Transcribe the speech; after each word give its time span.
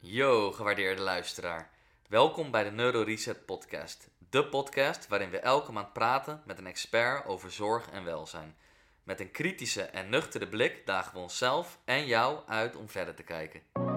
Yo, 0.00 0.52
gewaardeerde 0.52 1.02
luisteraar. 1.02 1.70
Welkom 2.08 2.50
bij 2.50 2.64
de 2.64 2.70
Neuro 2.70 3.02
Reset 3.02 3.44
Podcast. 3.44 4.10
De 4.30 4.44
podcast 4.44 5.08
waarin 5.08 5.30
we 5.30 5.38
elke 5.38 5.72
maand 5.72 5.92
praten 5.92 6.42
met 6.46 6.58
een 6.58 6.66
expert 6.66 7.26
over 7.26 7.50
zorg 7.50 7.90
en 7.90 8.04
welzijn. 8.04 8.56
Met 9.02 9.20
een 9.20 9.30
kritische 9.30 9.82
en 9.82 10.08
nuchtere 10.08 10.48
blik 10.48 10.86
dagen 10.86 11.12
we 11.12 11.18
onszelf 11.18 11.78
en 11.84 12.06
jou 12.06 12.38
uit 12.46 12.76
om 12.76 12.88
verder 12.88 13.14
te 13.14 13.22
kijken. 13.22 13.87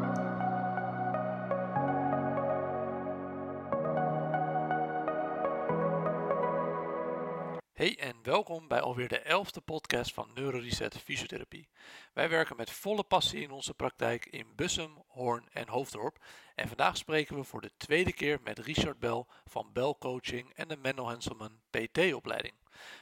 Hey 7.81 7.97
en 7.99 8.15
welkom 8.23 8.67
bij 8.67 8.81
alweer 8.81 9.07
de 9.07 9.19
elfde 9.19 9.61
podcast 9.61 10.13
van 10.13 10.29
NeuroReset 10.33 10.97
Fysiotherapie. 10.97 11.69
Wij 12.13 12.29
werken 12.29 12.55
met 12.55 12.71
volle 12.71 13.03
passie 13.03 13.41
in 13.41 13.51
onze 13.51 13.73
praktijk 13.73 14.25
in 14.25 14.55
Bussum, 14.55 15.03
Hoorn 15.07 15.47
en 15.51 15.67
Hoofddorp. 15.67 16.23
En 16.55 16.67
vandaag 16.67 16.97
spreken 16.97 17.35
we 17.35 17.43
voor 17.43 17.61
de 17.61 17.71
tweede 17.77 18.13
keer 18.13 18.39
met 18.43 18.59
Richard 18.59 18.99
Bell 18.99 19.25
van 19.45 19.69
Bell 19.73 19.95
Coaching 19.99 20.53
en 20.53 20.67
de 20.67 20.77
Menno 20.77 21.07
Henselman 21.07 21.59
PT-opleiding. 21.69 22.53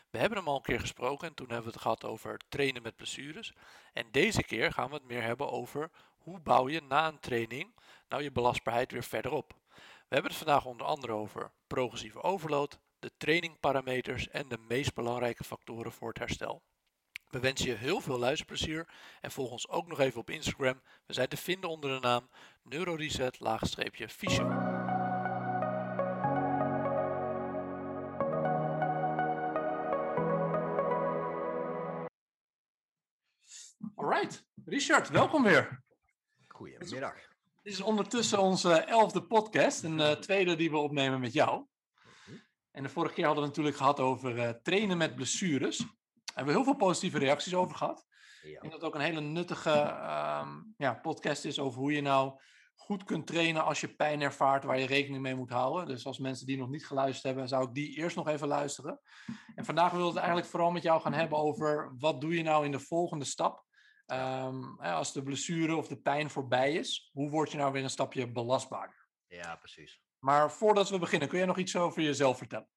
We 0.09 0.17
hebben 0.17 0.37
hem 0.37 0.47
al 0.47 0.55
een 0.55 0.61
keer 0.61 0.79
gesproken 0.79 1.27
en 1.27 1.33
toen 1.33 1.47
hebben 1.47 1.65
we 1.65 1.71
het 1.71 1.81
gehad 1.81 2.05
over 2.05 2.39
trainen 2.49 2.81
met 2.81 2.95
blessures. 2.95 3.53
En 3.93 4.07
deze 4.11 4.43
keer 4.43 4.71
gaan 4.71 4.89
we 4.89 4.95
het 4.95 5.07
meer 5.07 5.23
hebben 5.23 5.49
over 5.49 5.89
hoe 6.17 6.39
bouw 6.39 6.69
je 6.69 6.81
na 6.81 7.07
een 7.07 7.19
training 7.19 7.75
nou 8.09 8.23
je 8.23 8.31
belastbaarheid 8.31 8.91
weer 8.91 9.03
verder 9.03 9.31
op. 9.31 9.53
We 10.07 10.15
hebben 10.15 10.31
het 10.31 10.39
vandaag 10.39 10.65
onder 10.65 10.85
andere 10.85 11.13
over 11.13 11.51
progressieve 11.67 12.21
overload, 12.21 12.79
de 12.99 13.11
trainingparameters 13.17 14.29
en 14.29 14.47
de 14.47 14.57
meest 14.67 14.93
belangrijke 14.93 15.43
factoren 15.43 15.91
voor 15.91 16.07
het 16.07 16.17
herstel. 16.17 16.63
We 17.29 17.39
wensen 17.39 17.67
je 17.67 17.75
heel 17.75 18.01
veel 18.01 18.19
luisterplezier 18.19 18.89
en 19.21 19.31
volg 19.31 19.51
ons 19.51 19.69
ook 19.69 19.87
nog 19.87 19.99
even 19.99 20.19
op 20.19 20.29
Instagram. 20.29 20.81
We 21.05 21.13
zijn 21.13 21.27
te 21.27 21.37
vinden 21.37 21.69
onder 21.69 21.89
de 21.89 21.99
naam 21.99 22.29
neuroreset-fysio. 22.63 24.47
Alright, 33.95 34.45
Richard, 34.65 35.09
welkom 35.09 35.43
weer. 35.43 35.83
Goedemiddag. 36.47 37.15
Dit 37.61 37.73
is 37.73 37.81
ondertussen 37.81 38.39
onze 38.39 38.73
elfde 38.73 39.23
podcast, 39.23 39.83
een 39.83 39.99
uh, 39.99 40.11
tweede 40.11 40.55
die 40.55 40.69
we 40.69 40.77
opnemen 40.77 41.19
met 41.19 41.33
jou. 41.33 41.65
En 42.71 42.83
de 42.83 42.89
vorige 42.89 43.13
keer 43.13 43.25
hadden 43.25 43.43
we 43.43 43.49
natuurlijk 43.49 43.77
gehad 43.77 43.99
over 43.99 44.37
uh, 44.37 44.49
trainen 44.49 44.97
met 44.97 45.15
blessures. 45.15 45.77
Daar 45.77 45.87
hebben 46.25 46.45
we 46.45 46.59
heel 46.59 46.63
veel 46.63 46.87
positieve 46.87 47.17
reacties 47.17 47.55
over 47.55 47.75
gehad. 47.75 48.05
Ja. 48.41 48.49
Ik 48.49 48.61
denk 48.61 48.73
dat 48.73 48.81
het 48.81 48.83
ook 48.83 48.95
een 48.95 49.01
hele 49.01 49.21
nuttige 49.21 49.79
um, 50.41 50.73
ja, 50.77 50.93
podcast 51.01 51.45
is 51.45 51.59
over 51.59 51.79
hoe 51.79 51.91
je 51.91 52.01
nou 52.01 52.39
goed 52.75 53.03
kunt 53.03 53.27
trainen 53.27 53.63
als 53.63 53.81
je 53.81 53.95
pijn 53.95 54.21
ervaart 54.21 54.63
waar 54.63 54.79
je 54.79 54.85
rekening 54.85 55.21
mee 55.21 55.35
moet 55.35 55.49
houden. 55.49 55.87
Dus 55.87 56.05
als 56.05 56.19
mensen 56.19 56.45
die 56.45 56.57
nog 56.57 56.69
niet 56.69 56.87
geluisterd 56.87 57.23
hebben, 57.23 57.47
zou 57.47 57.67
ik 57.67 57.73
die 57.73 57.97
eerst 57.97 58.15
nog 58.15 58.27
even 58.27 58.47
luisteren. 58.47 58.99
En 59.55 59.65
vandaag 59.65 59.91
wil 59.91 60.01
ik 60.01 60.07
het 60.07 60.17
eigenlijk 60.17 60.47
vooral 60.47 60.71
met 60.71 60.83
jou 60.83 61.01
gaan 61.01 61.13
hebben 61.13 61.37
over 61.37 61.93
wat 61.97 62.21
doe 62.21 62.35
je 62.35 62.43
nou 62.43 62.65
in 62.65 62.71
de 62.71 62.79
volgende 62.79 63.25
stap. 63.25 63.67
Um, 64.07 64.79
als 64.79 65.13
de 65.13 65.23
blessure 65.23 65.75
of 65.75 65.87
de 65.87 66.01
pijn 66.01 66.29
voorbij 66.29 66.73
is, 66.73 67.09
hoe 67.13 67.29
word 67.29 67.51
je 67.51 67.57
nou 67.57 67.71
weer 67.71 67.83
een 67.83 67.89
stapje 67.89 68.31
belastbaarder? 68.31 69.07
Ja, 69.27 69.55
precies. 69.55 70.01
Maar 70.19 70.51
voordat 70.51 70.89
we 70.89 70.99
beginnen, 70.99 71.27
kun 71.27 71.37
jij 71.37 71.47
nog 71.47 71.57
iets 71.57 71.75
over 71.75 72.01
jezelf 72.01 72.37
vertellen? 72.37 72.67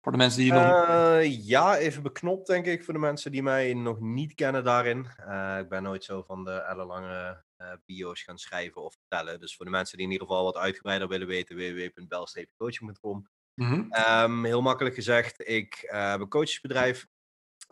Voor 0.00 0.12
de 0.12 0.18
mensen 0.18 0.40
die 0.40 0.52
je 0.52 0.58
nog... 0.58 0.88
Uh, 0.88 1.46
ja, 1.46 1.76
even 1.76 2.02
beknopt 2.02 2.46
denk 2.46 2.66
ik 2.66 2.84
voor 2.84 2.94
de 2.94 3.00
mensen 3.00 3.32
die 3.32 3.42
mij 3.42 3.74
nog 3.74 4.00
niet 4.00 4.34
kennen 4.34 4.64
daarin. 4.64 5.06
Uh, 5.28 5.58
ik 5.58 5.68
ben 5.68 5.82
nooit 5.82 6.04
zo 6.04 6.22
van 6.22 6.44
de 6.44 6.50
ellenlange 6.50 7.44
uh, 7.58 7.72
bio's 7.86 8.22
gaan 8.22 8.38
schrijven 8.38 8.82
of 8.82 8.94
vertellen. 8.94 9.40
Dus 9.40 9.56
voor 9.56 9.64
de 9.64 9.70
mensen 9.70 9.96
die 9.96 10.06
in 10.06 10.12
ieder 10.12 10.26
geval 10.26 10.44
wat 10.44 10.56
uitgebreider 10.56 11.08
willen 11.08 11.26
weten, 11.26 11.56
www.belstreepcoaching.com. 11.56 13.28
Mm 13.54 13.66
-hmm. 13.66 13.94
um, 14.22 14.44
heel 14.44 14.62
makkelijk 14.62 14.94
gezegd, 14.94 15.48
ik 15.48 15.78
heb 15.90 16.20
een 16.20 16.28
coachesbedrijf 16.28 17.06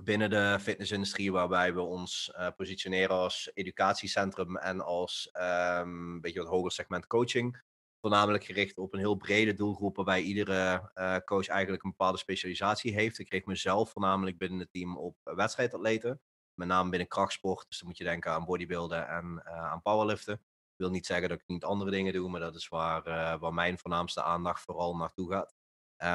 binnen 0.02 0.30
de 0.30 0.58
fitnessindustrie, 0.60 1.32
waarbij 1.32 1.74
we 1.74 1.80
ons 1.80 2.32
positioneren 2.56 3.16
als 3.16 3.50
educatiecentrum 3.54 4.56
en 4.56 4.80
als 4.80 5.30
um, 5.32 6.14
een 6.14 6.20
beetje 6.20 6.40
wat 6.42 6.48
hoger 6.48 6.72
segment 6.72 7.06
coaching. 7.06 7.64
Voornamelijk 8.06 8.44
gericht 8.44 8.78
op 8.78 8.92
een 8.92 8.98
heel 8.98 9.14
brede 9.14 9.54
doelgroep, 9.54 9.96
waarbij 9.96 10.22
iedere 10.22 10.90
uh, 10.94 11.16
coach 11.16 11.48
eigenlijk 11.48 11.84
een 11.84 11.90
bepaalde 11.90 12.18
specialisatie 12.18 12.94
heeft. 12.94 13.18
Ik 13.18 13.30
richt 13.30 13.46
mezelf 13.46 13.90
voornamelijk 13.90 14.38
binnen 14.38 14.58
het 14.58 14.72
team 14.72 14.96
op 14.96 15.16
wedstrijdatleten, 15.22 16.20
met 16.54 16.68
name 16.68 16.90
binnen 16.90 17.08
krachtsport. 17.08 17.68
Dus 17.68 17.78
dan 17.78 17.88
moet 17.88 17.98
je 17.98 18.04
denken 18.04 18.32
aan 18.32 18.44
bodybuilden 18.44 19.08
en 19.08 19.42
uh, 19.46 19.52
aan 19.52 19.82
powerliften. 19.82 20.34
Ik 20.34 20.76
wil 20.76 20.90
niet 20.90 21.06
zeggen 21.06 21.28
dat 21.28 21.40
ik 21.40 21.46
niet 21.46 21.64
andere 21.64 21.90
dingen 21.90 22.12
doe, 22.12 22.30
maar 22.30 22.40
dat 22.40 22.54
is 22.54 22.68
waar, 22.68 23.06
uh, 23.06 23.40
waar 23.40 23.54
mijn 23.54 23.78
voornaamste 23.78 24.22
aandacht 24.22 24.62
vooral 24.62 24.96
naartoe 24.96 25.30
gaat. 25.30 25.54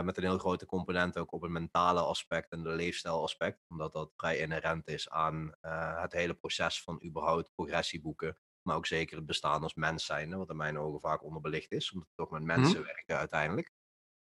Met 0.03 0.17
een 0.17 0.23
heel 0.23 0.37
grote 0.37 0.65
component 0.65 1.17
ook 1.17 1.31
op 1.31 1.41
het 1.41 1.51
mentale 1.51 2.01
aspect 2.01 2.51
en 2.51 2.63
de 2.63 2.69
leefstijlaspect. 2.69 3.63
Omdat 3.69 3.91
dat 3.91 4.11
vrij 4.15 4.37
inherent 4.37 4.87
is 4.87 5.09
aan 5.09 5.53
het 6.01 6.13
hele 6.13 6.33
proces 6.33 6.83
van 6.83 7.03
überhaupt 7.05 7.51
progressie 7.55 8.01
boeken. 8.01 8.37
Maar 8.63 8.75
ook 8.75 8.85
zeker 8.85 9.17
het 9.17 9.25
bestaan 9.25 9.63
als 9.63 9.73
mens 9.73 10.05
zijn, 10.05 10.37
wat 10.37 10.49
in 10.49 10.57
mijn 10.57 10.79
ogen 10.79 10.99
vaak 10.99 11.23
onderbelicht 11.23 11.71
is. 11.71 11.91
Omdat 11.91 12.07
het 12.07 12.17
toch 12.17 12.31
met 12.31 12.43
mensen 12.43 12.79
mm-hmm. 12.79 12.93
werken 12.93 13.17
uiteindelijk. 13.17 13.71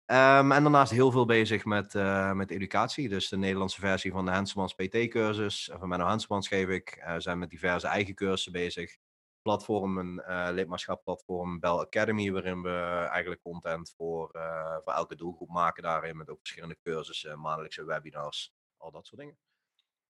Um, 0.05 0.51
en 0.51 0.63
daarnaast 0.63 0.91
heel 0.91 1.11
veel 1.11 1.25
bezig 1.25 1.65
met, 1.65 1.93
uh, 1.93 2.31
met 2.31 2.51
educatie. 2.51 3.09
Dus 3.09 3.29
de 3.29 3.37
Nederlandse 3.37 3.79
versie 3.79 4.11
van 4.11 4.25
de 4.25 4.31
Henselmans 4.31 4.73
PT-cursus. 4.73 5.71
Van 5.73 5.89
Menno 5.89 6.07
Henselmans 6.07 6.47
geef 6.47 6.67
ik. 6.67 7.03
We 7.05 7.21
zijn 7.21 7.39
met 7.39 7.49
diverse 7.49 7.87
eigen 7.87 8.15
cursussen 8.15 8.51
bezig 8.51 8.97
platform, 9.41 9.97
een 9.97 10.23
uh, 10.27 10.47
lidmaatschapplatform 10.51 11.59
Bell 11.59 11.69
Academy, 11.69 12.31
waarin 12.31 12.61
we 12.61 13.07
eigenlijk 13.11 13.41
content 13.41 13.93
voor, 13.97 14.29
uh, 14.35 14.77
voor 14.83 14.93
elke 14.93 15.15
doelgroep 15.15 15.49
maken 15.49 15.83
daarin, 15.83 16.17
met 16.17 16.29
ook 16.29 16.39
verschillende 16.39 16.77
cursussen, 16.81 17.39
maandelijkse 17.39 17.83
webinars, 17.83 18.53
al 18.77 18.91
dat 18.91 19.05
soort 19.05 19.21
dingen. 19.21 19.37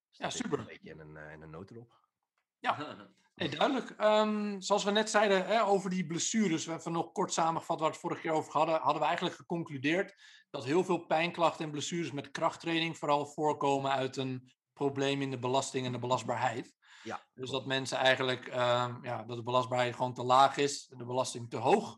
Dus 0.10 0.18
ja, 0.18 0.30
super. 0.30 0.60
Een 0.60 0.66
beetje 0.66 0.90
in 0.90 1.00
een, 1.00 1.16
uh, 1.16 1.32
in 1.32 1.42
een 1.42 1.50
notendop. 1.50 2.01
Ja, 2.62 2.78
nee, 3.36 3.50
duidelijk. 3.50 3.96
Um, 4.00 4.62
zoals 4.62 4.84
we 4.84 4.92
net 4.92 5.10
zeiden 5.10 5.46
hè, 5.46 5.64
over 5.64 5.90
die 5.90 6.06
blessures, 6.06 6.66
we 6.66 6.72
hebben 6.72 6.92
nog 6.92 7.12
kort 7.12 7.34
samengevat 7.34 7.80
waar 7.80 7.88
we 7.88 7.94
het 7.94 8.02
vorige 8.02 8.22
keer 8.22 8.32
over 8.32 8.52
hadden, 8.52 8.80
hadden 8.80 9.02
we 9.02 9.08
eigenlijk 9.08 9.36
geconcludeerd 9.36 10.16
dat 10.50 10.66
heel 10.66 10.84
veel 10.84 11.06
pijnklachten 11.06 11.66
en 11.66 11.72
blessures 11.72 12.12
met 12.12 12.32
krachttraining 12.32 12.98
vooral 12.98 13.26
voorkomen 13.26 13.92
uit 13.92 14.18
een 14.18 14.52
probleem 14.74 15.22
in 15.22 15.32
de 15.32 15.40
belasting 15.40 15.86
en 15.86 15.92
de 15.92 16.00
belastbaarheid. 16.00 16.74
Ja, 17.04 17.22
dus 17.34 17.50
dat 17.50 17.66
mensen 17.66 17.98
eigenlijk, 17.98 18.48
uh, 18.48 18.96
ja, 19.02 19.24
dat 19.24 19.38
de 19.38 19.44
belastbaarheid 19.44 19.96
gewoon 19.96 20.14
te 20.14 20.24
laag 20.24 20.58
is, 20.58 20.88
de 20.88 21.06
belasting 21.06 21.50
te 21.50 21.58
hoog, 21.58 21.98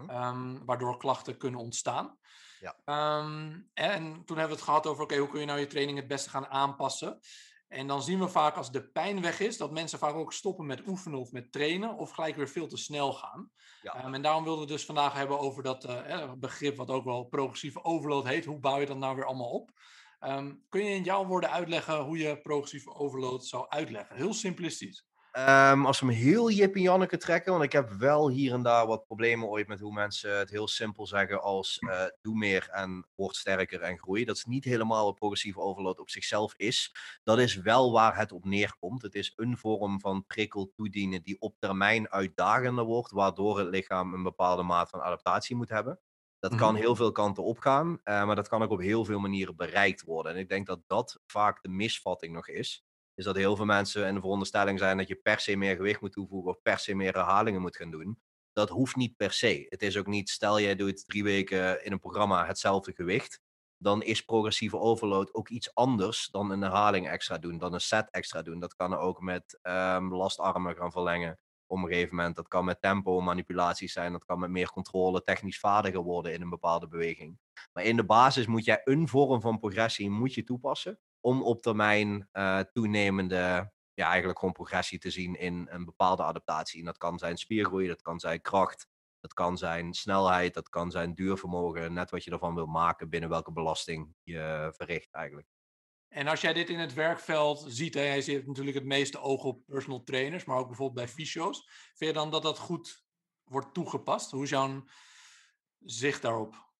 uh-huh. 0.00 0.28
um, 0.28 0.64
waardoor 0.64 0.96
klachten 0.96 1.36
kunnen 1.36 1.60
ontstaan. 1.60 2.18
Ja. 2.60 2.76
Um, 3.18 3.70
en 3.74 4.24
toen 4.24 4.36
hebben 4.38 4.56
we 4.56 4.62
het 4.62 4.62
gehad 4.62 4.86
over, 4.86 5.02
oké, 5.02 5.12
okay, 5.12 5.18
hoe 5.18 5.28
kun 5.28 5.40
je 5.40 5.46
nou 5.46 5.58
je 5.58 5.66
training 5.66 5.98
het 5.98 6.08
beste 6.08 6.30
gaan 6.30 6.46
aanpassen? 6.46 7.18
En 7.72 7.86
dan 7.86 8.02
zien 8.02 8.18
we 8.18 8.28
vaak 8.28 8.56
als 8.56 8.70
de 8.70 8.88
pijn 8.88 9.20
weg 9.20 9.40
is, 9.40 9.56
dat 9.56 9.70
mensen 9.70 9.98
vaak 9.98 10.14
ook 10.14 10.32
stoppen 10.32 10.66
met 10.66 10.86
oefenen 10.86 11.18
of 11.18 11.32
met 11.32 11.52
trainen, 11.52 11.96
of 11.96 12.10
gelijk 12.10 12.36
weer 12.36 12.48
veel 12.48 12.66
te 12.66 12.76
snel 12.76 13.12
gaan. 13.12 13.50
Ja. 13.82 14.04
Um, 14.04 14.14
en 14.14 14.22
daarom 14.22 14.44
wilden 14.44 14.66
we 14.66 14.72
dus 14.72 14.84
vandaag 14.84 15.12
hebben 15.12 15.38
over 15.38 15.62
dat 15.62 15.84
uh, 15.84 16.32
begrip, 16.32 16.76
wat 16.76 16.90
ook 16.90 17.04
wel 17.04 17.24
progressieve 17.24 17.84
overload 17.84 18.26
heet. 18.26 18.44
Hoe 18.44 18.58
bouw 18.58 18.80
je 18.80 18.86
dat 18.86 18.96
nou 18.96 19.16
weer 19.16 19.24
allemaal 19.24 19.50
op? 19.50 19.70
Um, 20.20 20.64
kun 20.68 20.84
je 20.84 20.94
in 20.94 21.02
jouw 21.02 21.26
woorden 21.26 21.50
uitleggen 21.50 22.00
hoe 22.00 22.18
je 22.18 22.40
progressieve 22.40 22.94
overload 22.94 23.44
zou 23.44 23.66
uitleggen? 23.68 24.16
Heel 24.16 24.34
simplistisch. 24.34 25.06
Um, 25.38 25.86
als 25.86 26.00
we 26.00 26.06
hem 26.06 26.14
heel 26.14 26.50
Jip 26.50 26.74
en 26.74 26.80
Janneke 26.80 27.16
trekken, 27.16 27.52
want 27.52 27.64
ik 27.64 27.72
heb 27.72 27.90
wel 27.90 28.30
hier 28.30 28.52
en 28.52 28.62
daar 28.62 28.86
wat 28.86 29.04
problemen 29.04 29.48
ooit 29.48 29.68
met 29.68 29.80
hoe 29.80 29.92
mensen 29.92 30.38
het 30.38 30.50
heel 30.50 30.68
simpel 30.68 31.06
zeggen 31.06 31.42
als 31.42 31.78
uh, 31.80 32.04
doe 32.20 32.36
meer 32.36 32.68
en 32.70 33.06
word 33.14 33.36
sterker 33.36 33.80
en 33.80 33.98
groei. 33.98 34.24
Dat 34.24 34.36
is 34.36 34.44
niet 34.44 34.64
helemaal 34.64 35.04
wat 35.04 35.14
progressieve 35.14 35.60
overload 35.60 35.98
op 35.98 36.10
zichzelf 36.10 36.54
is. 36.56 36.94
Dat 37.22 37.38
is 37.38 37.56
wel 37.56 37.92
waar 37.92 38.16
het 38.16 38.32
op 38.32 38.44
neerkomt. 38.44 39.02
Het 39.02 39.14
is 39.14 39.32
een 39.36 39.56
vorm 39.56 40.00
van 40.00 40.26
prikkel 40.26 40.72
toedienen 40.74 41.22
die 41.22 41.40
op 41.40 41.56
termijn 41.58 42.10
uitdagender 42.10 42.84
wordt, 42.84 43.10
waardoor 43.10 43.58
het 43.58 43.68
lichaam 43.68 44.14
een 44.14 44.22
bepaalde 44.22 44.62
maat 44.62 44.88
van 44.88 45.00
adaptatie 45.00 45.56
moet 45.56 45.68
hebben. 45.68 46.00
Dat 46.38 46.54
kan 46.54 46.74
heel 46.74 46.96
veel 46.96 47.12
kanten 47.12 47.44
opgaan, 47.44 47.88
uh, 47.88 48.24
maar 48.24 48.36
dat 48.36 48.48
kan 48.48 48.62
ook 48.62 48.70
op 48.70 48.80
heel 48.80 49.04
veel 49.04 49.18
manieren 49.18 49.56
bereikt 49.56 50.02
worden. 50.02 50.32
En 50.32 50.38
ik 50.38 50.48
denk 50.48 50.66
dat 50.66 50.80
dat 50.86 51.20
vaak 51.26 51.62
de 51.62 51.68
misvatting 51.68 52.34
nog 52.34 52.48
is. 52.48 52.84
Is 53.14 53.24
dat 53.24 53.36
heel 53.36 53.56
veel 53.56 53.64
mensen 53.64 54.06
in 54.06 54.14
de 54.14 54.20
veronderstelling 54.20 54.78
zijn 54.78 54.96
dat 54.96 55.08
je 55.08 55.14
per 55.14 55.40
se 55.40 55.56
meer 55.56 55.76
gewicht 55.76 56.00
moet 56.00 56.12
toevoegen 56.12 56.50
of 56.50 56.62
per 56.62 56.78
se 56.78 56.94
meer 56.94 57.12
herhalingen 57.12 57.60
moet 57.60 57.76
gaan 57.76 57.90
doen. 57.90 58.18
Dat 58.52 58.68
hoeft 58.68 58.96
niet 58.96 59.16
per 59.16 59.32
se. 59.32 59.66
Het 59.68 59.82
is 59.82 59.96
ook 59.96 60.06
niet, 60.06 60.30
stel 60.30 60.60
jij 60.60 60.76
doet 60.76 61.06
drie 61.06 61.24
weken 61.24 61.84
in 61.84 61.92
een 61.92 61.98
programma 61.98 62.46
hetzelfde 62.46 62.92
gewicht. 62.92 63.40
Dan 63.76 64.02
is 64.02 64.24
progressieve 64.24 64.78
overload 64.78 65.34
ook 65.34 65.48
iets 65.48 65.74
anders 65.74 66.28
dan 66.30 66.50
een 66.50 66.62
herhaling 66.62 67.08
extra 67.08 67.38
doen, 67.38 67.58
dan 67.58 67.72
een 67.72 67.80
set 67.80 68.10
extra 68.10 68.42
doen. 68.42 68.60
Dat 68.60 68.74
kan 68.74 68.94
ook 68.94 69.20
met 69.20 69.58
um, 69.62 70.14
lastarmen 70.14 70.76
gaan 70.76 70.92
verlengen 70.92 71.38
op 71.66 71.78
een 71.78 71.88
gegeven 71.88 72.16
moment. 72.16 72.36
Dat 72.36 72.48
kan 72.48 72.64
met 72.64 72.80
tempo 72.80 73.20
manipulaties 73.20 73.92
zijn, 73.92 74.12
dat 74.12 74.24
kan 74.24 74.38
met 74.38 74.50
meer 74.50 74.70
controle, 74.70 75.22
technisch 75.22 75.58
vaardiger 75.58 76.02
worden 76.02 76.32
in 76.32 76.42
een 76.42 76.50
bepaalde 76.50 76.88
beweging. 76.88 77.38
Maar 77.72 77.84
in 77.84 77.96
de 77.96 78.04
basis 78.04 78.46
moet 78.46 78.64
jij 78.64 78.80
een 78.84 79.08
vorm 79.08 79.40
van 79.40 79.58
progressie 79.58 80.10
moet 80.10 80.34
je 80.34 80.44
toepassen 80.44 80.98
om 81.22 81.42
op 81.42 81.62
termijn 81.62 82.28
uh, 82.32 82.58
toenemende, 82.58 83.72
ja, 83.94 84.06
eigenlijk 84.08 84.38
gewoon 84.38 84.54
progressie 84.54 84.98
te 84.98 85.10
zien 85.10 85.34
in 85.34 85.68
een 85.70 85.84
bepaalde 85.84 86.22
adaptatie. 86.22 86.78
En 86.78 86.84
dat 86.84 86.98
kan 86.98 87.18
zijn 87.18 87.36
spiergroei, 87.36 87.88
dat 87.88 88.02
kan 88.02 88.20
zijn 88.20 88.40
kracht, 88.40 88.88
Dat 89.22 89.34
kan 89.34 89.58
zijn 89.58 89.94
snelheid, 89.94 90.54
dat 90.54 90.68
kan 90.68 90.90
zijn 90.90 91.14
duurvermogen, 91.14 91.92
net 91.92 92.10
wat 92.10 92.24
je 92.24 92.30
ervan 92.30 92.54
wil 92.54 92.66
maken 92.66 93.08
binnen 93.08 93.28
welke 93.28 93.52
belasting 93.52 94.14
je 94.22 94.72
verricht 94.76 95.12
eigenlijk. 95.12 95.48
En 96.08 96.28
als 96.28 96.40
jij 96.40 96.52
dit 96.52 96.68
in 96.68 96.78
het 96.78 96.94
werkveld 96.94 97.64
ziet, 97.66 97.94
hè, 97.94 98.00
jij 98.00 98.20
ziet 98.20 98.46
natuurlijk 98.46 98.76
het 98.76 98.84
meeste 98.84 99.20
oog 99.20 99.44
op 99.44 99.66
personal 99.66 100.02
trainers, 100.02 100.44
maar 100.44 100.56
ook 100.56 100.66
bijvoorbeeld 100.66 101.06
bij 101.06 101.14
fysio's. 101.14 101.68
Vind 101.94 102.10
je 102.10 102.12
dan 102.12 102.30
dat 102.30 102.42
dat 102.42 102.58
goed 102.58 103.04
wordt 103.44 103.74
toegepast? 103.74 104.30
Hoe 104.30 104.42
is 104.42 104.50
jouw 104.50 104.84
zicht 105.78 106.22
daarop? 106.22 106.70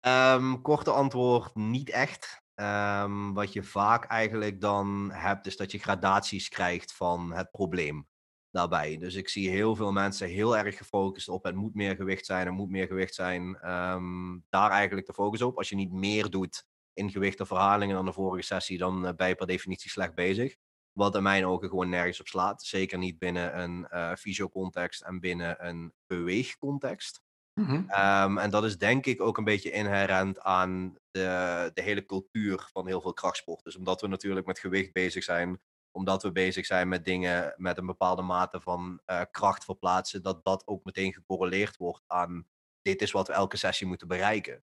Um, 0.00 0.62
korte 0.62 0.90
antwoord, 0.90 1.54
niet 1.54 1.90
echt. 1.90 2.43
Um, 2.56 3.34
wat 3.34 3.52
je 3.52 3.62
vaak 3.62 4.04
eigenlijk 4.04 4.60
dan 4.60 5.10
hebt, 5.12 5.46
is 5.46 5.56
dat 5.56 5.72
je 5.72 5.78
gradaties 5.78 6.48
krijgt 6.48 6.92
van 6.92 7.32
het 7.32 7.50
probleem 7.50 8.06
daarbij. 8.50 8.98
Dus 8.98 9.14
ik 9.14 9.28
zie 9.28 9.50
heel 9.50 9.76
veel 9.76 9.92
mensen 9.92 10.28
heel 10.28 10.56
erg 10.56 10.76
gefocust 10.76 11.28
op 11.28 11.44
het 11.44 11.54
moet 11.54 11.74
meer 11.74 11.96
gewicht 11.96 12.26
zijn, 12.26 12.46
er 12.46 12.52
moet 12.52 12.70
meer 12.70 12.86
gewicht 12.86 13.14
zijn. 13.14 13.70
Um, 13.70 14.44
daar 14.48 14.70
eigenlijk 14.70 15.06
de 15.06 15.14
focus 15.14 15.42
op. 15.42 15.56
Als 15.56 15.68
je 15.68 15.76
niet 15.76 15.92
meer 15.92 16.30
doet 16.30 16.66
in 16.92 17.10
gewicht 17.10 17.40
of 17.40 17.48
verhalingen 17.48 17.94
dan 17.94 18.04
de 18.04 18.12
vorige 18.12 18.44
sessie, 18.44 18.78
dan 18.78 19.06
uh, 19.06 19.12
ben 19.12 19.28
je 19.28 19.34
per 19.34 19.46
definitie 19.46 19.90
slecht 19.90 20.14
bezig. 20.14 20.56
Wat 20.92 21.14
in 21.14 21.22
mijn 21.22 21.46
ogen 21.46 21.68
gewoon 21.68 21.88
nergens 21.88 22.20
op 22.20 22.26
slaat. 22.26 22.62
Zeker 22.62 22.98
niet 22.98 23.18
binnen 23.18 23.60
een 23.60 23.86
uh, 23.90 25.08
en 25.08 25.20
binnen 25.20 25.66
een 25.66 25.92
beweegcontext. 26.06 27.23
-hmm. 27.62 27.90
um, 28.30 28.38
en 28.38 28.50
dat 28.50 28.64
is 28.64 28.78
denk 28.78 29.06
ik 29.06 29.20
ook 29.20 29.38
een 29.38 29.44
beetje 29.44 29.70
inherent 29.70 30.40
aan 30.40 30.94
de, 31.10 31.70
de 31.74 31.82
hele 31.82 32.04
cultuur 32.04 32.68
van 32.72 32.86
heel 32.86 33.00
veel 33.00 33.12
krachtsporters. 33.12 33.64
Dus 33.64 33.76
omdat 33.76 34.00
we 34.00 34.06
natuurlijk 34.06 34.46
met 34.46 34.58
gewicht 34.58 34.92
bezig 34.92 35.24
zijn, 35.24 35.60
omdat 35.90 36.22
we 36.22 36.32
bezig 36.32 36.66
zijn 36.66 36.88
met 36.88 37.04
dingen 37.04 37.54
met 37.56 37.78
een 37.78 37.86
bepaalde 37.86 38.22
mate 38.22 38.60
van 38.60 39.00
uh, 39.06 39.20
kracht 39.30 39.64
verplaatsen, 39.64 40.22
dat 40.22 40.44
dat 40.44 40.66
ook 40.66 40.84
meteen 40.84 41.12
gecorreleerd 41.12 41.76
wordt 41.76 42.04
aan 42.06 42.46
dit 42.84 43.02
is 43.02 43.10
wat 43.10 43.26
we 43.26 43.32
elke 43.32 43.56
sessie 43.56 43.86
moeten 43.86 44.08
bereiken. 44.08 44.64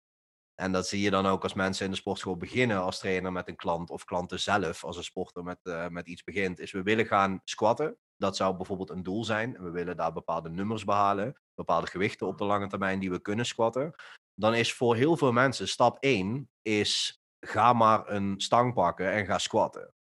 En 0.55 0.73
dat 0.73 0.88
zie 0.88 1.00
je 1.00 1.11
dan 1.11 1.26
ook 1.26 1.43
als 1.43 1.55
mensen 1.55 1.85
in 1.85 1.90
de 1.90 1.96
sportschool 1.96 2.37
beginnen 2.37 2.82
als 2.82 2.99
trainer 2.99 3.32
met 3.32 3.49
een 3.49 3.56
klant 3.56 3.90
of 3.90 4.05
klanten 4.05 4.40
zelf 4.40 4.85
als 4.85 4.96
een 4.96 5.05
sporter 5.05 5.43
met, 5.43 5.58
uh, 5.62 5.88
met 5.88 6.06
iets 6.06 6.25
begint, 6.25 6.58
is 6.58 6.73
we 6.73 6.82
willen 6.82 7.06
gaan 7.06 7.40
squatten. 7.44 7.96
Dat 8.23 8.37
zou 8.37 8.57
bijvoorbeeld 8.57 8.91
een 8.91 9.03
doel 9.03 9.25
zijn. 9.25 9.57
We 9.63 9.71
willen 9.71 9.97
daar 9.97 10.13
bepaalde 10.13 10.51
nummers 10.51 10.85
behalen, 10.85 11.41
bepaalde 11.55 11.87
gewichten 11.87 12.27
op 12.27 12.39
de 12.39 12.45
lange 12.45 12.67
termijn 12.67 12.99
die 12.99 13.11
we 13.11 13.21
kunnen 13.21 13.47
squatten. 13.47 13.95
Dan 14.35 14.55
is 14.55 14.75
voor 14.75 14.97
heel 14.97 15.17
veel 15.17 15.33
mensen 15.33 15.69
stap 15.69 15.97
1 16.01 16.51
is 16.63 17.21
ga 17.41 17.73
maar 17.73 18.11
een 18.11 18.41
stang 18.41 18.75
pakken 18.75 19.11
en 19.13 19.27
ga 19.27 19.39
squatten. 19.39 19.95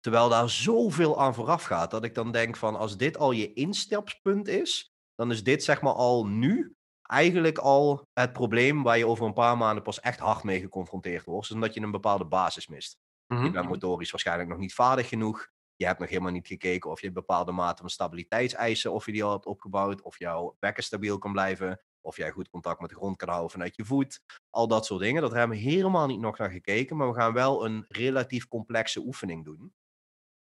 Terwijl 0.00 0.28
daar 0.28 0.50
zoveel 0.50 1.20
aan 1.20 1.34
vooraf 1.34 1.64
gaat 1.64 1.90
dat 1.90 2.04
ik 2.04 2.14
dan 2.14 2.32
denk 2.32 2.56
van 2.56 2.76
als 2.76 2.96
dit 2.96 3.16
al 3.16 3.30
je 3.30 3.52
instapspunt 3.52 4.48
is, 4.48 4.92
dan 5.14 5.30
is 5.30 5.44
dit 5.44 5.64
zeg 5.64 5.82
maar 5.82 5.92
al 5.92 6.26
nu 6.26 6.74
eigenlijk 7.02 7.58
al 7.58 8.06
het 8.12 8.32
probleem 8.32 8.82
waar 8.82 8.98
je 8.98 9.06
over 9.06 9.26
een 9.26 9.32
paar 9.32 9.56
maanden 9.56 9.82
pas 9.82 10.00
echt 10.00 10.18
hard 10.18 10.42
mee 10.42 10.60
geconfronteerd 10.60 11.24
wordt. 11.24 11.48
Dus 11.48 11.56
omdat 11.56 11.74
je 11.74 11.80
een 11.80 11.90
bepaalde 11.90 12.24
basis 12.24 12.66
mist. 12.66 12.96
Mm 13.26 13.36
-hmm. 13.36 13.46
Je 13.46 13.52
bent 13.52 13.68
motorisch 13.68 14.10
waarschijnlijk 14.10 14.48
nog 14.48 14.58
niet 14.58 14.74
vaardig 14.74 15.08
genoeg. 15.08 15.52
Je 15.76 15.86
hebt 15.86 15.98
nog 15.98 16.08
helemaal 16.08 16.32
niet 16.32 16.46
gekeken 16.46 16.90
of 16.90 17.00
je 17.00 17.12
bepaalde 17.12 17.52
mate 17.52 17.80
van 17.80 17.90
stabiliteitseisen, 17.90 18.92
of 18.92 19.06
je 19.06 19.12
die 19.12 19.24
al 19.24 19.32
hebt 19.32 19.46
opgebouwd, 19.46 20.02
of 20.02 20.18
jouw 20.18 20.56
bekken 20.58 20.84
stabiel 20.84 21.18
kan 21.18 21.32
blijven, 21.32 21.80
of 22.00 22.16
jij 22.16 22.30
goed 22.30 22.48
contact 22.48 22.80
met 22.80 22.90
de 22.90 22.96
grond 22.96 23.16
kan 23.16 23.28
houden 23.28 23.50
vanuit 23.50 23.76
je 23.76 23.84
voet. 23.84 24.20
Al 24.50 24.68
dat 24.68 24.86
soort 24.86 25.00
dingen. 25.00 25.22
Dat 25.22 25.32
hebben 25.32 25.56
we 25.56 25.62
helemaal 25.62 26.06
niet 26.06 26.20
nog 26.20 26.38
naar 26.38 26.50
gekeken, 26.50 26.96
maar 26.96 27.08
we 27.08 27.14
gaan 27.14 27.32
wel 27.32 27.64
een 27.64 27.84
relatief 27.88 28.48
complexe 28.48 29.00
oefening 29.00 29.44
doen. 29.44 29.74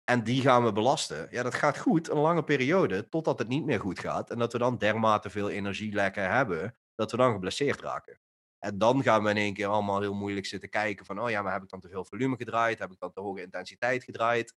En 0.03 0.23
die 0.23 0.41
gaan 0.41 0.63
we 0.63 0.71
belasten. 0.71 1.27
Ja, 1.31 1.43
dat 1.43 1.53
gaat 1.53 1.77
goed, 1.77 2.09
een 2.09 2.17
lange 2.17 2.43
periode, 2.43 3.09
totdat 3.09 3.39
het 3.39 3.47
niet 3.47 3.65
meer 3.65 3.79
goed 3.79 3.99
gaat. 3.99 4.29
En 4.29 4.39
dat 4.39 4.51
we 4.51 4.57
dan 4.57 4.77
dermate 4.77 5.29
veel 5.29 5.49
energielekken 5.49 6.31
hebben, 6.31 6.77
dat 6.95 7.11
we 7.11 7.17
dan 7.17 7.31
geblesseerd 7.31 7.81
raken. 7.81 8.19
En 8.59 8.77
dan 8.77 9.03
gaan 9.03 9.23
we 9.23 9.29
in 9.29 9.37
één 9.37 9.53
keer 9.53 9.67
allemaal 9.67 10.01
heel 10.01 10.13
moeilijk 10.13 10.45
zitten 10.45 10.69
kijken 10.69 11.05
van, 11.05 11.21
oh 11.21 11.29
ja, 11.29 11.41
maar 11.41 11.53
heb 11.53 11.63
ik 11.63 11.69
dan 11.69 11.79
te 11.79 11.89
veel 11.89 12.05
volume 12.05 12.35
gedraaid? 12.35 12.79
Heb 12.79 12.91
ik 12.91 12.99
dan 12.99 13.11
te 13.11 13.19
hoge 13.19 13.41
intensiteit 13.41 14.03
gedraaid? 14.03 14.55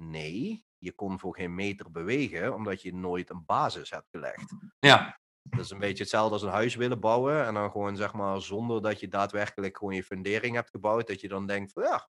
Nee, 0.00 0.64
je 0.78 0.92
kon 0.92 1.18
voor 1.18 1.34
geen 1.34 1.54
meter 1.54 1.90
bewegen, 1.90 2.54
omdat 2.54 2.82
je 2.82 2.94
nooit 2.94 3.30
een 3.30 3.44
basis 3.46 3.90
hebt 3.90 4.08
gelegd. 4.10 4.54
Ja. 4.78 5.18
Dat 5.42 5.60
is 5.60 5.70
een 5.70 5.78
beetje 5.78 6.02
hetzelfde 6.02 6.32
als 6.32 6.42
een 6.42 6.48
huis 6.48 6.74
willen 6.74 7.00
bouwen. 7.00 7.46
En 7.46 7.54
dan 7.54 7.70
gewoon, 7.70 7.96
zeg 7.96 8.12
maar, 8.12 8.40
zonder 8.42 8.82
dat 8.82 9.00
je 9.00 9.08
daadwerkelijk 9.08 9.76
gewoon 9.76 9.94
je 9.94 10.04
fundering 10.04 10.54
hebt 10.54 10.70
gebouwd, 10.70 11.06
dat 11.06 11.20
je 11.20 11.28
dan 11.28 11.46
denkt 11.46 11.72
van, 11.72 11.82
ja, 11.82 12.08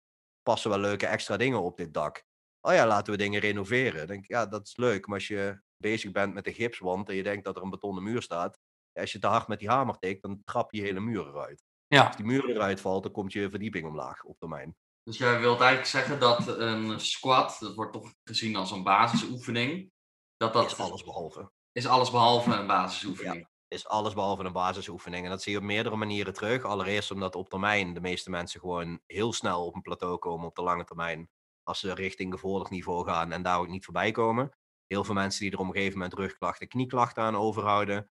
passen 0.43 0.69
wel 0.69 0.79
leuke 0.79 1.05
extra 1.05 1.37
dingen 1.37 1.61
op 1.61 1.77
dit 1.77 1.93
dak 1.93 2.25
oh 2.65 2.73
ja, 2.73 2.87
laten 2.87 3.13
we 3.13 3.19
dingen 3.19 3.39
renoveren. 3.39 3.97
Dan 3.97 4.07
denk 4.07 4.23
ik, 4.23 4.29
ja, 4.29 4.45
dat 4.45 4.67
is 4.67 4.77
leuk. 4.77 5.05
Maar 5.05 5.15
als 5.15 5.27
je 5.27 5.61
bezig 5.77 6.11
bent 6.11 6.33
met 6.33 6.47
een 6.47 6.53
gipswand 6.53 7.09
en 7.09 7.15
je 7.15 7.23
denkt 7.23 7.43
dat 7.43 7.55
er 7.55 7.63
een 7.63 7.69
betonnen 7.69 8.03
muur 8.03 8.21
staat, 8.21 8.59
als 8.93 9.11
je 9.11 9.19
te 9.19 9.27
hard 9.27 9.47
met 9.47 9.59
die 9.59 9.69
hamer 9.69 9.97
tikt, 9.99 10.21
dan 10.21 10.41
trap 10.43 10.71
je 10.71 10.77
je 10.77 10.83
hele 10.83 10.99
muur 10.99 11.27
eruit. 11.27 11.63
Ja. 11.87 12.05
Als 12.05 12.15
die 12.15 12.25
muur 12.25 12.49
eruit 12.49 12.81
valt, 12.81 13.03
dan 13.03 13.11
komt 13.11 13.33
je 13.33 13.49
verdieping 13.49 13.87
omlaag 13.87 14.23
op 14.23 14.39
termijn. 14.39 14.75
Dus 15.05 15.17
jij 15.17 15.39
wilt 15.39 15.59
eigenlijk 15.59 15.89
zeggen 15.89 16.19
dat 16.19 16.47
een 16.47 16.99
squat, 16.99 17.57
dat 17.59 17.75
wordt 17.75 17.93
toch 17.93 18.13
gezien 18.23 18.55
als 18.55 18.71
een 18.71 18.83
basisoefening. 18.83 19.91
Dat 20.37 20.53
dat 20.53 20.65
is 20.65 20.79
alles 20.79 21.03
behalve. 21.03 21.51
Is 21.71 21.87
alles 21.87 22.11
behalve 22.11 22.53
een 22.53 22.67
basisoefening. 22.67 23.35
Ja, 23.35 23.49
is 23.67 23.87
alles 23.87 24.13
behalve 24.13 24.43
een 24.43 24.51
basisoefening. 24.51 25.23
En 25.23 25.29
dat 25.29 25.41
zie 25.41 25.51
je 25.51 25.57
op 25.57 25.63
meerdere 25.63 25.95
manieren 25.95 26.33
terug. 26.33 26.63
Allereerst 26.63 27.11
omdat 27.11 27.35
op 27.35 27.49
termijn 27.49 27.93
de 27.93 28.01
meeste 28.01 28.29
mensen 28.29 28.59
gewoon 28.59 28.99
heel 29.05 29.33
snel 29.33 29.65
op 29.65 29.75
een 29.75 29.81
plateau 29.81 30.17
komen 30.17 30.47
op 30.47 30.55
de 30.55 30.61
lange 30.61 30.83
termijn 30.83 31.29
als 31.63 31.79
ze 31.79 31.93
richting 31.93 32.33
gevorderd 32.33 32.69
niveau 32.69 33.05
gaan 33.05 33.31
en 33.31 33.43
daar 33.43 33.59
ook 33.59 33.67
niet 33.67 33.85
voorbij 33.85 34.11
komen. 34.11 34.51
Heel 34.87 35.03
veel 35.03 35.13
mensen 35.13 35.41
die 35.41 35.51
er 35.51 35.59
op 35.59 35.65
een 35.65 35.73
gegeven 35.73 35.97
moment 35.97 36.13
rugklachten, 36.13 36.67
knieklachten 36.67 37.23
aan 37.23 37.35
overhouden. 37.35 38.09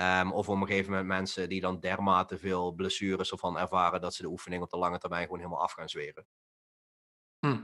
Um, 0.00 0.32
of 0.32 0.48
op 0.48 0.60
een 0.60 0.66
gegeven 0.66 0.90
moment 0.90 1.08
mensen 1.08 1.48
die 1.48 1.60
dan 1.60 1.80
dermate 1.80 2.38
veel 2.38 2.72
blessures 2.72 3.30
ervan 3.30 3.58
ervaren 3.58 4.00
dat 4.00 4.14
ze 4.14 4.22
de 4.22 4.28
oefening 4.28 4.62
op 4.62 4.70
de 4.70 4.78
lange 4.78 4.98
termijn 4.98 5.22
gewoon 5.22 5.38
helemaal 5.38 5.62
af 5.62 5.72
gaan 5.72 5.88
zweren. 5.88 6.26
Hm. 7.38 7.62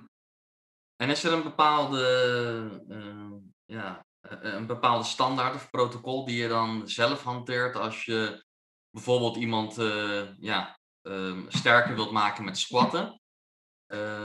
En 0.97 1.11
is 1.11 1.25
er 1.25 1.33
een 1.33 1.43
bepaalde, 1.43 2.85
uh, 2.89 3.33
ja, 3.65 4.07
een 4.21 4.67
bepaalde 4.67 5.05
standaard 5.05 5.55
of 5.55 5.71
protocol 5.71 6.25
die 6.25 6.37
je 6.37 6.49
dan 6.49 6.89
zelf 6.89 7.23
hanteert 7.23 7.77
als 7.77 8.05
je 8.05 8.45
bijvoorbeeld 8.91 9.37
iemand 9.37 9.79
uh, 9.79 10.39
ja, 10.39 10.79
uh, 11.03 11.45
sterker 11.49 11.95
wilt 11.95 12.13
maken 12.13 12.45
met 12.45 12.59
squatten? 12.59 13.22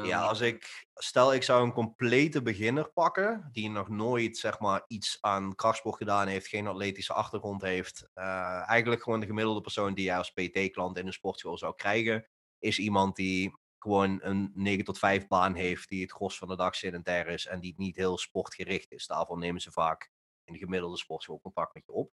Ja, 0.04 0.22
als 0.28 0.42
ik, 0.42 0.88
stel 0.94 1.34
ik 1.34 1.44
zou 1.44 1.64
een 1.64 1.72
complete 1.72 2.42
beginner 2.42 2.92
pakken, 2.92 3.50
die 3.52 3.70
nog 3.70 3.90
nooit 3.90 4.38
zeg 4.38 4.60
maar 4.60 4.84
iets 4.88 5.18
aan 5.22 5.56
krachtsport 5.56 5.98
gedaan 5.98 6.28
heeft, 6.28 6.48
geen 6.48 6.68
atletische 6.68 7.14
achtergrond 7.14 7.62
heeft, 7.62 8.10
uh, 8.16 8.70
eigenlijk 8.70 9.04
gewoon 9.04 9.20
de 9.20 9.26
gemiddelde 9.26 9.62
persoon 9.62 9.94
die 9.94 10.06
jij 10.06 10.18
als 10.18 10.32
PT-klant 10.32 10.98
in 10.98 11.08
een 11.08 11.14
sportschool 11.14 11.58
zou 11.58 11.76
krijgen, 11.76 12.28
is 12.60 12.80
iemand 12.80 13.16
die 13.16 13.58
gewoon 13.80 14.20
een 14.22 14.52
9 14.54 14.84
tot 14.84 15.00
5 15.00 15.28
baan 15.28 15.56
heeft, 15.56 15.90
die 15.90 16.02
het 16.02 16.12
gros 16.12 16.38
van 16.38 16.48
de 16.48 16.56
dag 16.56 16.76
sedentair 16.76 17.28
is 17.28 17.46
en 17.46 17.60
die 17.60 17.74
niet 17.78 17.96
heel 17.96 18.18
sportgericht 18.18 18.92
is. 18.92 19.08
Daarvan 19.08 19.40
nemen 19.40 19.62
ze 19.62 19.72
vaak 19.72 20.12
in 20.44 20.54
de 20.54 20.60
gemiddelde 20.60 20.98
sportschool 20.98 21.40
contact 21.40 21.74
met 21.74 21.86
je 21.86 21.92
op. 21.92 22.12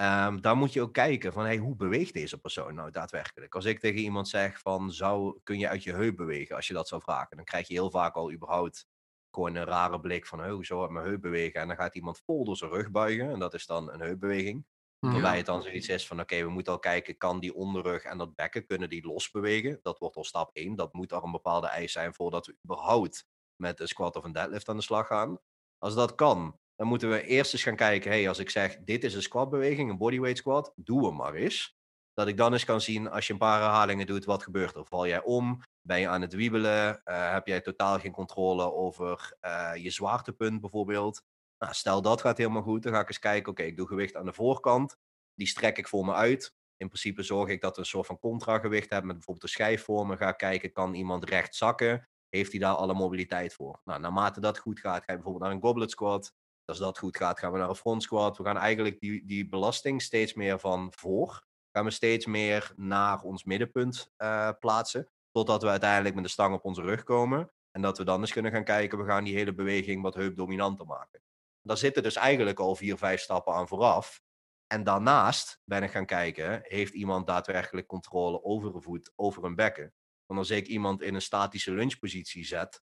Um, 0.00 0.40
dan 0.40 0.58
moet 0.58 0.72
je 0.72 0.82
ook 0.82 0.92
kijken 0.92 1.32
van 1.32 1.44
hey, 1.44 1.56
hoe 1.56 1.76
beweegt 1.76 2.12
deze 2.12 2.38
persoon 2.38 2.74
nou 2.74 2.90
daadwerkelijk. 2.90 3.54
Als 3.54 3.64
ik 3.64 3.80
tegen 3.80 4.00
iemand 4.00 4.28
zeg 4.28 4.60
van 4.60 4.92
zou, 4.92 5.40
kun 5.42 5.58
je 5.58 5.68
uit 5.68 5.82
je 5.82 5.92
heup 5.92 6.16
bewegen 6.16 6.56
als 6.56 6.66
je 6.66 6.74
dat 6.74 6.88
zou 6.88 7.02
vragen, 7.02 7.36
dan 7.36 7.44
krijg 7.44 7.68
je 7.68 7.74
heel 7.74 7.90
vaak 7.90 8.14
al 8.14 8.32
überhaupt 8.32 8.86
gewoon 9.30 9.54
een 9.54 9.64
rare 9.64 10.00
blik 10.00 10.26
van 10.26 10.44
oh, 10.44 10.62
zo 10.62 10.82
heb 10.82 10.90
mijn 10.90 11.06
heup 11.06 11.20
bewegen. 11.20 11.60
En 11.60 11.68
dan 11.68 11.76
gaat 11.76 11.94
iemand 11.94 12.20
vol 12.24 12.44
door 12.44 12.56
zijn 12.56 12.70
rug 12.70 12.90
buigen 12.90 13.30
en 13.30 13.38
dat 13.38 13.54
is 13.54 13.66
dan 13.66 13.92
een 13.92 14.00
heupbeweging. 14.00 14.66
Ja. 14.98 15.10
Waarbij 15.10 15.36
het 15.36 15.46
dan 15.46 15.62
zoiets 15.62 15.88
is 15.88 16.06
van 16.06 16.20
oké, 16.20 16.42
we 16.42 16.50
moeten 16.50 16.72
al 16.72 16.78
kijken, 16.78 17.16
kan 17.16 17.40
die 17.40 17.54
onderrug 17.54 18.02
en 18.02 18.18
dat 18.18 18.34
bekken, 18.34 18.66
kunnen 18.66 18.88
die 18.88 19.06
los 19.06 19.30
bewegen? 19.30 19.78
Dat 19.82 19.98
wordt 19.98 20.16
al 20.16 20.24
stap 20.24 20.50
1. 20.52 20.76
Dat 20.76 20.92
moet 20.92 21.12
al 21.12 21.24
een 21.24 21.32
bepaalde 21.32 21.66
eis 21.66 21.92
zijn 21.92 22.14
voordat 22.14 22.46
we 22.46 22.56
überhaupt 22.64 23.26
met 23.56 23.80
een 23.80 23.88
squat 23.88 24.16
of 24.16 24.24
een 24.24 24.32
deadlift 24.32 24.68
aan 24.68 24.76
de 24.76 24.82
slag 24.82 25.06
gaan. 25.06 25.38
Als 25.78 25.94
dat 25.94 26.14
kan, 26.14 26.58
dan 26.78 26.86
moeten 26.86 27.10
we 27.10 27.22
eerst 27.22 27.52
eens 27.52 27.62
gaan 27.62 27.76
kijken, 27.76 28.10
hey, 28.10 28.28
als 28.28 28.38
ik 28.38 28.50
zeg, 28.50 28.76
dit 28.84 29.04
is 29.04 29.14
een 29.14 29.22
squatbeweging, 29.22 29.90
een 29.90 29.98
bodyweight 29.98 30.38
squat, 30.38 30.72
doe 30.76 31.06
hem 31.06 31.16
maar 31.16 31.34
eens. 31.34 31.76
Dat 32.12 32.28
ik 32.28 32.36
dan 32.36 32.52
eens 32.52 32.64
kan 32.64 32.80
zien, 32.80 33.10
als 33.10 33.26
je 33.26 33.32
een 33.32 33.38
paar 33.38 33.60
herhalingen 33.60 34.06
doet, 34.06 34.24
wat 34.24 34.42
gebeurt 34.42 34.74
er? 34.74 34.86
Val 34.86 35.06
jij 35.06 35.22
om? 35.22 35.62
Ben 35.80 36.00
je 36.00 36.08
aan 36.08 36.20
het 36.20 36.32
wiebelen? 36.32 37.00
Uh, 37.04 37.32
heb 37.32 37.46
jij 37.46 37.60
totaal 37.60 37.98
geen 37.98 38.12
controle 38.12 38.72
over 38.72 39.36
uh, 39.40 39.70
je 39.74 39.90
zwaartepunt 39.90 40.60
bijvoorbeeld? 40.60 41.22
Nou, 41.58 41.74
stel 41.74 42.02
dat 42.02 42.20
gaat 42.20 42.38
helemaal 42.38 42.62
goed, 42.62 42.82
dan 42.82 42.92
ga 42.92 43.00
ik 43.00 43.08
eens 43.08 43.18
kijken, 43.18 43.52
oké, 43.52 43.62
ik 43.62 43.76
doe 43.76 43.86
gewicht 43.86 44.16
aan 44.16 44.24
de 44.24 44.32
voorkant. 44.32 44.96
Die 45.34 45.46
strek 45.46 45.78
ik 45.78 45.88
voor 45.88 46.04
me 46.04 46.12
uit. 46.12 46.54
In 46.76 46.88
principe 46.88 47.22
zorg 47.22 47.48
ik 47.48 47.60
dat 47.60 47.74
we 47.74 47.80
een 47.80 47.86
soort 47.86 48.06
van 48.06 48.18
contragewicht 48.18 48.90
hebben 48.90 49.06
met 49.06 49.16
bijvoorbeeld 49.16 49.44
een 49.44 49.52
schijfvorm. 49.52 50.16
Ga 50.16 50.32
kijken, 50.32 50.72
kan 50.72 50.94
iemand 50.94 51.24
recht 51.24 51.54
zakken? 51.54 52.08
Heeft 52.28 52.50
hij 52.50 52.60
daar 52.60 52.74
alle 52.74 52.94
mobiliteit 52.94 53.54
voor? 53.54 53.80
Nou, 53.84 54.00
naarmate 54.00 54.40
dat 54.40 54.58
goed 54.58 54.80
gaat, 54.80 55.04
ga 55.04 55.12
je 55.12 55.18
bijvoorbeeld 55.18 55.44
naar 55.44 55.52
een 55.52 55.62
goblet 55.62 55.90
squat. 55.90 56.32
Als 56.68 56.78
dat 56.78 56.98
goed 56.98 57.16
gaat, 57.16 57.38
gaan 57.38 57.52
we 57.52 57.58
naar 57.58 57.68
een 57.68 57.74
front 57.74 58.02
squat. 58.02 58.36
We 58.36 58.44
gaan 58.44 58.56
eigenlijk 58.56 59.00
die, 59.00 59.24
die 59.26 59.48
belasting 59.48 60.02
steeds 60.02 60.34
meer 60.34 60.58
van 60.58 60.92
voor. 60.96 61.44
Gaan 61.72 61.84
we 61.84 61.90
steeds 61.90 62.26
meer 62.26 62.72
naar 62.76 63.22
ons 63.22 63.44
middenpunt 63.44 64.10
uh, 64.18 64.50
plaatsen. 64.60 65.08
Totdat 65.30 65.62
we 65.62 65.68
uiteindelijk 65.68 66.14
met 66.14 66.24
de 66.24 66.30
stang 66.30 66.54
op 66.54 66.64
onze 66.64 66.82
rug 66.82 67.02
komen. 67.02 67.50
En 67.70 67.82
dat 67.82 67.98
we 67.98 68.04
dan 68.04 68.20
eens 68.20 68.32
kunnen 68.32 68.52
gaan 68.52 68.64
kijken, 68.64 68.98
we 68.98 69.04
gaan 69.04 69.24
die 69.24 69.36
hele 69.36 69.54
beweging 69.54 70.02
wat 70.02 70.14
heupdominanter 70.14 70.86
maken. 70.86 71.20
Daar 71.62 71.76
zitten 71.76 72.02
dus 72.02 72.16
eigenlijk 72.16 72.58
al 72.58 72.74
vier, 72.74 72.98
vijf 72.98 73.20
stappen 73.20 73.54
aan 73.54 73.68
vooraf. 73.68 74.22
En 74.66 74.84
daarnaast 74.84 75.60
ben 75.64 75.82
ik 75.82 75.90
gaan 75.90 76.06
kijken, 76.06 76.60
heeft 76.62 76.94
iemand 76.94 77.26
daadwerkelijk 77.26 77.86
controle 77.86 78.42
over 78.42 78.74
een 78.74 78.82
voet, 78.82 79.12
over 79.16 79.44
een 79.44 79.54
bekken? 79.54 79.92
Want 80.26 80.40
als 80.40 80.50
ik 80.50 80.66
iemand 80.66 81.02
in 81.02 81.14
een 81.14 81.22
statische 81.22 81.72
lunchpositie 81.72 82.44
zet, 82.44 82.82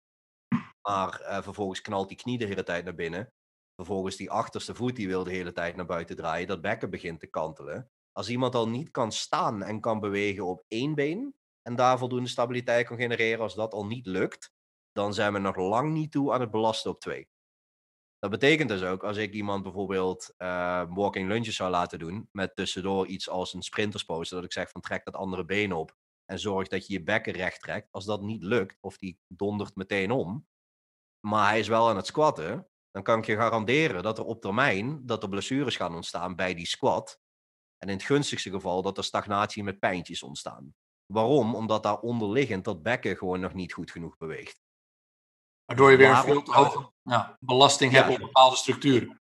maar 0.82 1.20
eh, 1.20 1.42
vervolgens 1.42 1.82
knalt 1.82 2.08
die 2.08 2.18
knie 2.18 2.38
de 2.38 2.46
hele 2.46 2.64
tijd 2.64 2.84
naar 2.84 2.96
binnen, 2.96 3.34
vervolgens 3.86 4.16
die 4.16 4.32
achterste 4.32 4.76
voet 4.76 4.96
die 4.96 5.08
wil 5.08 5.24
de 5.24 5.32
hele 5.32 5.52
tijd 5.52 5.76
naar 5.76 5.86
buiten 5.86 6.16
draaien, 6.16 6.48
dat 6.48 6.62
bekken 6.62 6.90
begint 6.90 7.20
te 7.20 7.28
kantelen. 7.28 7.92
Als 8.12 8.30
iemand 8.30 8.56
al 8.56 8.70
niet 8.70 8.92
kan 8.92 9.12
staan 9.12 9.64
en 9.64 9.82
kan 9.82 10.00
bewegen 10.00 10.46
op 10.46 10.64
één 10.68 10.96
been 10.96 11.36
en 11.62 11.76
daar 11.76 11.98
voldoende 11.98 12.30
stabiliteit 12.30 12.88
kan 12.88 12.98
genereren, 12.98 13.40
als 13.42 13.56
dat 13.56 13.74
al 13.74 13.86
niet 13.86 14.06
lukt, 14.06 14.52
dan 14.92 15.14
zijn 15.14 15.34
we 15.34 15.40
nog 15.40 15.56
lang 15.56 15.94
niet 15.94 16.12
toe 16.12 16.34
aan 16.34 16.42
het 16.42 16.52
belasten 16.52 16.92
op 16.92 17.00
twee. 17.00 17.30
Dat 18.20 18.30
betekent 18.30 18.70
dus 18.70 18.84
ook, 18.84 19.04
als 19.04 19.18
ik 19.18 19.34
iemand 19.34 19.64
bijvoorbeeld 19.64 20.34
uh, 20.38 20.84
walking 20.90 21.28
lunges 21.28 21.56
zou 21.56 21.70
laten 21.70 22.00
doen, 22.00 22.30
met 22.32 22.56
tussendoor 22.56 23.08
iets 23.08 23.30
als 23.30 23.54
een 23.54 23.62
sprinterspose, 23.62 24.36
dat 24.36 24.44
ik 24.44 24.52
zeg 24.52 24.70
van 24.70 24.82
trek 24.82 25.06
dat 25.06 25.16
andere 25.16 25.46
been 25.46 25.74
op 25.74 25.96
en 26.26 26.40
zorg 26.40 26.68
dat 26.68 26.88
je 26.88 26.94
je 26.94 27.04
bekken 27.04 27.34
recht 27.34 27.62
trekt. 27.62 27.92
Als 27.92 28.06
dat 28.06 28.22
niet 28.22 28.44
lukt, 28.44 28.78
of 28.82 28.98
die 28.98 29.20
dondert 29.28 29.76
meteen 29.76 30.12
om, 30.12 30.48
maar 31.20 31.50
hij 31.50 31.60
is 31.60 31.68
wel 31.68 31.90
aan 31.90 31.96
het 31.96 32.06
squatten, 32.06 32.71
dan 32.92 33.04
kan 33.04 33.18
ik 33.18 33.26
je 33.26 33.36
garanderen 33.36 34.04
dat 34.04 34.18
er 34.18 34.26
op 34.26 34.42
termijn 34.42 35.06
dat 35.06 35.24
er 35.24 35.30
blessures 35.30 35.76
gaan 35.76 35.96
ontstaan 35.96 36.36
bij 36.36 36.54
die 36.54 36.68
squat. 36.68 37.20
En 37.78 37.88
in 37.88 37.96
het 37.96 38.06
gunstigste 38.06 38.50
geval 38.50 38.82
dat 38.82 38.98
er 38.98 39.04
stagnatie 39.04 39.64
met 39.64 39.80
pijntjes 39.80 40.24
ontstaan. 40.24 40.74
Waarom? 41.06 41.56
Omdat 41.56 41.84
daar 41.84 42.00
onderliggend 42.00 42.66
dat 42.66 42.84
bekken 42.84 43.18
gewoon 43.18 43.40
nog 43.40 43.54
niet 43.54 43.74
goed 43.74 43.92
genoeg 43.92 44.18
beweegt. 44.18 44.62
Waardoor 45.66 45.92
je 45.92 45.98
weer 45.98 46.10
een 46.10 46.24
veel 46.24 46.44
te 46.44 46.52
hoge 46.52 46.92
ja, 47.02 47.38
belasting 47.40 47.92
hebt 47.92 48.10
op 48.10 48.18
bepaalde 48.18 48.56
structuren. 48.56 49.22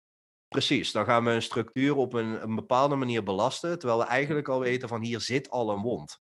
Precies, 0.49 0.93
dan 0.93 1.05
gaan 1.05 1.25
we 1.25 1.31
een 1.31 1.43
structuur 1.43 1.97
op 1.97 2.13
een, 2.13 2.43
een, 2.43 2.55
bepaalde 2.55 2.97
manier 2.97 3.23
belasten, 3.23 3.79
terwijl 3.79 4.01
we 4.01 4.07
eigenlijk 4.07 4.49
al 4.49 4.61
weten 4.61 4.89
van 4.89 5.03
hier 5.03 5.21
zit 5.21 5.51
al 5.51 5.71
een 5.71 5.83
wond. 5.83 6.21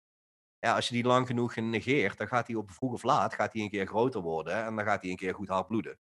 Ja, 0.59 0.75
als 0.75 0.87
je 0.87 0.93
die 0.93 1.03
lang 1.03 1.27
genoeg 1.27 1.55
negeert, 1.55 2.17
dan 2.17 2.27
gaat 2.27 2.45
die 2.47 2.57
op 2.57 2.71
vroeg 2.71 2.93
of 2.93 3.03
laat 3.03 3.33
gaat 3.33 3.51
die 3.51 3.63
een 3.63 3.69
keer 3.69 3.87
groter 3.87 4.21
worden 4.21 4.65
en 4.65 4.75
dan 4.75 4.85
gaat 4.85 5.01
die 5.01 5.11
een 5.11 5.17
keer 5.17 5.33
goed 5.33 5.47
hard 5.47 5.67
bloeden. 5.67 5.99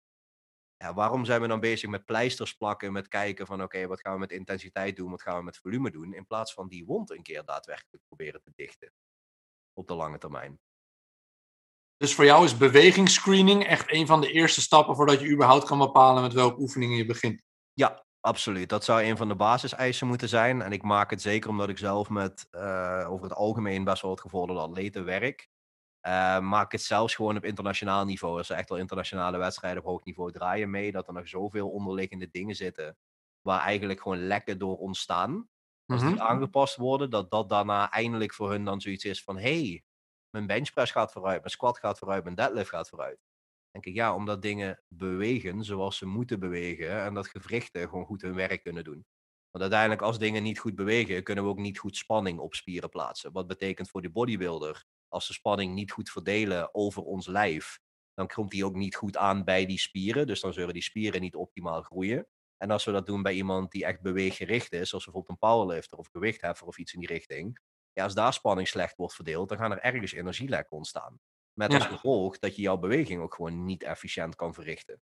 Ja, 0.84 0.94
waarom 0.94 1.26
zijn 1.26 1.42
we 1.42 1.48
dan 1.48 1.60
bezig 1.60 1.90
met 1.90 2.06
pleisters 2.06 2.54
plakken, 2.54 2.92
met 2.92 3.08
kijken 3.08 3.46
van 3.46 3.64
oké, 3.64 3.88
wat 3.88 4.02
gaan 4.02 4.14
we 4.14 4.20
met 4.20 4.32
intensiteit 4.32 4.96
doen, 4.96 5.12
wat 5.12 5.22
gaan 5.22 5.38
we 5.38 5.44
met 5.44 5.58
volume 5.58 5.92
doen, 5.92 6.14
in 6.14 6.26
plaats 6.26 6.54
van 6.54 6.68
die 6.68 6.86
wond 6.86 7.12
een 7.12 7.22
keer 7.22 7.46
daadwerkelijk 7.46 8.04
proberen 8.08 8.42
te 8.42 8.52
dichten 8.56 8.92
op 9.74 9.88
de 9.88 9.94
lange 9.94 10.18
termijn. 10.18 10.60
Dus 11.98 12.16
voor 12.16 12.26
jou 12.26 12.46
is 12.46 12.58
bewegingsscreening 12.58 13.66
echt 13.66 13.92
een 13.92 14.08
van 14.08 14.22
de 14.22 14.32
eerste 14.32 14.62
stappen 14.62 14.96
voordat 14.96 15.20
je 15.20 15.30
überhaupt 15.30 15.66
kan 15.66 15.78
bepalen 15.78 16.22
met 16.22 16.34
welke 16.34 16.60
oefeningen 16.60 16.98
je 16.98 17.06
begint. 17.06 17.44
Ja, 17.74 18.06
absoluut. 18.20 18.70
Dat 18.70 18.84
zou 18.84 19.04
een 19.04 19.18
van 19.18 19.28
de 19.28 19.36
basiseisen 19.36 20.08
moeten 20.08 20.30
zijn. 20.30 20.62
En 20.62 20.72
ik 20.72 20.82
maak 20.82 21.10
het 21.10 21.22
zeker 21.22 21.50
omdat 21.50 21.70
ik 21.70 21.78
zelf 21.78 22.10
met 22.10 22.48
uh, 22.52 23.06
over 23.10 23.24
het 23.24 23.36
algemeen 23.36 23.84
best 23.84 24.02
wel 24.02 24.12
het 24.12 24.22
gevorderde 24.22 24.62
atleten 24.62 25.06
werk. 25.06 25.50
Uh, 26.08 26.40
maak 26.40 26.72
het 26.72 26.82
zelfs 26.82 27.16
gewoon 27.16 27.38
op 27.38 27.46
internationaal 27.46 28.06
niveau. 28.06 28.38
Als 28.38 28.50
er 28.50 28.58
echt 28.58 28.70
wel 28.70 28.78
internationale 28.78 29.38
wedstrijden 29.38 29.84
op 29.84 29.90
hoog 29.90 30.04
niveau 30.04 30.32
draaien 30.32 30.70
mee, 30.70 30.92
dat 30.92 31.08
er 31.08 31.14
nog 31.14 31.28
zoveel 31.28 31.70
onderliggende 31.70 32.30
dingen 32.32 32.56
zitten. 32.56 32.98
Waar 33.42 33.60
eigenlijk 33.60 34.02
gewoon 34.02 34.28
lekken 34.28 34.58
door 34.58 34.78
ontstaan. 34.78 35.50
Als 35.86 36.02
die 36.02 36.10
mhm. 36.10 36.22
aangepast 36.22 36.76
worden, 36.76 37.10
dat 37.10 37.32
dat 37.32 37.50
daarna 37.50 37.92
eindelijk 37.92 38.34
voor 38.34 38.52
hun 38.52 38.66
dan 38.66 38.82
zoiets 38.82 39.06
is 39.06 39.24
van: 39.24 39.38
hey, 39.38 39.84
mijn 40.30 40.48
benchpress 40.48 40.92
gaat 40.92 41.12
vooruit, 41.12 41.40
mijn 41.40 41.52
squat 41.52 41.80
gaat 41.80 41.98
vooruit, 41.98 42.24
mijn 42.24 42.36
deadlift 42.36 42.70
gaat 42.70 42.90
vooruit. 42.90 43.20
denk 43.72 43.86
ik, 43.86 43.94
ja, 43.94 44.16
omdat 44.16 44.42
dingen 44.42 44.84
bewegen 44.88 45.64
zoals 45.64 45.98
ze 45.98 46.06
moeten 46.06 46.40
bewegen 46.40 47.04
en 47.04 47.14
dat 47.14 47.28
gewrichten 47.28 47.90
gewoon 47.90 48.06
goed 48.06 48.22
hun 48.22 48.36
werk 48.36 48.64
kunnen 48.64 48.84
doen. 48.84 49.06
Want 49.52 49.64
uiteindelijk, 49.64 50.02
als 50.02 50.20
dingen 50.20 50.44
niet 50.44 50.60
goed 50.60 50.76
bewegen, 50.76 51.24
kunnen 51.24 51.44
we 51.44 51.50
ook 51.50 51.58
niet 51.58 51.80
goed 51.80 51.98
spanning 51.98 52.40
op 52.40 52.54
spieren 52.54 52.90
plaatsen. 52.90 53.32
Wat 53.32 53.48
betekent 53.48 53.90
voor 53.90 54.02
de 54.02 54.10
bodybuilder, 54.10 54.86
als 55.14 55.28
de 55.28 55.34
spanning 55.34 55.74
niet 55.74 55.92
goed 55.92 56.10
verdelen 56.10 56.76
over 56.76 57.04
ons 57.04 57.28
lijf, 57.28 57.80
dan 58.14 58.28
komt 58.28 58.52
die 58.52 58.66
ook 58.66 58.76
niet 58.76 58.96
goed 58.96 59.18
aan 59.18 59.44
bij 59.44 59.66
die 59.66 59.80
spieren. 59.80 60.28
Dus 60.28 60.42
dan 60.42 60.54
zullen 60.54 60.74
die 60.74 60.84
spieren 60.84 61.22
niet 61.22 61.36
optimaal 61.36 61.82
groeien. 61.82 62.28
En 62.58 62.72
als 62.72 62.86
we 62.86 62.92
dat 62.92 63.06
doen 63.06 63.22
bij 63.22 63.34
iemand 63.34 63.72
die 63.72 63.86
echt 63.86 64.02
beweeggericht 64.02 64.72
is, 64.72 64.90
zoals 64.90 65.04
bijvoorbeeld 65.04 65.30
een 65.42 65.50
powerlifter 65.50 65.98
of 65.98 66.08
gewichtheffer 66.12 66.68
of 66.68 66.78
iets 66.78 66.94
in 66.94 67.00
die 67.00 67.10
richting, 67.10 67.60
ja, 67.94 68.04
als 68.04 68.14
daar 68.14 68.34
spanning 68.34 68.68
slecht 68.68 68.96
wordt 68.96 69.16
verdeeld, 69.16 69.50
dan 69.50 69.58
gaan 69.58 69.72
er 69.72 69.80
ergens 69.80 70.12
energielekken 70.12 70.78
ontstaan. 70.78 71.20
Met 71.54 71.74
als 71.74 71.86
gevolg 71.86 72.40
dat 72.40 72.56
je 72.56 72.62
jouw 72.62 72.78
beweging 72.78 73.22
ook 73.22 73.36
gewoon 73.36 73.66
niet 73.66 73.84
efficiënt 73.84 74.36
kan 74.36 74.54
verrichten. 74.54 75.02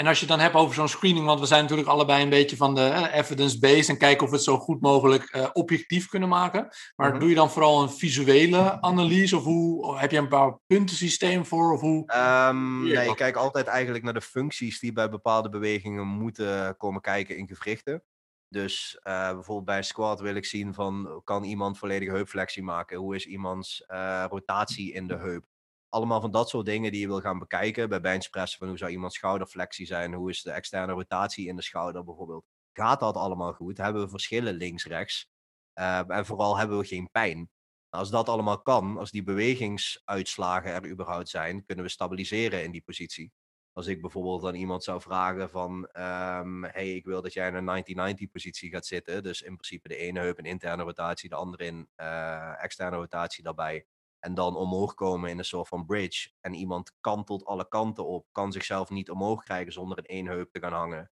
En 0.00 0.06
als 0.06 0.20
je 0.20 0.26
het 0.26 0.34
dan 0.34 0.44
hebt 0.44 0.54
over 0.54 0.74
zo'n 0.74 0.88
screening, 0.88 1.26
want 1.26 1.40
we 1.40 1.46
zijn 1.46 1.62
natuurlijk 1.62 1.88
allebei 1.88 2.22
een 2.22 2.28
beetje 2.28 2.56
van 2.56 2.74
de 2.74 2.80
uh, 2.80 3.14
evidence-based 3.14 3.88
en 3.88 3.98
kijken 3.98 4.22
of 4.24 4.30
we 4.30 4.36
het 4.36 4.44
zo 4.44 4.58
goed 4.58 4.80
mogelijk 4.80 5.34
uh, 5.36 5.48
objectief 5.52 6.08
kunnen 6.08 6.28
maken. 6.28 6.68
Maar 6.96 7.10
mhm. 7.10 7.18
doe 7.18 7.28
je 7.28 7.34
dan 7.34 7.50
vooral 7.50 7.82
een 7.82 7.90
visuele 7.90 8.80
analyse 8.80 9.36
of 9.36 9.44
hoe, 9.44 9.98
heb 9.98 10.10
je 10.10 10.18
een 10.18 10.28
paar 10.28 10.58
puntensysteem 10.66 11.46
voor? 11.46 11.72
Of 11.72 11.80
hoe? 11.80 12.12
Um, 12.48 12.82
nee, 12.82 13.08
ik 13.08 13.16
kijk 13.16 13.36
altijd 13.36 13.66
eigenlijk 13.66 14.04
naar 14.04 14.14
de 14.14 14.20
functies 14.20 14.80
die 14.80 14.92
bij 14.92 15.08
bepaalde 15.08 15.48
bewegingen 15.48 16.06
moeten 16.06 16.76
komen 16.76 17.00
kijken 17.00 17.36
in 17.36 17.48
gewrichten. 17.48 18.02
Dus 18.48 19.00
uh, 19.02 19.32
bijvoorbeeld 19.32 19.66
bij 19.66 19.76
een 19.76 19.84
squat 19.84 20.20
wil 20.20 20.34
ik 20.34 20.44
zien 20.44 20.74
van, 20.74 21.20
kan 21.24 21.44
iemand 21.44 21.78
volledige 21.78 22.12
heupflexie 22.12 22.62
maken? 22.62 22.98
Hoe 22.98 23.14
is 23.14 23.26
iemands 23.26 23.84
uh, 23.88 24.24
rotatie 24.28 24.92
in 24.92 25.06
de 25.06 25.16
heup? 25.16 25.44
Allemaal 25.90 26.20
van 26.20 26.30
dat 26.30 26.48
soort 26.48 26.66
dingen 26.66 26.92
die 26.92 27.00
je 27.00 27.06
wil 27.06 27.20
gaan 27.20 27.38
bekijken. 27.38 27.88
Bij 27.88 28.00
benchpressen 28.00 28.58
van 28.58 28.68
hoe 28.68 28.78
zou 28.78 28.90
iemands 28.90 29.16
schouderflexie 29.16 29.86
zijn? 29.86 30.14
Hoe 30.14 30.30
is 30.30 30.42
de 30.42 30.50
externe 30.50 30.92
rotatie 30.92 31.46
in 31.46 31.56
de 31.56 31.62
schouder 31.62 32.04
bijvoorbeeld? 32.04 32.44
Gaat 32.72 33.00
dat 33.00 33.14
allemaal 33.14 33.52
goed? 33.52 33.76
Hebben 33.76 34.02
we 34.02 34.08
verschillen 34.08 34.54
links-rechts? 34.54 35.28
Uh, 35.74 36.10
en 36.10 36.26
vooral 36.26 36.58
hebben 36.58 36.78
we 36.78 36.84
geen 36.84 37.08
pijn? 37.10 37.50
Als 37.88 38.10
dat 38.10 38.28
allemaal 38.28 38.62
kan, 38.62 38.98
als 38.98 39.10
die 39.10 39.22
bewegingsuitslagen 39.22 40.72
er 40.72 40.90
überhaupt 40.90 41.28
zijn, 41.28 41.64
kunnen 41.64 41.84
we 41.84 41.90
stabiliseren 41.90 42.64
in 42.64 42.70
die 42.70 42.82
positie. 42.82 43.32
Als 43.72 43.86
ik 43.86 44.00
bijvoorbeeld 44.00 44.44
aan 44.44 44.54
iemand 44.54 44.84
zou 44.84 45.00
vragen 45.00 45.50
van, 45.50 45.88
um, 45.92 46.64
hey, 46.64 46.94
ik 46.94 47.04
wil 47.04 47.22
dat 47.22 47.32
jij 47.32 47.48
in 47.48 47.54
een 47.54 47.64
1990 47.64 48.30
positie 48.30 48.70
gaat 48.70 48.86
zitten. 48.86 49.22
Dus 49.22 49.42
in 49.42 49.56
principe 49.56 49.88
de 49.88 49.96
ene 49.96 50.20
heup 50.20 50.38
in 50.38 50.44
interne 50.44 50.82
rotatie, 50.82 51.28
de 51.28 51.34
andere 51.34 51.64
in 51.64 51.88
uh, 51.96 52.62
externe 52.62 52.96
rotatie 52.96 53.42
daarbij. 53.42 53.86
En 54.20 54.34
dan 54.34 54.56
omhoog 54.56 54.94
komen 54.94 55.30
in 55.30 55.38
een 55.38 55.44
soort 55.44 55.68
van 55.68 55.86
bridge. 55.86 56.30
En 56.40 56.54
iemand 56.54 56.92
kantelt 57.00 57.44
alle 57.44 57.68
kanten 57.68 58.06
op, 58.06 58.26
kan 58.32 58.52
zichzelf 58.52 58.90
niet 58.90 59.10
omhoog 59.10 59.42
krijgen 59.42 59.72
zonder 59.72 59.98
in 59.98 60.04
één 60.04 60.26
heup 60.26 60.52
te 60.52 60.60
gaan 60.60 60.72
hangen. 60.72 61.10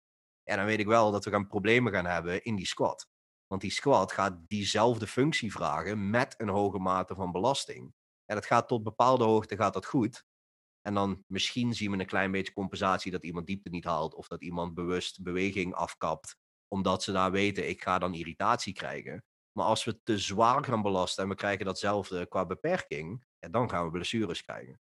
En 0.45 0.57
dan 0.57 0.67
weet 0.67 0.79
ik 0.79 0.87
wel 0.87 1.11
dat 1.11 1.25
we 1.25 1.31
gaan 1.31 1.47
problemen 1.47 1.93
gaan 1.93 2.07
hebben 2.07 2.45
in 2.45 2.57
die 2.57 2.67
squat. 2.67 3.09
Want 3.47 3.63
die 3.63 3.71
squat 3.71 4.13
gaat 4.13 4.49
diezelfde 4.49 5.07
functie 5.07 5.53
vragen 5.53 6.11
met 6.11 6.35
een 6.39 6.49
hoge 6.49 6.79
mate 6.79 7.15
van 7.15 7.33
belasting. 7.33 7.95
En 8.25 8.35
dat 8.35 8.47
gaat 8.47 8.69
tot 8.69 8.83
bepaalde 8.83 9.25
hoogte 9.25 9.57
gaat 9.57 9.75
dat 9.75 9.87
goed. 9.87 10.25
En 10.83 10.95
dan 10.95 11.25
misschien 11.27 11.75
zien 11.75 11.91
we 11.91 11.99
een 11.99 12.07
klein 12.07 12.31
beetje 12.31 12.53
compensatie 12.53 13.13
dat 13.13 13.25
iemand 13.25 13.47
diepte 13.47 13.69
niet 13.69 13.85
haalt. 13.85 14.15
Of 14.15 14.29
dat 14.29 14.43
iemand 14.43 14.75
bewust 14.75 15.23
beweging 15.23 15.75
afkapt. 15.75 16.37
Omdat 16.69 17.03
ze 17.03 17.13
daar 17.13 17.31
weten, 17.31 17.69
ik 17.69 17.83
ga 17.83 17.99
dan 17.99 18.15
irritatie 18.15 18.73
krijgen. 18.73 19.25
Maar 19.53 19.65
als 19.65 19.85
we 19.85 20.03
te 20.03 20.19
zwaar 20.19 20.65
gaan 20.65 20.83
belasten 20.83 21.23
en 21.23 21.29
we 21.29 21.35
krijgen 21.35 21.65
datzelfde 21.65 22.27
qua 22.27 22.47
beperking, 22.47 23.25
ja, 23.39 23.49
dan 23.49 23.71
gaan 23.71 23.85
we 23.85 23.91
blessures 23.91 24.43
krijgen. 24.43 24.81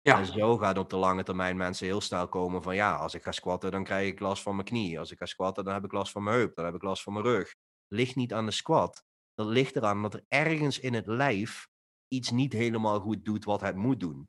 Ja. 0.00 0.18
En 0.18 0.26
zo 0.26 0.56
gaat 0.56 0.78
op 0.78 0.90
de 0.90 0.96
lange 0.96 1.22
termijn 1.22 1.56
mensen 1.56 1.86
heel 1.86 2.00
snel 2.00 2.28
komen 2.28 2.62
van 2.62 2.74
ja, 2.74 2.96
als 2.96 3.14
ik 3.14 3.22
ga 3.22 3.32
squatten, 3.32 3.70
dan 3.70 3.84
krijg 3.84 4.08
ik 4.12 4.20
last 4.20 4.42
van 4.42 4.54
mijn 4.54 4.66
knie. 4.66 4.98
Als 4.98 5.10
ik 5.10 5.18
ga 5.18 5.26
squatten, 5.26 5.64
dan 5.64 5.74
heb 5.74 5.84
ik 5.84 5.92
last 5.92 6.12
van 6.12 6.22
mijn 6.22 6.36
heup. 6.36 6.54
Dan 6.54 6.64
heb 6.64 6.74
ik 6.74 6.82
last 6.82 7.02
van 7.02 7.12
mijn 7.12 7.24
rug. 7.24 7.54
Ligt 7.88 8.16
niet 8.16 8.32
aan 8.32 8.46
de 8.46 8.52
squat. 8.52 9.04
Dat 9.34 9.46
ligt 9.46 9.76
eraan 9.76 10.02
dat 10.02 10.14
er 10.14 10.24
ergens 10.28 10.78
in 10.78 10.94
het 10.94 11.06
lijf 11.06 11.68
iets 12.08 12.30
niet 12.30 12.52
helemaal 12.52 13.00
goed 13.00 13.24
doet 13.24 13.44
wat 13.44 13.60
het 13.60 13.76
moet 13.76 14.00
doen. 14.00 14.28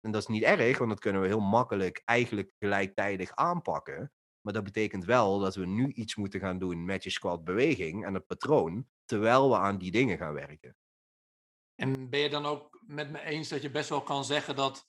En 0.00 0.10
dat 0.10 0.20
is 0.20 0.28
niet 0.28 0.42
erg, 0.42 0.78
want 0.78 0.90
dat 0.90 1.00
kunnen 1.00 1.20
we 1.20 1.26
heel 1.26 1.40
makkelijk 1.40 2.02
eigenlijk 2.04 2.52
gelijktijdig 2.58 3.34
aanpakken. 3.34 4.12
Maar 4.40 4.52
dat 4.52 4.64
betekent 4.64 5.04
wel 5.04 5.38
dat 5.38 5.54
we 5.54 5.66
nu 5.66 5.92
iets 5.92 6.16
moeten 6.16 6.40
gaan 6.40 6.58
doen 6.58 6.84
met 6.84 7.04
je 7.04 7.10
squat 7.10 7.44
beweging 7.44 8.04
en 8.04 8.14
het 8.14 8.26
patroon, 8.26 8.86
terwijl 9.06 9.50
we 9.50 9.56
aan 9.56 9.78
die 9.78 9.90
dingen 9.90 10.18
gaan 10.18 10.32
werken. 10.32 10.76
En 11.74 12.10
ben 12.10 12.20
je 12.20 12.28
dan 12.28 12.46
ook 12.46 12.80
met 12.86 13.10
me 13.10 13.20
eens 13.20 13.48
dat 13.48 13.62
je 13.62 13.70
best 13.70 13.88
wel 13.88 14.02
kan 14.02 14.24
zeggen 14.24 14.56
dat 14.56 14.86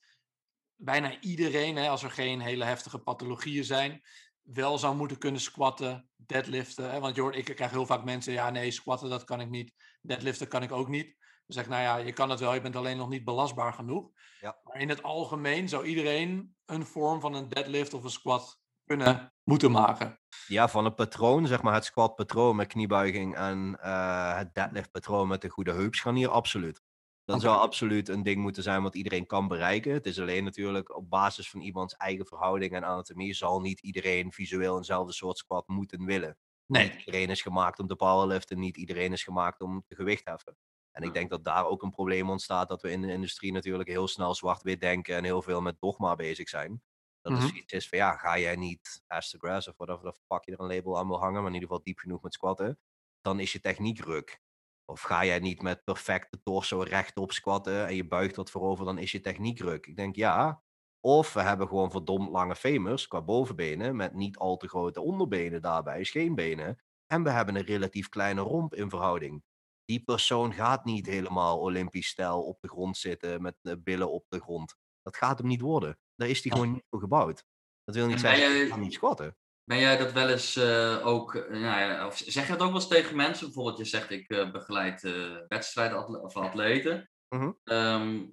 bijna 0.75 1.19
iedereen, 1.19 1.75
hè, 1.75 1.89
als 1.89 2.03
er 2.03 2.11
geen 2.11 2.39
hele 2.39 2.63
heftige 2.63 2.99
pathologieën 2.99 3.63
zijn, 3.63 4.01
wel 4.41 4.77
zou 4.77 4.95
moeten 4.95 5.17
kunnen 5.17 5.41
squatten, 5.41 6.09
deadliften. 6.15 6.91
Hè? 6.91 6.99
Want 6.99 7.15
je 7.15 7.21
hoort, 7.21 7.35
ik 7.35 7.45
krijg 7.45 7.71
heel 7.71 7.85
vaak 7.85 8.03
mensen, 8.03 8.33
ja 8.33 8.49
nee, 8.49 8.71
squatten 8.71 9.09
dat 9.09 9.23
kan 9.23 9.41
ik 9.41 9.49
niet, 9.49 9.73
deadliften 10.01 10.47
kan 10.47 10.63
ik 10.63 10.71
ook 10.71 10.87
niet. 10.87 11.05
Dan 11.45 11.55
zeg 11.55 11.63
ik, 11.63 11.69
nou 11.69 11.81
ja, 11.81 11.97
je 11.97 12.13
kan 12.13 12.29
het 12.29 12.39
wel, 12.39 12.53
je 12.53 12.61
bent 12.61 12.75
alleen 12.75 12.97
nog 12.97 13.09
niet 13.09 13.23
belastbaar 13.23 13.73
genoeg. 13.73 14.11
Ja. 14.39 14.59
Maar 14.63 14.81
in 14.81 14.89
het 14.89 15.03
algemeen 15.03 15.69
zou 15.69 15.85
iedereen 15.85 16.55
een 16.65 16.85
vorm 16.85 17.21
van 17.21 17.33
een 17.33 17.49
deadlift 17.49 17.93
of 17.93 18.03
een 18.03 18.09
squat 18.09 18.59
kunnen 18.87 19.33
moeten 19.43 19.71
maken. 19.71 20.19
Ja, 20.47 20.67
van 20.67 20.85
het 20.85 20.95
patroon, 20.95 21.47
zeg 21.47 21.61
maar 21.61 21.73
het 21.73 21.85
squat 21.85 22.15
patroon 22.15 22.55
met 22.55 22.67
kniebuiging 22.67 23.35
en 23.35 23.77
uh, 23.83 24.37
het 24.37 24.53
deadlift 24.53 24.91
patroon 24.91 25.27
met 25.27 25.43
een 25.43 25.49
goede 25.49 25.73
heupscharnier, 25.73 26.29
absoluut. 26.29 26.81
Dat 27.25 27.41
zou 27.41 27.57
absoluut 27.57 28.09
een 28.09 28.23
ding 28.23 28.41
moeten 28.41 28.63
zijn 28.63 28.83
wat 28.83 28.95
iedereen 28.95 29.25
kan 29.25 29.47
bereiken. 29.47 29.93
Het 29.93 30.05
is 30.05 30.19
alleen 30.19 30.43
natuurlijk 30.43 30.95
op 30.95 31.09
basis 31.09 31.49
van 31.49 31.61
iemands 31.61 31.95
eigen 31.95 32.25
verhouding 32.25 32.73
en 32.73 32.83
anatomie 32.83 33.33
zal 33.33 33.61
niet 33.61 33.79
iedereen 33.79 34.31
visueel 34.31 34.77
eenzelfde 34.77 35.13
soort 35.13 35.37
squat 35.37 35.67
moeten 35.67 36.05
willen. 36.05 36.37
Nee. 36.65 36.83
Niet 36.83 36.97
iedereen 36.97 37.29
is 37.29 37.41
gemaakt 37.41 37.79
om 37.79 37.87
te 37.87 37.95
powerliften, 37.95 38.59
niet 38.59 38.77
iedereen 38.77 39.11
is 39.11 39.23
gemaakt 39.23 39.61
om 39.61 39.83
te 39.87 39.95
gewicht 39.95 40.25
heffen. 40.25 40.57
En 40.91 41.03
ik 41.03 41.13
denk 41.13 41.29
dat 41.29 41.43
daar 41.43 41.65
ook 41.65 41.83
een 41.83 41.91
probleem 41.91 42.29
ontstaat 42.29 42.67
dat 42.67 42.81
we 42.81 42.91
in 42.91 43.01
de 43.01 43.11
industrie 43.11 43.51
natuurlijk 43.51 43.89
heel 43.89 44.07
snel 44.07 44.35
zwart-wit 44.35 44.81
denken 44.81 45.15
en 45.15 45.23
heel 45.23 45.41
veel 45.41 45.61
met 45.61 45.79
dogma 45.79 46.15
bezig 46.15 46.49
zijn. 46.49 46.81
Dat 47.27 47.37
Mhm. 47.37 47.45
is 47.45 47.51
iets 47.51 47.73
is 47.73 47.89
van 47.89 47.97
ja, 47.97 48.17
ga 48.17 48.37
jij 48.39 48.55
niet 48.55 49.03
as 49.07 49.29
the 49.29 49.37
grass 49.37 49.67
of 49.67 49.77
whatever 49.77 50.11
the 50.13 50.19
fuck 50.27 50.45
je 50.45 50.51
er 50.51 50.59
een 50.59 50.67
label 50.75 50.97
aan 50.97 51.07
wil 51.07 51.19
hangen, 51.19 51.33
maar 51.41 51.47
in 51.47 51.53
ieder 51.53 51.67
geval 51.69 51.83
diep 51.83 51.97
genoeg 51.99 52.21
met 52.21 52.33
squatten, 52.33 52.79
dan 53.21 53.39
is 53.39 53.51
je 53.51 53.59
techniek 53.59 53.99
ruk. 53.99 54.41
Of 54.85 55.01
ga 55.01 55.25
jij 55.25 55.39
niet 55.39 55.61
met 55.61 55.83
perfecte 55.83 56.41
torso 56.43 56.79
rechtop 56.81 57.31
squatten 57.31 57.87
en 57.87 57.95
je 57.95 58.07
buigt 58.07 58.35
wat 58.35 58.51
voorover, 58.51 58.85
dan 58.85 58.97
is 58.97 59.11
je 59.11 59.19
techniek 59.21 59.59
ruk. 59.59 59.85
Ik 59.85 59.95
denk 59.95 60.15
ja. 60.15 60.63
Of 60.99 61.33
we 61.33 61.41
hebben 61.41 61.67
gewoon 61.67 61.91
verdomd 61.91 62.29
lange 62.29 62.55
femurs 62.55 63.07
qua 63.07 63.21
bovenbenen 63.21 63.95
met 63.95 64.13
niet 64.13 64.37
al 64.37 64.57
te 64.57 64.67
grote 64.67 65.01
onderbenen 65.01 65.61
daarbij, 65.61 66.03
scheenbenen. 66.03 66.81
En 67.07 67.23
we 67.23 67.29
hebben 67.29 67.55
een 67.55 67.63
relatief 67.65 68.09
kleine 68.09 68.41
romp 68.41 68.75
in 68.75 68.89
verhouding. 68.89 69.43
Die 69.85 70.03
persoon 70.03 70.53
gaat 70.53 70.85
niet 70.85 71.05
helemaal 71.05 71.59
Olympisch 71.59 72.07
stijl 72.07 72.43
op 72.43 72.61
de 72.61 72.67
grond 72.67 72.97
zitten 72.97 73.41
met 73.41 73.55
de 73.61 73.79
billen 73.81 74.11
op 74.11 74.25
de 74.29 74.39
grond. 74.39 74.75
Dat 75.01 75.17
gaat 75.17 75.37
hem 75.37 75.47
niet 75.47 75.61
worden. 75.61 75.99
Daar 76.17 76.29
is 76.29 76.43
Ja. 76.43 76.51
gewoon 76.51 76.71
niet 76.71 76.83
voor 76.89 76.99
gebouwd. 76.99 77.43
Dat 77.83 77.95
wil 77.95 78.05
niet 78.05 78.13
En 78.13 78.19
zeggen, 78.19 78.69
kan 78.69 78.79
niet 78.79 78.93
squatten. 78.93 79.37
Ben 79.63 79.79
jij 79.79 79.97
dat 79.97 80.11
wel 80.11 80.29
eens 80.29 80.55
eh, 80.55 81.07
ook, 81.07 81.35
eh, 81.35 81.49
nou 81.49 81.79
ja, 81.79 82.07
of 82.07 82.17
zeg 82.25 82.45
je 82.45 82.51
dat 82.51 82.61
ook 82.61 82.67
wel 82.67 82.75
eens 82.75 82.87
tegen 82.87 83.15
mensen? 83.15 83.45
Bijvoorbeeld, 83.45 83.77
je 83.77 83.85
zegt 83.85 84.11
ik 84.11 84.29
eh, 84.29 84.51
begeleid 84.51 85.01
wedstrijden 85.47 85.97
atle- 85.97 86.21
of 86.21 86.35
atleten. 86.35 87.09
Mhm. 87.29 87.51
Ehm, 87.63 88.25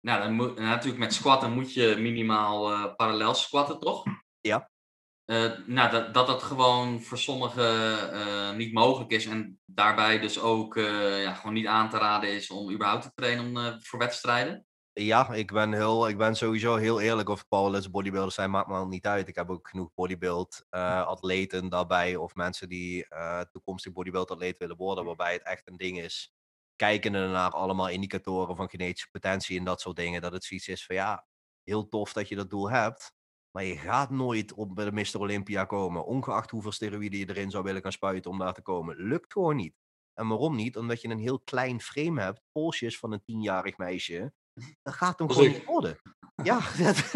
nou, 0.00 0.20
dan 0.22 0.32
moet, 0.32 0.58
natuurlijk 0.58 0.98
met 0.98 1.14
squatten 1.14 1.52
moet 1.52 1.74
je 1.74 1.96
minimaal 1.98 2.94
parallel 2.94 3.34
squatten, 3.34 3.78
toch? 3.78 4.04
Ja. 4.40 4.70
Nou, 5.66 5.90
dat, 5.90 6.14
dat 6.14 6.26
dat 6.26 6.42
gewoon 6.42 7.02
voor 7.02 7.18
sommigen 7.18 8.56
niet 8.56 8.72
mogelijk 8.72 9.10
is 9.10 9.26
en 9.26 9.60
daarbij 9.64 10.18
dus 10.18 10.40
ook 10.40 10.74
ja, 10.74 11.34
gewoon 11.34 11.54
niet 11.54 11.66
aan 11.66 11.90
te 11.90 11.98
raden 11.98 12.30
is 12.32 12.50
om 12.50 12.72
überhaupt 12.72 13.02
te 13.02 13.12
trainen 13.14 13.44
om, 13.44 13.80
voor 13.82 13.98
wedstrijden. 13.98 14.66
Ja, 15.02 15.32
ik 15.32 15.52
ben, 15.52 15.72
heel, 15.72 16.08
ik 16.08 16.18
ben 16.18 16.36
sowieso 16.36 16.76
heel 16.76 17.00
eerlijk 17.00 17.28
of 17.28 17.48
powerlifters, 17.48 17.92
bodybuilders 17.92 18.34
zijn, 18.34 18.50
maakt 18.50 18.68
me 18.68 18.74
al 18.74 18.86
niet 18.86 19.06
uit. 19.06 19.28
Ik 19.28 19.34
heb 19.34 19.50
ook 19.50 19.68
genoeg 19.68 19.90
bodybuild 19.94 20.66
eh, 20.70 21.06
atleten 21.06 21.68
daarbij 21.68 22.16
of 22.16 22.34
mensen 22.34 22.68
die 22.68 23.08
eh, 23.08 23.40
toekomstig 23.40 23.92
bodybuild 23.92 24.30
atleet 24.30 24.58
willen 24.58 24.76
worden, 24.76 25.04
waarbij 25.04 25.32
het 25.32 25.42
echt 25.42 25.68
een 25.68 25.76
ding 25.76 26.00
is. 26.00 26.34
Kijkende 26.76 27.28
naar 27.28 27.50
allemaal 27.50 27.88
indicatoren 27.88 28.56
van 28.56 28.70
genetische 28.70 29.10
potentie 29.10 29.58
en 29.58 29.64
dat 29.64 29.80
soort 29.80 29.96
dingen, 29.96 30.20
dat 30.20 30.32
het 30.32 30.44
zoiets 30.44 30.68
is 30.68 30.86
van 30.86 30.96
ja, 30.96 31.26
heel 31.62 31.88
tof 31.88 32.12
dat 32.12 32.28
je 32.28 32.36
dat 32.36 32.50
doel 32.50 32.70
hebt, 32.70 33.12
maar 33.50 33.64
je 33.64 33.76
gaat 33.76 34.10
nooit 34.10 34.52
op 34.52 34.76
de 34.76 34.92
Mr. 34.92 35.18
Olympia 35.20 35.64
komen, 35.64 36.04
ongeacht 36.04 36.50
hoeveel 36.50 36.72
steroïden 36.72 37.18
je 37.18 37.28
erin 37.28 37.50
zou 37.50 37.64
willen 37.64 37.82
gaan 37.82 37.92
spuiten 37.92 38.30
om 38.30 38.38
daar 38.38 38.54
te 38.54 38.62
komen. 38.62 38.96
Lukt 38.96 39.32
gewoon 39.32 39.56
niet. 39.56 39.74
En 40.14 40.28
waarom 40.28 40.56
niet? 40.56 40.76
Omdat 40.76 41.00
je 41.00 41.08
een 41.08 41.18
heel 41.18 41.40
klein 41.40 41.80
frame 41.80 42.20
hebt, 42.20 42.40
polsjes 42.52 42.98
van 42.98 43.12
een 43.12 43.24
tienjarig 43.24 43.76
meisje. 43.76 44.32
Dat 44.82 44.94
gaat 44.94 45.18
hem 45.18 45.30
gewoon 45.30 45.48
niet 45.48 45.64
worden. 45.64 45.98
Ja, 46.42 46.60
dat, 46.78 47.12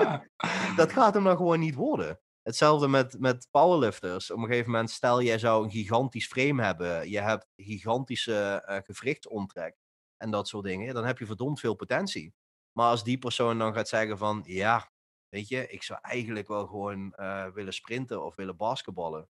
dat 0.76 0.92
gaat 0.92 1.14
hem 1.14 1.24
dan 1.24 1.36
gewoon 1.36 1.60
niet 1.60 1.74
worden. 1.74 2.20
Hetzelfde 2.42 2.88
met, 2.88 3.16
met 3.20 3.48
powerlifters. 3.50 4.30
Op 4.30 4.38
een 4.38 4.46
gegeven 4.46 4.70
moment, 4.70 4.90
stel 4.90 5.22
jij 5.22 5.38
zou 5.38 5.64
een 5.64 5.70
gigantisch 5.70 6.26
frame 6.26 6.62
hebben. 6.62 7.10
Je 7.10 7.20
hebt 7.20 7.46
gigantische 7.56 8.62
eh 8.66 8.78
gewrichtsomtrek 8.84 9.76
en 10.16 10.30
dat 10.30 10.48
soort 10.48 10.64
dingen. 10.64 10.94
Dan 10.94 11.04
heb 11.04 11.18
je 11.18 11.26
verdomd 11.26 11.60
veel 11.60 11.74
potentie. 11.74 12.34
Maar 12.72 12.90
als 12.90 13.04
die 13.04 13.18
persoon 13.18 13.58
dan 13.58 13.74
gaat 13.74 13.88
zeggen 13.88 14.18
van, 14.18 14.42
ja, 14.46 14.90
weet 15.28 15.48
je, 15.48 15.68
ik 15.68 15.82
zou 15.82 15.98
eigenlijk 16.02 16.48
wel 16.48 16.66
gewoon 16.66 17.12
eh, 17.12 17.46
willen 17.46 17.72
sprinten 17.72 18.24
of 18.24 18.36
willen 18.36 18.56
basketballen. 18.56 19.28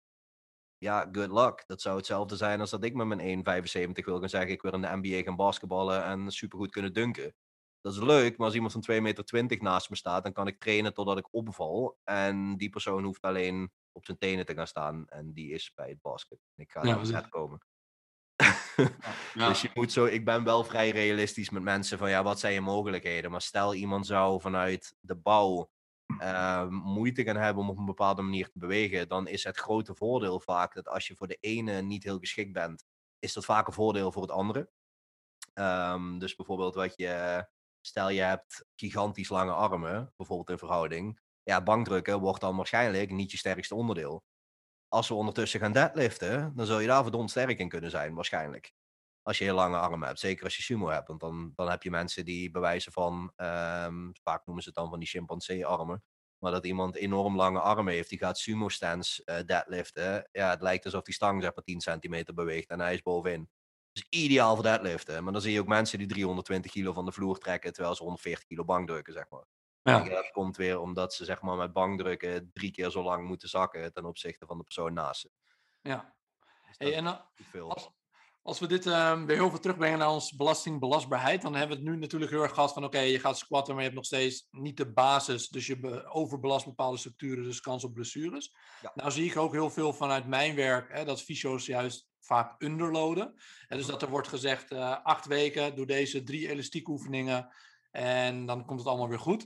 Ja, 0.77 1.09
good 1.11 1.31
luck. 1.31 1.63
Dat 1.67 1.81
zou 1.81 1.97
hetzelfde 1.97 2.35
zijn 2.35 2.59
als 2.59 2.69
dat 2.69 2.83
ik 2.83 2.93
met 2.93 3.07
mijn 3.07 3.45
1,75 3.45 4.05
wil 4.05 4.19
gaan 4.19 4.29
zeggen, 4.29 4.51
ik 4.51 4.61
wil 4.61 4.73
in 4.73 4.81
de 4.81 4.95
NBA 5.01 5.21
gaan 5.21 5.35
basketballen 5.35 6.03
en 6.03 6.31
supergoed 6.31 6.71
kunnen 6.71 6.93
dunken. 6.93 7.35
Dat 7.87 7.95
is 7.95 8.01
leuk, 8.01 8.37
maar 8.37 8.45
als 8.45 8.55
iemand 8.55 8.71
van 8.71 8.95
2,20 8.95 9.01
meter 9.01 9.57
naast 9.59 9.89
me 9.89 9.95
staat, 9.95 10.23
dan 10.23 10.33
kan 10.33 10.47
ik 10.47 10.59
trainen 10.59 10.93
totdat 10.93 11.17
ik 11.17 11.33
opval. 11.33 11.99
En 12.03 12.57
die 12.57 12.69
persoon 12.69 13.03
hoeft 13.03 13.21
alleen 13.21 13.71
op 13.91 14.05
zijn 14.05 14.17
tenen 14.17 14.45
te 14.45 14.53
gaan 14.53 14.67
staan. 14.67 15.07
En 15.07 15.33
die 15.33 15.51
is 15.51 15.73
bij 15.75 15.89
het 15.89 16.01
basket. 16.01 16.39
Ik 16.55 16.71
ga 16.71 16.83
Ja, 16.83 17.01
net 17.03 17.29
komen. 17.29 17.59
Ja. 19.33 19.47
Dus 19.47 19.61
je 19.61 19.69
moet 19.73 19.91
zo, 19.91 20.05
ik 20.05 20.25
ben 20.25 20.43
wel 20.43 20.63
vrij 20.63 20.89
realistisch 20.89 21.49
met 21.49 21.63
mensen 21.63 21.97
van 21.97 22.09
ja, 22.09 22.23
wat 22.23 22.39
zijn 22.39 22.53
je 22.53 22.61
mogelijkheden? 22.61 23.31
Maar 23.31 23.41
stel 23.41 23.73
iemand 23.73 24.05
zou 24.05 24.41
vanuit 24.41 24.95
de 24.99 25.15
bouw 25.15 25.71
eh, 26.19 26.67
moeite 26.67 27.23
gaan 27.23 27.35
hebben 27.35 27.63
om 27.63 27.69
op 27.69 27.77
een 27.77 27.85
bepaalde 27.85 28.21
manier 28.21 28.49
te 28.49 28.59
bewegen, 28.59 29.07
dan 29.07 29.27
is 29.27 29.43
het 29.43 29.57
grote 29.57 29.95
voordeel 29.95 30.39
vaak 30.39 30.73
dat 30.73 30.87
als 30.87 31.07
je 31.07 31.15
voor 31.15 31.27
de 31.27 31.37
ene 31.39 31.81
niet 31.81 32.03
heel 32.03 32.19
geschikt 32.19 32.53
bent, 32.53 32.85
is 33.19 33.33
dat 33.33 33.45
vaak 33.45 33.67
een 33.67 33.73
voordeel 33.73 34.11
voor 34.11 34.21
het 34.21 34.31
andere. 34.31 34.69
Ehm, 35.53 36.17
dus 36.17 36.35
bijvoorbeeld 36.35 36.75
wat 36.75 36.93
je, 36.95 37.45
stel 37.87 38.09
je 38.09 38.21
hebt 38.21 38.65
gigantisch 38.75 39.29
lange 39.29 39.51
armen, 39.51 40.13
bijvoorbeeld 40.15 40.49
in 40.49 40.57
verhouding. 40.57 41.19
Ja, 41.43 41.63
bankdrukken 41.63 42.19
wordt 42.19 42.41
dan 42.41 42.55
waarschijnlijk 42.55 43.11
niet 43.11 43.31
je 43.31 43.37
sterkste 43.37 43.75
onderdeel. 43.75 44.23
Als 44.87 45.07
we 45.07 45.13
ondertussen 45.13 45.59
gaan 45.59 45.71
deadliften, 45.71 46.53
dan 46.55 46.65
zul 46.65 46.79
je 46.79 46.87
daar 46.87 47.01
verdomd 47.01 47.29
sterk 47.29 47.59
in 47.59 47.69
kunnen 47.69 47.89
zijn, 47.89 48.13
waarschijnlijk. 48.15 48.73
Als 49.21 49.37
je 49.37 49.43
heel 49.43 49.55
lange 49.55 49.77
armen 49.77 50.07
hebt, 50.07 50.19
zeker 50.19 50.43
als 50.43 50.55
je 50.55 50.61
sumo 50.61 50.89
hebt. 50.89 51.07
Want 51.07 51.19
dan, 51.19 51.51
dan 51.55 51.69
heb 51.69 51.83
je 51.83 51.89
mensen 51.89 52.25
die 52.25 52.51
bewijzen 52.51 52.91
van, 52.91 53.31
ehm, 53.35 54.09
vaak 54.23 54.45
noemen 54.45 54.63
ze 54.63 54.69
het 54.69 54.77
dan 54.77 54.89
van 54.89 54.99
die 54.99 55.07
chimpansee-armen. 55.07 56.03
Maar 56.37 56.51
dat 56.51 56.65
iemand 56.65 56.95
enorm 56.95 57.35
lange 57.35 57.59
armen 57.59 57.93
heeft, 57.93 58.09
die 58.09 58.17
gaat 58.17 58.37
sumo 58.37 58.69
stands 58.69 59.23
eh, 59.23 59.39
deadliften. 59.45 60.29
Ja, 60.31 60.49
het 60.49 60.61
lijkt 60.61 60.85
alsof 60.85 61.03
die 61.03 61.13
stang 61.13 61.41
zeg 61.41 61.55
maar 61.55 61.63
10 61.63 61.81
centimeter 61.81 62.33
beweegt 62.33 62.69
en 62.69 62.79
hij 62.79 62.93
is 62.93 63.01
bovenin. 63.01 63.49
Dus 63.97 64.21
ideaal 64.21 64.53
voor 64.53 64.63
deadliften. 64.63 65.23
Maar 65.23 65.33
dan 65.33 65.41
zie 65.41 65.51
je 65.53 65.59
ook 65.59 65.67
mensen 65.67 65.97
die 65.97 66.07
320 66.07 66.71
kilo 66.71 66.93
van 66.93 67.05
de 67.05 67.11
vloer 67.11 67.37
trekken, 67.37 67.73
terwijl 67.73 67.95
ze 67.95 68.01
140 68.03 68.45
kilo 68.47 68.63
bankdrukken, 68.65 69.13
zeg 69.13 69.29
maar. 69.29 69.45
Ja. 69.83 70.03
En 70.03 70.09
dat 70.09 70.31
komt 70.31 70.57
weer 70.57 70.79
omdat 70.79 71.13
ze 71.13 71.25
zeg 71.25 71.41
maar 71.41 71.57
met 71.57 71.73
bankdrukken 71.73 72.51
drie 72.53 72.71
keer 72.71 72.89
zo 72.89 73.03
lang 73.03 73.27
moeten 73.27 73.49
zakken 73.49 73.93
ten 73.93 74.05
opzichte 74.05 74.45
van 74.45 74.57
de 74.57 74.63
persoon 74.63 74.93
naast 74.93 75.21
ze. 75.21 75.29
Ja. 75.81 76.15
Dus 76.67 76.75
Hey, 76.77 76.95
en 76.95 77.03
dan, 77.03 77.21
is 77.35 77.45
veel. 77.51 77.71
als, 77.71 77.89
als 78.41 78.59
we 78.59 78.67
dit 78.67 78.85
ehm, 78.85 79.25
weer 79.25 79.35
heel 79.35 79.49
veel 79.49 79.59
terugbrengen 79.59 79.99
naar 79.99 80.09
ons 80.09 80.35
belastingbelastbaarheid, 80.35 81.41
dan 81.41 81.55
hebben 81.55 81.77
we 81.77 81.83
het 81.83 81.91
nu 81.93 81.99
natuurlijk 81.99 82.31
heel 82.31 82.41
erg 82.41 82.53
gehad 82.53 82.73
van 82.73 82.83
oké, 82.83 82.99
je 82.99 83.19
gaat 83.19 83.37
squatten, 83.37 83.73
maar 83.73 83.83
je 83.83 83.89
hebt 83.89 84.01
nog 84.01 84.09
steeds 84.09 84.47
niet 84.51 84.77
de 84.77 84.91
basis, 84.91 85.49
dus 85.49 85.67
je 85.67 85.79
be- 85.79 86.05
overbelast 86.09 86.65
bepaalde 86.65 86.97
structuren, 86.97 87.43
dus 87.43 87.61
kans 87.61 87.83
op 87.83 87.93
blessures. 87.93 88.55
Ja. 88.81 88.91
Nou 88.95 89.11
zie 89.11 89.29
ik 89.29 89.37
ook 89.37 89.51
heel 89.51 89.69
veel 89.69 89.93
vanuit 89.93 90.27
mijn 90.27 90.55
werk, 90.55 90.91
hè, 90.93 91.05
dat 91.05 91.21
fysio's 91.21 91.65
juist 91.65 92.07
vaak 92.19 92.61
underloaden. 92.61 93.33
En 93.67 93.77
dus 93.77 93.85
dat 93.85 94.01
er 94.01 94.09
wordt 94.09 94.27
gezegd, 94.27 94.71
eh, 94.71 95.03
acht 95.03 95.25
weken, 95.25 95.75
doe 95.75 95.85
deze 95.85 96.23
drie 96.23 96.49
elastiek 96.49 96.87
oefeningen 96.87 97.49
en 97.91 98.45
dan 98.45 98.65
komt 98.65 98.79
het 98.79 98.87
allemaal 98.87 99.09
weer 99.09 99.19
goed. 99.19 99.43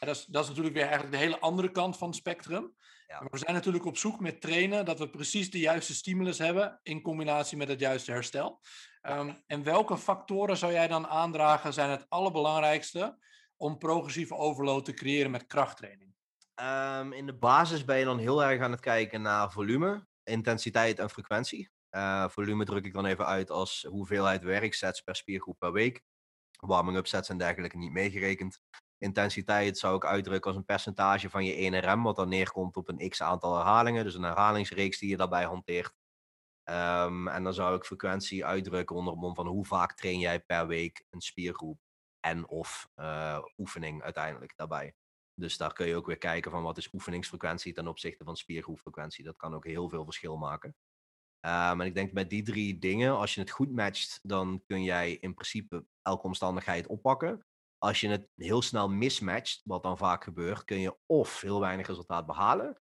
En 0.00 0.06
dat, 0.06 0.16
is, 0.16 0.24
dat 0.24 0.42
is 0.42 0.48
natuurlijk 0.48 0.74
weer 0.74 0.84
eigenlijk 0.84 1.12
de 1.12 1.22
hele 1.22 1.38
andere 1.38 1.70
kant 1.70 1.96
van 1.96 2.08
het 2.08 2.16
spectrum. 2.16 2.74
Ja. 3.06 3.20
Maar 3.20 3.30
we 3.30 3.38
zijn 3.38 3.54
natuurlijk 3.54 3.84
op 3.84 3.96
zoek 3.96 4.20
met 4.20 4.40
trainen 4.40 4.84
dat 4.84 4.98
we 4.98 5.10
precies 5.10 5.50
de 5.50 5.58
juiste 5.58 5.94
stimulus 5.94 6.38
hebben 6.38 6.80
in 6.82 7.02
combinatie 7.02 7.56
met 7.56 7.68
het 7.68 7.80
juiste 7.80 8.12
herstel. 8.12 8.60
Ehm, 9.00 9.32
en 9.46 9.62
welke 9.62 9.98
factoren 9.98 10.56
zou 10.56 10.72
jij 10.72 10.88
dan 10.88 11.06
aandragen 11.06 11.72
zijn 11.72 11.90
het 11.90 12.06
allerbelangrijkste 12.08 13.18
om 13.56 13.78
progressieve 13.78 14.34
overload 14.34 14.84
te 14.84 14.94
creëren 14.94 15.30
met 15.30 15.46
krachttraining? 15.46 16.14
Ehm, 16.54 17.12
in 17.12 17.26
de 17.26 17.34
basis 17.34 17.84
ben 17.84 17.98
je 17.98 18.04
dan 18.04 18.18
heel 18.18 18.44
erg 18.44 18.62
aan 18.62 18.70
het 18.70 18.80
kijken 18.80 19.22
naar 19.22 19.52
volume, 19.52 20.06
intensiteit 20.24 20.98
en 20.98 21.10
frequentie. 21.10 21.70
Eh, 21.94 22.28
volume 22.28 22.64
druk 22.64 22.84
ik 22.84 22.92
dan 22.92 23.06
even 23.06 23.26
uit 23.26 23.50
als 23.50 23.82
hoeveelheid 23.82 24.42
werksets 24.42 25.00
per 25.00 25.16
spiergroep 25.16 25.58
per 25.58 25.72
week. 25.72 26.02
Warming-up 26.60 27.06
sets 27.06 27.28
en 27.28 27.38
dergelijke 27.38 27.76
niet 27.76 27.92
meegerekend. 27.92 28.60
Intensiteit 28.98 29.78
zou 29.78 29.96
ik 29.96 30.04
uitdrukken 30.04 30.50
als 30.50 30.58
een 30.58 30.64
percentage 30.64 31.30
van 31.30 31.44
je 31.44 31.52
1 31.52 31.80
RM, 31.80 32.02
wat 32.02 32.16
dan 32.16 32.28
neerkomt 32.28 32.76
op 32.76 32.88
een 32.88 33.08
x 33.08 33.22
aantal 33.22 33.54
herhalingen. 33.56 34.04
Dus 34.04 34.14
een 34.14 34.22
herhalingsreeks 34.22 34.98
die 34.98 35.08
je 35.08 35.16
daarbij 35.16 35.44
hanteert. 35.44 35.94
Ehm, 36.62 37.28
en 37.28 37.44
dan 37.44 37.54
zou 37.54 37.76
ik 37.76 37.84
frequentie 37.84 38.44
uitdrukken 38.44 38.96
onder 38.96 39.16
mond 39.16 39.36
van 39.36 39.46
hoe 39.46 39.66
vaak 39.66 39.94
train 39.94 40.18
jij 40.18 40.40
per 40.40 40.66
week 40.66 41.04
een 41.10 41.20
spiergroep 41.20 41.78
en 42.20 42.48
of 42.48 42.88
eh, 42.94 43.44
oefening 43.56 44.02
uiteindelijk 44.02 44.52
daarbij. 44.56 44.94
Dus 45.34 45.56
daar 45.56 45.72
kun 45.72 45.86
je 45.86 45.96
ook 45.96 46.06
weer 46.06 46.18
kijken 46.18 46.50
van 46.50 46.62
wat 46.62 46.78
is 46.78 46.92
oefeningsfrequentie 46.92 47.72
ten 47.72 47.88
opzichte 47.88 48.24
van 48.24 48.36
spiergroepfrequentie. 48.36 49.24
Dat 49.24 49.36
kan 49.36 49.54
ook 49.54 49.64
heel 49.64 49.88
veel 49.88 50.04
verschil 50.04 50.36
maken. 50.36 50.76
Um, 51.46 51.80
en 51.80 51.86
ik 51.86 51.94
denk 51.94 52.12
met 52.12 52.30
die 52.30 52.42
drie 52.42 52.78
dingen, 52.78 53.16
als 53.16 53.34
je 53.34 53.40
het 53.40 53.50
goed 53.50 53.72
matcht, 53.72 54.20
dan 54.22 54.62
kun 54.66 54.82
jij 54.82 55.12
in 55.12 55.34
principe 55.34 55.84
elke 56.02 56.26
omstandigheid 56.26 56.86
oppakken. 56.86 57.46
Als 57.78 58.00
je 58.00 58.08
het 58.08 58.28
heel 58.34 58.62
snel 58.62 58.88
mismatcht, 58.88 59.60
wat 59.64 59.82
dan 59.82 59.98
vaak 59.98 60.24
gebeurt, 60.24 60.64
kun 60.64 60.80
je 60.80 60.96
of 61.06 61.40
heel 61.40 61.60
weinig 61.60 61.86
resultaat 61.86 62.26
behalen, 62.26 62.80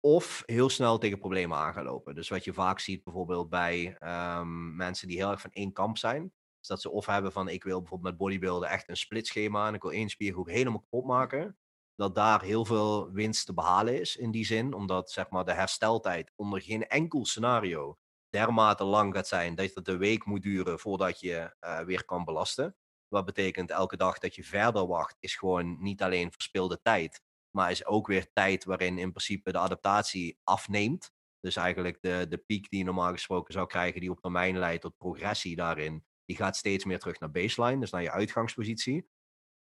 of 0.00 0.42
heel 0.44 0.68
snel 0.68 0.98
tegen 0.98 1.18
problemen 1.18 1.58
aan 1.58 1.72
gaan 1.72 1.84
lopen. 1.84 2.14
Dus 2.14 2.28
wat 2.28 2.44
je 2.44 2.52
vaak 2.52 2.78
ziet 2.78 3.04
bijvoorbeeld 3.04 3.48
bij 3.48 3.96
um, 4.38 4.76
mensen 4.76 5.08
die 5.08 5.16
heel 5.16 5.30
erg 5.30 5.40
van 5.40 5.52
één 5.52 5.72
kamp 5.72 5.98
zijn, 5.98 6.32
is 6.60 6.68
dat 6.68 6.80
ze 6.80 6.90
of 6.90 7.06
hebben 7.06 7.32
van 7.32 7.48
ik 7.48 7.64
wil 7.64 7.80
bijvoorbeeld 7.80 8.10
met 8.10 8.20
bodybuilden 8.20 8.68
echt 8.68 8.88
een 8.88 8.96
split 8.96 9.26
schema 9.26 9.68
en 9.68 9.74
ik 9.74 9.82
wil 9.82 9.92
één 9.92 10.08
spiergroep 10.08 10.46
helemaal 10.46 10.80
kapot 10.80 11.04
maken. 11.04 11.58
Dat 11.96 12.14
daar 12.14 12.42
heel 12.42 12.64
veel 12.64 13.10
winst 13.10 13.46
te 13.46 13.54
behalen 13.54 14.00
is 14.00 14.16
in 14.16 14.30
die 14.30 14.44
zin. 14.44 14.72
Omdat 14.72 15.10
zeg 15.10 15.30
maar, 15.30 15.44
de 15.44 15.52
hersteltijd 15.52 16.32
onder 16.36 16.62
geen 16.62 16.86
enkel 16.86 17.24
scenario 17.24 17.98
dermate 18.28 18.84
lang 18.84 19.14
gaat 19.14 19.28
zijn 19.28 19.54
dat 19.54 19.74
het 19.74 19.88
een 19.88 19.98
week 19.98 20.24
moet 20.24 20.42
duren 20.42 20.78
voordat 20.78 21.20
je 21.20 21.54
uh, 21.60 21.80
weer 21.80 22.04
kan 22.04 22.24
belasten. 22.24 22.76
Wat 23.08 23.24
betekent 23.24 23.70
elke 23.70 23.96
dag 23.96 24.18
dat 24.18 24.34
je 24.34 24.44
verder 24.44 24.86
wacht, 24.86 25.16
is 25.20 25.34
gewoon 25.36 25.82
niet 25.82 26.02
alleen 26.02 26.32
verspilde 26.32 26.80
tijd, 26.82 27.22
maar 27.50 27.70
is 27.70 27.86
ook 27.86 28.06
weer 28.06 28.32
tijd 28.32 28.64
waarin 28.64 28.98
in 28.98 29.10
principe 29.10 29.52
de 29.52 29.58
adaptatie 29.58 30.38
afneemt. 30.44 31.10
Dus 31.40 31.56
eigenlijk 31.56 31.98
de, 32.00 32.26
de 32.28 32.38
piek 32.38 32.70
die 32.70 32.78
je 32.78 32.84
normaal 32.84 33.12
gesproken 33.12 33.52
zou 33.52 33.66
krijgen, 33.66 34.00
die 34.00 34.10
op 34.10 34.20
termijn 34.20 34.58
leidt 34.58 34.82
tot 34.82 34.96
progressie 34.96 35.56
daarin, 35.56 36.04
die 36.24 36.36
gaat 36.36 36.56
steeds 36.56 36.84
meer 36.84 36.98
terug 36.98 37.20
naar 37.20 37.30
baseline, 37.30 37.80
dus 37.80 37.90
naar 37.90 38.02
je 38.02 38.10
uitgangspositie. 38.10 39.08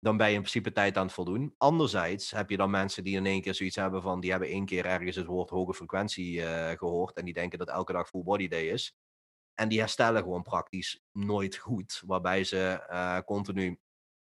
Dan 0.00 0.16
ben 0.16 0.28
je 0.28 0.34
in 0.34 0.40
principe 0.40 0.72
tijd 0.72 0.96
aan 0.96 1.04
het 1.04 1.14
voldoen. 1.14 1.54
Anderzijds 1.58 2.30
heb 2.30 2.50
je 2.50 2.56
dan 2.56 2.70
mensen 2.70 3.04
die 3.04 3.16
in 3.16 3.26
één 3.26 3.40
keer 3.40 3.54
zoiets 3.54 3.76
hebben 3.76 4.02
van, 4.02 4.20
die 4.20 4.30
hebben 4.30 4.48
één 4.48 4.64
keer 4.64 4.86
ergens 4.86 5.16
het 5.16 5.26
woord 5.26 5.50
hoge 5.50 5.74
frequentie 5.74 6.36
uh, 6.36 6.70
gehoord 6.70 7.16
en 7.16 7.24
die 7.24 7.34
denken 7.34 7.58
dat 7.58 7.68
elke 7.68 7.92
dag 7.92 8.08
full 8.08 8.22
body 8.22 8.48
day 8.48 8.68
is. 8.68 8.96
En 9.54 9.68
die 9.68 9.78
herstellen 9.78 10.22
gewoon 10.22 10.42
praktisch 10.42 11.02
nooit 11.12 11.56
goed, 11.56 12.02
waarbij 12.06 12.44
ze 12.44 12.86
uh, 12.90 13.18
continu 13.18 13.80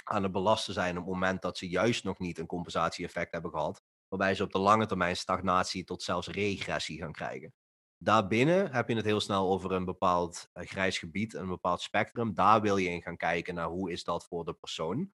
aan 0.04 0.24
het 0.24 0.32
belasten 0.32 0.74
zijn 0.74 0.98
op 0.98 1.04
het 1.04 1.14
moment 1.14 1.42
dat 1.42 1.58
ze 1.58 1.70
juist 1.70 2.04
nog 2.04 2.20
niet 2.20 2.38
een 2.38 2.46
compensatie-effect 2.46 3.32
hebben 3.32 3.52
gehad. 3.52 3.82
Waarbij 4.08 4.36
ze 4.36 4.44
op 4.44 4.52
de 4.52 4.60
lange 4.60 4.86
termijn 4.86 5.16
stagnatie 5.16 5.84
tot 5.84 6.04
zelfs 6.04 6.28
regressie 6.28 6.98
gaan 6.98 7.12
krijgen. 7.12 7.54
Daarbinnen 7.98 8.72
heb 8.72 8.90
je 8.90 8.96
het 8.96 9.06
heel 9.06 9.20
snel 9.20 9.50
over 9.50 9.72
een 9.72 9.86
bepaald 9.86 10.50
uh, 10.54 10.64
grijs 10.66 10.98
gebied, 10.98 11.34
een 11.34 11.48
bepaald 11.48 11.82
spectrum. 11.82 12.34
Daar 12.34 12.62
wil 12.62 12.78
je 12.78 12.90
in 12.90 13.02
gaan 13.02 13.18
kijken 13.18 13.56
naar 13.56 13.68
hoe 13.68 13.92
is 13.92 14.04
dat 14.04 14.26
voor 14.26 14.46
de 14.46 14.54
persoon. 14.54 15.12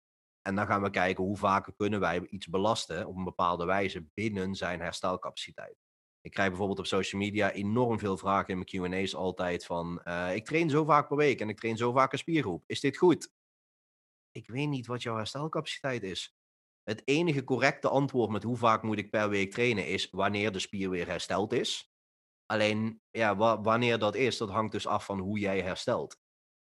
En 0.47 0.55
dan 0.55 0.67
gaan 0.67 0.83
we 0.83 0.91
kijken 0.91 1.25
hoe 1.25 1.37
vaak 1.37 1.73
kunnen 1.77 2.01
wij 2.01 2.27
iets 2.27 2.47
belasten 2.47 3.07
op 3.07 3.17
een 3.17 3.25
bepaalde 3.25 3.65
wijze 3.65 4.07
binnen 4.15 4.55
zijn 4.55 4.81
herstelcapaciteit. 4.81 5.77
Ik 6.21 6.31
krijg 6.31 6.49
bijvoorbeeld 6.49 6.79
op 6.79 6.87
social 6.87 7.21
media 7.21 7.53
enorm 7.53 7.99
veel 7.99 8.17
vragen 8.17 8.49
in 8.49 8.65
mijn 8.81 9.03
QA's 9.03 9.15
altijd 9.15 9.65
van: 9.65 10.01
uh, 10.05 10.35
Ik 10.35 10.45
train 10.45 10.71
zo 10.71 10.85
vaak 10.85 11.09
per 11.09 11.17
week 11.17 11.41
en 11.41 11.49
ik 11.49 11.59
train 11.59 11.77
zo 11.77 11.93
vaak 11.93 12.13
een 12.13 12.19
spiergroep. 12.19 12.65
Is 12.67 12.81
dit 12.81 12.97
goed? 12.97 13.33
Ik 14.31 14.49
weet 14.49 14.69
niet 14.69 14.87
wat 14.87 15.03
jouw 15.03 15.17
herstelcapaciteit 15.17 16.03
is. 16.03 16.37
Het 16.83 17.03
enige 17.05 17.45
correcte 17.45 17.89
antwoord 17.89 18.31
met 18.31 18.43
hoe 18.43 18.57
vaak 18.57 18.83
moet 18.83 18.99
ik 18.99 19.11
per 19.11 19.29
week 19.29 19.51
trainen 19.51 19.87
is 19.87 20.11
wanneer 20.11 20.53
de 20.53 20.59
spier 20.59 20.91
weer 20.91 21.07
hersteld 21.07 21.53
is. 21.53 21.93
Alleen, 22.47 23.01
ja, 23.11 23.37
wanneer 23.63 23.99
dat 23.99 24.15
is, 24.15 24.37
dat 24.37 24.51
hangt 24.51 24.73
dus 24.73 24.87
af 24.87 25.05
van 25.05 25.19
hoe 25.19 25.39
jij 25.39 25.61
herstelt. 25.61 26.24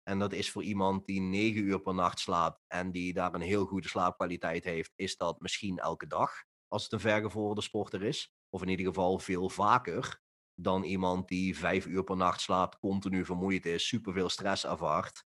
En 0.08 0.20
dat 0.20 0.34
is 0.34 0.52
voor 0.52 0.64
iemand 0.64 1.06
die 1.06 1.22
9 1.22 1.62
uur 1.62 1.82
per 1.82 1.94
nacht 1.94 2.20
slaapt 2.20 2.64
en 2.68 2.92
die 2.92 3.14
daar 3.14 3.34
een 3.34 3.42
heel 3.42 3.66
goede 3.66 3.88
slaapkwaliteit 3.88 4.64
heeft, 4.64 4.94
is 4.96 5.18
dat 5.18 5.40
misschien 5.40 5.78
elke 5.78 6.08
dag, 6.08 6.32
als 6.68 6.84
het 6.84 6.92
een 6.92 7.00
vergevorderde 7.00 7.62
sporter 7.62 8.04
is. 8.04 8.34
Of 8.50 8.62
in 8.62 8.68
ieder 8.70 8.86
geval 8.86 9.20
veel 9.20 9.50
vaker 9.50 10.22
dan 10.56 10.84
iemand 10.84 11.28
die 11.28 11.58
5 11.58 11.86
uur 11.86 12.04
per 12.04 12.18
nacht 12.18 12.42
slaapt, 12.42 12.80
continu 12.80 13.26
vermoeid 13.26 13.66
is, 13.66 13.88
superveel 13.88 14.30
stress 14.30 14.66
ervaart 14.66 15.26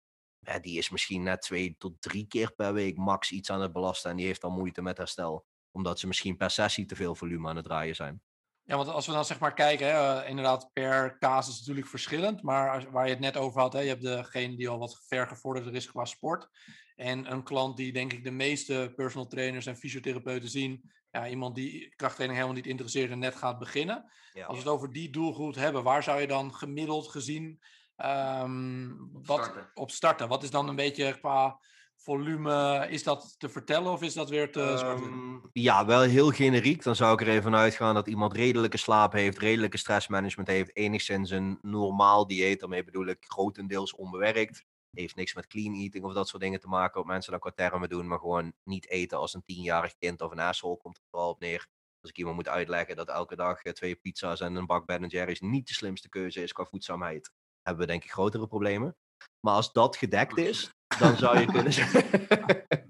ja, 0.45 0.59
die 0.59 0.77
is 0.77 0.89
misschien 0.89 1.23
net 1.23 1.41
twee 1.41 1.75
tot 1.77 2.01
drie 2.01 2.27
keer 2.27 2.53
per 2.55 2.73
week 2.73 2.97
max 2.97 3.31
iets 3.31 3.49
aan 3.49 3.61
het 3.61 3.71
belasten. 3.71 4.11
En 4.11 4.17
die 4.17 4.25
heeft 4.25 4.41
dan 4.41 4.53
moeite 4.53 4.81
met 4.81 4.97
herstel. 4.97 5.45
Omdat 5.71 5.99
ze 5.99 6.07
misschien 6.07 6.37
per 6.37 6.49
sessie 6.49 6.85
te 6.85 6.95
veel 6.95 7.15
volume 7.15 7.49
aan 7.49 7.55
het 7.55 7.65
draaien 7.65 7.95
zijn. 7.95 8.21
Ja, 8.65 8.75
want 8.75 8.87
als 8.87 9.05
we 9.05 9.11
dan 9.11 9.25
zeg 9.25 9.39
maar 9.39 9.53
kijken, 9.53 9.87
hè, 9.87 10.21
eh, 10.21 10.29
inderdaad 10.29 10.69
per 10.73 11.17
casus 11.17 11.59
natuurlijk 11.59 11.87
verschillend. 11.87 12.41
Maar 12.41 12.71
als, 12.71 12.85
waar 12.85 13.05
je 13.05 13.11
het 13.11 13.19
net 13.19 13.37
over 13.37 13.61
had, 13.61 13.73
hè, 13.73 13.79
je 13.79 13.87
hebt 13.87 14.01
degene 14.01 14.55
die 14.55 14.69
al 14.69 14.79
wat 14.79 15.03
ver 15.07 15.27
gevorderder 15.27 15.75
is 15.75 15.91
qua 15.91 16.05
sport. 16.05 16.49
En 16.95 17.31
een 17.31 17.43
klant 17.43 17.77
die 17.77 17.93
denk 17.93 18.13
ik 18.13 18.23
de 18.23 18.31
meeste 18.31 18.93
personal 18.95 19.27
trainers 19.27 19.65
en 19.65 19.77
fysiotherapeuten 19.77 20.49
zien. 20.49 20.91
Ja, 21.11 21.27
iemand 21.27 21.55
die 21.55 21.93
krachttraining 21.95 22.39
helemaal 22.39 22.61
niet 22.61 22.71
interesseert 22.71 23.11
en 23.11 23.19
net 23.19 23.35
gaat 23.35 23.59
beginnen. 23.59 24.11
Als 24.33 24.57
we 24.57 24.63
het 24.63 24.67
over 24.67 24.91
die 24.91 25.09
doelgroep 25.09 25.55
hebben, 25.55 25.83
waar 25.83 26.03
zou 26.03 26.21
je 26.21 26.27
dan 26.27 26.53
gemiddeld 26.53 27.07
gezien 27.07 27.59
Um, 27.97 29.09
op, 29.13 29.27
wat, 29.27 29.43
starten. 29.43 29.71
op 29.73 29.91
starten. 29.91 30.27
Wat 30.27 30.43
is 30.43 30.49
dan 30.49 30.67
een 30.67 30.75
beetje 30.75 31.19
qua 31.19 31.59
volume, 32.05 32.87
is 32.89 33.03
dat 33.03 33.35
te 33.37 33.49
vertellen 33.49 33.91
of 33.91 34.01
is 34.01 34.13
dat 34.13 34.29
weer 34.29 34.51
te 34.51 34.61
um, 34.61 35.41
Ja, 35.51 35.85
wel 35.85 36.01
heel 36.01 36.31
generiek. 36.31 36.83
Dan 36.83 36.95
zou 36.95 37.13
ik 37.13 37.21
er 37.21 37.27
even 37.27 37.43
van 37.43 37.55
uitgaan 37.55 37.93
dat 37.93 38.07
iemand 38.07 38.33
redelijke 38.33 38.77
slaap 38.77 39.11
heeft, 39.11 39.37
redelijke 39.37 39.77
stressmanagement 39.77 40.47
heeft, 40.47 40.75
enigszins 40.75 41.29
een 41.29 41.59
normaal 41.61 42.27
dieet. 42.27 42.59
Daarmee 42.59 42.83
bedoel 42.83 43.05
ik 43.05 43.25
grotendeels 43.27 43.95
onbewerkt. 43.95 44.65
Heeft 44.91 45.15
niks 45.15 45.33
met 45.33 45.47
clean 45.47 45.73
eating 45.73 46.03
of 46.03 46.13
dat 46.13 46.27
soort 46.27 46.41
dingen 46.41 46.59
te 46.59 46.67
maken. 46.67 47.01
Op 47.01 47.07
mensen 47.07 47.31
dat 47.31 47.41
qua 47.41 47.51
termen 47.55 47.89
doen, 47.89 48.07
maar 48.07 48.19
gewoon 48.19 48.53
niet 48.63 48.89
eten 48.89 49.17
als 49.17 49.33
een 49.33 49.43
tienjarig 49.45 49.95
kind 49.97 50.21
of 50.21 50.31
een 50.31 50.39
asshole 50.39 50.77
komt 50.77 50.97
er 50.97 51.03
vooral 51.09 51.29
op 51.29 51.39
neer. 51.39 51.67
Als 52.01 52.09
ik 52.09 52.17
iemand 52.17 52.35
moet 52.35 52.47
uitleggen 52.47 52.95
dat 52.95 53.09
elke 53.09 53.35
dag 53.35 53.61
eh, 53.61 53.73
twee 53.73 53.95
pizza's 53.95 54.39
en 54.39 54.55
een 54.55 54.65
bak 54.65 54.85
Ben 54.85 55.07
Jerry's 55.07 55.39
niet 55.39 55.67
de 55.67 55.73
slimste 55.73 56.09
keuze 56.09 56.43
is 56.43 56.53
qua 56.53 56.65
voedzaamheid, 56.65 57.31
hebben 57.61 57.85
we 57.85 57.91
denk 57.91 58.03
ik 58.03 58.11
grotere 58.11 58.47
problemen. 58.47 58.95
Maar 59.39 59.53
als 59.53 59.73
dat 59.73 59.97
gedekt 59.97 60.37
is, 60.37 60.71
dan 60.99 61.17
zou 61.17 61.39
je 61.39 61.45
kunnen 61.45 61.71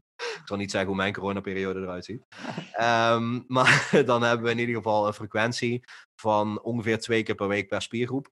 ik 0.46 0.52
zal 0.52 0.58
niet 0.58 0.72
zeggen 0.72 0.90
hoe 0.90 0.98
mijn 0.98 1.14
coronaperiode 1.14 1.80
eruit 1.80 2.06
ziet. 2.06 2.26
Um, 2.80 3.44
maar 3.48 3.90
dan 4.06 4.22
hebben 4.22 4.46
we 4.46 4.52
in 4.52 4.60
ieder 4.60 4.76
geval 4.76 5.08
een 5.08 5.14
frequentie 5.14 5.84
van 6.16 6.62
ongeveer 6.62 7.00
twee 7.00 7.24
keer 7.24 7.36
per 7.36 7.48
week 7.48 7.68
per 7.68 7.82
spiergroep. 7.82 8.30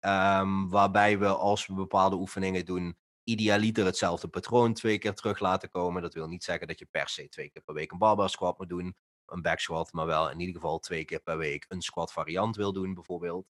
Um, 0.00 0.68
waarbij 0.68 1.18
we 1.18 1.26
als 1.26 1.66
we 1.66 1.74
bepaalde 1.74 2.16
oefeningen 2.16 2.64
doen, 2.64 2.96
idealiter 3.24 3.84
hetzelfde 3.84 4.28
patroon 4.28 4.74
twee 4.74 4.98
keer 4.98 5.14
terug 5.14 5.38
laten 5.38 5.68
komen. 5.68 6.02
Dat 6.02 6.14
wil 6.14 6.28
niet 6.28 6.44
zeggen 6.44 6.66
dat 6.66 6.78
je 6.78 6.86
per 6.90 7.08
se 7.08 7.28
twee 7.28 7.50
keer 7.50 7.62
per 7.62 7.74
week 7.74 7.92
een 7.92 7.98
barbell 7.98 8.28
squat 8.28 8.58
moet 8.58 8.68
doen, 8.68 8.96
een 9.26 9.42
back 9.42 9.58
squat, 9.58 9.92
maar 9.92 10.06
wel 10.06 10.30
in 10.30 10.40
ieder 10.40 10.54
geval 10.54 10.78
twee 10.78 11.04
keer 11.04 11.20
per 11.20 11.36
week 11.36 11.64
een 11.68 11.82
squat 11.82 12.12
variant 12.12 12.56
wil 12.56 12.72
doen 12.72 12.94
bijvoorbeeld. 12.94 13.46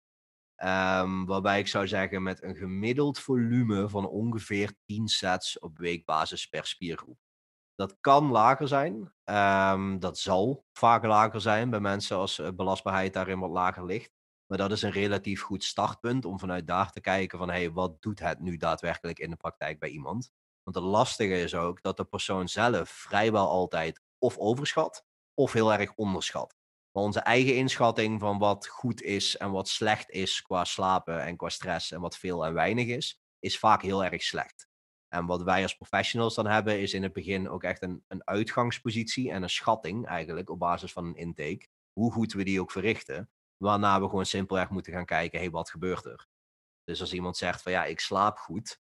Um, 0.65 1.27
waarbij 1.27 1.59
ik 1.59 1.69
zou 1.69 1.89
zeggen 1.89 2.23
met 2.23 2.43
een 2.43 2.57
gemiddeld 2.57 3.19
volume 3.19 3.89
van 3.89 4.09
ongeveer 4.09 4.73
10 4.85 5.09
sets 5.09 5.59
op 5.59 5.79
weekbasis 5.79 6.47
per 6.47 6.67
spiergroep. 6.67 7.19
Dat 7.75 7.97
kan 8.01 8.31
lager 8.31 8.69
zijn. 8.69 9.13
Um, 9.25 9.99
dat 9.99 10.19
zal 10.19 10.65
vaak 10.73 11.05
lager 11.05 11.41
zijn 11.41 11.71
bij 11.71 11.81
mensen 11.81 12.17
als 12.17 12.39
uh, 12.39 12.49
belastbaarheid 12.49 13.13
daarin 13.13 13.39
wat 13.39 13.51
lager 13.51 13.85
ligt. 13.85 14.13
Maar 14.47 14.59
dat 14.59 14.73
is 14.73 14.83
een 14.83 14.91
relatief 14.91 15.43
goed 15.43 15.65
startpunt 15.65 16.25
om 16.25 16.39
vanuit 16.39 16.67
daar 16.67 16.91
te 16.91 17.01
kijken 17.01 17.39
van 17.39 17.51
hey, 17.51 17.73
wat 17.73 18.03
doet 18.03 18.21
het 18.21 18.41
nu 18.41 18.57
daadwerkelijk 18.57 19.19
in 19.19 19.31
de 19.31 19.37
praktijk 19.37 19.79
bij 19.79 19.89
iemand? 19.89 20.31
Want 20.63 20.77
het 20.77 20.85
lastige 20.85 21.43
is 21.43 21.55
ook 21.55 21.83
dat 21.83 21.97
de 21.97 22.05
persoon 22.05 22.49
zelf 22.49 22.89
vrijwel 22.89 23.49
altijd 23.49 24.01
of 24.19 24.39
overschat 24.39 25.05
of 25.35 25.53
heel 25.53 25.73
erg 25.73 25.95
onderschat. 25.95 26.60
Maar 26.93 27.03
onze 27.03 27.21
eigen 27.21 27.57
inschatting 27.57 28.21
van 28.21 28.39
wat 28.39 28.67
goed 28.67 29.03
is 29.03 29.37
en 29.37 29.51
wat 29.51 29.69
slecht 29.69 30.11
is 30.11 30.43
qua 30.43 30.65
slapen 30.65 31.23
en 31.23 31.37
qua 31.37 31.49
stress 31.49 31.91
en 31.91 32.01
wat 32.01 32.17
veel 32.17 32.47
en 32.47 32.55
weinig 32.55 32.87
is, 32.87 33.21
is 33.39 33.59
vaak 33.59 33.83
heel 33.83 34.05
erg 34.05 34.23
slecht. 34.23 34.69
En 35.09 35.27
wat 35.27 35.43
wij 35.43 35.63
als 35.63 35.77
professionals 35.77 36.35
dan 36.35 36.47
hebben, 36.47 36.81
is 36.81 36.95
in 36.95 37.03
het 37.03 37.13
begin 37.13 37.49
ook 37.49 37.63
echt 37.63 37.83
een, 37.83 38.05
een 38.09 38.27
uitgangspositie 38.27 39.31
en 39.31 39.43
een 39.43 39.51
schatting 39.51 40.07
eigenlijk 40.07 40.51
op 40.51 40.59
basis 40.59 40.93
van 40.93 41.05
een 41.05 41.17
intake. 41.17 41.67
Hoe 41.93 42.13
goed 42.13 42.33
we 42.33 42.45
die 42.45 42.61
ook 42.61 42.71
verrichten. 42.71 43.31
Waarna 43.57 44.01
we 44.01 44.09
gewoon 44.09 44.27
simpelweg 44.27 44.71
moeten 44.71 44.93
gaan 44.93 45.05
kijken, 45.05 45.41
hé, 45.41 45.51
wat 45.51 45.71
gebeurt 45.71 46.05
er? 46.05 46.27
Dus 46.85 47.01
als 47.01 47.13
iemand 47.13 47.37
zegt 47.37 47.63
van 47.63 47.73
ja, 47.73 47.85
ik 47.85 48.01
slaap 48.01 48.39
goed. 48.39 48.81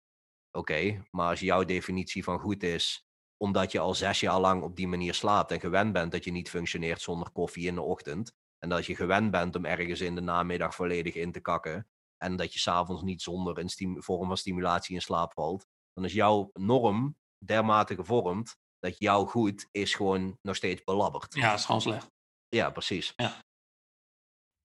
Oké, 0.50 1.04
maar 1.10 1.28
als 1.28 1.40
jouw 1.40 1.64
definitie 1.64 2.24
van 2.24 2.38
goed 2.38 2.62
is, 2.62 3.06
omdat 3.42 3.72
je 3.72 3.78
al 3.78 3.94
zes 3.94 4.20
jaar 4.20 4.40
lang 4.40 4.62
op 4.62 4.76
die 4.76 4.88
manier 4.88 5.14
slaapt 5.14 5.50
en 5.50 5.60
gewend 5.60 5.92
bent 5.92 6.12
dat 6.12 6.24
je 6.24 6.30
niet 6.30 6.50
functioneert 6.50 7.00
zonder 7.00 7.30
koffie 7.30 7.66
in 7.66 7.74
de 7.74 7.82
ochtend. 7.82 8.32
En 8.58 8.68
dat 8.68 8.86
je 8.86 8.96
gewend 8.96 9.30
bent 9.30 9.56
om 9.56 9.64
ergens 9.64 10.00
in 10.00 10.14
de 10.14 10.20
namiddag 10.20 10.74
volledig 10.74 11.14
in 11.14 11.32
te 11.32 11.40
kakken. 11.40 11.88
En 12.16 12.36
dat 12.36 12.52
je 12.52 12.58
s'avonds 12.58 13.02
niet 13.02 13.22
zonder 13.22 13.58
een 13.58 14.02
vorm 14.02 14.26
van 14.26 14.36
stimulatie 14.36 14.94
in 14.94 15.02
slaap 15.02 15.32
valt. 15.32 15.66
Dan 15.92 16.04
is 16.04 16.12
jouw 16.12 16.50
norm 16.52 17.16
dermate 17.44 17.94
gevormd 17.94 18.56
dat 18.78 18.98
jouw 18.98 19.24
goed 19.24 19.68
is 19.70 19.94
gewoon 19.94 20.38
nog 20.42 20.56
steeds 20.56 20.84
belabberd. 20.84 21.34
Ja, 21.34 21.54
is 21.54 21.64
gewoon 21.64 21.80
slecht. 21.80 22.10
Ja, 22.48 22.70
precies. 22.70 23.12
Ja. 23.16 23.40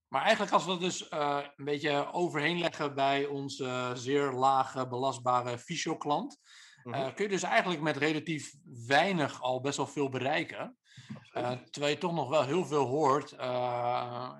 Maar 0.07 0.21
eigenlijk 0.21 0.51
als 0.51 0.65
we 0.65 0.71
het 0.71 0.79
dus 0.79 1.11
uh, 1.11 1.39
een 1.55 1.65
beetje 1.65 2.11
overheen 2.11 2.59
leggen 2.59 2.95
bij 2.95 3.25
onze 3.25 3.91
zeer 3.95 4.31
lage 4.31 4.87
belastbare 4.87 5.57
fysio-klant, 5.57 6.39
uh, 6.87 7.13
kun 7.13 7.23
je 7.23 7.29
dus 7.29 7.43
eigenlijk 7.43 7.81
met 7.81 7.97
relatief 7.97 8.53
weinig 8.87 9.41
al 9.41 9.61
best 9.61 9.77
wel 9.77 9.87
veel 9.87 10.09
bereiken. 10.09 10.77
Uh, 11.33 11.51
terwijl 11.51 11.93
je 11.93 11.99
toch 11.99 12.13
nog 12.13 12.29
wel 12.29 12.43
heel 12.43 12.65
veel 12.65 12.85
hoort 12.85 13.33
uh, 13.33 14.31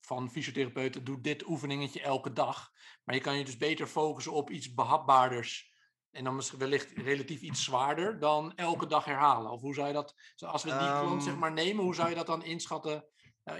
van 0.00 0.30
fysiotherapeuten, 0.30 1.04
doe 1.04 1.20
dit 1.20 1.46
oefeningetje 1.46 2.02
elke 2.02 2.32
dag. 2.32 2.70
Maar 3.04 3.14
je 3.14 3.20
kan 3.20 3.38
je 3.38 3.44
dus 3.44 3.56
beter 3.56 3.86
focussen 3.86 4.32
op 4.32 4.50
iets 4.50 4.74
behapbaarders. 4.74 5.68
En 6.10 6.24
dan 6.24 6.36
misschien 6.36 6.58
wellicht 6.58 6.92
relatief 6.96 7.40
iets 7.40 7.64
zwaarder 7.64 8.18
dan 8.18 8.54
elke 8.54 8.86
dag 8.86 9.04
herhalen. 9.04 9.50
Of 9.50 9.60
hoe 9.60 9.74
zou 9.74 9.86
je 9.86 9.92
dat, 9.92 10.14
als 10.36 10.62
we 10.62 10.78
die 10.78 10.88
um... 10.88 11.00
klant 11.00 11.22
zeg 11.22 11.36
maar 11.36 11.52
nemen, 11.52 11.84
hoe 11.84 11.94
zou 11.94 12.08
je 12.08 12.14
dat 12.14 12.26
dan 12.26 12.44
inschatten? 12.44 13.04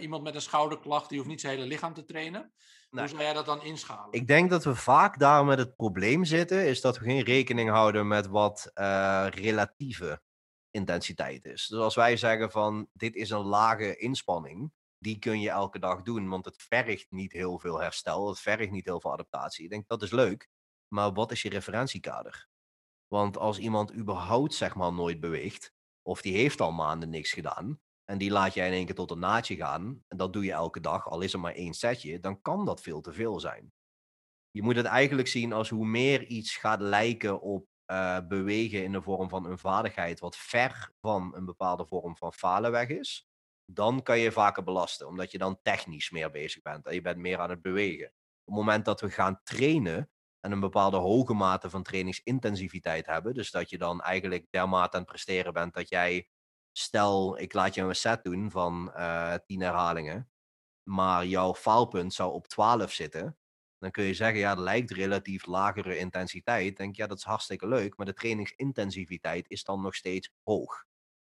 iemand 0.00 0.22
met 0.22 0.34
een 0.34 0.40
schouderklacht, 0.40 1.08
die 1.08 1.18
hoeft 1.18 1.30
niet 1.30 1.40
zijn 1.40 1.54
hele 1.54 1.66
lichaam 1.66 1.94
te 1.94 2.04
trainen. 2.04 2.52
Hoe 2.90 3.08
zou 3.08 3.22
jij 3.22 3.32
dat 3.32 3.46
dan 3.46 3.62
inschalen? 3.62 4.12
Ik 4.12 4.26
denk 4.26 4.50
dat 4.50 4.64
we 4.64 4.74
vaak 4.74 5.18
daar 5.18 5.44
met 5.44 5.58
het 5.58 5.76
probleem 5.76 6.24
zitten, 6.24 6.66
is 6.66 6.80
dat 6.80 6.98
we 6.98 7.04
geen 7.04 7.22
rekening 7.22 7.70
houden 7.70 8.08
met 8.08 8.26
wat 8.26 8.70
uh, 8.74 9.26
relatieve 9.30 10.22
intensiteit 10.70 11.44
is. 11.44 11.66
Dus 11.66 11.78
als 11.78 11.94
wij 11.94 12.16
zeggen 12.16 12.50
van 12.50 12.88
dit 12.92 13.14
is 13.14 13.30
een 13.30 13.44
lage 13.44 13.96
inspanning, 13.96 14.72
die 14.98 15.18
kun 15.18 15.40
je 15.40 15.50
elke 15.50 15.78
dag 15.78 16.02
doen, 16.02 16.28
want 16.28 16.44
het 16.44 16.62
vergt 16.62 17.06
niet 17.10 17.32
heel 17.32 17.58
veel 17.58 17.80
herstel, 17.80 18.28
het 18.28 18.40
vergt 18.40 18.70
niet 18.70 18.84
heel 18.84 19.00
veel 19.00 19.12
adaptatie. 19.12 19.64
Ik 19.64 19.70
denk 19.70 19.88
dat 19.88 20.02
is 20.02 20.10
leuk, 20.10 20.48
maar 20.88 21.12
wat 21.12 21.30
is 21.30 21.42
je 21.42 21.48
referentiekader? 21.48 22.48
Want 23.06 23.36
als 23.36 23.58
iemand 23.58 23.94
überhaupt 23.94 24.54
zeg 24.54 24.74
maar 24.74 24.92
nooit 24.92 25.20
beweegt, 25.20 25.72
of 26.02 26.22
die 26.22 26.36
heeft 26.36 26.60
al 26.60 26.72
maanden 26.72 27.10
niks 27.10 27.32
gedaan, 27.32 27.80
en 28.10 28.18
die 28.18 28.30
laat 28.30 28.54
jij 28.54 28.66
in 28.66 28.72
één 28.72 28.86
keer 28.86 28.94
tot 28.94 29.10
een 29.10 29.18
naadje 29.18 29.56
gaan, 29.56 30.04
en 30.08 30.16
dat 30.16 30.32
doe 30.32 30.44
je 30.44 30.52
elke 30.52 30.80
dag, 30.80 31.08
al 31.08 31.20
is 31.20 31.32
er 31.32 31.40
maar 31.40 31.54
één 31.54 31.74
setje, 31.74 32.20
dan 32.20 32.42
kan 32.42 32.64
dat 32.64 32.80
veel 32.80 33.00
te 33.00 33.12
veel 33.12 33.40
zijn. 33.40 33.72
Je 34.50 34.62
moet 34.62 34.76
het 34.76 34.86
eigenlijk 34.86 35.28
zien 35.28 35.52
als 35.52 35.68
hoe 35.68 35.86
meer 35.86 36.24
iets 36.24 36.56
gaat 36.56 36.80
lijken 36.80 37.40
op 37.40 37.66
uh, 37.86 38.18
bewegen 38.28 38.84
in 38.84 38.92
de 38.92 39.02
vorm 39.02 39.28
van 39.28 39.46
een 39.46 39.58
vaardigheid 39.58 40.20
wat 40.20 40.36
ver 40.36 40.92
van 41.00 41.36
een 41.36 41.44
bepaalde 41.44 41.86
vorm 41.86 42.16
van 42.16 42.32
falen 42.32 42.70
weg 42.70 42.88
is, 42.88 43.28
dan 43.64 44.02
kan 44.02 44.18
je 44.18 44.32
vaker 44.32 44.64
belasten, 44.64 45.06
omdat 45.06 45.30
je 45.30 45.38
dan 45.38 45.58
technisch 45.62 46.10
meer 46.10 46.30
bezig 46.30 46.62
bent 46.62 46.86
en 46.86 46.94
je 46.94 47.00
bent 47.00 47.18
meer 47.18 47.38
aan 47.38 47.50
het 47.50 47.62
bewegen. 47.62 48.06
Op 48.06 48.12
het 48.44 48.54
moment 48.54 48.84
dat 48.84 49.00
we 49.00 49.10
gaan 49.10 49.40
trainen 49.42 50.10
en 50.40 50.52
een 50.52 50.60
bepaalde 50.60 50.96
hoge 50.96 51.34
mate 51.34 51.70
van 51.70 51.82
trainingsintensiviteit 51.82 53.06
hebben, 53.06 53.34
dus 53.34 53.50
dat 53.50 53.70
je 53.70 53.78
dan 53.78 54.00
eigenlijk 54.00 54.46
dermate 54.50 54.96
aan 54.96 55.02
het 55.02 55.10
presteren 55.10 55.52
bent 55.52 55.74
dat 55.74 55.88
jij, 55.88 56.28
stel 56.72 57.38
ik 57.38 57.52
laat 57.52 57.74
je 57.74 57.82
een 57.82 57.94
set 57.94 58.24
doen 58.24 58.50
van 58.50 58.92
uh, 58.96 59.34
eh, 59.34 59.40
10 59.46 59.60
herhalingen, 59.60 60.30
maar 60.82 61.26
jouw 61.26 61.54
faalpunt 61.54 62.14
zou 62.14 62.32
op 62.32 62.48
12 62.48 62.92
zitten, 62.92 63.36
dan 63.78 63.90
kun 63.90 64.04
je 64.04 64.14
zeggen, 64.14 64.38
ja, 64.38 64.54
dat 64.54 64.64
lijkt 64.64 64.90
relatief 64.90 65.46
lagere 65.46 65.98
intensiteit. 65.98 66.76
Denk 66.76 66.96
ja, 66.96 67.06
dat 67.06 67.18
is 67.18 67.24
hartstikke 67.24 67.68
leuk, 67.68 67.96
maar 67.96 68.06
de 68.06 68.14
trainingsintensiviteit 68.14 69.48
is 69.48 69.64
dan 69.64 69.80
nog 69.80 69.94
steeds 69.94 70.30
hoog. 70.42 70.84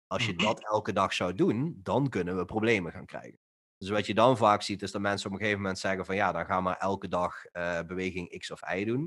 Als 0.08 0.26
je 0.26 0.34
mhm. 0.34 0.44
dat 0.44 0.64
elke 0.64 0.94
dag 0.94 1.14
zou 1.14 1.34
doen, 1.34 1.80
dan 1.84 2.10
kunnen 2.10 2.38
we 2.38 2.46
problemen 2.46 2.92
gaan 2.92 3.06
krijgen. 3.06 3.40
Dus 3.78 3.90
wat 3.90 4.06
je 4.06 4.14
dan 4.14 4.38
vaak 4.38 4.62
ziet, 4.62 4.82
is 4.82 4.92
dat 4.92 5.02
mensen 5.02 5.28
op 5.28 5.34
een 5.34 5.40
gegeven 5.40 5.62
moment 5.62 5.80
zeggen 5.80 6.06
van 6.06 6.16
ja, 6.16 6.32
dan 6.32 6.46
gaan 6.46 6.64
we 6.64 6.70
elke 6.70 7.08
dag 7.08 7.46
uh, 7.54 7.82
beweging 7.82 8.40
X 8.40 8.52
of 8.52 8.74
Y 8.74 8.86
doen. 8.86 9.02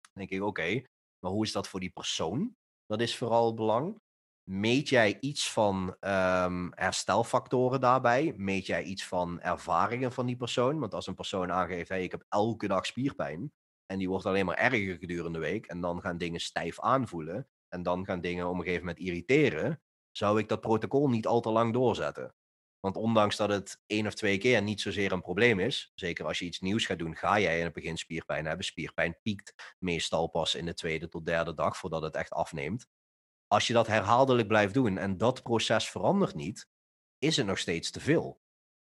Dan 0.00 0.12
denk 0.12 0.30
ik, 0.30 0.42
oké, 0.42 0.82
maar 1.18 1.30
hoe 1.30 1.44
is 1.44 1.52
dat 1.52 1.68
voor 1.68 1.80
die 1.80 1.90
persoon? 1.90 2.56
Dat 2.86 3.00
is 3.00 3.16
vooral 3.16 3.54
belang. 3.54 4.00
Meet 4.44 4.88
jij 4.88 5.16
iets 5.20 5.52
van 5.52 5.96
um, 6.00 6.72
herstelfactoren 6.74 7.80
daarbij? 7.80 8.34
Meet 8.36 8.66
jij 8.66 8.82
iets 8.82 9.06
van 9.06 9.40
ervaringen 9.40 10.12
van 10.12 10.26
die 10.26 10.36
persoon? 10.36 10.78
Want 10.78 10.94
als 10.94 11.06
een 11.06 11.14
persoon 11.14 11.52
aangeeft, 11.52 11.88
hey, 11.88 12.02
ik 12.02 12.10
heb 12.10 12.24
elke 12.28 12.68
dag 12.68 12.86
spierpijn. 12.86 13.52
En 13.86 13.98
die 13.98 14.08
wordt 14.08 14.26
alleen 14.26 14.46
maar 14.46 14.56
erger 14.56 14.96
gedurende 14.98 15.38
de 15.38 15.44
week. 15.44 15.66
En 15.66 15.80
dan 15.80 16.00
gaan 16.00 16.18
dingen 16.18 16.40
stijf 16.40 16.80
aanvoelen. 16.80 17.48
En 17.68 17.82
dan 17.82 18.04
gaan 18.04 18.20
dingen 18.20 18.48
op 18.48 18.54
een 18.54 18.62
gegeven 18.62 18.80
moment 18.86 18.98
irriteren. 18.98 19.82
Zou 20.10 20.38
ik 20.38 20.48
dat 20.48 20.60
protocol 20.60 21.08
niet 21.08 21.26
al 21.26 21.40
te 21.40 21.50
lang 21.50 21.72
doorzetten? 21.72 22.34
Want 22.80 22.96
ondanks 22.96 23.36
dat 23.36 23.48
het 23.48 23.82
één 23.86 24.06
of 24.06 24.14
twee 24.14 24.38
keer 24.38 24.62
niet 24.62 24.80
zozeer 24.80 25.12
een 25.12 25.20
probleem 25.20 25.60
is, 25.60 25.92
zeker 25.94 26.26
als 26.26 26.38
je 26.38 26.44
iets 26.44 26.60
nieuws 26.60 26.86
gaat 26.86 26.98
doen, 26.98 27.16
ga 27.16 27.40
jij 27.40 27.58
in 27.58 27.64
het 27.64 27.72
begin 27.72 27.96
spierpijn 27.96 28.46
hebben. 28.46 28.64
Spierpijn 28.64 29.18
piekt 29.22 29.74
meestal 29.78 30.26
pas 30.26 30.54
in 30.54 30.64
de 30.64 30.74
tweede 30.74 31.08
tot 31.08 31.26
derde 31.26 31.54
dag 31.54 31.76
voordat 31.76 32.02
het 32.02 32.14
echt 32.14 32.30
afneemt 32.30 32.88
als 33.52 33.66
je 33.66 33.72
dat 33.72 33.86
herhaaldelijk 33.86 34.48
blijft 34.48 34.74
doen 34.74 34.98
en 34.98 35.18
dat 35.18 35.42
proces 35.42 35.90
verandert 35.90 36.34
niet, 36.34 36.68
is 37.18 37.36
het 37.36 37.46
nog 37.46 37.58
steeds 37.58 37.90
te 37.90 38.00
veel. 38.00 38.40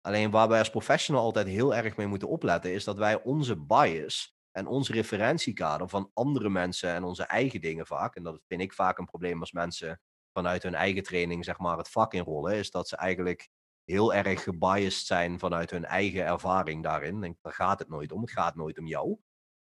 Alleen 0.02 0.32
waar 0.32 0.48
wij 0.48 0.60
als 0.60 0.70
professional 0.70 1.24
altijd 1.24 1.48
heel 1.48 1.76
erg 1.76 1.98
mee 1.98 2.08
moeten 2.08 2.28
opletten, 2.28 2.74
is 2.74 2.84
dat 2.84 2.98
wij 2.98 3.24
onze 3.24 3.56
bias 3.56 4.36
en 4.52 4.68
ons 4.68 4.90
referentiekader 4.90 5.90
van 5.90 6.12
andere 6.14 6.50
mensen 6.50 6.94
en 6.94 7.04
onze 7.04 7.24
eigen 7.24 7.62
dingen 7.62 7.86
vaak, 7.86 8.16
en 8.16 8.24
dat 8.24 8.42
vind 8.48 8.62
ik 8.62 8.74
vaak 8.74 8.98
een 8.98 9.06
probleem 9.06 9.40
als 9.40 9.52
mensen 9.52 10.02
vanuit 10.34 10.64
hun 10.64 10.76
eigen 10.76 11.04
training 11.04 11.46
zeg 11.46 11.58
maar 11.58 11.78
het 11.78 11.90
vak 11.90 12.14
inrollen, 12.14 12.56
is 12.56 12.72
dat 12.72 12.88
ze 12.88 12.96
eigenlijk 12.96 13.50
heel 13.84 14.14
erg 14.14 14.44
gebiased 14.44 15.06
zijn 15.06 15.40
vanuit 15.40 15.72
hun 15.72 15.86
eigen 15.86 16.26
ervaring 16.26 16.84
daarin. 16.84 17.24
En 17.24 17.38
daar 17.42 17.54
gaat 17.54 17.80
het 17.80 17.90
nooit 17.90 18.12
om. 18.12 18.22
Het 18.22 18.32
gaat 18.32 18.56
nooit 18.56 18.80
om 18.80 18.88
jou. 18.88 19.18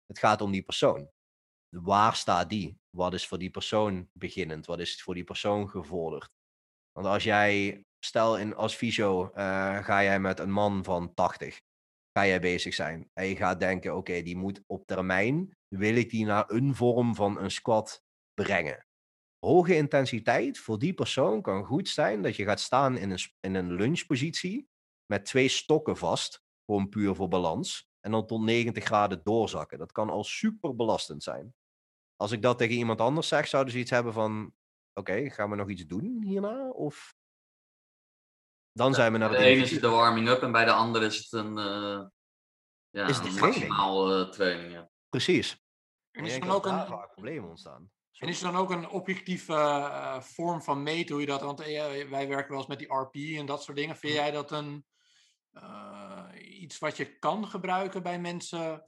Het 0.06 0.18
gaat 0.18 0.40
om 0.40 0.50
die 0.52 0.62
persoon 0.62 1.10
waar 1.80 2.16
staat 2.16 2.48
die? 2.48 2.78
Wat 2.90 3.14
is 3.14 3.26
voor 3.26 3.38
die 3.38 3.50
persoon 3.50 4.08
beginnend? 4.12 4.66
Wat 4.66 4.80
is 4.80 5.02
voor 5.02 5.14
die 5.14 5.24
persoon 5.24 5.68
gevorderd? 5.68 6.30
Want 6.92 7.06
als 7.06 7.24
jij, 7.24 7.84
stel 7.98 8.38
in, 8.38 8.54
als 8.54 8.74
fysio 8.74 9.24
uh, 9.24 9.30
ga 9.84 10.02
jij 10.02 10.20
met 10.20 10.38
een 10.38 10.50
man 10.50 10.84
van 10.84 11.14
80, 11.14 11.60
ga 12.12 12.26
jij 12.26 12.40
bezig 12.40 12.74
zijn. 12.74 13.10
En 13.12 13.26
je 13.26 13.36
gaat 13.36 13.60
denken, 13.60 13.96
oké, 13.96 14.22
die 14.22 14.36
moet 14.36 14.62
op 14.66 14.86
termijn, 14.86 15.56
wil 15.68 15.94
ik 15.94 16.10
die 16.10 16.24
naar 16.24 16.50
een 16.50 16.74
vorm 16.74 17.14
van 17.14 17.38
een 17.38 17.50
squat 17.50 18.02
brengen. 18.34 18.86
Hoge 19.38 19.76
intensiteit 19.76 20.58
voor 20.58 20.78
die 20.78 20.94
persoon 20.94 21.42
kan 21.42 21.64
goed 21.64 21.88
zijn 21.88 22.22
dat 22.22 22.36
je 22.36 22.44
gaat 22.44 22.60
staan 22.60 22.96
in 22.96 23.10
een, 23.10 23.20
in 23.40 23.54
een 23.54 23.72
lunchpositie 23.72 24.68
met 25.06 25.24
twee 25.24 25.48
stokken 25.48 25.96
vast, 25.96 26.42
gewoon 26.64 26.88
puur 26.88 27.14
voor 27.14 27.28
balans. 27.28 27.90
En 28.00 28.10
dan 28.10 28.26
tot 28.26 28.42
90 28.42 28.84
graden 28.84 29.20
doorzakken. 29.24 29.78
Dat 29.78 29.92
kan 29.92 30.10
al 30.10 30.24
super 30.24 30.76
belastend 30.76 31.22
zijn. 31.22 31.54
Als 32.16 32.32
ik 32.32 32.42
dat 32.42 32.58
tegen 32.58 32.76
iemand 32.76 33.00
anders 33.00 33.28
zeg, 33.28 33.48
zouden 33.48 33.72
ze 33.72 33.78
iets 33.78 33.90
hebben 33.90 34.12
van: 34.12 34.54
oké, 34.92 35.30
gaan 35.30 35.50
we 35.50 35.56
nog 35.56 35.68
iets 35.68 35.86
doen 35.86 36.22
hierna? 36.24 36.70
Of 36.70 37.14
dan 38.72 38.94
zijn 38.94 39.12
we 39.12 39.18
naar 39.18 39.30
het. 39.30 39.38
De 39.38 39.44
ene 39.44 39.62
is 39.62 39.80
de 39.80 39.88
warming 39.88 40.28
up 40.28 40.42
en 40.42 40.52
bij 40.52 40.64
de 40.64 40.72
andere 40.72 41.06
is 41.06 41.16
het 41.16 41.32
een, 41.32 41.58
uh, 41.58 42.06
ja, 42.90 43.08
is 43.08 43.18
een 43.18 43.34
maximaal 43.34 44.20
uh, 44.20 44.28
training. 44.28 44.72
Ja. 44.72 44.90
Precies. 45.08 45.60
En 46.10 46.24
is 46.24 46.34
er 46.34 46.40
dan 46.40 46.50
ook 46.50 46.66
een 46.66 46.86
vaak 46.86 47.12
problemen 47.12 47.48
ontstaan. 47.48 47.90
En 48.18 48.28
is 48.28 48.42
er 48.42 48.52
dan 48.52 48.60
ook 48.60 48.70
een 48.70 48.88
objectieve 48.88 49.52
uh, 49.52 50.20
vorm 50.20 50.62
van 50.62 50.82
meten 50.82 51.12
hoe 51.12 51.20
je 51.20 51.26
dat? 51.26 51.40
Want 51.40 51.58
wij 51.58 52.28
werken 52.28 52.48
wel 52.48 52.58
eens 52.58 52.66
met 52.66 52.78
die 52.78 52.94
RP 52.94 53.14
en 53.14 53.46
dat 53.46 53.62
soort 53.62 53.76
dingen. 53.76 53.96
Vind 53.96 54.12
hm. 54.12 54.18
jij 54.18 54.30
dat 54.30 54.50
een 54.50 54.86
iets 56.40 56.78
wat 56.78 56.96
je 56.96 57.18
kan 57.18 57.46
gebruiken 57.46 58.02
bij 58.02 58.20
mensen 58.20 58.82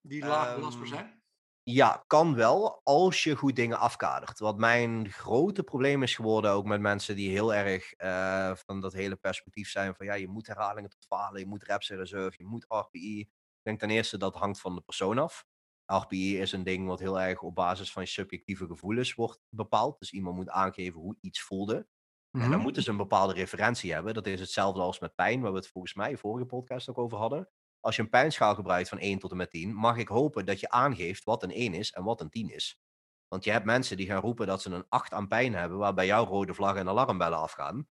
die 0.00 0.24
laag 0.24 0.54
belastbaar 0.54 0.86
um, 0.86 0.92
zijn? 0.92 1.19
Ja, 1.62 2.04
kan 2.06 2.34
wel, 2.34 2.80
als 2.84 3.22
je 3.24 3.36
goed 3.36 3.56
dingen 3.56 3.78
afkadert. 3.78 4.38
Wat 4.38 4.58
mijn 4.58 5.10
grote 5.10 5.62
probleem 5.62 6.02
is 6.02 6.14
geworden, 6.14 6.50
ook 6.50 6.64
met 6.64 6.80
mensen 6.80 7.16
die 7.16 7.30
heel 7.30 7.54
erg 7.54 7.94
uh, 7.98 8.54
van 8.54 8.80
dat 8.80 8.92
hele 8.92 9.16
perspectief 9.16 9.70
zijn 9.70 9.94
van 9.94 10.06
ja, 10.06 10.14
je 10.14 10.28
moet 10.28 10.46
herhalingen 10.46 10.90
tot 10.90 11.06
falen, 11.06 11.40
je 11.40 11.46
moet 11.46 11.64
reps 11.64 11.90
in 11.90 11.96
reserve, 11.96 12.36
je 12.38 12.46
moet 12.46 12.64
RPI. 12.68 13.20
Ik 13.20 13.28
denk 13.62 13.78
ten 13.78 13.90
eerste 13.90 14.18
dat 14.18 14.34
hangt 14.34 14.60
van 14.60 14.74
de 14.74 14.80
persoon 14.80 15.18
af. 15.18 15.44
RPI 15.86 16.38
is 16.38 16.52
een 16.52 16.64
ding 16.64 16.86
wat 16.86 17.00
heel 17.00 17.20
erg 17.20 17.42
op 17.42 17.54
basis 17.54 17.92
van 17.92 18.06
subjectieve 18.06 18.66
gevoelens 18.66 19.14
wordt 19.14 19.40
bepaald. 19.48 19.98
Dus 19.98 20.12
iemand 20.12 20.36
moet 20.36 20.48
aangeven 20.48 21.00
hoe 21.00 21.16
iets 21.20 21.42
voelde. 21.42 21.86
En 22.30 22.40
dan 22.40 22.50
mhm. 22.50 22.60
moeten 22.60 22.82
ze 22.82 22.90
een 22.90 22.96
bepaalde 22.96 23.34
referentie 23.34 23.92
hebben. 23.92 24.14
Dat 24.14 24.26
is 24.26 24.40
hetzelfde 24.40 24.80
als 24.80 25.00
met 25.00 25.14
pijn, 25.14 25.40
waar 25.40 25.50
we 25.50 25.58
het 25.58 25.68
volgens 25.68 25.94
mij 25.94 26.16
vorige 26.16 26.46
podcast 26.46 26.88
ook 26.88 26.98
over 26.98 27.18
hadden 27.18 27.48
als 27.80 27.96
je 27.96 28.02
een 28.02 28.08
pijnschaal 28.08 28.54
gebruikt 28.54 28.88
van 28.88 28.98
1 28.98 29.18
tot 29.18 29.30
en 29.30 29.36
met 29.36 29.50
10, 29.50 29.74
mag 29.74 29.96
ik 29.96 30.08
hopen 30.08 30.46
dat 30.46 30.60
je 30.60 30.70
aangeeft 30.70 31.24
wat 31.24 31.42
een 31.42 31.50
1 31.50 31.74
is 31.74 31.90
en 31.90 32.04
wat 32.04 32.20
een 32.20 32.30
10 32.30 32.50
is. 32.50 32.80
Want 33.28 33.44
je 33.44 33.50
hebt 33.50 33.64
mensen 33.64 33.96
die 33.96 34.06
gaan 34.06 34.20
roepen 34.20 34.46
dat 34.46 34.62
ze 34.62 34.70
een 34.70 34.86
8 34.88 35.12
aan 35.12 35.28
pijn 35.28 35.54
hebben, 35.54 35.78
waarbij 35.78 36.06
jouw 36.06 36.24
rode 36.24 36.54
vlag 36.54 36.76
en 36.76 36.88
alarmbellen 36.88 37.38
afgaan. 37.38 37.88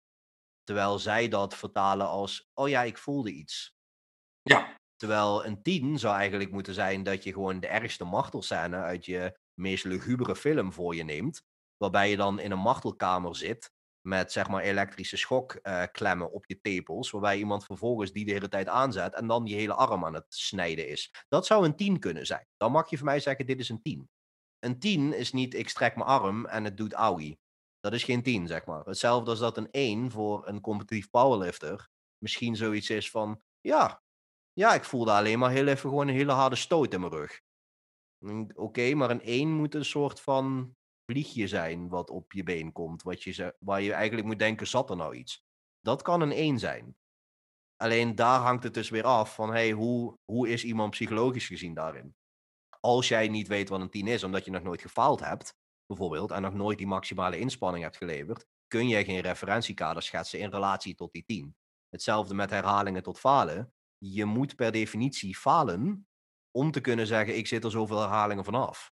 Terwijl 0.64 0.98
zij 0.98 1.28
dat 1.28 1.56
vertalen 1.56 2.08
als, 2.08 2.50
oh 2.54 2.68
ja, 2.68 2.82
ik 2.82 2.98
voelde 2.98 3.32
iets. 3.32 3.74
Ja. 4.42 4.78
Terwijl 4.96 5.44
een 5.44 5.62
10 5.62 5.98
zou 5.98 6.16
eigenlijk 6.16 6.52
moeten 6.52 6.74
zijn 6.74 7.02
dat 7.02 7.22
je 7.24 7.32
gewoon 7.32 7.60
de 7.60 7.66
ergste 7.66 8.04
martelscène 8.04 8.76
uit 8.76 9.04
je 9.04 9.38
meest 9.54 9.84
lugubere 9.84 10.36
film 10.36 10.72
voor 10.72 10.94
je 10.94 11.04
neemt. 11.04 11.42
Waarbij 11.76 12.10
je 12.10 12.16
dan 12.16 12.38
in 12.38 12.50
een 12.50 12.58
martelkamer 12.58 13.36
zit 13.36 13.72
met 14.00 14.32
zeg 14.32 14.48
maar 14.48 14.62
elektrische 14.62 15.16
schokklemmen 15.16 16.26
uh, 16.26 16.34
op 16.34 16.46
je 16.46 16.60
tepels, 16.60 17.10
waarbij 17.10 17.38
iemand 17.38 17.64
vervolgens 17.64 18.12
die 18.12 18.24
de 18.24 18.32
hele 18.32 18.48
tijd 18.48 18.68
aanzet 18.68 19.14
en 19.14 19.26
dan 19.26 19.46
je 19.46 19.54
hele 19.54 19.74
arm 19.74 20.04
aan 20.04 20.14
het 20.14 20.24
snijden 20.28 20.88
is. 20.88 21.14
Dat 21.28 21.46
zou 21.46 21.64
een 21.64 21.76
10 21.76 21.98
kunnen 21.98 22.26
zijn. 22.26 22.46
Dan 22.56 22.72
mag 22.72 22.90
je 22.90 22.96
voor 22.96 23.06
mij 23.06 23.20
zeggen, 23.20 23.46
dit 23.46 23.58
is 23.58 23.68
een 23.68 23.82
10. 23.82 24.10
Een 24.58 24.78
10 24.78 25.12
is 25.12 25.32
niet, 25.32 25.54
ik 25.54 25.68
strek 25.68 25.96
mijn 25.96 26.08
arm 26.08 26.46
en 26.46 26.64
het 26.64 26.76
doet 26.76 26.92
auwie. 26.92 27.38
Dat 27.80 27.92
is 27.92 28.04
geen 28.04 28.22
10, 28.22 28.46
zeg 28.46 28.66
maar. 28.66 28.84
Hetzelfde 28.84 29.30
als 29.30 29.38
dat 29.38 29.56
een 29.56 29.70
1 29.70 30.10
voor 30.10 30.48
een 30.48 30.60
competitief 30.60 31.10
powerlifter 31.10 31.88
misschien 32.18 32.56
zoiets 32.56 32.90
is 32.90 33.10
van, 33.10 33.42
ja, 33.60 34.02
ja, 34.52 34.74
ik 34.74 34.84
voelde 34.84 35.12
alleen 35.12 35.38
maar 35.38 35.50
heel 35.50 35.66
even 35.66 35.88
gewoon 35.88 36.08
een 36.08 36.14
hele 36.14 36.32
harde 36.32 36.56
stoot 36.56 36.92
in 36.92 37.00
mijn 37.00 37.12
rug. 37.12 37.40
Oké, 38.54 38.94
maar 38.94 39.10
een 39.10 39.22
1 39.22 39.48
moet 39.48 39.74
een 39.74 39.84
soort 39.84 40.20
van 40.20 40.76
vliegje 41.10 41.48
zijn 41.48 41.88
wat 41.88 42.10
op 42.10 42.32
je 42.32 42.42
been 42.42 42.72
komt, 42.72 43.02
wat 43.02 43.22
je, 43.22 43.56
waar 43.58 43.80
je 43.80 43.92
eigenlijk 43.92 44.26
moet 44.26 44.38
denken, 44.38 44.66
zat 44.66 44.90
er 44.90 44.96
nou 44.96 45.14
iets? 45.14 45.44
Dat 45.80 46.02
kan 46.02 46.20
een 46.20 46.32
1 46.32 46.58
zijn. 46.58 46.96
Alleen 47.76 48.14
daar 48.14 48.40
hangt 48.40 48.62
het 48.62 48.74
dus 48.74 48.90
weer 48.90 49.04
af 49.04 49.34
van, 49.34 49.50
hey, 49.50 49.70
hoe, 49.70 50.18
hoe 50.24 50.48
is 50.48 50.64
iemand 50.64 50.90
psychologisch 50.90 51.46
gezien 51.46 51.74
daarin? 51.74 52.14
Als 52.80 53.08
jij 53.08 53.28
niet 53.28 53.48
weet 53.48 53.68
wat 53.68 53.80
een 53.80 53.90
10 53.90 54.06
is, 54.06 54.24
omdat 54.24 54.44
je 54.44 54.50
nog 54.50 54.62
nooit 54.62 54.80
gefaald 54.80 55.20
hebt, 55.20 55.54
bijvoorbeeld, 55.86 56.30
en 56.30 56.42
nog 56.42 56.54
nooit 56.54 56.78
die 56.78 56.86
maximale 56.86 57.38
inspanning 57.38 57.84
hebt 57.84 57.96
geleverd, 57.96 58.46
kun 58.66 58.88
je 58.88 59.04
geen 59.04 59.20
referentiekader 59.20 60.02
schetsen 60.02 60.38
in 60.38 60.50
relatie 60.50 60.94
tot 60.94 61.12
die 61.12 61.24
10. 61.24 61.56
Hetzelfde 61.88 62.34
met 62.34 62.50
herhalingen 62.50 63.02
tot 63.02 63.18
falen. 63.18 63.72
Je 63.98 64.24
moet 64.24 64.56
per 64.56 64.72
definitie 64.72 65.36
falen 65.36 66.06
om 66.50 66.70
te 66.70 66.80
kunnen 66.80 67.06
zeggen, 67.06 67.36
ik 67.36 67.46
zit 67.46 67.64
er 67.64 67.70
zoveel 67.70 68.00
herhalingen 68.00 68.44
vanaf. 68.44 68.92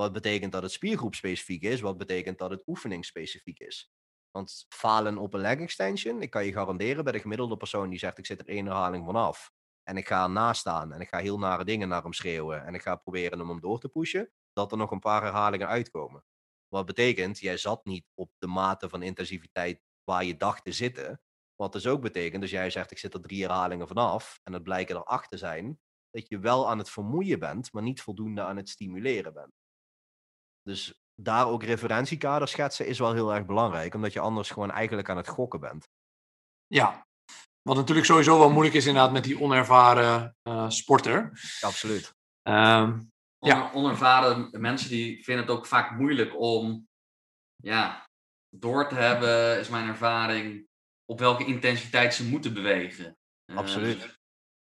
Wat 0.00 0.12
betekent 0.12 0.52
dat 0.52 0.62
het 0.62 0.72
spiergroep 0.72 1.14
specifiek 1.14 1.62
is, 1.62 1.80
wat 1.80 1.98
betekent 1.98 2.38
dat 2.38 2.50
het 2.50 2.62
oefening 2.66 3.04
specifiek 3.04 3.58
is. 3.58 3.92
Want 4.30 4.66
falen 4.68 5.18
op 5.18 5.34
een 5.34 5.40
leg 5.40 5.58
extension, 5.58 6.22
ik 6.22 6.30
kan 6.30 6.44
je 6.44 6.52
garanderen 6.52 7.04
bij 7.04 7.12
de 7.12 7.20
gemiddelde 7.20 7.56
persoon 7.56 7.90
die 7.90 7.98
zegt 7.98 8.18
ik 8.18 8.26
zit 8.26 8.40
er 8.40 8.48
één 8.48 8.66
herhaling 8.66 9.04
vanaf. 9.04 9.52
En 9.82 9.96
ik 9.96 10.06
ga 10.06 10.22
ernaast 10.22 10.60
staan 10.60 10.92
en 10.92 11.00
ik 11.00 11.08
ga 11.08 11.18
heel 11.18 11.38
nare 11.38 11.64
dingen 11.64 11.88
naar 11.88 12.02
hem 12.02 12.12
schreeuwen. 12.12 12.64
En 12.64 12.74
ik 12.74 12.82
ga 12.82 12.96
proberen 12.96 13.38
hem 13.38 13.50
om 13.50 13.60
door 13.60 13.80
te 13.80 13.88
pushen. 13.88 14.30
Dat 14.52 14.72
er 14.72 14.78
nog 14.78 14.90
een 14.90 14.98
paar 14.98 15.22
herhalingen 15.22 15.68
uitkomen. 15.68 16.24
Wat 16.68 16.86
betekent, 16.86 17.38
jij 17.38 17.56
zat 17.56 17.84
niet 17.84 18.06
op 18.14 18.30
de 18.38 18.46
mate 18.46 18.88
van 18.88 19.02
intensiviteit 19.02 19.80
waar 20.04 20.24
je 20.24 20.36
dacht 20.36 20.64
te 20.64 20.72
zitten. 20.72 21.20
Wat 21.54 21.72
dus 21.72 21.86
ook 21.86 22.00
betekent, 22.00 22.42
als 22.42 22.50
jij 22.50 22.70
zegt 22.70 22.90
ik 22.90 22.98
zit 22.98 23.14
er 23.14 23.20
drie 23.20 23.42
herhalingen 23.42 23.88
vanaf. 23.88 24.40
En 24.42 24.52
het 24.52 24.62
blijken 24.62 24.96
er 24.96 25.38
zijn. 25.38 25.80
Dat 26.10 26.28
je 26.28 26.38
wel 26.38 26.68
aan 26.68 26.78
het 26.78 26.90
vermoeien 26.90 27.38
bent, 27.38 27.72
maar 27.72 27.82
niet 27.82 28.02
voldoende 28.02 28.42
aan 28.42 28.56
het 28.56 28.68
stimuleren 28.68 29.32
bent. 29.32 29.65
Dus 30.66 30.94
daar 31.14 31.46
ook 31.46 31.62
referentiekaders 31.62 32.50
schetsen 32.50 32.86
is 32.86 32.98
wel 32.98 33.12
heel 33.12 33.34
erg 33.34 33.46
belangrijk. 33.46 33.94
Omdat 33.94 34.12
je 34.12 34.20
anders 34.20 34.50
gewoon 34.50 34.70
eigenlijk 34.70 35.10
aan 35.10 35.16
het 35.16 35.28
gokken 35.28 35.60
bent. 35.60 35.88
Ja, 36.66 37.06
wat 37.62 37.76
natuurlijk 37.76 38.06
sowieso 38.06 38.38
wel 38.38 38.50
moeilijk 38.50 38.76
is 38.76 38.86
inderdaad 38.86 39.12
met 39.12 39.24
die 39.24 39.40
onervaren 39.40 40.36
uh, 40.48 40.70
sporter. 40.70 41.30
Absoluut. 41.60 42.14
Um, 42.48 43.10
ja. 43.38 43.70
onervaren 43.72 44.48
mensen 44.60 44.88
die 44.90 45.24
vinden 45.24 45.46
het 45.46 45.54
ook 45.54 45.66
vaak 45.66 45.90
moeilijk 45.90 46.40
om 46.40 46.88
ja, 47.56 48.08
door 48.56 48.88
te 48.88 48.94
hebben, 48.94 49.58
is 49.58 49.68
mijn 49.68 49.88
ervaring, 49.88 50.66
op 51.04 51.18
welke 51.18 51.44
intensiteit 51.44 52.14
ze 52.14 52.24
moeten 52.24 52.54
bewegen. 52.54 53.16
Absoluut. 53.54 54.04
Uh, 54.04 54.10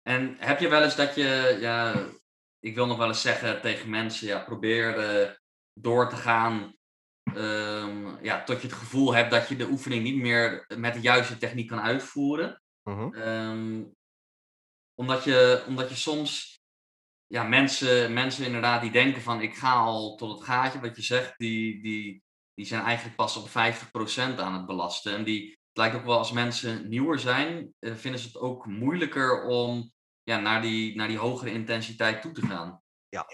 en 0.02 0.36
heb 0.40 0.60
je 0.60 0.68
wel 0.68 0.84
eens 0.84 0.96
dat 0.96 1.16
je, 1.16 1.58
ja, 1.60 2.06
ik 2.60 2.76
wil 2.76 2.86
nog 2.86 2.98
wel 2.98 3.08
eens 3.08 3.22
zeggen 3.22 3.62
tegen 3.62 3.90
mensen, 3.90 4.28
ja, 4.28 4.40
probeer 4.40 4.98
uh, 4.98 5.32
door 5.80 6.10
te 6.10 6.16
gaan 6.16 6.76
um, 7.34 8.24
ja, 8.24 8.44
tot 8.44 8.62
je 8.62 8.68
het 8.68 8.78
gevoel 8.78 9.14
hebt 9.14 9.32
dat 9.32 9.48
je 9.48 9.56
de 9.56 9.70
oefening 9.70 10.04
niet 10.04 10.16
meer 10.16 10.66
met 10.78 10.94
de 10.94 11.00
juiste 11.00 11.38
techniek 11.38 11.68
kan 11.68 11.80
uitvoeren. 11.82 12.62
Mhm. 12.84 13.16
Um, 13.16 13.96
omdat, 14.94 15.24
je, 15.24 15.64
omdat 15.68 15.90
je 15.90 15.96
soms 15.96 16.60
ja, 17.28 17.44
mensen, 17.44 18.14
mensen 18.14 18.46
inderdaad 18.46 18.82
die 18.82 18.92
denken 18.92 19.22
van 19.22 19.42
ik 19.42 19.56
ga 19.56 19.74
al 19.74 20.16
tot 20.16 20.38
het 20.38 20.48
gaatje, 20.48 20.80
wat 20.80 20.96
je 20.96 21.02
zegt, 21.02 21.38
die, 21.38 21.82
die, 21.82 22.24
die 22.54 22.66
zijn 22.66 22.84
eigenlijk 22.84 23.16
pas 23.16 23.38
op 23.38 23.50
50% 23.50 23.52
aan 24.38 24.54
het 24.54 24.66
belasten. 24.66 25.16
En 25.16 25.24
die, 25.24 25.50
het 25.50 25.78
lijkt 25.78 25.96
ook 25.96 26.06
wel 26.06 26.18
als 26.18 26.32
mensen 26.32 26.90
nieuwer 26.90 27.20
zijn, 27.20 27.74
uh, 27.80 27.96
vinden 27.96 28.20
ze 28.20 28.28
het 28.28 28.38
ook 28.38 28.66
moeilijker 28.66 29.44
om 29.44 29.92
ja, 30.24 30.40
naar, 30.40 30.62
die, 30.62 30.96
naar 30.96 31.08
die 31.08 31.18
hogere 31.18 31.52
intensiteit 31.52 32.22
toe 32.22 32.32
te 32.32 32.46
gaan. 32.46 32.82
Ja. 33.10 33.26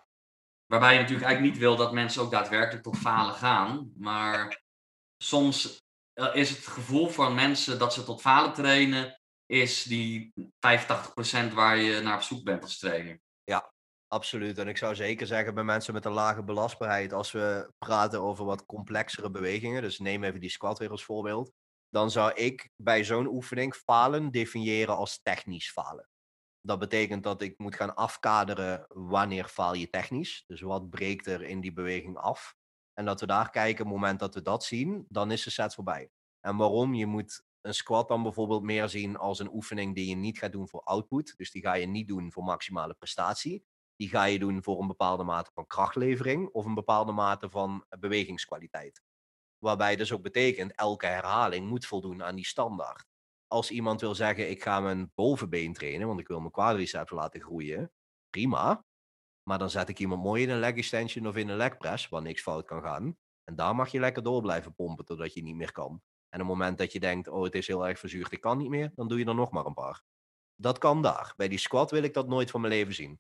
Waarbij 0.72 0.94
je 0.94 1.00
natuurlijk 1.00 1.28
eigenlijk 1.28 1.54
niet 1.54 1.64
wil 1.64 1.76
dat 1.76 1.94
mensen 1.94 2.22
ook 2.22 2.32
daadwerkelijk 2.32 2.84
tot 2.84 2.98
falen 2.98 3.34
gaan. 3.34 3.92
Maar 3.98 4.64
soms 5.18 5.84
eh, 6.14 6.36
is 6.36 6.50
het 6.50 6.68
gevoel 6.68 7.08
van 7.08 7.36
mensen 7.36 7.80
dat 7.80 7.94
ze 7.94 8.04
tot 8.04 8.22
falen 8.22 8.54
trainen, 8.54 9.22
is 9.46 9.84
die 9.84 10.34
85% 10.36 11.54
waar 11.54 11.78
je 11.78 12.02
naar 12.02 12.16
op 12.16 12.22
zoek 12.22 12.44
bent 12.44 12.64
als 12.64 12.78
trainer. 12.78 13.20
Ja, 13.44 13.74
absoluut. 14.08 14.58
En 14.58 14.68
ik 14.68 14.78
zou 14.78 14.96
zeker 14.96 15.28
zeggen 15.28 15.54
bij 15.54 15.64
mensen 15.64 15.94
met 15.94 16.06
een 16.06 16.12
lage 16.12 16.44
belastbaarheid, 16.44 17.14
als 17.14 17.32
we 17.32 17.72
praten 17.78 18.22
over 18.22 18.46
wat 18.46 18.66
complexere 18.66 19.32
bewegingen, 19.32 19.82
dus 19.82 20.00
neem 20.00 20.24
even 20.24 20.40
die 20.40 20.50
squat 20.50 20.80
weer 20.80 20.92
als 20.92 21.04
voorbeeld, 21.04 21.52
dan 21.90 22.12
zou 22.12 22.34
ik 22.34 22.70
bij 22.76 23.04
zo'n 23.04 23.28
oefening 23.28 23.76
falen 23.76 24.32
definiëren 24.32 24.96
als 24.96 25.20
technisch 25.22 25.72
falen. 25.72 26.11
Dat 26.62 26.80
betekent 26.80 27.24
dat 27.24 27.42
ik 27.42 27.60
moet 27.60 27.76
gaan 27.76 27.96
afkaderen 27.96 28.86
wanneer 28.88 29.48
faal 29.48 29.74
je 29.74 29.90
technisch. 29.90 30.44
Dus 30.48 30.62
wat 30.62 30.90
breekt 30.90 31.28
er 31.28 31.42
in 31.42 31.62
die 31.62 31.74
beweging 31.74 32.18
af. 32.18 32.56
En 32.94 33.06
dat 33.06 33.20
we 33.20 33.26
daar 33.26 33.50
kijken, 33.50 33.86
op 33.86 33.92
het 33.92 34.00
moment 34.00 34.20
dat 34.20 34.34
we 34.34 34.42
dat 34.42 34.64
zien, 34.64 35.06
dan 35.10 35.32
is 35.32 35.44
de 35.44 35.50
set 35.50 35.74
voorbij. 35.74 36.12
En 36.40 36.58
waarom? 36.58 36.94
Je 36.94 37.06
moet 37.06 37.44
een 37.62 37.74
squat 37.74 38.08
dan 38.08 38.24
bijvoorbeeld 38.24 38.64
meer 38.64 38.90
zien 38.90 39.18
als 39.18 39.40
een 39.40 39.54
oefening 39.54 39.96
die 39.96 40.10
je 40.10 40.16
niet 40.16 40.38
gaat 40.38 40.52
doen 40.52 40.70
voor 40.70 40.82
output. 40.84 41.34
Dus 41.38 41.52
die 41.52 41.62
ga 41.62 41.74
je 41.74 41.86
niet 41.86 42.08
doen 42.08 42.32
voor 42.32 42.44
maximale 42.44 42.94
prestatie. 42.94 43.66
Die 43.96 44.10
ga 44.10 44.24
je 44.24 44.40
doen 44.40 44.64
voor 44.64 44.82
een 44.82 44.88
bepaalde 44.88 45.24
mate 45.24 45.52
van 45.54 45.68
krachtlevering 45.68 46.50
of 46.50 46.66
een 46.66 46.74
bepaalde 46.74 47.12
mate 47.12 47.50
van 47.50 47.86
bewegingskwaliteit. 48.00 49.02
Waarbij 49.58 49.96
dus 49.96 50.12
ook 50.12 50.22
betekent, 50.22 50.76
elke 50.76 51.06
herhaling 51.06 51.68
moet 51.68 51.86
voldoen 51.86 52.24
aan 52.24 52.36
die 52.36 52.46
standaard. 52.46 53.11
Als 53.52 53.72
iemand 53.72 54.02
wil 54.02 54.16
zeggen, 54.16 54.50
ik 54.50 54.64
ga 54.64 54.80
mijn 54.80 55.12
bovenbeen 55.16 55.74
trainen, 55.74 56.08
want 56.08 56.20
ik 56.20 56.28
wil 56.28 56.40
mijn 56.40 56.52
quadriceps 56.52 57.12
laten 57.12 57.42
groeien, 57.42 57.92
prima. 58.30 58.86
Maar 59.44 59.58
dan 59.58 59.70
zet 59.70 59.90
ik 59.90 60.00
iemand 60.00 60.24
mooi 60.24 60.44
in 60.44 60.50
een 60.50 60.60
leg 60.60 60.76
extension 60.76 61.28
of 61.28 61.36
in 61.36 61.50
een 61.50 61.58
leg 61.58 61.78
press, 61.78 62.10
waar 62.10 62.22
niks 62.22 62.42
fout 62.42 62.66
kan 62.66 62.82
gaan. 62.82 63.18
En 63.44 63.56
daar 63.56 63.76
mag 63.76 63.92
je 63.92 64.00
lekker 64.00 64.24
door 64.24 64.42
blijven 64.42 64.76
pompen 64.76 65.06
totdat 65.06 65.34
je 65.34 65.42
niet 65.42 65.56
meer 65.56 65.72
kan. 65.72 66.02
En 66.30 66.42
op 66.42 66.48
het 66.48 66.58
moment 66.58 66.78
dat 66.78 66.92
je 66.92 67.00
denkt, 67.00 67.28
oh 67.28 67.44
het 67.44 67.56
is 67.56 67.68
heel 67.68 67.88
erg 67.88 68.00
verzuurd, 68.00 68.32
ik 68.32 68.42
kan 68.42 68.58
niet 68.58 68.70
meer, 68.70 68.92
dan 68.96 69.08
doe 69.08 69.20
je 69.20 69.26
er 69.26 69.36
nog 69.36 69.52
maar 69.52 69.66
een 69.66 69.74
paar. 69.74 70.02
Dat 70.56 70.78
kan 70.78 71.02
daar. 71.02 71.34
Bij 71.38 71.48
die 71.48 71.58
squat 71.58 71.92
wil 71.92 72.04
ik 72.04 72.14
dat 72.14 72.28
nooit 72.28 72.52
van 72.52 72.62
mijn 72.62 72.74
leven 72.74 72.94
zien. 72.94 73.20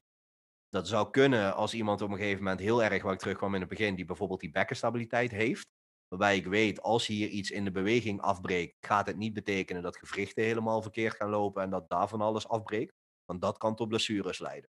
Dat 0.70 0.88
zou 0.88 1.10
kunnen 1.10 1.56
als 1.56 1.74
iemand 1.74 2.02
op 2.02 2.10
een 2.10 2.18
gegeven 2.18 2.44
moment 2.44 2.60
heel 2.60 2.84
erg, 2.84 3.04
waar 3.04 3.14
ik 3.14 3.20
terugkwam 3.20 3.54
in 3.54 3.60
het 3.60 3.70
begin, 3.70 3.96
die 3.96 4.06
bijvoorbeeld 4.06 4.40
die 4.40 4.52
bekkenstabiliteit 4.52 5.32
heeft. 5.32 5.68
Waarbij 6.12 6.36
ik 6.36 6.46
weet, 6.46 6.82
als 6.82 7.08
hier 7.08 7.28
iets 7.28 7.52
in 7.52 7.64
de 7.64 7.72
beweging 7.72 8.22
afbreekt, 8.22 8.76
gaat 8.80 9.08
het 9.08 9.18
niet 9.18 9.34
betekenen 9.34 9.82
dat 9.82 9.98
gewrichten 9.98 10.44
helemaal 10.44 10.82
verkeerd 10.82 11.16
gaan 11.16 11.30
lopen 11.30 11.64
en 11.64 11.70
dat 11.70 11.90
daarvan 11.90 12.22
alles 12.22 12.48
afbreekt. 12.48 12.94
Want 13.26 13.42
dat 13.42 13.58
kan 13.58 13.76
tot 13.76 13.88
blessures 13.88 14.40
leiden. 14.40 14.70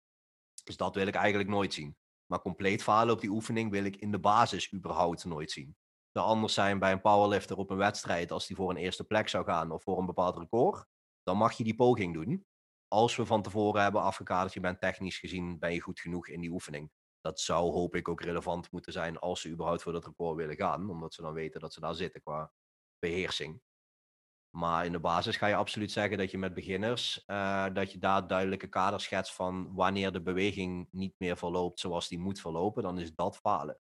Dus 0.65 0.77
dat 0.77 0.95
wil 0.95 1.07
ik 1.07 1.15
eigenlijk 1.15 1.49
nooit 1.49 1.75
zien. 1.75 1.97
Maar 2.27 2.41
compleet 2.41 2.83
falen 2.83 3.15
op 3.15 3.21
die 3.21 3.31
oefening 3.31 3.71
wil 3.71 3.85
ik 3.85 3.97
in 3.97 4.11
de 4.11 4.21
basis 4.21 4.73
überhaupt 4.73 5.25
nooit 5.25 5.51
zien 5.51 5.77
zou 6.13 6.27
anders 6.27 6.55
zijn 6.55 6.79
bij 6.79 6.93
een 6.93 7.01
powerlifter 7.01 7.57
op 7.57 7.71
een 7.71 7.77
wedstrijd 7.77 8.31
als 8.31 8.47
die 8.47 8.57
voor 8.57 8.71
een 8.71 8.77
eerste 8.77 9.05
plek 9.05 9.29
zou 9.29 9.45
gaan 9.45 9.71
of 9.71 9.83
voor 9.83 9.99
een 9.99 10.07
bepaald 10.07 10.37
record. 10.37 10.87
Dan 11.23 11.37
mag 11.37 11.53
je 11.53 11.65
die 11.65 11.75
poging 11.75 12.15
doen. 12.15 12.47
Als 12.89 13.17
we 13.17 13.27
van 13.27 13.43
tevoren 13.43 13.83
hebben 13.83 14.03
afgekaderd, 14.03 14.53
je 14.53 14.61
bent 14.61 14.81
technisch 14.81 15.19
gezien, 15.19 15.59
ben 15.59 15.73
je 15.73 15.81
goed 15.81 16.01
genoeg 16.01 16.29
in 16.29 16.41
die 16.41 16.51
oefening. 16.51 16.91
Dat 17.23 17.41
zou 17.41 17.71
hoop 17.71 17.95
ik 17.95 18.09
ook 18.09 18.21
relevant 18.21 18.71
moeten 18.71 18.93
zijn 18.93 19.19
als 19.19 19.41
ze 19.41 19.49
überhaupt 19.49 19.83
voor 19.83 19.93
dat 19.93 20.05
record 20.05 20.37
willen 20.37 20.57
gaan. 20.57 20.91
Omdat 20.91 21.15
ze 21.15 21.23
dan 21.23 21.33
weten 21.33 21.61
dat 21.61 21.73
ze 21.73 21.81
daar 21.81 21.95
zitten 21.95 22.23
qua 22.23 22.53
beheersing. 22.99 23.61
Maar 24.57 24.85
in 24.85 24.93
de 24.93 25.01
basis 25.01 25.37
ga 25.37 25.47
je 25.47 25.55
absoluut 25.55 25.93
zeggen 25.93 26.19
dat 26.19 26.31
je 26.31 26.39
met 26.39 26.55
beginners, 26.55 27.25
uh, 27.27 27.67
dat 27.73 27.93
je 27.93 27.99
daar 27.99 28.27
duidelijke 28.27 28.67
kaders 28.67 29.05
schetst 29.05 29.35
van 29.35 29.75
wanneer 29.75 30.13
de 30.13 30.23
beweging 30.23 30.89
niet 30.91 31.15
meer 31.19 31.37
verloopt 31.37 31.81
zoals 31.81 32.09
die 32.09 32.19
moet 32.19 32.41
verlopen, 32.41 32.83
dan 32.83 32.99
is 32.99 33.15
dat 33.15 33.37
falen. 33.37 33.79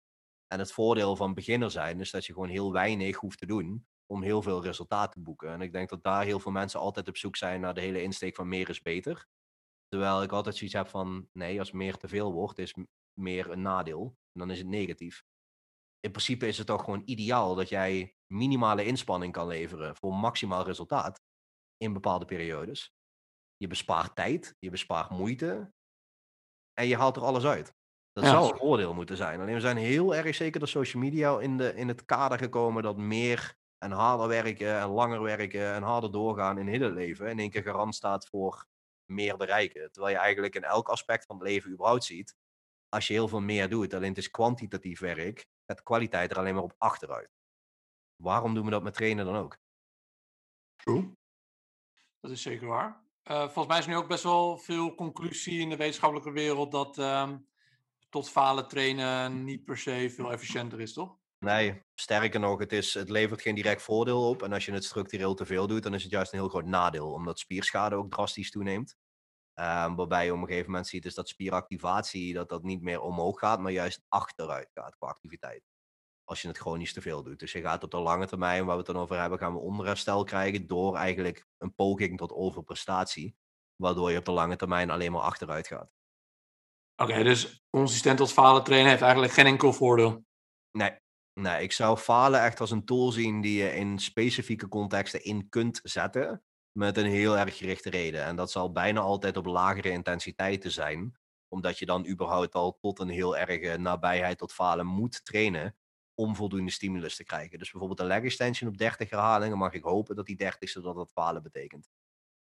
En 0.46 0.59
het 0.59 0.72
voordeel 0.72 1.16
van 1.16 1.35
beginner 1.35 1.70
zijn 1.70 2.01
is 2.01 2.11
dat 2.11 2.27
je 2.27 2.33
gewoon 2.33 2.48
heel 2.48 2.72
weinig 2.72 3.16
hoeft 3.16 3.38
te 3.38 3.46
doen 3.46 3.87
om 4.07 4.22
heel 4.22 4.42
veel 4.42 4.62
resultaat 4.62 5.12
te 5.12 5.20
boeken. 5.20 5.53
En 5.53 5.61
ik 5.61 5.72
denk 5.72 5.88
dat 5.88 6.03
daar 6.03 6.24
heel 6.24 6.40
veel 6.40 6.53
mensen 6.53 6.81
altijd 6.81 7.09
op 7.09 7.16
zoek 7.16 7.37
zijn 7.37 7.61
naar 7.61 7.74
de 7.74 7.81
hele 7.81 8.03
insteek 8.03 8.35
van 8.37 8.48
meer 8.48 8.68
is 8.68 8.83
beter. 8.83 9.27
Terwijl 9.88 10.22
ik 10.22 10.33
altijd 10.33 10.57
zoiets 10.57 10.77
heb 10.77 10.88
van 10.88 11.29
nee, 11.33 11.59
als 11.59 11.72
meer 11.72 11.96
te 11.96 12.09
veel 12.09 12.33
wordt, 12.33 12.59
is 12.59 12.74
meer 13.18 13.50
een 13.50 13.62
nadeel. 13.62 14.16
En 14.33 14.40
dan 14.40 14.50
is 14.50 14.59
het 14.59 14.66
negatief. 14.66 15.24
In 16.00 16.11
principe 16.11 16.46
is 16.46 16.59
het 16.59 16.66
toch 16.66 16.85
gewoon 16.85 17.02
ideaal 17.04 17.54
dat 17.54 17.68
jij 17.68 18.16
minimale 18.26 18.85
inspanning 18.85 19.33
kan 19.33 19.46
leveren 19.46 19.96
voor 19.96 20.14
maximaal 20.14 20.64
resultaat 20.64 21.22
in 21.76 21.92
bepaalde 21.92 22.24
periodes. 22.24 22.94
Je 23.57 23.66
bespaart 23.66 24.16
tijd, 24.16 24.57
je 24.59 24.70
bespaart 24.70 25.11
moeite 25.11 25.72
en 26.72 26.87
je 26.87 26.96
haalt 26.96 27.16
er 27.16 27.22
alles 27.22 27.44
uit. 27.44 27.74
Dat 28.12 28.24
Ja. 28.24 28.31
zou 28.31 28.52
een 28.52 28.61
oordeel 28.61 28.94
moeten 28.94 29.16
zijn. 29.16 29.40
Alleen 29.40 29.54
we 29.54 29.61
zijn 29.61 29.76
heel 29.76 30.14
erg 30.14 30.35
zeker 30.35 30.59
door 30.59 30.68
social 30.68 31.02
media 31.02 31.38
in, 31.38 31.57
de, 31.57 31.74
in 31.74 31.88
het 31.88 32.04
kader 32.04 32.38
gekomen 32.38 32.83
dat 32.83 32.96
meer 32.96 33.57
en 33.78 33.90
harder 33.90 34.28
werken 34.28 34.78
en 34.81 34.88
langer 34.88 35.22
werken 35.22 35.72
en 35.74 35.83
harder 35.83 36.12
doorgaan 36.12 36.59
in 36.59 36.66
heel 36.66 36.81
het 36.81 36.92
leven 36.94 37.28
in 37.28 37.38
één 37.38 37.50
keer 37.50 37.62
garant 37.62 37.94
staat 37.94 38.28
voor 38.28 38.66
meer 39.04 39.37
bereiken. 39.37 39.92
Terwijl 39.92 40.14
je 40.14 40.20
eigenlijk 40.20 40.54
in 40.54 40.64
elk 40.64 40.88
aspect 40.88 41.26
van 41.26 41.37
het 41.38 41.48
leven 41.48 41.70
überhaupt 41.72 42.04
ziet, 42.04 42.35
als 42.88 43.07
je 43.07 43.12
heel 43.12 43.29
veel 43.29 43.40
meer 43.40 43.68
doet, 43.68 43.94
alleen 43.94 44.09
het 44.09 44.18
is 44.18 44.31
kwantitatief 44.31 45.01
werk, 45.01 45.46
gaat 45.66 45.77
de 45.77 45.83
kwaliteit 45.83 46.31
er 46.31 46.38
alleen 46.38 46.55
maar 46.55 46.62
op 46.62 46.74
achteruit. 46.79 47.31
Waarom 48.16 48.55
doen 48.55 48.64
we 48.64 48.70
dat 48.70 48.83
met 48.83 48.94
trainen 48.94 49.24
dan 49.24 49.37
ook? 49.37 49.59
True. 50.77 51.16
Dat 52.20 52.30
is 52.30 52.43
zeker 52.43 52.66
waar. 52.66 53.07
Eh, 53.22 53.43
volgens 53.43 53.66
mij 53.66 53.78
is 53.78 53.84
er 53.84 53.91
nu 53.91 53.97
ook 53.97 54.09
best 54.09 54.22
wel 54.22 54.59
veel 54.59 54.95
conclusie 54.95 55.61
in 55.61 55.68
de 55.68 55.76
wetenschappelijke 55.76 56.30
wereld 56.30 56.72
dat 56.72 56.99
ehm, 56.99 57.39
tot 58.09 58.30
falen 58.30 58.68
trainen 58.68 59.45
niet 59.45 59.64
per 59.64 59.78
se 59.78 60.11
veel 60.11 60.32
efficiënter 60.32 60.80
is, 60.80 60.93
toch? 60.93 61.16
Nee, 61.39 61.82
sterker 61.95 62.41
nog, 62.41 62.59
het, 62.59 62.72
is, 62.72 62.95
het 62.95 63.09
levert 63.09 63.41
geen 63.41 63.55
direct 63.55 63.82
voordeel 63.82 64.28
op. 64.28 64.43
En 64.43 64.53
als 64.53 64.64
je 64.64 64.72
het 64.72 64.84
structureel 64.84 65.34
te 65.34 65.47
veel 65.47 65.66
doet, 65.66 65.82
dan 65.82 65.95
is 65.95 66.03
het 66.03 66.12
juist 66.12 66.32
een 66.32 66.39
heel 66.39 66.49
groot 66.49 66.64
nadeel, 66.64 67.12
omdat 67.12 67.39
spierschade 67.39 67.97
ook 67.97 68.11
drastisch 68.11 68.51
toeneemt. 68.51 68.97
Ehm, 69.59 69.94
waarbij 69.94 70.24
je 70.24 70.32
op 70.32 70.40
een 70.40 70.46
gegeven 70.46 70.70
moment 70.70 70.88
ziet 70.88 71.04
is 71.04 71.14
dat 71.14 71.28
spieractivatie 71.28 72.34
dat 72.34 72.48
dat 72.48 72.62
niet 72.62 72.82
meer 72.82 73.00
omhoog 73.00 73.38
gaat, 73.38 73.61
maar 73.61 73.72
juist 73.72 74.04
achteruit 74.09 74.70
gaat 74.74 74.96
qua 74.96 75.09
activiteit. 75.09 75.62
Als 76.24 76.42
je 76.42 76.48
het 76.48 76.59
chronisch 76.59 76.92
te 76.92 77.00
veel 77.00 77.22
doet. 77.22 77.38
Dus 77.38 77.52
je 77.52 77.61
gaat 77.61 77.84
op 77.84 77.90
de 77.90 77.98
lange 77.98 78.26
termijn, 78.26 78.64
waar 78.64 78.76
we 78.76 78.82
het 78.82 78.92
dan 78.92 79.02
over 79.02 79.20
hebben, 79.20 79.38
gaan 79.38 79.52
we 79.52 79.59
onderherstel 79.59 80.24
krijgen 80.24 80.66
door 80.66 80.96
eigenlijk 80.96 81.46
een 81.59 81.74
poging 81.74 82.18
tot 82.18 82.32
overprestatie. 82.32 83.36
Waardoor 83.76 84.11
je 84.11 84.18
op 84.18 84.24
de 84.24 84.30
lange 84.30 84.56
termijn 84.56 84.90
alleen 84.90 85.12
maar 85.12 85.20
achteruit 85.20 85.66
gaat. 85.66 85.90
Oké, 86.96 87.22
dus 87.22 87.62
consistent 87.70 88.18
tot 88.18 88.32
falen 88.32 88.64
trainen 88.64 88.90
heeft 88.90 89.02
eigenlijk 89.02 89.32
geen 89.32 89.46
enkel 89.46 89.72
voordeel. 89.72 90.24
Nee, 90.70 90.98
Nee, 91.40 91.62
ik 91.62 91.72
zou 91.72 91.96
falen 91.96 92.42
echt 92.42 92.61
als 92.61 92.70
een 92.70 92.84
tool 92.84 93.12
zien 93.12 93.40
die 93.40 93.62
je 93.62 93.74
in 93.74 93.98
specifieke 93.98 94.68
contexten 94.68 95.24
in 95.24 95.48
kunt 95.48 95.80
zetten. 95.82 96.42
Met 96.79 96.97
een 96.97 97.07
heel 97.07 97.39
erg 97.39 97.57
gerichte 97.57 97.91
reden. 97.91 98.24
En 98.24 98.37
dat 98.37 98.51
zal 98.51 98.72
bijna 98.72 99.01
altijd 99.01 99.37
op 99.37 99.47
lagere 99.47 99.91
intensiteiten 99.91 100.70
zijn. 100.70 101.18
Omdat 101.49 101.79
je 101.79 101.87
dan 101.87 102.07
überhaupt 102.07 102.55
al 102.55 102.79
tot 102.81 102.99
een 102.99 103.09
heel 103.09 103.37
erge 103.37 103.76
nabijheid 103.76 104.39
tot 104.39 104.53
falen 104.53 104.87
moet 104.87 105.24
trainen. 105.24 105.76
Om 106.14 106.37
voldoende 106.37 106.70
stimulus 106.70 107.16
te 107.16 107.24
krijgen. 107.24 107.59
Dus 107.59 107.70
bijvoorbeeld 107.70 108.01
een 108.01 108.07
leg 108.07 108.22
extension 108.22 108.70
op 108.70 108.79
30 108.79 109.11
herhalingen. 109.11 109.59
Mag 109.59 109.72
ik 109.72 109.83
hopen 109.83 110.16
dat 110.16 110.26
die 110.26 110.45
30ste 110.45 110.83
dat 110.83 110.95
dat 110.95 111.12
falen 111.12 111.43
betekent. 111.43 111.89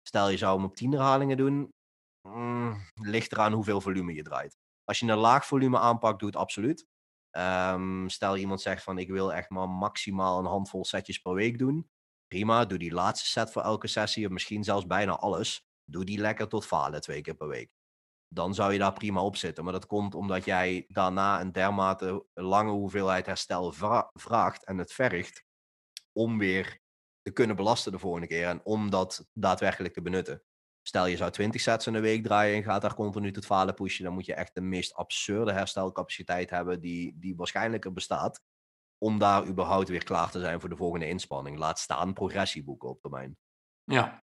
Stel 0.02 0.28
je 0.28 0.36
zou 0.36 0.56
hem 0.56 0.64
op 0.64 0.76
10 0.76 0.92
herhalingen 0.92 1.36
doen. 1.36 1.72
Mm, 2.28 2.76
ligt 2.94 3.32
eraan 3.32 3.52
hoeveel 3.52 3.80
volume 3.80 4.14
je 4.14 4.22
draait. 4.22 4.56
Als 4.84 4.98
je 4.98 5.06
een 5.06 5.18
laag 5.18 5.46
volume 5.46 5.78
aanpak 5.78 6.18
doet, 6.18 6.36
absoluut. 6.36 6.86
Um, 7.30 8.08
stel 8.08 8.36
iemand 8.36 8.60
zegt 8.60 8.82
van 8.82 8.98
ik 8.98 9.08
wil 9.08 9.32
echt 9.32 9.50
maar 9.50 9.68
maximaal 9.68 10.38
een 10.38 10.44
handvol 10.44 10.84
setjes 10.84 11.18
per 11.18 11.34
week 11.34 11.58
doen. 11.58 11.88
Prima, 12.34 12.64
doe 12.64 12.78
die 12.78 12.92
laatste 12.92 13.26
set 13.26 13.52
voor 13.52 13.62
elke 13.62 13.86
sessie, 13.86 14.26
of 14.26 14.32
misschien 14.32 14.64
zelfs 14.64 14.86
bijna 14.86 15.16
alles. 15.16 15.66
Doe 15.84 16.04
die 16.04 16.18
lekker 16.18 16.48
tot 16.48 16.66
falen 16.66 17.00
twee 17.00 17.20
keer 17.20 17.34
per 17.34 17.48
week. 17.48 17.70
Dan 18.28 18.54
zou 18.54 18.72
je 18.72 18.78
daar 18.78 18.92
prima 18.92 19.22
op 19.22 19.36
zitten. 19.36 19.64
Maar 19.64 19.72
dat 19.72 19.86
komt 19.86 20.14
omdat 20.14 20.44
jij 20.44 20.84
daarna 20.88 21.40
een 21.40 21.52
dermate 21.52 22.26
lange 22.32 22.70
hoeveelheid 22.70 23.26
herstel 23.26 23.72
vraagt 24.12 24.64
en 24.64 24.78
het 24.78 24.92
vergt 24.92 25.44
om 26.12 26.38
weer 26.38 26.80
te 27.22 27.30
kunnen 27.32 27.56
belasten 27.56 27.92
de 27.92 27.98
volgende 27.98 28.26
keer 28.26 28.46
en 28.46 28.64
om 28.64 28.90
dat 28.90 29.28
daadwerkelijk 29.32 29.94
te 29.94 30.02
benutten. 30.02 30.42
Stel 30.82 31.06
je 31.06 31.16
zou 31.16 31.30
20 31.30 31.60
sets 31.60 31.86
in 31.86 31.94
een 31.94 32.02
week 32.02 32.22
draaien 32.22 32.56
en 32.56 32.62
gaat 32.62 32.82
daar 32.82 32.94
continu 32.94 33.32
tot 33.32 33.46
falen 33.46 33.74
pushen, 33.74 34.04
dan 34.04 34.14
moet 34.14 34.26
je 34.26 34.34
echt 34.34 34.54
de 34.54 34.60
meest 34.60 34.94
absurde 34.94 35.52
herstelcapaciteit 35.52 36.50
hebben 36.50 36.80
die, 36.80 37.18
die 37.18 37.36
waarschijnlijk 37.36 37.84
er 37.84 37.92
bestaat. 37.92 38.42
Om 38.98 39.18
daar 39.18 39.46
überhaupt 39.46 39.88
weer 39.88 40.04
klaar 40.04 40.30
te 40.30 40.38
zijn 40.38 40.60
voor 40.60 40.68
de 40.68 40.76
volgende 40.76 41.08
inspanning. 41.08 41.58
Laat 41.58 41.78
staan 41.78 42.12
progressie 42.12 42.64
boeken 42.64 42.88
op 42.88 43.00
termijn. 43.00 43.36
Ja. 43.84 44.22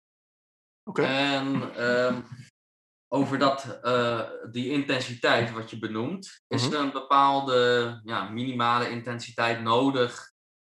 Oké. 0.83 1.03
En 1.03 1.75
ehm, 1.75 2.21
over 3.07 3.39
dat, 3.39 3.79
uh, 3.83 4.29
die 4.51 4.71
intensiteit 4.71 5.51
wat 5.51 5.69
je 5.69 5.79
benoemt, 5.79 6.43
is 6.47 6.65
mhm. 6.65 6.73
er 6.73 6.79
een 6.79 6.91
bepaalde 6.91 8.01
ja, 8.03 8.29
minimale 8.29 8.89
intensiteit 8.89 9.61
nodig 9.61 10.31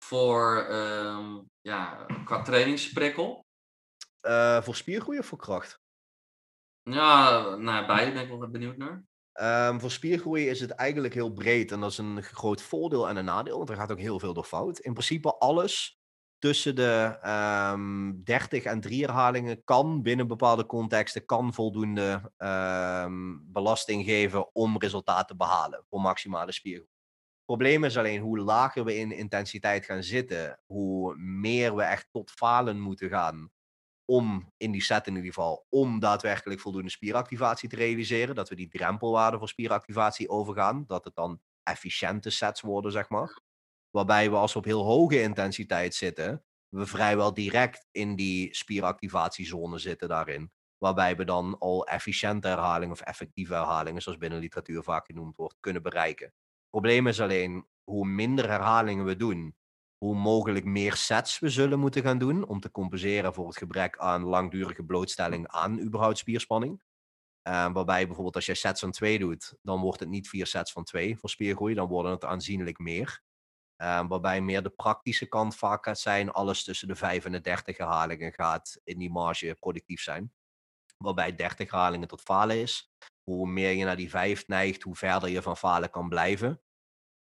voor 0.04 0.68
um, 0.70 1.50
ja, 1.62 2.06
qua 2.26 2.42
trainingsprikkel? 2.42 3.46
Uh, 4.22 4.62
voor 4.62 4.76
spiergroei 4.76 5.20
of 5.20 5.26
voor 5.26 5.38
kracht? 5.38 5.80
Ja, 6.82 7.40
nou, 7.56 7.88
beide 7.88 8.12
ben 8.12 8.22
ik 8.22 8.30
wel 8.30 8.50
benieuwd 8.50 8.78
naar. 8.78 9.04
Um, 9.42 9.80
voor 9.80 9.92
spiergroei 9.92 10.48
is 10.48 10.60
het 10.60 10.72
eigenlijk 10.72 11.14
heel 11.14 11.32
breed 11.32 11.72
en 11.72 11.80
dat 11.80 11.92
is 11.92 11.98
een 11.98 12.24
groot 12.24 12.62
voordeel 12.62 13.10
en 13.10 13.16
een 13.16 13.26
nadeel, 13.26 13.58
want 13.58 13.70
er 13.70 13.76
gaat 13.76 13.92
ook 13.92 14.00
heel 14.00 14.20
veel 14.20 14.34
door 14.34 14.44
fout. 14.44 14.80
In 14.80 14.94
principe 14.94 15.38
alles 15.38 16.00
tussen 16.40 16.76
de 16.76 17.18
um, 17.18 17.22
ehm, 17.22 18.24
30 18.24 18.64
en 18.64 18.82
3 18.82 19.04
herhalingen 19.04 19.64
kan 19.64 20.02
binnen 20.02 20.28
bepaalde 20.28 20.66
contexten 20.66 21.26
kan 21.26 21.54
voldoende 21.54 22.32
um, 22.38 23.52
belasting 23.52 24.06
geven 24.06 24.56
om 24.56 24.78
resultaten 24.78 25.26
te 25.26 25.36
behalen 25.36 25.86
voor 25.90 26.02
maximale 26.02 26.52
spiergroei. 26.52 26.92
Het 27.36 27.46
probleem 27.46 27.84
is 27.84 27.98
alleen 27.98 28.22
hoe 28.22 28.40
lager 28.40 28.84
we 28.84 28.98
in 28.98 29.12
intensiteit 29.12 29.86
gaan 29.86 30.04
zitten, 30.04 30.60
hoe 30.66 31.16
meer 31.18 31.76
we 31.76 31.82
echt 31.82 32.08
tot 32.12 32.32
falen 32.32 32.80
moeten 32.80 33.10
gaan 33.10 33.52
om 34.10 34.51
in 34.57 34.72
die 34.72 34.84
set 34.84 35.07
in 35.07 35.16
ieder 35.16 35.28
geval, 35.28 35.66
om 35.70 35.99
daadwerkelijk 35.99 36.60
voldoende 36.60 36.89
spieractivatie 36.89 37.70
te 37.70 37.76
realiseren. 37.76 38.36
Dat 38.36 38.49
we 38.49 38.55
die 38.55 38.68
drempelwaarde 38.68 39.38
voor 39.38 39.47
spieractivatie 39.47 40.30
overgaan. 40.30 40.84
Dat 40.88 41.03
het 41.05 41.16
dan 41.16 41.41
efficiënte 41.64 42.30
sets 42.30 42.62
worden, 42.62 42.91
zeg 42.91 43.10
maar. 43.10 43.41
Waarbij 43.89 44.30
we 44.30 44.36
als 44.36 44.53
we 44.53 44.60
op 44.60 44.66
heel 44.66 44.84
hoge 44.84 45.22
intensiteit 45.22 45.95
zitten, 45.95 46.43
we 46.70 46.86
vrijwel 46.86 47.34
direct 47.34 47.88
in 47.91 48.16
die 48.16 48.55
spieractivatiezone 48.55 49.78
zitten 49.78 50.07
daarin. 50.07 50.51
Waarbij 50.78 51.16
we 51.16 51.26
dan 51.26 51.57
al 51.60 51.88
efficiënte 51.88 52.47
herhalingen 52.47 52.93
of 52.93 53.01
effectieve 53.01 53.53
herhalingen, 53.53 54.01
zoals 54.01 54.18
binnen 54.18 54.39
literatuur 54.39 54.84
vaak 54.84 55.05
genoemd 55.05 55.36
wordt, 55.36 55.57
kunnen 55.60 55.82
bereiken. 55.82 56.26
Het 56.26 56.70
probleem 56.70 57.07
is 57.07 57.22
alleen, 57.22 57.68
hoe 57.84 58.05
minder 58.05 58.49
herhalingen 58.49 59.05
we 59.05 59.16
doen, 59.16 59.55
hoe 60.00 60.16
mogelijk 60.16 60.66
meer 60.66 60.95
sets 60.95 61.39
we 61.39 61.50
zullen 61.50 61.80
moeten 61.80 62.04
gaan 62.04 62.18
doen 62.18 62.47
om 62.47 62.60
te 62.60 62.72
compenseren 62.72 63.34
voor 63.34 63.47
het 63.47 63.58
gebrek 63.58 63.97
aan 63.97 64.24
langdurige 64.24 64.84
blootstelling 64.84 65.47
aan 65.47 65.80
überhaupt 65.80 66.18
spierspanning. 66.18 66.82
Uh, 67.47 67.72
waarbij 67.72 68.06
bijvoorbeeld 68.06 68.36
als 68.36 68.45
jij 68.45 68.56
sets 68.56 68.80
van 68.80 68.91
2 68.91 69.20
doet, 69.20 69.56
dan 69.62 69.82
wordt 69.82 70.00
het 70.00 70.10
niet 70.10 70.30
vier 70.30 70.47
sets 70.47 70.72
van 70.72 70.84
2 70.84 71.18
voor 71.18 71.30
spiergroei, 71.30 71.74
dan 71.74 71.88
worden 71.88 72.12
het 72.12 72.26
aanzienlijk 72.26 72.80
meer. 72.80 73.22
Uh, 73.82 74.08
waarbij 74.08 74.41
meer 74.41 74.64
de 74.64 74.70
praktische 74.70 75.26
kant 75.26 75.56
vaak 75.56 75.86
gaat 75.86 76.00
zijn, 76.00 76.32
alles 76.32 76.64
tussen 76.64 76.88
de 76.88 76.95
5 76.95 77.26
en 77.26 77.32
de 77.32 77.41
30 77.41 77.78
herhalingen 77.78 78.34
gaat 78.34 78.80
in 78.84 79.00
die 79.00 79.12
marge 79.12 79.56
productief 79.60 80.02
zijn. 80.02 80.34
Waarbij 80.97 81.36
30 81.36 81.72
herhalingen 81.72 82.08
tot 82.08 82.22
falen 82.22 82.62
is. 82.62 82.91
Hoe 83.24 83.47
meer 83.47 83.72
je 83.72 83.86
naar 83.86 83.95
die 83.95 84.10
5 84.10 84.47
neigt, 84.47 84.84
hoe 84.84 84.95
verder 84.95 85.30
je 85.30 85.41
van 85.41 85.58
falen 85.58 85.89
kan 85.89 86.10
blijven. 86.10 86.62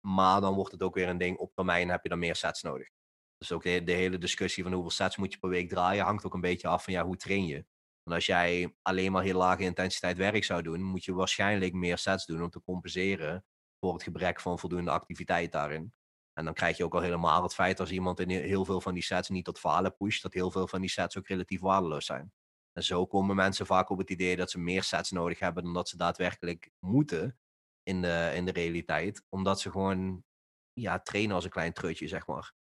Maar 0.00 0.40
dan 0.40 0.54
wordt 0.54 0.72
het 0.72 0.82
ook 0.82 0.94
weer 0.94 1.08
een 1.08 1.18
ding, 1.18 1.36
op 1.36 1.54
termijn 1.54 1.88
heb 1.88 2.02
je 2.02 2.08
dan 2.08 2.18
meer 2.18 2.36
sets 2.36 2.62
nodig. 2.62 2.88
Dus 3.38 3.52
ook 3.52 3.62
de, 3.62 3.82
hele 3.84 4.18
discussie 4.18 4.62
van 4.62 4.72
hoeveel 4.72 4.90
sets 4.90 5.16
moet 5.16 5.32
je 5.32 5.38
per 5.38 5.48
week 5.48 5.68
draaien, 5.68 6.04
hangt 6.04 6.24
ook 6.26 6.34
een 6.34 6.40
beetje 6.40 6.68
af 6.68 6.84
van 6.84 6.92
ja, 6.92 7.04
hoe 7.04 7.16
train 7.16 7.46
je. 7.46 7.64
Want 8.02 8.16
als 8.16 8.26
jij 8.26 8.74
alleen 8.82 9.12
maar 9.12 9.22
heel 9.22 9.38
lage 9.38 9.62
intensiteit 9.62 10.16
werk 10.16 10.44
zou 10.44 10.62
doen, 10.62 10.82
moet 10.82 11.04
je 11.04 11.14
waarschijnlijk 11.14 11.72
meer 11.72 11.98
sets 11.98 12.26
doen 12.26 12.42
om 12.42 12.50
te 12.50 12.62
compenseren 12.62 13.44
voor 13.80 13.92
het 13.92 14.02
gebrek 14.02 14.40
van 14.40 14.58
voldoende 14.58 14.90
activiteit 14.90 15.52
daarin. 15.52 15.92
En 16.32 16.44
dan 16.44 16.54
krijg 16.54 16.76
je 16.76 16.84
ook 16.84 16.94
al 16.94 17.00
helemaal 17.00 17.42
het 17.42 17.54
feit 17.54 17.80
als 17.80 17.90
iemand 17.90 18.20
in 18.20 18.28
heel 18.28 18.64
veel 18.64 18.80
van 18.80 18.94
die 18.94 19.02
sets 19.02 19.28
niet 19.28 19.44
tot 19.44 19.58
falen 19.58 19.96
pusht, 19.96 20.22
dat 20.22 20.32
heel 20.32 20.50
veel 20.50 20.68
van 20.68 20.80
die 20.80 20.90
sets 20.90 21.18
ook 21.18 21.26
relatief 21.26 21.60
waardeloos 21.60 22.06
zijn. 22.06 22.32
En 22.72 22.82
zo 22.82 23.06
komen 23.06 23.36
mensen 23.36 23.66
vaak 23.66 23.90
op 23.90 23.98
het 23.98 24.10
idee 24.10 24.36
dat 24.36 24.50
ze 24.50 24.58
meer 24.58 24.82
sets 24.82 25.10
nodig 25.10 25.38
hebben 25.38 25.64
dan 25.64 25.72
dat 25.72 25.88
ze 25.88 25.96
daadwerkelijk 25.96 26.70
moeten 26.78 27.38
in 27.82 28.02
de, 28.02 28.32
in 28.34 28.44
de 28.44 28.52
realiteit. 28.52 29.24
Omdat 29.28 29.60
ze 29.60 29.70
gewoon 29.70 30.24
ja, 30.72 31.00
trainen 31.00 31.34
als 31.34 31.44
een 31.44 31.50
klein 31.50 31.72
treutje, 31.72 32.08
zeg 32.08 32.26
maar. 32.26 32.52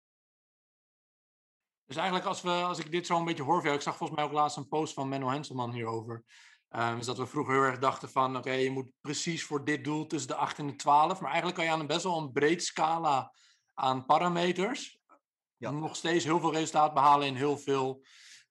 Dus 1.85 1.97
eigenlijk 1.97 2.27
als, 2.27 2.41
we, 2.41 2.51
als 2.51 2.79
ik 2.79 2.91
dit 2.91 3.05
zo 3.05 3.17
een 3.17 3.25
beetje 3.25 3.43
hoor, 3.43 3.65
ik 3.65 3.81
zag 3.81 3.97
volgens 3.97 4.19
mij 4.19 4.27
ook 4.27 4.33
laatst 4.33 4.57
een 4.57 4.67
post 4.67 4.93
van 4.93 5.09
Menno 5.09 5.29
Henselman 5.29 5.71
hierover. 5.71 6.23
Um, 6.69 6.97
is 6.97 7.05
dat 7.05 7.17
we 7.17 7.27
vroeger 7.27 7.53
heel 7.53 7.63
erg 7.63 7.79
dachten 7.79 8.09
van, 8.09 8.37
oké, 8.37 8.51
je 8.51 8.71
moet 8.71 8.91
precies 9.01 9.43
voor 9.43 9.65
dit 9.65 9.83
doel 9.83 10.05
tussen 10.05 10.29
de 10.29 10.35
8 10.35 10.59
en 10.59 10.67
de 10.67 10.75
12. 10.75 11.19
Maar 11.19 11.29
eigenlijk 11.29 11.55
kan 11.55 11.65
je 11.65 11.71
aan 11.71 11.79
een 11.79 11.87
best 11.87 12.03
wel 12.03 12.17
een 12.17 12.31
breed 12.31 12.63
scala 12.63 13.33
aan 13.73 14.05
parameters 14.05 14.99
ja. 15.57 15.71
nog 15.71 15.95
steeds 15.95 16.23
heel 16.23 16.39
veel 16.39 16.53
resultaat 16.53 16.93
behalen 16.93 17.27
in 17.27 17.35
heel 17.35 17.57
veel, 17.57 18.03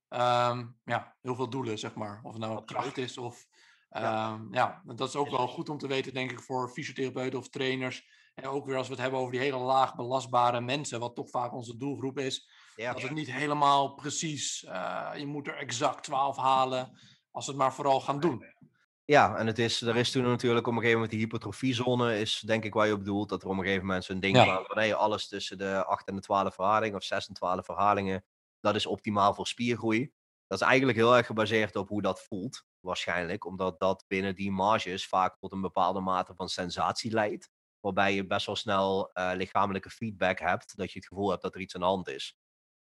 um, 0.08 0.78
ja, 0.84 1.16
heel 1.20 1.34
veel 1.34 1.50
doelen, 1.50 1.78
zeg 1.78 1.94
maar. 1.94 2.20
Of 2.22 2.32
het 2.32 2.40
nou 2.40 2.64
kracht 2.64 2.96
is 2.96 3.18
of 3.18 3.46
ja. 3.90 4.32
Um, 4.32 4.48
ja, 4.50 4.82
dat 4.84 5.08
is 5.08 5.16
ook 5.16 5.30
wel 5.30 5.48
goed 5.48 5.68
om 5.68 5.78
te 5.78 5.86
weten, 5.86 6.14
denk 6.14 6.30
ik, 6.30 6.40
voor 6.40 6.70
fysiotherapeuten 6.70 7.38
of 7.38 7.48
trainers. 7.48 8.06
En 8.34 8.46
ook 8.46 8.66
weer 8.66 8.76
als 8.76 8.86
we 8.86 8.92
het 8.92 9.02
hebben 9.02 9.20
over 9.20 9.32
die 9.32 9.40
hele 9.40 9.58
laag 9.58 9.94
belastbare 9.94 10.60
mensen, 10.60 11.00
wat 11.00 11.14
toch 11.14 11.30
vaak 11.30 11.54
onze 11.54 11.76
doelgroep 11.76 12.18
is. 12.18 12.50
Ja. 12.76 12.92
Dat 12.92 13.02
het 13.02 13.10
niet 13.10 13.32
helemaal 13.32 13.94
precies, 13.94 14.64
uh, 14.68 15.10
je 15.16 15.26
moet 15.26 15.46
er 15.46 15.56
exact 15.56 16.04
12 16.04 16.36
halen, 16.36 16.98
als 17.30 17.46
we 17.46 17.52
het 17.52 17.60
maar 17.60 17.74
vooral 17.74 18.00
gaan 18.00 18.20
doen. 18.20 18.44
Ja, 19.04 19.36
en 19.36 19.46
het 19.46 19.58
is, 19.58 19.82
er 19.82 19.96
is 19.96 20.10
toen 20.10 20.22
natuurlijk 20.22 20.66
op 20.66 20.72
een 20.72 20.78
gegeven 20.78 21.00
moment 21.00 21.10
die 21.10 21.20
hypertrofiezone, 21.20 22.18
is 22.18 22.40
denk 22.46 22.64
ik 22.64 22.74
waar 22.74 22.86
je 22.86 22.92
op 22.92 22.98
bedoelt, 22.98 23.28
dat 23.28 23.42
er 23.42 23.48
op 23.48 23.56
een 23.56 23.62
gegeven 23.62 23.86
moment 23.86 24.04
zo'n 24.04 24.20
ding 24.20 24.36
ja. 24.36 24.44
van 24.44 24.78
hey, 24.78 24.94
alles 24.94 25.28
tussen 25.28 25.58
de 25.58 25.84
8 25.84 26.08
en 26.08 26.14
de 26.14 26.20
12 26.20 26.54
verhalingen 26.54 26.96
of 26.96 27.02
6 27.02 27.28
en 27.28 27.34
12 27.34 27.64
verhalingen, 27.64 28.24
dat 28.60 28.74
is 28.74 28.86
optimaal 28.86 29.34
voor 29.34 29.46
spiergroei. 29.46 30.12
Dat 30.46 30.60
is 30.60 30.66
eigenlijk 30.66 30.98
heel 30.98 31.16
erg 31.16 31.26
gebaseerd 31.26 31.76
op 31.76 31.88
hoe 31.88 32.02
dat 32.02 32.22
voelt 32.22 32.66
waarschijnlijk, 32.80 33.44
omdat 33.44 33.80
dat 33.80 34.04
binnen 34.08 34.34
die 34.34 34.50
marges 34.50 35.06
vaak 35.06 35.38
tot 35.38 35.52
een 35.52 35.60
bepaalde 35.60 36.00
mate 36.00 36.34
van 36.34 36.48
sensatie 36.48 37.10
leidt. 37.12 37.50
Waarbij 37.80 38.14
je 38.14 38.26
best 38.26 38.46
wel 38.46 38.56
snel 38.56 39.10
uh, 39.14 39.30
lichamelijke 39.34 39.90
feedback 39.90 40.38
hebt, 40.38 40.76
dat 40.76 40.92
je 40.92 40.98
het 40.98 41.08
gevoel 41.08 41.30
hebt 41.30 41.42
dat 41.42 41.54
er 41.54 41.60
iets 41.60 41.74
aan 41.74 41.80
de 41.80 41.86
hand 41.86 42.08
is. 42.08 42.36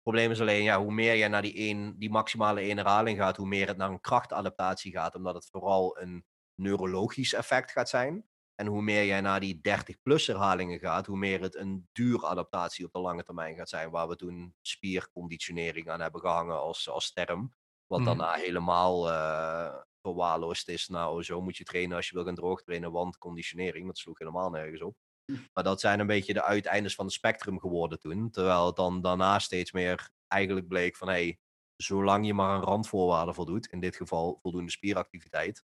Het 0.01 0.03
probleem 0.03 0.31
is 0.31 0.41
alleen, 0.41 0.63
ja, 0.63 0.83
hoe 0.83 0.93
meer 0.93 1.15
je 1.15 1.29
naar 1.29 1.43
die, 1.43 1.69
een, 1.69 1.95
die 1.99 2.11
maximale 2.11 2.61
één 2.61 2.77
herhaling 2.77 3.19
gaat, 3.19 3.37
hoe 3.37 3.47
meer 3.47 3.67
het 3.67 3.77
naar 3.77 3.91
een 3.91 4.01
krachtadaptatie 4.01 4.93
gaat, 4.93 5.15
omdat 5.15 5.35
het 5.35 5.49
vooral 5.51 6.01
een 6.01 6.25
neurologisch 6.55 7.33
effect 7.33 7.71
gaat 7.71 7.89
zijn. 7.89 8.29
En 8.55 8.67
hoe 8.67 8.83
meer 8.83 9.05
jij 9.05 9.21
naar 9.21 9.41
die 9.41 9.61
30-plus 9.69 10.27
herhalingen 10.27 10.79
gaat, 10.79 11.07
hoe 11.07 11.17
meer 11.17 11.41
het 11.41 11.55
een 11.57 11.89
duuradaptatie 11.93 12.85
op 12.85 12.93
de 12.93 13.01
lange 13.01 13.23
termijn 13.23 13.57
gaat 13.57 13.69
zijn, 13.69 13.91
waar 13.91 14.09
we 14.09 14.17
toen 14.17 14.55
spierconditionering 14.61 15.89
aan 15.89 16.01
hebben 16.01 16.21
gehangen 16.21 16.61
als, 16.61 16.89
als 16.89 17.13
term. 17.13 17.55
Wat 17.91 18.05
dan 18.05 18.17
mm. 18.17 18.33
helemaal 18.33 19.11
uh, 19.11 19.75
verwaarloosd 20.03 20.69
is. 20.69 20.89
Nou, 20.89 21.23
zo 21.23 21.41
moet 21.41 21.57
je 21.57 21.65
trainen 21.65 21.97
als 21.97 22.09
je 22.09 22.15
wil 22.15 22.25
gaan 22.25 22.35
droogtrainen, 22.35 22.93
want 22.93 23.19
conditionering, 23.19 23.87
dat 23.87 23.99
sloeg 23.99 24.19
helemaal 24.19 24.51
nergens 24.51 24.83
op. 24.83 24.97
Hm. 25.25 25.37
Maar 25.53 25.65
dat 25.65 25.81
zijn 25.81 26.01
een 26.01 26.07
beetje 26.07 26.33
de 26.33 26.43
uiteindes 26.43 26.95
van 26.95 27.05
het 27.05 27.15
spectrum 27.15 27.61
geworden 27.61 28.01
toen. 28.01 28.31
Terwijl 28.31 28.67
het 28.67 28.77
dan 28.77 29.01
daarna 29.01 29.39
steeds 29.39 29.73
meer 29.73 30.11
eigenlijk 30.29 30.69
bleek 30.69 30.97
van 30.97 31.09
hé, 31.09 31.15
hey, 31.15 31.39
zolang 31.77 32.27
je 32.27 32.35
maar 32.35 32.55
een 32.55 32.63
randvoorwaarde 32.63 33.35
voldoet, 33.35 33.67
in 33.67 33.81
dit 33.81 33.97
geval 33.97 34.39
voldoende 34.43 34.71
spieractiviteit, 34.71 35.65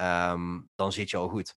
um, 0.00 0.68
dan 0.74 0.92
zit 0.92 1.10
je 1.10 1.16
al 1.16 1.28
goed. 1.28 1.56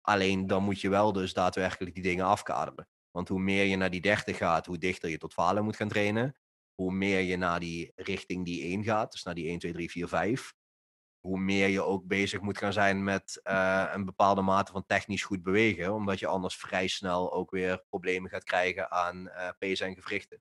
Alleen 0.00 0.46
dan 0.46 0.62
moet 0.62 0.80
je 0.80 0.88
wel 0.88 1.12
dus 1.12 1.32
daadwerkelijk 1.32 1.94
die 1.94 2.02
dingen 2.02 2.24
afkaderen. 2.24 2.88
Want 3.10 3.28
hoe 3.28 3.40
meer 3.40 3.64
je 3.64 3.76
naar 3.76 3.90
die 3.90 4.00
30 4.00 4.36
gaat, 4.36 4.66
hoe 4.66 4.78
dichter 4.78 5.10
je 5.10 5.18
tot 5.18 5.32
falen 5.32 5.64
moet 5.64 5.76
gaan 5.76 5.88
trainen. 5.88 6.36
Hoe 6.76 6.92
meer 6.92 7.20
je 7.20 7.36
naar 7.36 7.60
die 7.60 7.92
richting 7.94 8.44
die 8.44 8.62
1 8.62 8.84
gaat, 8.84 9.12
dus 9.12 9.22
naar 9.22 9.34
die 9.34 9.48
1, 9.48 9.58
2, 9.58 9.72
3, 9.72 9.90
4, 9.90 10.08
5. 10.08 10.54
Hoe 11.20 11.38
meer 11.38 11.68
je 11.68 11.82
ook 11.82 12.06
bezig 12.06 12.40
moet 12.40 12.58
gaan 12.58 12.72
zijn 12.72 13.04
met 13.04 13.40
uh, 13.44 13.90
een 13.92 14.04
bepaalde 14.04 14.42
mate 14.42 14.72
van 14.72 14.86
technisch 14.86 15.22
goed 15.22 15.42
bewegen. 15.42 15.94
Omdat 15.94 16.18
je 16.18 16.26
anders 16.26 16.56
vrij 16.56 16.86
snel 16.86 17.32
ook 17.32 17.50
weer 17.50 17.84
problemen 17.88 18.30
gaat 18.30 18.44
krijgen 18.44 18.90
aan 18.90 19.26
uh, 19.26 19.48
pezen 19.58 19.86
en 19.86 19.94
gewrichten. 19.94 20.40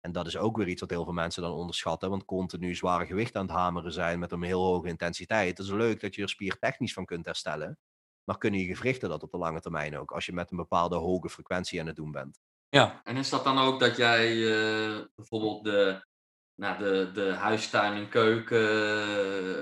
En 0.00 0.12
dat 0.12 0.26
is 0.26 0.36
ook 0.36 0.56
weer 0.56 0.68
iets 0.68 0.80
wat 0.80 0.90
heel 0.90 1.04
veel 1.04 1.12
mensen 1.12 1.42
dan 1.42 1.52
onderschatten. 1.52 2.10
Want 2.10 2.24
continu 2.24 2.74
zware 2.74 3.06
gewicht 3.06 3.36
aan 3.36 3.46
het 3.46 3.56
hameren 3.56 3.92
zijn 3.92 4.18
met 4.18 4.32
een 4.32 4.42
heel 4.42 4.64
hoge 4.64 4.88
intensiteit. 4.88 5.58
Het 5.58 5.66
is 5.66 5.72
leuk 5.72 6.00
dat 6.00 6.14
je 6.14 6.22
er 6.22 6.28
spiertechnisch 6.28 6.92
van 6.92 7.04
kunt 7.04 7.24
herstellen. 7.24 7.78
Maar 8.24 8.38
kunnen 8.38 8.60
je 8.60 8.74
gewrichten 8.74 9.08
dat 9.08 9.22
op 9.22 9.30
de 9.30 9.38
lange 9.38 9.60
termijn 9.60 9.98
ook? 9.98 10.12
Als 10.12 10.26
je 10.26 10.32
met 10.32 10.50
een 10.50 10.56
bepaalde 10.56 10.96
hoge 10.96 11.28
frequentie 11.28 11.80
aan 11.80 11.86
het 11.86 11.96
doen 11.96 12.10
bent. 12.10 12.40
Ja. 12.74 13.00
En 13.04 13.16
is 13.16 13.28
dat 13.28 13.44
dan 13.44 13.58
ook 13.58 13.80
dat 13.80 13.96
jij 13.96 14.36
uh, 14.36 15.00
bijvoorbeeld 15.14 15.64
de, 15.64 16.06
nou, 16.54 16.78
de, 16.78 17.10
de 17.12 17.32
huistuin- 17.32 17.96
en 17.96 18.08
keuken 18.08 19.08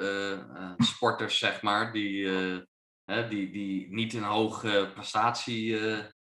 uh, 0.02 0.30
uh, 0.30 0.72
sporters, 0.76 1.38
zeg 1.38 1.62
maar, 1.62 1.92
die, 1.92 2.30
die, 3.28 3.50
die 3.50 3.92
niet 3.92 4.14
een 4.14 4.22
hoge 4.22 4.90
prestatie 4.94 5.78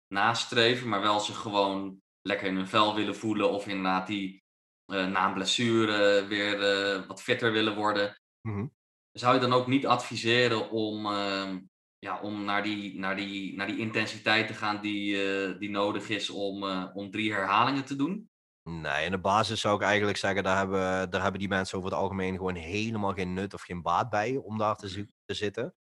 nastreven, 0.06 0.88
maar 0.88 1.00
wel 1.00 1.20
zich 1.20 1.36
gewoon 1.36 2.00
lekker 2.22 2.46
in 2.46 2.56
hun 2.56 2.68
vel 2.68 2.94
willen 2.94 3.16
voelen 3.16 3.50
of 3.50 3.66
inderdaad 3.66 4.06
die 4.06 4.42
na 4.86 5.26
een 5.26 5.34
blessure 5.34 6.26
weer 6.26 6.58
wat 7.06 7.22
fitter 7.22 7.52
willen 7.52 7.74
worden. 7.74 8.20
Mm 8.40 8.72
Zou 9.12 9.34
je 9.34 9.40
dan 9.40 9.52
ook 9.52 9.66
niet 9.66 9.86
adviseren 9.86 10.70
om 10.70 11.06
ehm, 11.06 11.58
ja, 12.04 12.20
om 12.20 12.44
naar 12.44 12.62
die, 12.62 12.98
naar, 12.98 13.16
die, 13.16 13.56
naar 13.56 13.66
die 13.66 13.78
intensiteit 13.78 14.46
te 14.46 14.54
gaan 14.54 14.80
die, 14.80 15.14
uh, 15.14 15.58
die 15.58 15.70
nodig 15.70 16.08
is 16.08 16.30
om, 16.30 16.62
uh, 16.62 16.86
om 16.94 17.10
drie 17.10 17.32
herhalingen 17.32 17.84
te 17.84 17.96
doen? 17.96 18.30
Nee, 18.62 19.04
in 19.04 19.10
de 19.10 19.18
basis 19.18 19.60
zou 19.60 19.76
ik 19.76 19.82
eigenlijk 19.82 20.18
zeggen, 20.18 20.42
daar 20.42 20.56
hebben, 20.56 21.10
daar 21.10 21.22
hebben 21.22 21.40
die 21.40 21.48
mensen 21.48 21.78
over 21.78 21.90
het 21.90 21.98
algemeen 21.98 22.36
gewoon 22.36 22.54
helemaal 22.54 23.12
geen 23.12 23.32
nut 23.32 23.54
of 23.54 23.62
geen 23.62 23.82
baat 23.82 24.10
bij 24.10 24.36
om 24.36 24.58
daar 24.58 24.76
te, 24.76 25.08
te 25.24 25.34
zitten. 25.34 25.74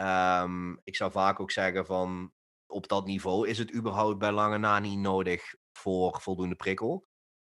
Um, 0.00 0.80
ik 0.84 0.96
zou 0.96 1.10
vaak 1.10 1.40
ook 1.40 1.50
zeggen 1.50 1.86
van, 1.86 2.32
op 2.66 2.88
dat 2.88 3.06
niveau 3.06 3.48
is 3.48 3.58
het 3.58 3.74
überhaupt 3.74 4.18
bij 4.18 4.32
lange 4.32 4.58
na 4.58 4.78
niet 4.78 4.98
nodig 4.98 5.54
voor 5.78 6.20
voldoende 6.20 6.54
prikkel. 6.54 7.06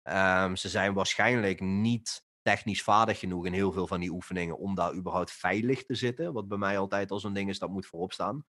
Um, 0.10 0.56
ze 0.56 0.70
zijn 0.70 0.94
waarschijnlijk 0.94 1.60
niet 1.60 2.26
technisch 2.48 2.84
vaardig 2.84 3.20
genoeg 3.20 3.46
in 3.46 3.54
heel 3.54 3.72
veel 3.72 3.88
van 3.88 4.00
die 4.00 4.12
oefeningen 4.12 4.58
om 4.58 4.76
daar 4.76 4.94
überhaupt 4.94 5.32
veilig 5.32 5.84
te 5.84 5.96
zitten. 5.96 6.34
Wat 6.34 6.48
bij 6.48 6.58
mij 6.58 6.78
altijd 6.78 7.12
al 7.12 7.20
zo'n 7.20 7.34
ding 7.34 7.50
is, 7.50 7.60
dat 7.60 7.70
moet 7.70 7.86
voorop 7.86 8.14
staan. 8.14 8.46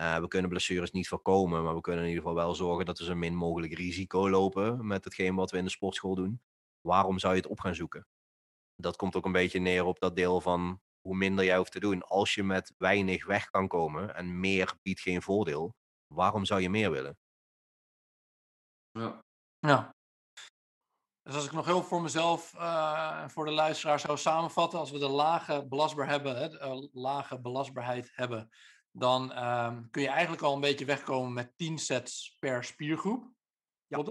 Uh, 0.00 0.18
we 0.18 0.28
kunnen 0.28 0.50
blessures 0.50 0.90
niet 0.90 1.08
voorkomen, 1.08 1.64
maar 1.64 1.74
we 1.74 1.80
kunnen 1.80 2.02
in 2.02 2.08
ieder 2.08 2.22
geval 2.22 2.44
wel 2.44 2.54
zorgen 2.54 2.84
dat 2.84 2.98
we 2.98 3.04
zo 3.04 3.14
min 3.14 3.34
mogelijk 3.34 3.72
risico 3.72 4.30
lopen 4.30 4.86
met 4.86 5.04
hetgeen 5.04 5.34
wat 5.34 5.50
we 5.50 5.58
in 5.58 5.64
de 5.64 5.70
sportschool 5.70 6.14
doen. 6.14 6.40
Waarom 6.80 7.18
zou 7.18 7.34
je 7.34 7.40
het 7.40 7.50
op 7.50 7.60
gaan 7.60 7.74
zoeken? 7.74 8.06
Dat 8.76 8.96
komt 8.96 9.16
ook 9.16 9.24
een 9.24 9.32
beetje 9.32 9.58
neer 9.58 9.84
op 9.84 10.00
dat 10.00 10.16
deel 10.16 10.40
van 10.40 10.80
hoe 11.00 11.16
minder 11.16 11.44
jij 11.44 11.56
hoeft 11.56 11.72
te 11.72 11.80
doen. 11.80 12.02
Als 12.02 12.34
je 12.34 12.42
met 12.42 12.74
weinig 12.78 13.26
weg 13.26 13.50
kan 13.50 13.68
komen 13.68 14.14
en 14.14 14.40
meer 14.40 14.74
biedt 14.82 15.00
geen 15.00 15.22
voordeel, 15.22 15.74
waarom 16.14 16.44
zou 16.44 16.60
je 16.60 16.70
meer 16.70 16.90
willen? 16.90 17.16
Ja. 18.90 19.20
Ja. 19.58 19.94
Dus 21.22 21.34
als 21.34 21.44
ik 21.44 21.52
nog 21.52 21.66
heel 21.66 21.82
voor 21.82 22.02
mezelf 22.02 22.54
uh, 22.54 23.18
en 23.22 23.30
voor 23.30 23.44
de 23.44 23.50
luisteraar 23.50 24.00
zou 24.00 24.18
samenvatten, 24.18 24.78
als 24.78 24.90
we 24.90 24.98
de 24.98 25.08
lage, 25.08 25.66
belastbaar 25.68 26.08
hebben, 26.08 26.36
hè, 26.36 26.66
uh, 26.66 26.86
lage 26.92 27.40
belastbaarheid 27.40 28.10
hebben, 28.14 28.50
dan 28.90 29.44
um, 29.44 29.90
kun 29.90 30.02
je 30.02 30.08
eigenlijk 30.08 30.42
al 30.42 30.54
een 30.54 30.60
beetje 30.60 30.84
wegkomen 30.84 31.32
met 31.32 31.52
10 31.56 31.78
sets 31.78 32.36
per 32.38 32.64
spiergroep. 32.64 33.30
Ja, 33.86 34.02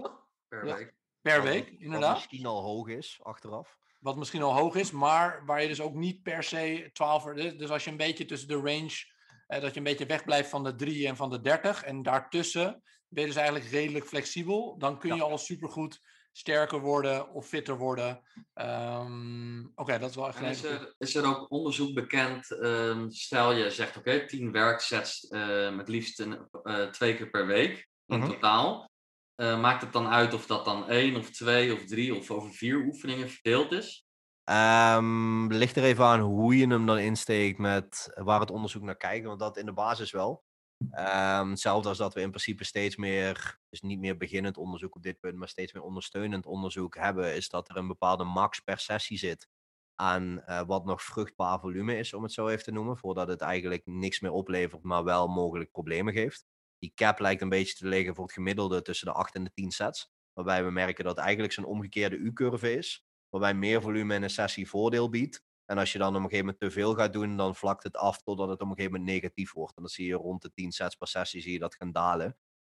per 0.48 0.66
ja. 0.66 0.76
week. 0.76 0.94
Per 1.20 1.36
wat, 1.36 1.48
week, 1.48 1.68
inderdaad. 1.68 2.08
Wat 2.08 2.18
misschien 2.18 2.46
al 2.46 2.62
hoog 2.62 2.88
is, 2.88 3.20
achteraf. 3.22 3.78
Wat 4.00 4.16
misschien 4.16 4.42
al 4.42 4.54
hoog 4.54 4.74
is, 4.74 4.90
maar 4.90 5.44
waar 5.46 5.62
je 5.62 5.68
dus 5.68 5.80
ook 5.80 5.94
niet 5.94 6.22
per 6.22 6.42
se 6.42 6.90
12... 6.92 7.24
Dus 7.34 7.70
als 7.70 7.84
je 7.84 7.90
een 7.90 7.96
beetje 7.96 8.24
tussen 8.24 8.48
de 8.48 8.60
range, 8.60 9.04
eh, 9.46 9.60
dat 9.60 9.72
je 9.72 9.76
een 9.76 9.84
beetje 9.84 10.06
wegblijft 10.06 10.50
van 10.50 10.64
de 10.64 10.74
3 10.74 11.06
en 11.06 11.16
van 11.16 11.30
de 11.30 11.40
30, 11.40 11.82
en 11.82 12.02
daartussen 12.02 12.82
ben 13.08 13.22
je 13.22 13.28
dus 13.28 13.36
eigenlijk 13.36 13.70
redelijk 13.70 14.06
flexibel, 14.06 14.78
dan 14.78 14.98
kun 14.98 15.08
je 15.08 15.16
ja. 15.16 15.22
al 15.22 15.38
supergoed 15.38 16.00
sterker 16.32 16.80
worden 16.80 17.32
of 17.32 17.46
fitter 17.46 17.76
worden. 17.76 18.22
Um, 18.54 19.70
oké, 19.74 19.80
okay, 19.80 19.98
dat 19.98 20.10
is 20.10 20.16
wel 20.16 20.28
echt... 20.28 20.40
is, 20.40 20.64
er, 20.64 20.94
is 20.98 21.14
er 21.14 21.26
ook 21.26 21.50
onderzoek 21.50 21.94
bekend, 21.94 22.50
um, 22.50 23.10
stel 23.10 23.52
je 23.52 23.70
zegt 23.70 23.96
oké, 23.96 24.10
okay, 24.10 24.26
tien 24.26 24.52
werksets 24.52 25.30
uh, 25.30 25.74
met 25.74 25.88
liefst 25.88 26.20
een, 26.20 26.48
uh, 26.62 26.86
twee 26.86 27.16
keer 27.16 27.30
per 27.30 27.46
week 27.46 27.88
in 28.06 28.16
uh-huh. 28.16 28.32
totaal. 28.32 28.90
Uh, 29.36 29.60
maakt 29.60 29.82
het 29.82 29.92
dan 29.92 30.08
uit 30.08 30.34
of 30.34 30.46
dat 30.46 30.64
dan 30.64 30.88
één 30.88 31.16
of 31.16 31.30
twee 31.30 31.74
of 31.74 31.84
drie 31.84 32.14
of 32.14 32.30
over 32.30 32.52
vier 32.52 32.84
oefeningen 32.84 33.30
verdeeld 33.30 33.72
is? 33.72 34.06
Um, 34.50 35.52
ligt 35.52 35.76
er 35.76 35.84
even 35.84 36.04
aan 36.04 36.20
hoe 36.20 36.56
je 36.56 36.66
hem 36.66 36.86
dan 36.86 36.98
insteekt 36.98 37.58
met 37.58 38.12
waar 38.14 38.40
het 38.40 38.50
onderzoek 38.50 38.82
naar 38.82 38.96
kijkt, 38.96 39.26
want 39.26 39.38
dat 39.38 39.56
in 39.56 39.66
de 39.66 39.72
basis 39.72 40.10
wel. 40.10 40.42
Um, 40.90 41.50
hetzelfde 41.50 41.88
als 41.88 41.98
dat 41.98 42.14
we 42.14 42.20
in 42.20 42.30
principe 42.30 42.64
steeds 42.64 42.96
meer, 42.96 43.58
dus 43.68 43.80
niet 43.80 43.98
meer 43.98 44.16
beginnend 44.16 44.56
onderzoek 44.56 44.94
op 44.94 45.02
dit 45.02 45.20
punt, 45.20 45.36
maar 45.36 45.48
steeds 45.48 45.72
meer 45.72 45.82
ondersteunend 45.82 46.46
onderzoek 46.46 46.96
hebben, 46.96 47.34
is 47.34 47.48
dat 47.48 47.68
er 47.68 47.76
een 47.76 47.86
bepaalde 47.86 48.24
max 48.24 48.60
per 48.60 48.78
sessie 48.78 49.18
zit 49.18 49.48
aan 49.94 50.42
uh, 50.46 50.62
wat 50.66 50.84
nog 50.84 51.02
vruchtbaar 51.02 51.60
volume 51.60 51.96
is, 51.98 52.14
om 52.14 52.22
het 52.22 52.32
zo 52.32 52.48
even 52.48 52.64
te 52.64 52.70
noemen, 52.70 52.96
voordat 52.96 53.28
het 53.28 53.40
eigenlijk 53.40 53.82
niks 53.84 54.20
meer 54.20 54.30
oplevert, 54.30 54.82
maar 54.82 55.04
wel 55.04 55.28
mogelijk 55.28 55.70
problemen 55.70 56.12
geeft. 56.12 56.44
Die 56.78 56.92
cap 56.94 57.18
lijkt 57.18 57.42
een 57.42 57.48
beetje 57.48 57.74
te 57.74 57.88
liggen 57.88 58.14
voor 58.14 58.24
het 58.24 58.32
gemiddelde 58.32 58.82
tussen 58.82 59.06
de 59.06 59.12
8 59.12 59.34
en 59.34 59.44
de 59.44 59.52
10 59.54 59.70
sets, 59.70 60.10
waarbij 60.32 60.64
we 60.64 60.70
merken 60.70 61.04
dat 61.04 61.18
eigenlijk 61.18 61.52
zo'n 61.52 61.64
omgekeerde 61.64 62.16
U-curve 62.16 62.72
is, 62.72 63.04
waarbij 63.28 63.54
meer 63.54 63.82
volume 63.82 64.14
in 64.14 64.22
een 64.22 64.30
sessie 64.30 64.68
voordeel 64.68 65.08
biedt, 65.08 65.42
en 65.72 65.78
als 65.78 65.92
je 65.92 65.98
dan 65.98 66.08
op 66.08 66.14
een 66.14 66.22
gegeven 66.22 66.44
moment 66.44 66.60
te 66.60 66.70
veel 66.70 66.94
gaat 66.94 67.12
doen, 67.12 67.36
dan 67.36 67.54
vlakt 67.54 67.82
het 67.82 67.96
af 67.96 68.22
totdat 68.22 68.48
het 68.48 68.60
op 68.60 68.68
een 68.68 68.74
gegeven 68.74 68.92
moment 68.92 69.10
negatief 69.10 69.52
wordt. 69.52 69.76
En 69.76 69.82
dan 69.82 69.90
zie 69.90 70.06
je 70.06 70.14
rond 70.14 70.42
de 70.42 70.52
10 70.52 70.72
sets 70.72 70.94
per 70.94 71.06
sessie 71.06 71.40
zie 71.40 71.52
je 71.52 71.58
dat 71.58 71.74
gaan 71.74 71.92
dalen. 71.92 72.36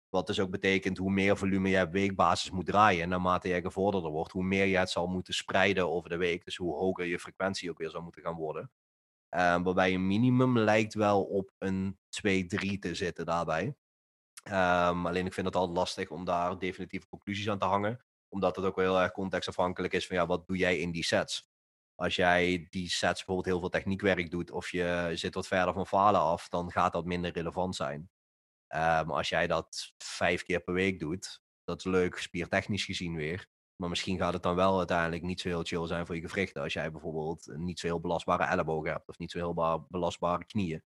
Wat 0.10 0.28
dus 0.28 0.40
ook 0.40 0.50
betekent 0.50 0.98
hoe 0.98 1.12
meer 1.12 1.38
volume 1.38 1.70
je 1.70 1.82
op 1.82 1.92
weekbasis 1.92 2.52
moet 2.52 2.66
draaien. 2.66 3.02
En 3.02 3.10
naarmate 3.10 3.48
jij 3.48 3.62
gevorderder 3.62 4.12
wordt, 4.12 4.32
hoe 4.32 4.44
meer 4.44 4.66
je 4.66 4.78
het 4.78 4.90
zal 4.90 5.08
moeten 5.08 5.34
spreiden 5.34 5.90
over 5.90 6.10
de 6.10 6.18
week. 6.18 6.46
Dus 6.46 6.56
hoe 6.56 6.76
hoger 6.76 7.06
je 7.06 7.20
frequentie 7.20 7.70
ook 7.70 7.78
weer 7.78 7.90
zal 7.90 8.02
moeten 8.02 8.22
gaan 8.22 8.36
worden. 8.36 8.72
Uh, 9.36 9.64
waarbij 9.64 9.94
een 9.94 10.08
minimum 10.08 10.58
lijkt 10.58 10.94
wel 10.94 11.24
op 11.24 11.52
een 11.58 11.98
2-3 11.98 12.80
te 12.80 12.96
zitten 12.96 13.26
daarbij. 13.26 13.66
Um, 14.46 15.06
alleen 15.06 15.26
ik 15.26 15.34
vind 15.34 15.46
het 15.46 15.56
altijd 15.56 15.78
lastig 15.78 16.10
om 16.10 16.26
daar 16.26 16.60
definitieve 16.60 17.08
conclusies 17.08 17.50
aan 17.50 17.60
te 17.60 17.66
hangen. 17.66 18.06
Omdat 18.30 18.56
het 18.56 18.66
ook 18.66 18.76
wel 18.76 18.86
heel 18.86 19.02
erg 19.02 19.12
contextafhankelijk 19.12 19.94
is 19.94 20.08
van 20.08 20.16
ja, 20.16 20.26
wat 20.26 20.48
doe 20.48 20.58
jij 20.58 20.78
in 20.78 20.92
die 20.92 21.04
sets? 21.04 21.53
Als 21.96 22.16
jij 22.16 22.68
die 22.70 22.90
sets 22.90 23.18
bijvoorbeeld 23.18 23.46
heel 23.46 23.60
veel 23.60 23.70
techniekwerk 23.70 24.32
doet 24.32 24.52
of 24.52 24.72
je 24.72 25.12
zit 25.14 25.34
wat 25.34 25.48
verder 25.48 25.74
van 25.74 25.88
falen 25.88 26.22
af, 26.22 26.50
dan 26.50 26.72
gaat 26.72 26.94
dat 26.94 27.06
minder 27.06 27.32
relevant 27.32 27.76
zijn. 27.76 28.10
Um, 28.76 29.12
als 29.12 29.30
jij 29.30 29.48
dat 29.48 29.94
vijf 29.98 30.44
keer 30.44 30.60
per 30.60 30.74
week 30.74 31.00
doet, 31.00 31.42
dat 31.64 31.78
is 31.78 31.84
leuk, 31.84 32.18
spiertechnisch 32.18 32.86
gezien 32.86 33.16
weer. 33.16 33.48
Maar 33.76 33.90
misschien 33.90 34.18
gaat 34.18 34.34
het 34.34 34.44
dan 34.44 34.56
wel 34.56 34.78
uiteindelijk 34.78 35.24
niet 35.24 35.42
zo 35.42 35.48
heel 35.48 35.64
chill 35.64 35.88
zijn 35.88 36.06
voor 36.06 36.16
je 36.16 36.28
gewrichten. 36.28 36.62
Als 36.62 36.74
jij 36.74 36.92
bijvoorbeeld 36.92 37.48
niet 37.56 37.80
zo 37.80 37.88
heel 37.88 38.00
belastbare 38.00 38.44
ellebogen 38.44 38.92
hebt 38.92 39.08
of 39.08 39.18
niet 39.18 39.32
zo 39.32 39.38
heel 39.38 39.86
belastbare 39.90 40.46
knieën. 40.46 40.84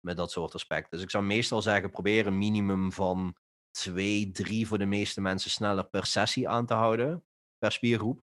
Met 0.00 0.16
dat 0.16 0.30
soort 0.30 0.54
aspecten. 0.54 0.90
Dus 0.90 1.02
ik 1.02 1.10
zou 1.10 1.24
meestal 1.24 1.62
zeggen, 1.62 1.90
probeer 1.90 2.26
een 2.26 2.38
minimum 2.38 2.92
van 2.92 3.36
2, 3.70 4.30
3 4.30 4.66
voor 4.66 4.78
de 4.78 4.86
meeste 4.86 5.20
mensen 5.20 5.50
sneller 5.50 5.88
per 5.88 6.06
sessie 6.06 6.48
aan 6.48 6.66
te 6.66 6.74
houden. 6.74 7.24
Per 7.58 7.72
spiergroep. 7.72 8.22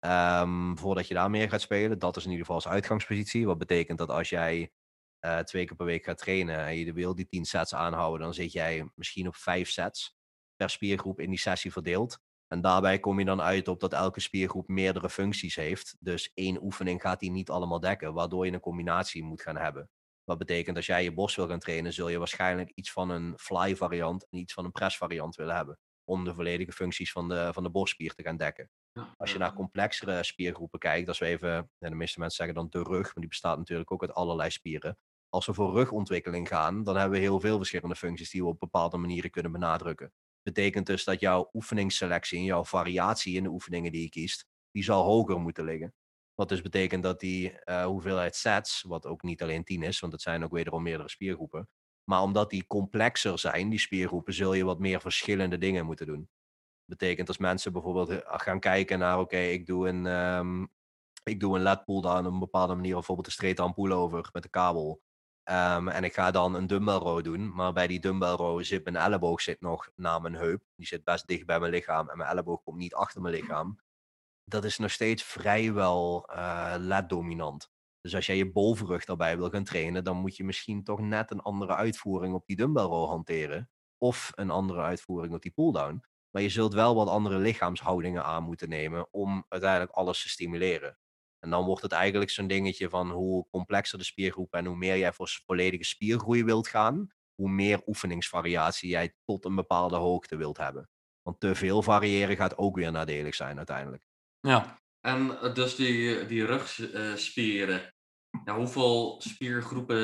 Um, 0.00 0.78
voordat 0.78 1.08
je 1.08 1.14
daar 1.14 1.30
meer 1.30 1.48
gaat 1.48 1.60
spelen. 1.60 1.98
Dat 1.98 2.16
is 2.16 2.24
in 2.24 2.30
ieder 2.30 2.46
geval 2.46 2.62
als 2.62 2.72
uitgangspositie. 2.72 3.46
Wat 3.46 3.58
betekent 3.58 3.98
dat 3.98 4.08
als 4.10 4.28
jij 4.28 4.72
uh, 5.20 5.38
twee 5.38 5.66
keer 5.66 5.76
per 5.76 5.86
week 5.86 6.04
gaat 6.04 6.18
trainen 6.18 6.58
en 6.58 6.76
je 6.76 6.92
wil 6.92 7.14
die 7.14 7.26
10 7.26 7.44
sets 7.44 7.74
aanhouden, 7.74 8.20
dan 8.20 8.34
zit 8.34 8.52
jij 8.52 8.90
misschien 8.94 9.26
op 9.26 9.36
5 9.36 9.70
sets 9.70 10.16
per 10.56 10.70
spiergroep 10.70 11.20
in 11.20 11.30
die 11.30 11.38
sessie 11.38 11.72
verdeeld. 11.72 12.18
En 12.46 12.60
daarbij 12.60 13.00
kom 13.00 13.18
je 13.18 13.24
dan 13.24 13.40
uit 13.40 13.68
op 13.68 13.80
dat 13.80 13.92
elke 13.92 14.20
spiergroep 14.20 14.68
meerdere 14.68 15.10
functies 15.10 15.56
heeft. 15.56 15.96
Dus 15.98 16.30
één 16.34 16.62
oefening 16.62 17.00
gaat 17.00 17.20
die 17.20 17.30
niet 17.30 17.50
allemaal 17.50 17.80
dekken, 17.80 18.14
waardoor 18.14 18.46
je 18.46 18.52
een 18.52 18.60
combinatie 18.60 19.24
moet 19.24 19.42
gaan 19.42 19.56
hebben. 19.56 19.90
Wat 20.24 20.38
betekent 20.38 20.76
als 20.76 20.86
jij 20.86 21.02
je 21.02 21.14
borst 21.14 21.36
wil 21.36 21.48
gaan 21.48 21.58
trainen, 21.58 21.92
zul 21.92 22.08
je 22.08 22.18
waarschijnlijk 22.18 22.70
iets 22.74 22.92
van 22.92 23.10
een 23.10 23.38
fly 23.38 23.76
variant 23.76 24.26
en 24.30 24.38
iets 24.38 24.52
van 24.52 24.64
een 24.64 24.72
press 24.72 24.96
variant 24.96 25.36
willen 25.36 25.56
hebben. 25.56 25.78
Om 26.04 26.24
de 26.24 26.34
volledige 26.34 26.72
functies 26.72 27.12
van 27.12 27.28
de, 27.28 27.50
van 27.52 27.62
de 27.62 27.70
borstspier 27.70 28.14
te 28.14 28.22
gaan 28.22 28.36
dekken. 28.36 28.70
Als 29.16 29.32
je 29.32 29.38
naar 29.38 29.52
complexere 29.52 30.22
spiergroepen 30.22 30.78
kijkt, 30.78 31.08
als 31.08 31.18
we 31.18 31.26
even, 31.26 31.70
de 31.78 31.94
meeste 31.94 32.18
mensen 32.18 32.36
zeggen 32.36 32.54
dan 32.54 32.82
de 32.82 32.90
rug, 32.90 33.04
maar 33.04 33.14
die 33.14 33.28
bestaat 33.28 33.58
natuurlijk 33.58 33.92
ook 33.92 34.02
uit 34.02 34.14
allerlei 34.14 34.50
spieren. 34.50 34.98
Als 35.28 35.46
we 35.46 35.54
voor 35.54 35.74
rugontwikkeling 35.74 36.48
gaan, 36.48 36.84
dan 36.84 36.96
hebben 36.96 37.18
we 37.18 37.24
heel 37.24 37.40
veel 37.40 37.56
verschillende 37.56 37.96
functies 37.96 38.30
die 38.30 38.42
we 38.42 38.48
op 38.48 38.60
bepaalde 38.60 38.96
manieren 38.96 39.30
kunnen 39.30 39.52
benadrukken. 39.52 40.12
Betekent 40.42 40.86
dus 40.86 41.04
dat 41.04 41.20
jouw 41.20 41.50
oefeningsselectie 41.52 42.38
en 42.38 42.44
jouw 42.44 42.64
variatie 42.64 43.36
in 43.36 43.42
de 43.42 43.48
oefeningen 43.48 43.92
die 43.92 44.02
je 44.02 44.08
kiest, 44.08 44.46
die 44.70 44.82
zal 44.82 45.04
hoger 45.04 45.40
moeten 45.40 45.64
liggen. 45.64 45.94
Wat 46.34 46.48
dus 46.48 46.62
betekent 46.62 47.02
dat 47.02 47.20
die 47.20 47.52
uh, 47.64 47.84
hoeveelheid 47.84 48.36
sets, 48.36 48.82
wat 48.82 49.06
ook 49.06 49.22
niet 49.22 49.42
alleen 49.42 49.64
10 49.64 49.82
is, 49.82 50.00
want 50.00 50.12
het 50.12 50.22
zijn 50.22 50.44
ook 50.44 50.52
wederom 50.52 50.82
meerdere 50.82 51.08
spiergroepen, 51.08 51.68
Maar 52.04 52.22
omdat 52.22 52.50
die 52.50 52.66
complexer 52.66 53.38
zijn, 53.38 53.68
die 53.68 53.78
spiergroepen, 53.78 54.34
zul 54.34 54.54
je 54.54 54.64
wat 54.64 54.78
meer 54.78 55.00
verschillende 55.00 55.58
dingen 55.58 55.86
moeten 55.86 56.06
doen. 56.06 56.28
Betekent 56.90 57.28
als 57.28 57.38
mensen 57.38 57.72
bijvoorbeeld 57.72 58.08
eh, 58.08 58.18
gaan 58.22 58.60
kijken 58.60 58.98
naar, 58.98 59.18
oké, 59.18 59.38
ik 59.38 59.66
doe 59.66 59.88
een, 59.88 60.06
ehm, 60.06 60.66
ik 61.22 61.40
doe 61.40 61.56
een 61.56 61.62
LED 61.62 61.84
pull 61.84 62.00
down 62.00 62.26
op 62.26 62.32
een 62.32 62.38
bepaalde 62.38 62.74
manier, 62.74 62.92
bijvoorbeeld 62.92 63.26
een 63.26 63.32
straight 63.32 63.60
arm 63.60 63.74
pullover 63.74 64.28
met 64.32 64.42
de 64.42 64.48
kabel. 64.48 65.02
Ehm, 65.42 65.88
en 65.88 66.04
ik 66.04 66.14
ga 66.14 66.30
dan 66.30 66.54
een 66.54 66.66
dumbbell 66.66 66.94
row 66.94 67.24
doen, 67.24 67.54
maar 67.54 67.72
bij 67.72 67.86
die 67.86 68.00
dumbbell 68.00 68.34
row 68.34 68.62
zit 68.62 68.84
mijn 68.84 68.96
elleboog 68.96 69.40
zit 69.40 69.60
nog 69.60 69.90
na 69.94 70.18
mijn 70.18 70.34
heup. 70.34 70.62
Die 70.74 70.86
zit 70.86 71.04
best 71.04 71.26
dicht 71.26 71.46
bij 71.46 71.60
mijn 71.60 71.72
lichaam 71.72 72.08
en 72.08 72.16
mijn 72.16 72.30
elleboog 72.30 72.62
komt 72.62 72.78
niet 72.78 72.94
achter 72.94 73.20
mijn 73.20 73.34
lichaam. 73.34 73.80
Dat 74.44 74.64
is 74.64 74.78
nog 74.78 74.90
steeds 74.90 75.22
vrijwel 75.22 76.30
uh, 76.32 76.74
LED-dominant. 76.78 77.70
Dus 78.00 78.14
als 78.14 78.26
jij 78.26 78.36
je 78.36 78.52
bovenrug 78.52 79.04
daarbij 79.04 79.36
wil 79.38 79.50
gaan 79.50 79.64
trainen, 79.64 80.04
dan 80.04 80.16
moet 80.16 80.36
je 80.36 80.44
misschien 80.44 80.84
toch 80.84 81.00
net 81.00 81.30
een 81.30 81.40
andere 81.40 81.74
uitvoering 81.74 82.34
op 82.34 82.46
die 82.46 82.56
dumbbell 82.56 82.82
row 82.82 83.08
hanteren. 83.08 83.70
Of 83.98 84.32
een 84.34 84.50
andere 84.50 84.80
uitvoering 84.80 85.34
op 85.34 85.42
die 85.42 85.52
pull-down. 85.52 86.02
Maar 86.30 86.42
je 86.42 86.48
zult 86.48 86.74
wel 86.74 86.94
wat 86.94 87.08
andere 87.08 87.38
lichaamshoudingen 87.38 88.24
aan 88.24 88.42
moeten 88.42 88.68
nemen 88.68 89.12
om 89.12 89.44
uiteindelijk 89.48 89.92
alles 89.92 90.22
te 90.22 90.28
stimuleren. 90.28 90.98
En 91.38 91.50
dan 91.50 91.64
wordt 91.64 91.82
het 91.82 91.92
eigenlijk 91.92 92.30
zo'n 92.30 92.46
dingetje 92.46 92.88
van 92.88 93.10
hoe 93.10 93.46
complexer 93.50 93.98
de 93.98 94.04
spiergroep 94.04 94.54
en 94.54 94.66
hoe 94.66 94.76
meer 94.76 94.98
jij 94.98 95.12
voor 95.12 95.28
volledige 95.46 95.84
spiergroei 95.84 96.44
wilt 96.44 96.68
gaan, 96.68 97.08
hoe 97.34 97.50
meer 97.50 97.82
oefeningsvariatie 97.86 98.90
jij 98.90 99.14
tot 99.24 99.44
een 99.44 99.54
bepaalde 99.54 99.96
hoogte 99.96 100.36
wilt 100.36 100.56
hebben. 100.56 100.88
Want 101.22 101.40
te 101.40 101.54
veel 101.54 101.82
variëren 101.82 102.36
gaat 102.36 102.56
ook 102.58 102.76
weer 102.76 102.92
nadelig 102.92 103.34
zijn 103.34 103.56
uiteindelijk. 103.56 104.02
Ja. 104.40 104.78
En 105.00 105.40
eh, 105.40 105.54
dus 105.54 105.76
die, 105.76 106.26
die 106.26 106.44
rugspieren, 106.44 107.94
ja, 108.44 108.56
hoeveel 108.56 109.16
spiergroepen 109.18 109.98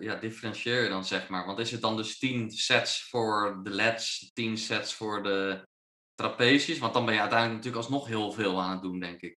ja, 0.00 0.14
differentieer 0.14 0.82
je 0.82 0.88
dan, 0.88 1.04
zeg 1.04 1.28
maar? 1.28 1.46
Want 1.46 1.58
is 1.58 1.70
het 1.70 1.80
dan 1.80 1.96
dus 1.96 2.18
10 2.18 2.50
sets 2.50 3.08
voor 3.08 3.60
de 3.62 3.70
leds, 3.70 4.30
10 4.34 4.56
sets 4.56 4.94
voor 4.94 5.22
de 5.22 5.66
trapezius? 6.14 6.78
Want 6.78 6.94
dan 6.94 7.04
ben 7.04 7.14
je 7.14 7.20
uiteindelijk 7.20 7.64
natuurlijk 7.64 7.84
alsnog 7.84 8.08
heel 8.08 8.32
veel 8.32 8.62
aan 8.62 8.70
het 8.70 8.82
doen, 8.82 9.00
denk 9.00 9.20
ik. 9.20 9.36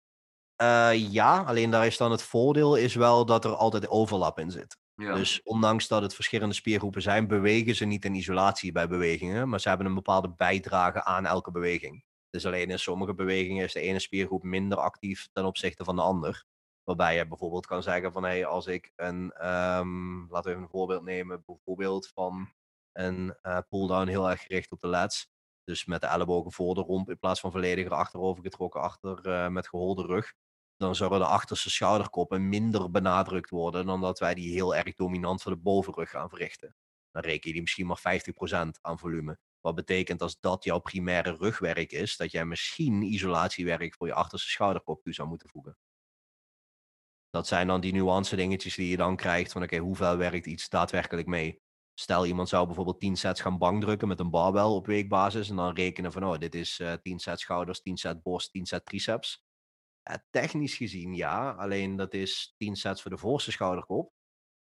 Uh, 0.62 1.12
ja, 1.12 1.42
alleen 1.42 1.70
daar 1.70 1.86
is 1.86 1.98
dan 1.98 2.12
het 2.12 2.24
voordeel 2.24 2.76
is 2.76 2.96
wel 2.96 3.26
dat 3.26 3.46
er 3.46 3.56
altijd 3.56 3.90
overlap 3.90 4.40
in 4.40 4.52
zit. 4.52 4.78
Ja. 4.96 5.16
Dus 5.16 5.42
ondanks 5.44 5.88
dat 5.88 6.02
het 6.02 6.16
verschillende 6.16 6.56
spiergroepen 6.56 7.02
zijn, 7.02 7.28
bewegen 7.28 7.76
ze 7.76 7.86
niet 7.86 8.06
in 8.06 8.16
isolatie 8.16 8.72
bij 8.72 8.88
bewegingen, 8.88 9.50
maar 9.50 9.60
ze 9.60 9.70
hebben 9.70 9.88
een 9.88 9.94
bepaalde 9.94 10.34
bijdrage 10.38 11.04
aan 11.04 11.26
elke 11.26 11.52
beweging. 11.52 12.04
Dus 12.30 12.46
alleen 12.46 12.70
in 12.70 12.80
sommige 12.80 13.14
bewegingen 13.14 13.64
is 13.64 13.74
de 13.74 13.80
ene 13.80 14.00
spiergroep 14.00 14.44
minder 14.44 14.78
actief 14.78 15.28
ten 15.32 15.46
opzichte 15.46 15.84
van 15.84 15.96
de 15.96 16.02
ander. 16.02 16.46
Waarbij 16.90 17.16
je 17.16 17.28
bijvoorbeeld 17.28 17.66
kan 17.66 17.84
zeggen 17.84 18.12
van 18.12 18.24
hé, 18.24 18.30
hey, 18.30 18.46
als 18.46 18.68
ik 18.68 18.92
een, 18.96 19.48
um, 19.48 20.28
laten 20.30 20.44
we 20.44 20.50
even 20.50 20.62
een 20.62 20.70
voorbeeld 20.70 21.04
nemen, 21.04 21.44
bijvoorbeeld 21.46 22.08
van 22.08 22.54
een 22.92 23.38
uh, 23.44 23.58
pull-down 23.70 24.08
heel 24.08 24.30
erg 24.30 24.42
gericht 24.42 24.72
op 24.72 24.80
de 24.80 24.88
lats. 24.88 25.30
Dus 25.64 25.86
met 25.86 26.02
de 26.02 26.08
ellebogen 26.08 26.52
voor 26.52 26.76
de 26.76 26.82
romp 26.82 27.10
in 27.10 27.20
plaats 27.20 27.40
van 27.40 27.52
volledig 27.52 27.90
achterover 27.90 28.44
getrokken 28.44 28.82
achter 28.82 29.28
uh, 29.28 29.48
met 29.48 29.68
geholde 29.68 30.06
rug. 30.06 30.34
Dan 30.78 30.96
zullen 30.96 31.20
de 31.20 31.26
achterste 31.26 31.70
schouderkoppen 31.70 32.50
minder 32.50 32.92
benadrukt 32.92 33.50
worden 33.50 33.86
dan 33.86 34.02
dat 34.02 34.20
wij 34.20 34.34
die 34.34 34.54
heel 34.54 34.76
erg 34.76 34.96
dominant 34.96 35.42
voor 35.42 35.52
de 35.52 35.62
bovenrug 35.62 36.10
gaan 36.10 36.30
verrichten. 36.30 36.76
Dan 37.12 37.22
reken 37.22 37.48
je 37.48 37.54
die 37.54 37.62
misschien 37.62 37.88
maar 37.88 38.22
50% 38.78 38.82
aan 38.82 39.00
volume. 39.00 39.40
Wat 39.62 39.76
betekent 39.76 40.22
als 40.22 40.40
dat 40.40 40.64
jouw 40.64 40.80
primaire 40.80 41.36
rugwerk 41.36 41.92
is, 41.92 42.18
dat 42.18 42.32
jij 42.32 42.46
misschien 42.46 43.02
isolatiewerk 43.02 43.96
voor 43.96 44.08
je 44.08 44.14
achterste 44.14 44.50
schouderkop 44.50 45.02
toe 45.02 45.14
zou 45.14 45.28
moeten 45.28 45.50
voegen. 45.50 45.78
Dat 47.30 47.48
zijn 47.48 47.68
dan 47.68 47.82
die 47.82 47.94
nuance 47.94 48.36
dingetjes 48.36 48.76
die 48.76 48.90
je 48.90 48.98
dan 48.98 49.16
krijgt 49.16 49.52
van 49.52 49.64
oké, 49.64 49.78
hoeveel 49.78 50.18
werkt 50.18 50.46
iets 50.46 50.70
daadwerkelijk 50.70 51.28
mee? 51.28 51.62
Stel 51.94 52.26
iemand 52.26 52.50
zou 52.50 52.66
bijvoorbeeld 52.66 53.00
10 53.00 53.18
sets 53.18 53.42
gaan 53.42 53.58
bankdrukken 53.58 54.08
met 54.08 54.20
een 54.20 54.30
barbell 54.30 54.64
op 54.64 54.86
weekbasis 54.86 55.50
en 55.50 55.56
dan 55.56 55.74
rekenen 55.74 56.12
van 56.12 56.26
oh, 56.26 56.38
dit 56.38 56.56
is 56.56 56.80
uh, 56.80 56.94
10 56.94 57.20
set 57.20 57.40
schouders, 57.40 57.82
10 57.82 57.98
set 57.98 58.22
borst, 58.22 58.52
10 58.52 58.66
set 58.66 58.86
triceps. 58.86 59.44
Uh, 60.10 60.16
technisch 60.30 60.76
gezien 60.76 61.16
ja, 61.16 61.52
alleen 61.52 61.96
dat 61.96 62.14
is 62.14 62.54
10 62.58 62.76
sets 62.76 63.02
voor 63.02 63.12
de 63.12 63.18
voorste 63.18 63.52
schouderkop, 63.52 64.14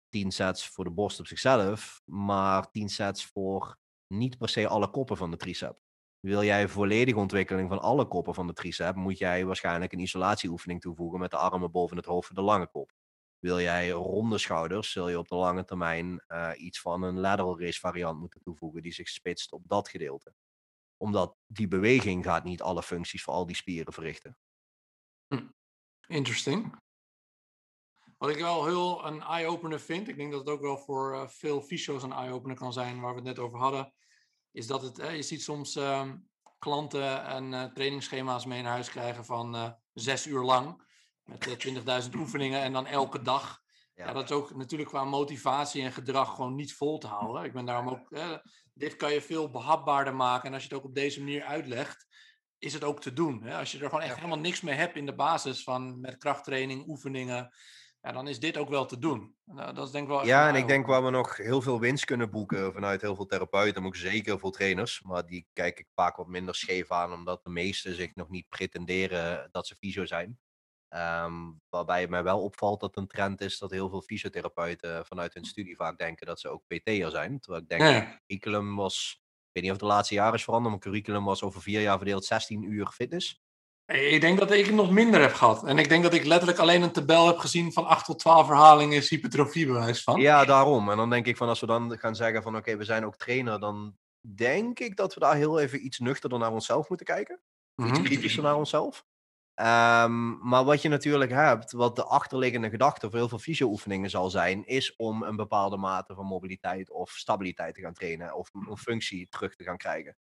10 0.09 0.31
sets 0.31 0.67
voor 0.67 0.83
de 0.83 0.91
borst 0.91 1.19
op 1.19 1.27
zichzelf, 1.27 2.01
maar 2.05 2.71
10 2.71 2.89
sets 2.89 3.25
voor 3.25 3.77
niet 4.07 4.37
per 4.37 4.49
se 4.49 4.67
alle 4.67 4.89
koppen 4.89 5.17
van 5.17 5.31
de 5.31 5.37
tricep. 5.37 5.86
Wil 6.19 6.43
jij 6.43 6.67
volledige 6.67 7.19
ontwikkeling 7.19 7.69
van 7.69 7.81
alle 7.81 8.05
koppen 8.07 8.33
van 8.33 8.47
de 8.47 8.53
tricep, 8.53 8.95
moet 8.95 9.17
jij 9.17 9.45
waarschijnlijk 9.45 9.93
een 9.93 9.99
isolatieoefening 9.99 10.81
toevoegen 10.81 11.19
met 11.19 11.31
de 11.31 11.37
armen 11.37 11.71
boven 11.71 11.97
het 11.97 12.05
hoofd 12.05 12.27
voor 12.27 12.35
de 12.35 12.41
lange 12.41 12.67
kop. 12.67 12.91
Wil 13.39 13.59
jij 13.59 13.89
ronde 13.89 14.37
schouders, 14.37 14.91
zul 14.91 15.09
je 15.09 15.19
op 15.19 15.27
de 15.27 15.35
lange 15.35 15.65
termijn 15.65 16.23
uh, 16.27 16.51
iets 16.55 16.81
van 16.81 17.03
een 17.03 17.19
lateral 17.19 17.59
raise 17.59 17.79
variant 17.79 18.19
moeten 18.19 18.41
toevoegen 18.41 18.81
die 18.81 18.93
zich 18.93 19.07
spitst 19.07 19.51
op 19.51 19.61
dat 19.65 19.89
gedeelte. 19.89 20.33
Omdat 20.97 21.35
die 21.45 21.67
beweging 21.67 22.23
gaat 22.23 22.43
niet 22.43 22.61
alle 22.61 22.83
functies 22.83 23.23
voor 23.23 23.33
al 23.33 23.45
die 23.45 23.55
spieren 23.55 23.93
verrichten. 23.93 24.37
Hm. 25.27 25.47
Interesting. 26.07 26.75
Wat 28.17 28.29
ik 28.29 28.37
wel 28.37 28.65
heel 28.65 29.05
een 29.05 29.21
eye-opener 29.21 29.79
vind, 29.79 30.07
ik 30.07 30.15
denk 30.15 30.31
dat 30.31 30.39
het 30.39 30.49
ook 30.49 30.61
wel 30.61 30.77
voor 30.77 31.13
uh, 31.13 31.27
veel 31.27 31.61
fysio's 31.61 32.03
een 32.03 32.11
eye-opener 32.11 32.55
kan 32.55 32.73
zijn, 32.73 33.01
waar 33.01 33.09
we 33.09 33.15
het 33.15 33.27
net 33.27 33.39
over 33.39 33.59
hadden, 33.59 33.93
is 34.57 34.67
dat 34.67 34.81
het, 34.81 34.97
je 34.97 35.21
ziet 35.21 35.43
soms 35.43 35.75
uh, 35.75 36.11
klanten 36.59 37.25
en 37.25 37.53
uh, 37.53 37.63
trainingsschema's 37.63 38.45
mee 38.45 38.61
naar 38.61 38.71
huis 38.71 38.89
krijgen 38.89 39.25
van 39.25 39.55
uh, 39.55 39.69
zes 39.93 40.27
uur 40.27 40.43
lang. 40.43 40.83
Met 41.23 41.67
20.000 41.67 42.15
oefeningen 42.21 42.61
en 42.61 42.73
dan 42.73 42.85
elke 42.85 43.21
dag. 43.21 43.61
Ja. 43.95 44.05
ja. 44.05 44.13
dat 44.13 44.23
is 44.23 44.31
ook 44.31 44.55
natuurlijk 44.55 44.89
qua 44.89 45.03
motivatie 45.03 45.83
en 45.83 45.91
gedrag 45.91 46.35
gewoon 46.35 46.55
niet 46.55 46.73
vol 46.73 46.97
te 46.97 47.07
houden. 47.17 47.43
Ik 47.43 47.53
ben 47.53 47.65
daarom 47.65 47.89
ook, 47.89 48.19
dit 48.73 48.95
kan 48.95 49.13
je 49.13 49.21
veel 49.21 49.49
behapbaarder 49.49 50.15
maken. 50.15 50.47
En 50.47 50.53
als 50.53 50.63
je 50.63 50.69
het 50.69 50.77
ook 50.77 50.85
op 50.85 50.95
deze 50.95 51.19
manier 51.19 51.43
uitlegt, 51.43 52.07
is 52.57 52.73
het 52.73 52.83
ook 52.83 53.01
te 53.01 53.13
doen. 53.13 53.43
Hè? 53.43 53.57
Als 53.57 53.71
je 53.71 53.79
er 53.79 53.89
gewoon 53.89 54.03
echt 54.03 54.15
helemaal 54.15 54.39
niks 54.39 54.61
mee 54.61 54.75
hebt 54.75 54.95
in 54.95 55.05
de 55.05 55.15
basis 55.15 55.63
van 55.63 55.99
met 55.99 56.17
krachttraining, 56.17 56.87
oefeningen 56.87 57.53
ja, 58.07 58.13
dan 58.13 58.27
is 58.27 58.39
dit 58.39 58.57
ook 58.57 58.69
wel 58.69 58.85
te 58.85 58.99
doen. 58.99 59.35
Nou, 59.45 59.73
dat 59.73 59.85
is 59.85 59.91
denk 59.91 60.03
ik 60.03 60.09
wel 60.09 60.25
ja, 60.25 60.47
en 60.49 60.55
ik 60.55 60.67
denk 60.67 60.85
waar 60.85 61.03
we 61.03 61.09
nog 61.09 61.37
heel 61.37 61.61
veel 61.61 61.79
winst 61.79 62.05
kunnen 62.05 62.29
boeken 62.29 62.73
vanuit 62.73 63.01
heel 63.01 63.15
veel 63.15 63.25
therapeuten, 63.25 63.81
maar 63.81 63.89
ook 63.89 63.95
zeker 63.95 64.39
veel 64.39 64.51
trainers. 64.51 65.01
Maar 65.01 65.25
die 65.25 65.47
kijk 65.53 65.79
ik 65.79 65.87
vaak 65.95 66.15
wat 66.15 66.27
minder 66.27 66.55
scheef 66.55 66.91
aan, 66.91 67.13
omdat 67.13 67.43
de 67.43 67.49
meesten 67.49 67.95
zich 67.95 68.15
nog 68.15 68.29
niet 68.29 68.49
pretenderen 68.49 69.49
dat 69.51 69.67
ze 69.67 69.75
fysio 69.75 70.05
zijn. 70.05 70.39
Um, 70.89 71.61
waarbij 71.69 72.01
het 72.01 72.09
mij 72.09 72.23
wel 72.23 72.43
opvalt 72.43 72.79
dat 72.79 72.97
een 72.97 73.07
trend 73.07 73.41
is 73.41 73.57
dat 73.57 73.71
heel 73.71 73.89
veel 73.89 74.01
fysiotherapeuten 74.01 75.05
vanuit 75.05 75.33
hun 75.33 75.45
studie 75.45 75.75
vaak 75.75 75.97
denken 75.97 76.25
dat 76.27 76.39
ze 76.39 76.49
ook 76.49 76.63
PT'er 76.67 77.09
zijn. 77.09 77.39
Terwijl 77.39 77.63
ik 77.63 77.69
denk, 77.69 77.81
ja. 77.81 77.87
het 77.87 78.19
curriculum 78.27 78.75
was, 78.75 79.21
ik 79.21 79.49
weet 79.51 79.63
niet 79.63 79.71
of 79.71 79.79
het 79.79 79.87
de 79.87 79.93
laatste 79.93 80.13
jaren 80.13 80.33
is 80.33 80.43
veranderd, 80.43 80.71
maar 80.71 80.83
curriculum 80.83 81.23
was 81.25 81.43
over 81.43 81.61
vier 81.61 81.81
jaar 81.81 81.97
verdeeld 81.97 82.25
16 82.25 82.63
uur 82.63 82.87
fitness. 82.87 83.41
Ik 83.87 84.21
denk 84.21 84.39
dat 84.39 84.51
ik 84.51 84.65
het 84.65 84.75
nog 84.75 84.91
minder 84.91 85.21
heb 85.21 85.33
gehad. 85.33 85.63
En 85.63 85.77
ik 85.77 85.89
denk 85.89 86.03
dat 86.03 86.13
ik 86.13 86.25
letterlijk 86.25 86.59
alleen 86.59 86.81
een 86.81 86.91
tabel 86.91 87.27
heb 87.27 87.37
gezien 87.37 87.73
van 87.73 87.85
8 87.85 88.05
tot 88.05 88.19
12 88.19 88.47
herhalingen 88.47 88.97
is 88.97 89.09
hypertrofiebewijs 89.09 90.03
van. 90.03 90.21
Ja, 90.21 90.45
daarom. 90.45 90.89
En 90.89 90.97
dan 90.97 91.09
denk 91.09 91.25
ik 91.25 91.37
van 91.37 91.47
als 91.47 91.59
we 91.59 91.65
dan 91.65 91.97
gaan 91.97 92.15
zeggen 92.15 92.43
van 92.43 92.55
oké, 92.55 92.77
we 92.77 92.83
zijn 92.83 93.05
ook 93.05 93.17
trainer, 93.17 93.59
dan 93.59 93.97
denk 94.21 94.79
ik 94.79 94.95
dat 94.95 95.13
we 95.13 95.19
daar 95.19 95.35
heel 95.35 95.59
even 95.59 95.85
iets 95.85 95.99
nuchterder 95.99 96.39
naar 96.39 96.51
onszelf 96.51 96.89
moeten 96.89 97.05
kijken. 97.05 97.39
Iets 97.75 97.89
mm 97.89 97.95
-hmm. 97.95 98.03
kritischer 98.03 98.43
naar 98.43 98.55
onszelf. 98.55 99.05
Um, 99.59 100.47
maar 100.47 100.63
wat 100.63 100.81
je 100.81 100.89
natuurlijk 100.89 101.31
hebt, 101.31 101.71
wat 101.71 101.95
de 101.95 102.03
achterliggende 102.03 102.69
gedachte 102.69 103.09
voor 103.09 103.19
heel 103.19 103.29
veel 103.29 103.39
fysio-oefeningen 103.39 104.09
zal 104.09 104.29
zijn, 104.29 104.65
is 104.65 104.95
om 104.95 105.23
een 105.23 105.35
bepaalde 105.35 105.77
mate 105.77 106.13
van 106.13 106.25
mobiliteit 106.25 106.91
of 106.91 107.11
stabiliteit 107.11 107.75
te 107.75 107.81
gaan 107.81 107.93
trainen 107.93 108.35
of 108.35 108.49
een 108.53 108.77
functie 108.77 109.29
terug 109.29 109.55
te 109.55 109.63
gaan 109.63 109.77
krijgen. 109.77 110.17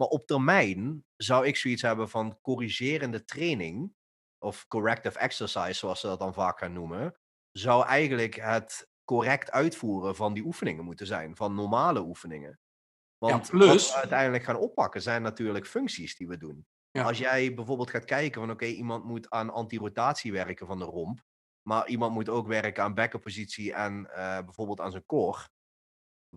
Maar 0.00 0.08
op 0.08 0.26
termijn 0.26 1.04
zou 1.16 1.46
ik 1.46 1.56
zoiets 1.56 1.82
hebben 1.82 2.08
van 2.08 2.38
corrigerende 2.40 3.24
training, 3.24 3.94
of 4.38 4.66
corrective 4.68 5.18
exercise, 5.18 5.72
zoals 5.72 6.00
ze 6.00 6.06
dat 6.06 6.18
dan 6.18 6.34
vaak 6.34 6.58
gaan 6.58 6.72
noemen, 6.72 7.16
zou 7.52 7.86
eigenlijk 7.86 8.34
het 8.34 8.88
correct 9.04 9.50
uitvoeren 9.50 10.16
van 10.16 10.34
die 10.34 10.44
oefeningen 10.44 10.84
moeten 10.84 11.06
zijn, 11.06 11.36
van 11.36 11.54
normale 11.54 12.00
oefeningen. 12.00 12.60
Want 13.18 13.46
ja, 13.46 13.50
plus... 13.50 13.68
wat 13.68 13.88
we 13.88 13.94
uiteindelijk 13.94 14.44
gaan 14.44 14.56
oppakken 14.56 15.02
zijn 15.02 15.22
natuurlijk 15.22 15.66
functies 15.66 16.16
die 16.16 16.28
we 16.28 16.36
doen. 16.36 16.66
Ja. 16.90 17.02
Als 17.02 17.18
jij 17.18 17.54
bijvoorbeeld 17.54 17.90
gaat 17.90 18.04
kijken 18.04 18.40
van 18.40 18.50
oké, 18.50 18.64
okay, 18.64 18.76
iemand 18.76 19.04
moet 19.04 19.30
aan 19.30 19.50
antirotatie 19.50 20.32
werken 20.32 20.66
van 20.66 20.78
de 20.78 20.84
romp, 20.84 21.20
maar 21.62 21.88
iemand 21.88 22.14
moet 22.14 22.28
ook 22.28 22.46
werken 22.46 22.82
aan 22.82 22.94
bekkenpositie 22.94 23.72
en 23.72 24.06
uh, 24.10 24.38
bijvoorbeeld 24.38 24.80
aan 24.80 24.90
zijn 24.90 25.06
core 25.06 25.48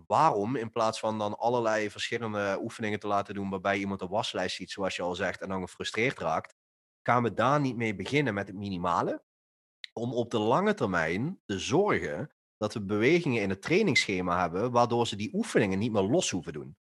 waarom 0.06 0.56
in 0.56 0.70
plaats 0.70 0.98
van 0.98 1.18
dan 1.18 1.38
allerlei 1.38 1.90
verschillende 1.90 2.58
oefeningen 2.62 2.98
te 2.98 3.06
laten 3.06 3.34
doen 3.34 3.50
waarbij 3.50 3.78
iemand 3.78 4.00
een 4.00 4.08
waslijst 4.08 4.56
ziet, 4.56 4.70
zoals 4.70 4.96
je 4.96 5.02
al 5.02 5.14
zegt, 5.14 5.40
en 5.40 5.48
dan 5.48 5.60
gefrustreerd 5.60 6.18
raakt, 6.18 6.54
gaan 7.02 7.22
we 7.22 7.34
daar 7.34 7.60
niet 7.60 7.76
mee 7.76 7.94
beginnen 7.94 8.34
met 8.34 8.46
het 8.46 8.56
minimale, 8.56 9.22
om 9.92 10.12
op 10.12 10.30
de 10.30 10.38
lange 10.38 10.74
termijn 10.74 11.40
te 11.44 11.58
zorgen 11.58 12.34
dat 12.56 12.74
we 12.74 12.84
bewegingen 12.84 13.42
in 13.42 13.50
het 13.50 13.62
trainingsschema 13.62 14.40
hebben, 14.40 14.70
waardoor 14.70 15.06
ze 15.06 15.16
die 15.16 15.34
oefeningen 15.34 15.78
niet 15.78 15.92
meer 15.92 16.02
los 16.02 16.30
hoeven 16.30 16.52
doen. 16.52 16.76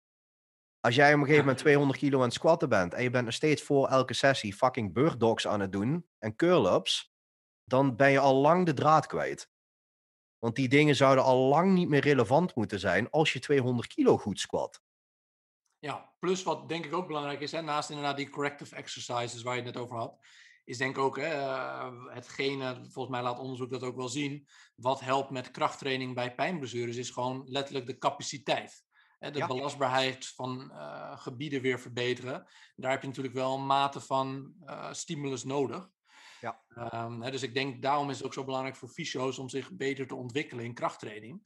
Als 0.80 0.96
jij 0.96 1.14
op 1.14 1.20
een 1.20 1.26
gegeven 1.26 1.46
moment 1.46 1.64
200 1.66 2.00
kilo 2.00 2.18
aan 2.18 2.24
het 2.24 2.34
squatten 2.34 2.70
bent 2.70 2.94
en 2.94 3.04
je 3.04 3.10
bent 3.10 3.26
nog 3.26 3.34
steeds 3.34 3.62
voor 3.62 3.88
elke 3.88 4.14
sessie 4.14 4.54
fucking 4.54 4.94
bird 4.94 5.20
dogs 5.20 5.48
aan 5.48 5.60
het 5.60 5.72
doen 5.72 6.08
en 6.20 6.36
curl-ups, 6.36 7.14
dan 7.64 7.96
ben 7.96 8.12
je 8.12 8.20
al 8.20 8.36
lang 8.36 8.66
de 8.66 8.74
draad 8.74 9.06
kwijt. 9.06 9.50
Want 10.42 10.56
die 10.56 10.68
dingen 10.70 10.96
zouden 10.96 11.24
al 11.24 11.38
lang 11.38 11.74
niet 11.74 11.90
meer 11.90 12.02
relevant 12.02 12.56
moeten 12.56 12.80
zijn 12.80 13.10
als 13.10 13.34
je 13.34 13.40
200 13.40 13.88
kilo 13.88 14.18
goed 14.18 14.40
squat. 14.40 14.82
Ja, 15.80 16.14
plus 16.20 16.44
wat 16.44 16.70
denk 16.70 16.86
ik 16.86 16.94
ook 16.94 17.08
belangrijk 17.08 17.40
is, 17.40 17.52
hè, 17.52 17.62
naast 17.62 17.90
inderdaad 17.90 18.18
die 18.18 18.30
corrective 18.30 18.76
exercises 18.76 19.42
waar 19.42 19.56
je 19.56 19.62
het 19.62 19.74
net 19.74 19.84
over 19.84 19.96
had, 19.98 20.18
is 20.66 20.78
denk 20.78 20.96
ik 20.98 21.02
ook 21.04 21.18
hè, 21.18 21.34
eh, 21.34 21.92
hetgene, 22.08 22.76
volgens 22.76 23.10
mij 23.10 23.22
laat 23.22 23.40
onderzoek 23.40 23.70
dat 23.72 23.84
ook 23.84 23.96
wel 23.96 24.10
zien, 24.10 24.48
wat 24.76 25.00
helpt 25.00 25.30
met 25.30 25.52
krachttraining 25.52 26.16
bij 26.16 26.36
pijnblessures, 26.36 26.96
is 26.98 27.10
gewoon 27.10 27.44
letterlijk 27.46 27.86
de 27.86 27.98
capaciteit. 27.98 28.84
Hè, 29.20 29.32
de 29.32 29.38
Ja. 29.40 29.48
belastbaarheid 29.48 30.28
van 30.28 30.72
eh, 30.72 31.20
gebieden 31.20 31.62
weer 31.62 31.80
verbeteren. 31.80 32.48
Daar 32.76 32.92
heb 32.92 33.02
je 33.02 33.08
natuurlijk 33.08 33.36
wel 33.36 33.56
een 33.56 33.66
mate 33.66 34.00
van 34.00 34.54
eh, 34.66 34.94
stimulus 34.94 35.44
nodig. 35.44 35.90
Ja. 36.42 36.62
Ehm, 36.68 37.22
hè, 37.22 37.32
dus 37.32 37.44
ik 37.44 37.54
denk 37.54 37.82
daarom 37.82 38.10
is 38.10 38.18
het 38.18 38.26
ook 38.26 38.34
zo 38.34 38.44
belangrijk 38.44 38.76
voor 38.76 38.90
fysio's 38.90 39.40
om 39.40 39.50
zich 39.50 39.72
beter 39.72 40.08
te 40.08 40.16
ontwikkelen 40.16 40.66
in 40.66 40.74
krachttraining. 40.74 41.44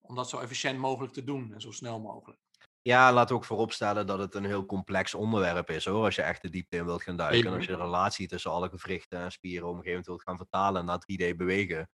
Om 0.00 0.14
dat 0.14 0.28
zo 0.28 0.38
efficiënt 0.38 0.78
mogelijk 0.78 1.12
te 1.12 1.24
doen 1.24 1.52
en 1.52 1.60
zo 1.60 1.70
snel 1.70 2.00
mogelijk. 2.00 2.40
Ja, 2.82 3.12
laten 3.12 3.28
we 3.28 3.40
ook 3.40 3.44
vooropstellen 3.44 4.06
dat 4.06 4.18
het 4.18 4.34
een 4.34 4.44
heel 4.44 4.66
complex 4.66 5.14
onderwerp 5.14 5.70
is 5.70 5.84
hoor. 5.84 6.04
Als 6.04 6.14
je 6.14 6.22
echt 6.22 6.42
de 6.42 6.50
diepte 6.50 6.76
in 6.76 6.84
wilt 6.84 7.02
gaan 7.02 7.16
duiken. 7.16 7.46
En 7.46 7.56
als 7.56 7.64
je 7.64 7.76
de 7.76 7.82
relatie 7.82 8.28
tussen 8.28 8.50
alle 8.50 8.68
gewrichten 8.68 9.18
en 9.18 9.32
spieren 9.32 9.68
op 9.68 9.74
een 9.74 9.82
gegeven 9.82 9.90
moment 9.90 10.06
wilt 10.06 10.22
gaan 10.22 10.36
vertalen 10.36 10.84
naar 10.84 10.98
3D 10.98 11.36
bewegen. 11.36 11.90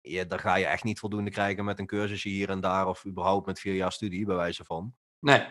Ja, 0.00 0.24
dan 0.24 0.38
ga 0.38 0.54
je 0.56 0.66
echt 0.66 0.84
niet 0.84 0.98
voldoende 0.98 1.30
krijgen 1.30 1.64
met 1.64 1.78
een 1.78 1.86
cursusje 1.86 2.28
hier 2.28 2.50
en 2.50 2.60
daar. 2.60 2.86
Of 2.86 3.06
überhaupt 3.06 3.46
met 3.46 3.60
vier 3.60 3.74
jaar 3.74 3.92
studie, 3.92 4.24
bij 4.24 4.36
wijze 4.36 4.64
van. 4.64 4.94
Nee, 5.18 5.46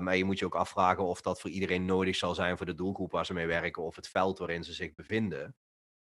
maar 0.00 0.16
je 0.16 0.24
moet 0.24 0.38
je 0.38 0.44
ook 0.44 0.54
afvragen 0.54 1.04
of 1.04 1.20
dat 1.20 1.40
voor 1.40 1.50
iedereen 1.50 1.84
nodig 1.84 2.16
zal 2.16 2.34
zijn 2.34 2.56
voor 2.56 2.66
de 2.66 2.74
doelgroep 2.74 3.12
waar 3.12 3.26
ze 3.26 3.32
mee 3.32 3.46
werken. 3.46 3.82
Of 3.82 3.96
het 3.96 4.08
veld 4.08 4.38
waarin 4.38 4.64
ze 4.64 4.72
zich 4.72 4.94
bevinden. 4.94 5.56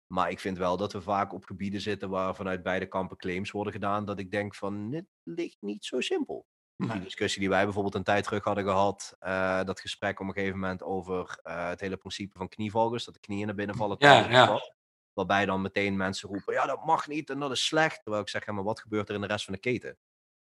Maar 0.08 0.30
ik 0.30 0.40
vind 0.40 0.58
wel 0.58 0.78
dat 0.78 0.94
we 0.94 1.02
vaak 1.02 1.34
op 1.34 1.46
gebieden 1.46 1.82
zitten 1.82 2.10
waar 2.10 2.36
vanuit 2.36 2.64
beide 2.64 2.86
kampen 2.86 3.18
claims 3.18 3.52
worden 3.52 3.74
gedaan. 3.74 4.06
Dat 4.06 4.20
ik 4.20 4.32
denk 4.32 4.56
van, 4.56 4.90
dit 4.90 5.06
ligt 5.24 5.58
niet 5.60 5.86
zo 5.86 6.02
simpel. 6.02 6.46
Die 6.78 6.88
nee. 6.88 7.00
discussie 7.00 7.40
die 7.40 7.50
wij 7.50 7.64
bijvoorbeeld 7.64 7.96
een 7.96 8.04
tijd 8.04 8.24
terug 8.24 8.44
hadden 8.44 8.64
gehad, 8.64 9.16
eh, 9.20 9.64
dat 9.64 9.80
gesprek 9.80 10.20
op 10.20 10.28
een 10.28 10.34
gegeven 10.34 10.60
moment 10.60 10.84
over 10.84 11.40
eh, 11.44 11.68
het 11.68 11.80
hele 11.80 11.98
principe 11.98 12.38
van 12.38 12.48
knievalgus, 12.48 13.06
dat 13.06 13.14
de 13.14 13.20
knieën 13.20 13.46
naar 13.46 13.56
binnen 13.56 13.76
vallen. 13.76 13.96
Ja, 14.00 14.30
ja. 14.30 14.44
squat. 14.44 14.74
Waarbij 15.14 15.46
dan 15.46 15.62
meteen 15.62 15.98
mensen 15.98 16.30
roepen, 16.30 16.54
ja 16.54 16.66
dat 16.66 16.86
mag 16.86 17.08
niet 17.08 17.30
en 17.30 17.40
dat 17.40 17.52
is 17.52 17.66
slecht. 17.66 18.02
Terwijl 18.04 18.24
ik 18.24 18.30
zeg, 18.30 18.46
ja, 18.46 18.54
maar 18.54 18.64
wat 18.64 18.80
gebeurt 18.80 19.10
er 19.10 19.16
in 19.16 19.22
de 19.22 19.28
rest 19.28 19.46
van 19.46 19.54
de 19.54 19.60
keten? 19.60 19.98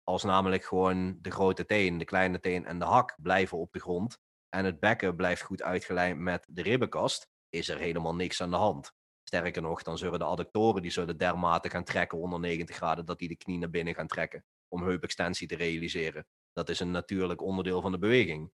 Als 0.05 0.23
namelijk 0.23 0.65
gewoon 0.65 1.19
de 1.21 1.31
grote 1.31 1.67
teen, 1.67 1.99
de 1.99 2.05
kleine 2.05 2.41
teen 2.41 2.67
en 2.67 2.79
de 2.79 2.85
hak 2.85 3.17
blijven 3.23 3.59
op 3.59 3.73
de 3.73 3.81
grond 3.81 4.19
en 4.49 4.65
het 4.65 4.81
bekken 4.81 5.17
blijft 5.17 5.43
goed 5.43 5.63
uitgelijnd 5.63 6.19
met 6.19 6.47
de 6.49 6.63
ribbenkast, 6.63 7.29
is 7.49 7.69
er 7.69 7.79
helemaal 7.79 8.15
niks 8.15 8.43
aan 8.43 8.51
de 8.51 8.57
hand. 8.57 8.95
Sterker 9.29 9.63
nog, 9.63 9.83
dan 9.83 9.99
zullen 9.99 10.19
de 10.19 10.25
adductoren 10.25 10.83
die 10.83 10.91
zullen 10.91 11.19
dermate 11.19 11.71
gaan 11.71 11.85
trekken 11.85 12.19
onder 12.19 12.41
90 12.41 12.77
graden 12.77 13.05
dat 13.07 13.19
die 13.19 13.29
de 13.29 13.37
knie 13.37 13.59
naar 13.59 13.71
binnen 13.71 13.95
gaan 13.95 14.07
trekken 14.07 14.45
om 14.69 14.83
heupextensie 14.83 15.49
te 15.49 15.57
realiseren. 15.57 16.27
Dat 16.53 16.69
is 16.69 16.81
een 16.81 16.91
natuurlijk 16.91 17.41
onderdeel 17.41 17.81
van 17.81 17.93
de 17.93 17.99
beweging. 17.99 18.53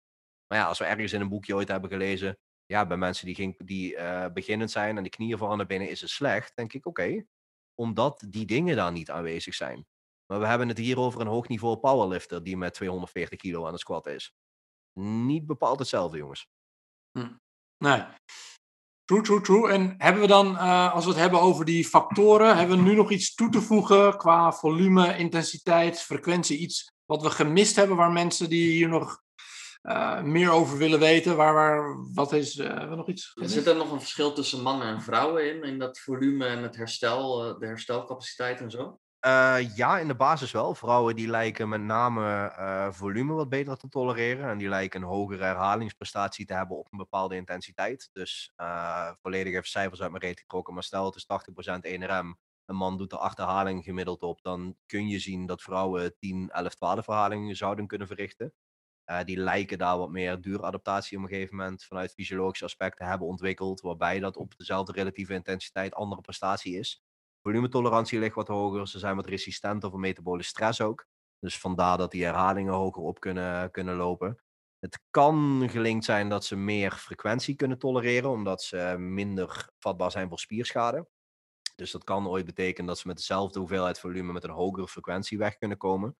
Maar 0.47 0.57
ja, 0.57 0.65
als 0.65 0.80
we 0.80 0.86
ergens 0.86 1.13
in 1.13 1.22
een 1.22 1.30
boekje 1.30 1.55
ooit 1.55 1.67
hebben 1.67 1.89
gelezen, 1.89 2.38
ja, 2.65 2.88
bij 2.88 2.97
mensen 2.97 3.26
die, 3.26 3.55
die 3.57 3.95
eh, 3.95 4.32
beginnend 4.34 4.72
zijn 4.72 4.97
en 4.97 5.03
de 5.03 5.09
knieën 5.09 5.38
vallen 5.38 5.57
naar 5.57 5.65
binnen 5.65 5.89
is 5.89 6.01
het 6.01 6.09
slecht, 6.09 6.55
denk 6.55 6.74
ik 6.74 6.86
oké, 6.86 7.26
omdat 7.76 8.26
die 8.28 8.45
dingen 8.45 8.76
daar 8.76 8.91
niet 8.91 9.11
aanwezig 9.11 9.53
zijn. 9.53 9.88
Maar 10.26 10.39
we 10.39 10.45
hebben 10.45 10.67
het 10.67 10.78
hier 10.78 10.99
over 10.99 11.22
een 11.22 11.28
hoogniveau 11.28 11.78
powerlifter 11.78 12.43
die 12.43 12.57
met 12.57 12.74
240 12.74 13.39
kilo 13.39 13.65
aan 13.65 13.72
het 13.72 13.82
squat 13.82 14.07
is. 14.07 14.34
Niet 14.99 15.45
bepaald 15.45 15.80
hetzelfde, 15.80 16.17
jongens. 16.17 16.47
Nee. 17.78 18.03
True, 19.10 19.22
true, 19.22 19.41
true. 19.41 19.70
En 19.70 19.95
hebben 19.97 20.22
we 20.22 20.28
dan, 20.28 20.57
eh, 20.57 20.93
als 20.93 21.03
we 21.03 21.10
het 21.10 21.20
hebben 21.20 21.41
over 21.41 21.66
die 21.66 21.86
factoren, 21.86 22.57
hebben 22.57 22.78
we 22.78 22.84
nu 22.84 22.95
nog 22.95 23.12
iets 23.12 23.36
toe 23.36 23.49
te 23.49 23.62
voegen 23.62 24.18
qua 24.18 24.51
volume, 24.51 25.18
intensiteit, 25.18 26.01
frequentie? 26.01 26.57
Iets 26.57 26.91
wat 27.05 27.22
we 27.22 27.30
gemist 27.30 27.76
hebben, 27.76 27.97
waar 27.97 28.12
mensen 28.12 28.49
die 28.49 28.72
hier 28.72 28.88
nog 28.88 29.22
eh, 29.82 30.22
meer 30.22 30.51
over 30.51 30.78
willen 30.78 30.99
weten, 30.99 31.36
waar, 31.36 31.53
waar 31.53 31.95
wat 32.14 32.34
is, 32.34 32.55
we 32.55 32.95
nog 32.95 33.07
iets 33.07 33.26
gemist? 33.26 33.53
Zit 33.53 33.68
er 33.68 33.76
nog 33.76 33.91
een 33.91 33.99
verschil 33.99 34.34
tussen 34.34 34.62
mannen 34.62 34.88
en 34.88 35.01
vrouwen 35.01 35.55
in, 35.55 35.64
in 35.64 35.80
dat 35.80 35.99
volume 35.99 36.45
en 36.45 36.64
het 36.64 36.76
herstel, 36.76 37.57
de 37.60 37.66
herstelcapaciteit 37.66 38.60
en 38.60 38.72
zo? 38.72 38.99
Eh, 39.20 39.76
ja, 39.76 39.99
in 39.99 40.07
de 40.07 40.15
basis 40.15 40.51
wel. 40.51 40.76
Vrouwen 40.76 41.15
die 41.15 41.28
lijken 41.28 41.70
met 41.70 41.82
name 41.82 42.45
eh, 42.45 42.91
volume 42.91 43.34
wat 43.34 43.49
beter 43.49 43.78
te 43.78 43.89
tolereren. 43.89 44.49
En 44.49 44.57
die 44.57 44.70
lijken 44.70 45.01
een 45.01 45.07
hogere 45.07 45.43
herhalingsprestatie 45.43 46.45
te 46.45 46.53
hebben 46.53 46.78
op 46.78 46.88
een 46.91 46.97
bepaalde 46.97 47.36
intensiteit. 47.36 48.09
Dus 48.13 48.51
eh, 48.55 49.11
volledig 49.22 49.53
even 49.53 49.67
cijfers 49.67 50.01
uit 50.01 50.11
mijn 50.11 50.24
reet 50.24 50.39
getrokken. 50.39 50.74
Maar 50.74 50.84
stel 50.84 51.05
het 51.05 51.15
is 51.15 51.26
80% 51.26 51.86
1RM. 51.86 52.38
Een 52.65 52.76
man 52.76 52.97
doet 52.97 53.11
er 53.11 53.17
8 53.17 53.38
herhalingen 53.38 53.84
gemiddeld 53.84 54.22
op. 54.22 54.41
Dan 54.41 54.76
kun 54.86 55.07
je 55.07 55.20
zien 55.20 55.45
dat 55.45 55.61
vrouwen 55.61 56.15
10, 56.20 56.49
11, 56.49 56.76
12 56.76 57.05
herhalingen 57.05 57.55
zouden 57.55 57.88
kunnen 57.88 58.07
verrichten. 58.07 58.53
Die 59.26 59.38
lijken 59.38 59.78
daar 59.78 59.97
wat 59.97 60.09
meer 60.09 60.41
duuradaptatie 60.41 61.17
op 61.17 61.24
een 61.24 61.30
gegeven 61.30 61.55
moment 61.55 61.84
vanuit 61.84 62.13
fysiologische 62.13 62.65
aspecten 62.65 63.07
hebben 63.07 63.28
ontwikkeld. 63.28 63.82
Waarbij 63.82 64.20
dat 64.20 64.38
op 64.38 64.57
dezelfde 64.57 64.91
relatieve 64.91 65.34
intensiteit 65.34 65.93
andere 65.93 66.22
prestatie 66.22 66.78
is. 66.78 67.03
Volumetolerantie 67.42 68.20
ligt 68.20 68.36
wat 68.36 68.48
hoger. 68.48 68.88
Ze 68.88 69.00
zijn 69.00 69.16
wat 69.16 69.28
resistenter 69.28 69.90
voor 69.90 70.00
metabole 70.00 70.44
stress 70.44 70.82
ook. 70.82 71.06
Dus 71.40 71.58
vandaar 71.58 71.98
dat 71.98 72.12
die 72.12 72.24
herhalingen 72.24 72.74
hoger 72.74 73.04
op 73.04 73.20
kunnen, 73.20 73.72
kunnen 73.72 73.96
lopen. 73.96 74.42
Het 74.80 75.00
kan 75.10 75.68
gelinkt 75.70 76.06
zijn 76.06 76.30
dat 76.30 76.46
ze 76.46 76.56
meer 76.56 76.92
frequentie 76.92 77.56
kunnen 77.56 77.78
tolereren, 77.78 78.30
omdat 78.30 78.64
ze 78.64 78.96
minder 78.98 79.70
vatbaar 79.80 80.12
zijn 80.12 80.30
voor 80.30 80.40
spierschade. 80.40 81.08
Dus 81.76 81.92
dat 81.92 82.04
kan 82.04 82.28
ooit 82.28 82.46
betekenen 82.46 82.88
dat 82.88 83.00
ze 83.00 83.08
met 83.08 83.18
dezelfde 83.18 83.60
hoeveelheid 83.60 84.00
volume 84.00 84.34
met 84.34 84.44
een 84.44 84.50
hogere 84.50 84.88
frequentie 84.88 85.38
weg 85.38 85.58
kunnen 85.58 85.78
komen. 85.78 86.18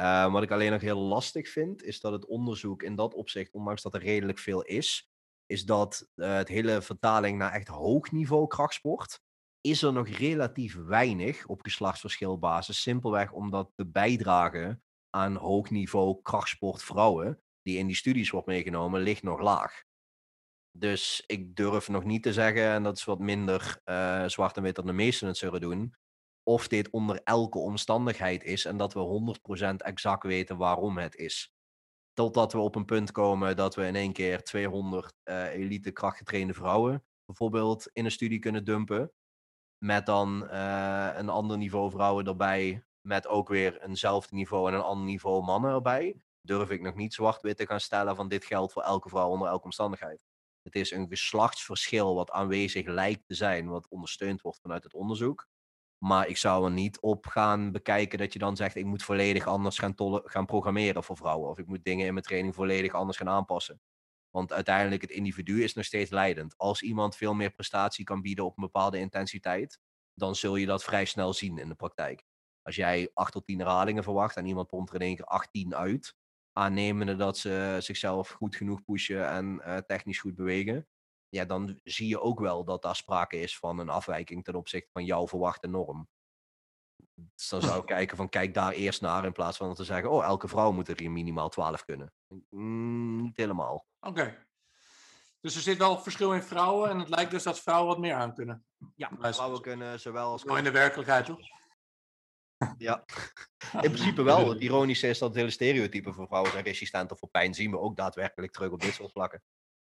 Uh, 0.00 0.32
wat 0.32 0.42
ik 0.42 0.50
alleen 0.50 0.72
nog 0.72 0.80
heel 0.80 0.98
lastig 0.98 1.48
vind, 1.48 1.82
is 1.82 2.00
dat 2.00 2.12
het 2.12 2.26
onderzoek 2.26 2.82
in 2.82 2.94
dat 2.94 3.14
opzicht, 3.14 3.52
ondanks 3.52 3.82
dat 3.82 3.94
er 3.94 4.00
redelijk 4.00 4.38
veel 4.38 4.62
is, 4.62 5.10
is 5.46 5.64
dat 5.64 6.08
uh, 6.14 6.34
het 6.34 6.48
hele 6.48 6.82
vertaling 6.82 7.38
naar 7.38 7.52
echt 7.52 7.68
hoog 7.68 8.10
niveau 8.10 8.46
krachtsport, 8.46 9.20
is 9.62 9.82
er 9.82 9.92
nog 9.92 10.08
relatief 10.08 10.74
weinig 10.74 11.46
op 11.46 11.60
geslachtsverschilbasis. 11.62 12.80
Simpelweg 12.80 13.32
omdat 13.32 13.72
de 13.74 13.86
bijdrage 13.86 14.80
aan 15.10 15.36
hoog 15.36 15.70
niveau 15.70 16.22
krachtsport 16.22 16.82
vrouwen, 16.82 17.40
die 17.62 17.78
in 17.78 17.86
die 17.86 17.96
studies 17.96 18.30
wordt 18.30 18.46
meegenomen, 18.46 19.00
ligt 19.00 19.22
nog 19.22 19.40
laag. 19.40 19.82
Dus 20.78 21.22
ik 21.26 21.56
durf 21.56 21.88
nog 21.88 22.04
niet 22.04 22.22
te 22.22 22.32
zeggen, 22.32 22.70
en 22.70 22.82
dat 22.82 22.96
is 22.96 23.04
wat 23.04 23.18
minder 23.18 23.80
uh, 23.84 24.26
zwart 24.26 24.56
en 24.56 24.62
wit 24.62 24.74
dan 24.74 24.86
de 24.86 24.92
meesten 24.92 25.26
het 25.26 25.36
zullen 25.36 25.60
doen, 25.60 25.94
of 26.42 26.68
dit 26.68 26.90
onder 26.90 27.20
elke 27.24 27.58
omstandigheid 27.58 28.44
is 28.44 28.64
en 28.64 28.76
dat 28.76 28.92
we 28.92 29.36
100% 29.62 29.74
exact 29.76 30.22
weten 30.22 30.56
waarom 30.56 30.98
het 30.98 31.16
is. 31.16 31.52
Totdat 32.12 32.52
we 32.52 32.58
op 32.58 32.74
een 32.74 32.84
punt 32.84 33.12
komen 33.12 33.56
dat 33.56 33.74
we 33.74 33.86
in 33.86 33.96
één 33.96 34.12
keer 34.12 34.42
200 34.42 35.14
uh, 35.24 35.52
elite 35.52 35.90
krachtgetrainde 35.90 36.54
vrouwen 36.54 37.04
bijvoorbeeld 37.24 37.90
in 37.92 38.04
een 38.04 38.10
studie 38.10 38.38
kunnen 38.38 38.64
dumpen. 38.64 39.12
Met 39.84 40.06
dan 40.06 40.48
uh, 40.50 41.10
een 41.14 41.28
ander 41.28 41.58
niveau 41.58 41.90
vrouwen 41.90 42.26
erbij. 42.26 42.84
Met 43.00 43.26
ook 43.26 43.48
weer 43.48 43.82
eenzelfde 43.82 44.34
niveau 44.34 44.68
en 44.68 44.74
een 44.74 44.82
ander 44.82 45.06
niveau 45.06 45.44
mannen 45.44 45.72
erbij. 45.72 46.16
Durf 46.40 46.70
ik 46.70 46.80
nog 46.80 46.94
niet 46.94 47.14
zwart-wit 47.14 47.56
te 47.56 47.66
gaan 47.66 47.80
stellen 47.80 48.16
van 48.16 48.28
dit 48.28 48.44
geldt 48.44 48.72
voor 48.72 48.82
elke 48.82 49.08
vrouw 49.08 49.28
onder 49.28 49.48
elke 49.48 49.64
omstandigheid. 49.64 50.20
Het 50.62 50.74
is 50.74 50.90
een 50.90 51.08
geslachtsverschil 51.08 52.14
wat 52.14 52.30
aanwezig 52.30 52.86
lijkt 52.86 53.26
te 53.26 53.34
zijn, 53.34 53.68
wat 53.68 53.88
ondersteund 53.88 54.40
wordt 54.40 54.60
vanuit 54.60 54.82
het 54.82 54.94
onderzoek. 54.94 55.46
Maar 56.04 56.28
ik 56.28 56.36
zou 56.36 56.64
er 56.64 56.70
niet 56.70 57.00
op 57.00 57.26
gaan 57.26 57.72
bekijken 57.72 58.18
dat 58.18 58.32
je 58.32 58.38
dan 58.38 58.56
zegt: 58.56 58.76
ik 58.76 58.84
moet 58.84 59.02
volledig 59.02 59.46
anders 59.46 59.78
gaan, 59.78 59.94
gaan 60.24 60.46
programmeren 60.46 61.04
voor 61.04 61.16
vrouwen. 61.16 61.50
Of 61.50 61.58
ik 61.58 61.66
moet 61.66 61.84
dingen 61.84 62.06
in 62.06 62.12
mijn 62.12 62.24
training 62.24 62.54
volledig 62.54 62.92
anders 62.94 63.18
gaan 63.18 63.28
aanpassen. 63.28 63.80
Want 64.32 64.52
uiteindelijk, 64.52 65.02
het 65.02 65.10
individu 65.10 65.62
is 65.62 65.74
nog 65.74 65.84
steeds 65.84 66.10
leidend. 66.10 66.58
Als 66.58 66.82
iemand 66.82 67.16
veel 67.16 67.34
meer 67.34 67.50
prestatie 67.50 68.04
kan 68.04 68.22
bieden 68.22 68.44
op 68.44 68.56
een 68.56 68.64
bepaalde 68.64 68.98
intensiteit, 68.98 69.80
dan 70.14 70.34
zul 70.34 70.56
je 70.56 70.66
dat 70.66 70.84
vrij 70.84 71.04
snel 71.04 71.32
zien 71.32 71.58
in 71.58 71.68
de 71.68 71.74
praktijk. 71.74 72.24
Als 72.62 72.76
jij 72.76 73.10
8 73.14 73.32
tot 73.32 73.46
10 73.46 73.58
herhalingen 73.58 74.02
verwacht 74.02 74.36
en 74.36 74.46
iemand 74.46 74.68
pompt 74.68 74.88
er 74.90 74.94
in 74.94 75.06
één 75.06 75.16
keer 75.16 75.24
18 75.24 75.74
uit, 75.74 76.14
aannemende 76.52 77.16
dat 77.16 77.38
ze 77.38 77.76
zichzelf 77.78 78.28
goed 78.28 78.56
genoeg 78.56 78.84
pushen 78.84 79.28
en 79.28 79.62
uh, 79.66 79.76
technisch 79.76 80.18
goed 80.18 80.34
bewegen, 80.34 80.88
ja, 81.28 81.44
dan 81.44 81.80
zie 81.84 82.08
je 82.08 82.20
ook 82.20 82.40
wel 82.40 82.64
dat 82.64 82.82
daar 82.82 82.96
sprake 82.96 83.40
is 83.40 83.58
van 83.58 83.78
een 83.78 83.88
afwijking 83.88 84.44
ten 84.44 84.54
opzichte 84.54 84.90
van 84.92 85.04
jouw 85.04 85.28
verwachte 85.28 85.66
norm. 85.66 86.08
Dus 87.14 87.48
dan 87.48 87.62
zou 87.62 87.80
ik 87.80 87.86
kijken 87.96 88.16
van 88.16 88.28
kijk 88.28 88.54
daar 88.54 88.72
eerst 88.72 89.00
naar 89.00 89.24
in 89.24 89.32
plaats 89.32 89.56
van 89.56 89.74
te 89.74 89.84
zeggen, 89.84 90.10
oh 90.10 90.24
elke 90.24 90.48
vrouw 90.48 90.72
moet 90.72 90.88
er 90.88 90.98
hier 90.98 91.10
minimaal 91.10 91.48
12 91.48 91.84
kunnen. 91.84 92.12
Mm, 92.48 93.22
niet 93.22 93.36
helemaal. 93.36 93.86
Oké. 94.00 94.20
Okay. 94.20 94.46
Dus 95.40 95.54
er 95.54 95.60
zit 95.60 95.78
wel 95.78 95.98
verschil 95.98 96.32
in 96.32 96.42
vrouwen 96.42 96.90
en 96.90 96.98
het 96.98 97.08
lijkt 97.08 97.30
dus 97.30 97.42
dat 97.42 97.60
vrouwen 97.60 97.88
wat 97.88 97.98
meer 97.98 98.14
aan 98.14 98.34
kunnen. 98.34 98.64
Ja, 98.94 99.10
vrouwen 99.18 99.60
kunnen 99.60 100.00
zowel 100.00 100.30
als... 100.30 100.44
in 100.44 100.64
de 100.64 100.70
werkelijkheid 100.70 101.24
toch? 101.24 101.40
Ja, 102.78 103.04
in 103.86 103.90
principe 103.90 104.22
wel. 104.22 104.48
Het 104.48 104.60
ironische 104.60 105.08
is 105.08 105.18
dat 105.18 105.28
het 105.28 105.38
hele 105.38 105.50
stereotype 105.50 106.12
voor 106.12 106.26
vrouwen 106.26 106.50
zijn 106.52 106.64
resistenter 106.64 107.16
voor 107.16 107.28
pijn 107.28 107.54
zien 107.54 107.70
we 107.70 107.78
ook 107.78 107.96
daadwerkelijk 107.96 108.52
terug 108.52 108.70
op 108.70 108.80
dit 108.80 108.94
soort 108.94 109.12
vlakken. 109.12 109.42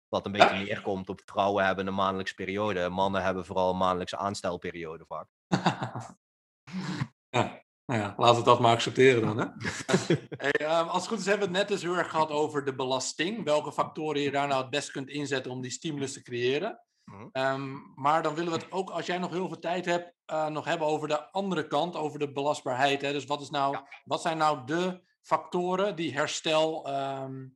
Wat 0.09 0.26
een 0.26 0.33
beetje 0.33 0.57
neerkomt 0.57 1.09
op 1.09 1.22
vrouwen 1.24 1.64
hebben 1.64 1.87
een 1.87 1.95
maandelijkse 1.95 2.35
periode. 2.35 2.89
Mannen 2.89 3.22
hebben 3.22 3.45
vooral 3.47 3.70
een 3.70 3.76
maandelijkse 3.76 4.16
aanstelperiode 4.16 5.05
vaak. 5.07 5.29
ja. 7.39 7.66
Nou 7.89 8.01
ja, 8.01 8.14
laten 8.16 8.39
we 8.39 8.45
dat 8.45 8.61
maar 8.61 8.72
accepteren 8.72 9.22
dan. 9.22 9.39
Hè? 9.39 9.47
hey, 10.45 10.51
ehm, 10.51 10.86
als 10.86 11.03
het 11.03 11.11
goed 11.11 11.18
is 11.18 11.26
hebben 11.26 11.49
we 11.49 11.57
het 11.57 11.68
net 11.68 11.68
dus 11.68 11.82
heel 11.82 11.97
erg 11.97 12.11
gehad 12.11 12.30
over 12.30 12.64
de 12.64 12.74
belasting. 12.74 13.45
Welke 13.45 13.72
factoren 13.72 14.20
je 14.20 14.30
daar 14.30 14.49
nou 14.49 14.61
het 14.61 14.70
best 14.70 14.91
kunt 14.91 15.09
inzetten 15.09 15.53
om 15.53 15.61
die 15.61 15.70
stimulus 15.70 16.12
te 16.12 16.22
creëren. 16.22 16.80
Mhm. 17.05 17.26
Ehm, 17.32 17.76
maar 17.95 18.22
dan 18.22 18.34
willen 18.34 18.53
we 18.53 18.59
het 18.59 18.72
ook, 18.72 18.91
als 18.91 19.07
jij 19.07 19.18
nog 19.18 19.30
heel 19.30 19.49
veel 19.49 19.59
tijd 19.59 19.84
hebt, 19.84 20.12
eh, 20.24 20.47
nog 20.47 20.64
hebben 20.64 20.86
over 20.86 21.09
de 21.09 21.30
andere 21.30 21.66
kant, 21.66 21.97
over 21.97 22.18
de 22.18 22.32
belastbaarheid. 22.32 23.03
Hè? 23.03 23.12
Dus 23.12 23.24
wat, 23.24 23.41
is 23.41 23.51
nou, 23.51 23.76
wat 24.05 24.22
zijn 24.22 24.39
nou 24.39 24.66
de 24.66 25.03
factoren 25.22 25.97
die 25.97 26.12
herstel 26.14 26.86
ehm, 26.86 27.47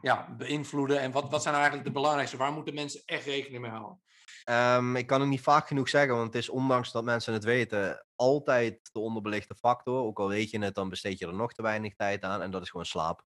ja, 0.00 0.34
beïnvloeden? 0.36 1.00
En 1.00 1.12
wat, 1.12 1.30
wat 1.30 1.42
zijn 1.42 1.54
nou 1.54 1.66
eigenlijk 1.66 1.84
de 1.84 2.00
belangrijkste? 2.00 2.36
Waar 2.36 2.52
moeten 2.52 2.74
mensen 2.74 3.02
echt 3.04 3.24
rekening 3.24 3.62
mee 3.62 3.70
houden? 3.70 4.00
Ehm, 4.46 4.96
ik 4.96 5.06
kan 5.06 5.20
het 5.20 5.28
niet 5.28 5.40
vaak 5.40 5.66
genoeg 5.66 5.88
zeggen, 5.88 6.14
want 6.14 6.26
het 6.26 6.42
is 6.42 6.48
ondanks 6.48 6.92
dat 6.92 7.04
mensen 7.04 7.32
het 7.32 7.44
weten, 7.44 8.06
altijd 8.16 8.88
de 8.92 8.98
onderbelichte 8.98 9.54
factor. 9.54 10.02
Ook 10.02 10.18
al 10.18 10.28
weet 10.28 10.50
je 10.50 10.58
het, 10.58 10.74
dan 10.74 10.88
besteed 10.88 11.18
je 11.18 11.26
er 11.26 11.34
nog 11.34 11.52
te 11.52 11.62
weinig 11.62 11.94
tijd 11.94 12.22
aan. 12.22 12.42
En 12.42 12.50
dat 12.50 12.62
is 12.62 12.70
gewoon 12.70 12.86
slaap. 12.86 13.24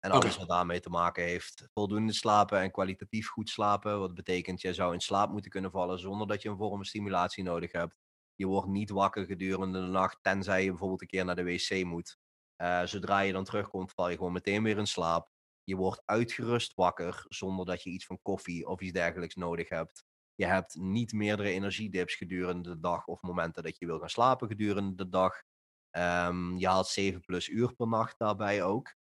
En 0.00 0.10
alles 0.10 0.36
wat 0.36 0.48
daarmee 0.48 0.80
te 0.80 0.90
maken 0.90 1.24
heeft. 1.24 1.68
Voldoende 1.72 2.12
slapen 2.12 2.60
en 2.60 2.70
kwalitatief 2.70 3.28
goed 3.28 3.50
slapen. 3.50 3.98
Wat 3.98 4.14
betekent, 4.14 4.60
je 4.60 4.74
zou 4.74 4.92
in 4.92 5.00
slaap 5.00 5.30
moeten 5.30 5.50
kunnen 5.50 5.70
vallen 5.70 5.98
zonder 5.98 6.26
dat 6.26 6.42
je 6.42 6.48
een 6.48 6.56
vorm 6.56 6.76
van 6.76 6.84
stimulatie 6.84 7.44
nodig 7.44 7.72
hebt. 7.72 7.96
Je 8.34 8.46
wordt 8.46 8.68
niet 8.68 8.90
wakker 8.90 9.24
gedurende 9.24 9.80
de 9.80 9.86
nacht, 9.86 10.18
tenzij 10.22 10.62
je 10.62 10.68
bijvoorbeeld 10.68 11.00
een 11.00 11.06
keer 11.06 11.24
naar 11.24 11.36
de 11.36 11.44
wc 11.44 11.84
moet. 11.84 12.18
Eh, 12.56 12.82
zodra 12.84 13.20
je 13.20 13.32
dan 13.32 13.44
terugkomt, 13.44 13.92
val 13.92 14.08
je 14.08 14.16
gewoon 14.16 14.32
meteen 14.32 14.62
weer 14.62 14.78
in 14.78 14.86
slaap. 14.86 15.28
Je 15.64 15.76
wordt 15.76 16.02
uitgerust 16.04 16.74
wakker 16.74 17.24
zonder 17.28 17.66
dat 17.66 17.82
je 17.82 17.90
iets 17.90 18.06
van 18.06 18.22
koffie 18.22 18.66
of 18.66 18.80
iets 18.80 18.92
dergelijks 18.92 19.34
nodig 19.34 19.68
hebt. 19.68 20.04
Je 20.34 20.46
hebt 20.46 20.76
niet 20.76 21.12
meerdere 21.12 21.50
energiedips 21.50 22.14
gedurende 22.14 22.68
de 22.68 22.80
dag 22.80 23.06
of 23.06 23.22
momenten 23.22 23.62
dat 23.62 23.78
je 23.78 23.86
wil 23.86 23.98
gaan 23.98 24.10
slapen 24.10 24.48
gedurende 24.48 24.94
de 24.94 25.08
dag. 25.08 25.42
Ehm, 25.90 26.56
je 26.56 26.66
haalt 26.66 26.86
7 26.86 27.20
plus 27.20 27.48
uur 27.48 27.74
per 27.74 27.88
nacht 27.88 28.18
daarbij 28.18 28.62
ook. 28.62 28.94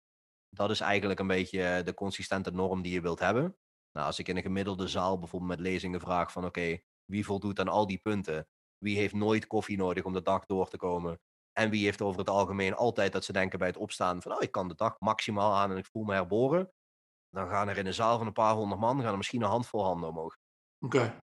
Dat 0.48 0.70
is 0.70 0.80
eigenlijk 0.80 1.20
een 1.20 1.26
beetje 1.26 1.82
de 1.84 1.94
consistente 1.94 2.50
norm 2.50 2.82
die 2.82 2.92
je 2.92 3.00
wilt 3.00 3.18
hebben. 3.18 3.56
Nou, 3.92 4.06
als 4.06 4.18
ik 4.18 4.28
in 4.28 4.36
een 4.36 4.42
gemiddelde 4.42 4.88
zaal 4.88 5.18
bijvoorbeeld 5.18 5.50
met 5.50 5.60
lezingen 5.60 6.00
vraag 6.00 6.32
van 6.32 6.44
oké, 6.44 6.78
wie 7.04 7.24
voldoet 7.24 7.60
aan 7.60 7.68
al 7.68 7.86
die 7.86 7.98
punten? 7.98 8.48
Wie 8.78 8.96
heeft 8.96 9.14
nooit 9.14 9.46
koffie 9.46 9.76
nodig 9.76 10.04
om 10.04 10.12
de 10.12 10.22
dag 10.22 10.46
door 10.46 10.68
te 10.68 10.76
komen? 10.76 11.20
En 11.52 11.70
wie 11.70 11.84
heeft 11.84 12.02
over 12.02 12.20
het 12.20 12.30
algemeen 12.30 12.74
altijd 12.74 13.12
dat 13.12 13.24
ze 13.24 13.32
denken 13.32 13.58
bij 13.58 13.68
het 13.68 13.76
opstaan 13.76 14.22
van 14.22 14.32
oh, 14.32 14.42
ik 14.42 14.52
kan 14.52 14.68
de 14.68 14.74
dag 14.74 15.00
maximaal 15.00 15.54
aan 15.54 15.70
en 15.70 15.76
ik 15.76 15.86
voel 15.86 16.04
me 16.04 16.14
herboren. 16.14 16.72
Dan 17.28 17.48
gaan 17.48 17.68
er 17.68 17.78
in 17.78 17.86
een 17.86 17.94
zaal 17.94 18.18
van 18.18 18.26
een 18.26 18.32
paar 18.32 18.54
honderd 18.54 18.80
man 18.80 19.00
gaan 19.00 19.10
er 19.10 19.16
misschien 19.16 19.42
een 19.42 19.48
handvol 19.48 19.84
handen 19.84 20.08
omhoog. 20.08 20.36
Oké. 20.84 21.21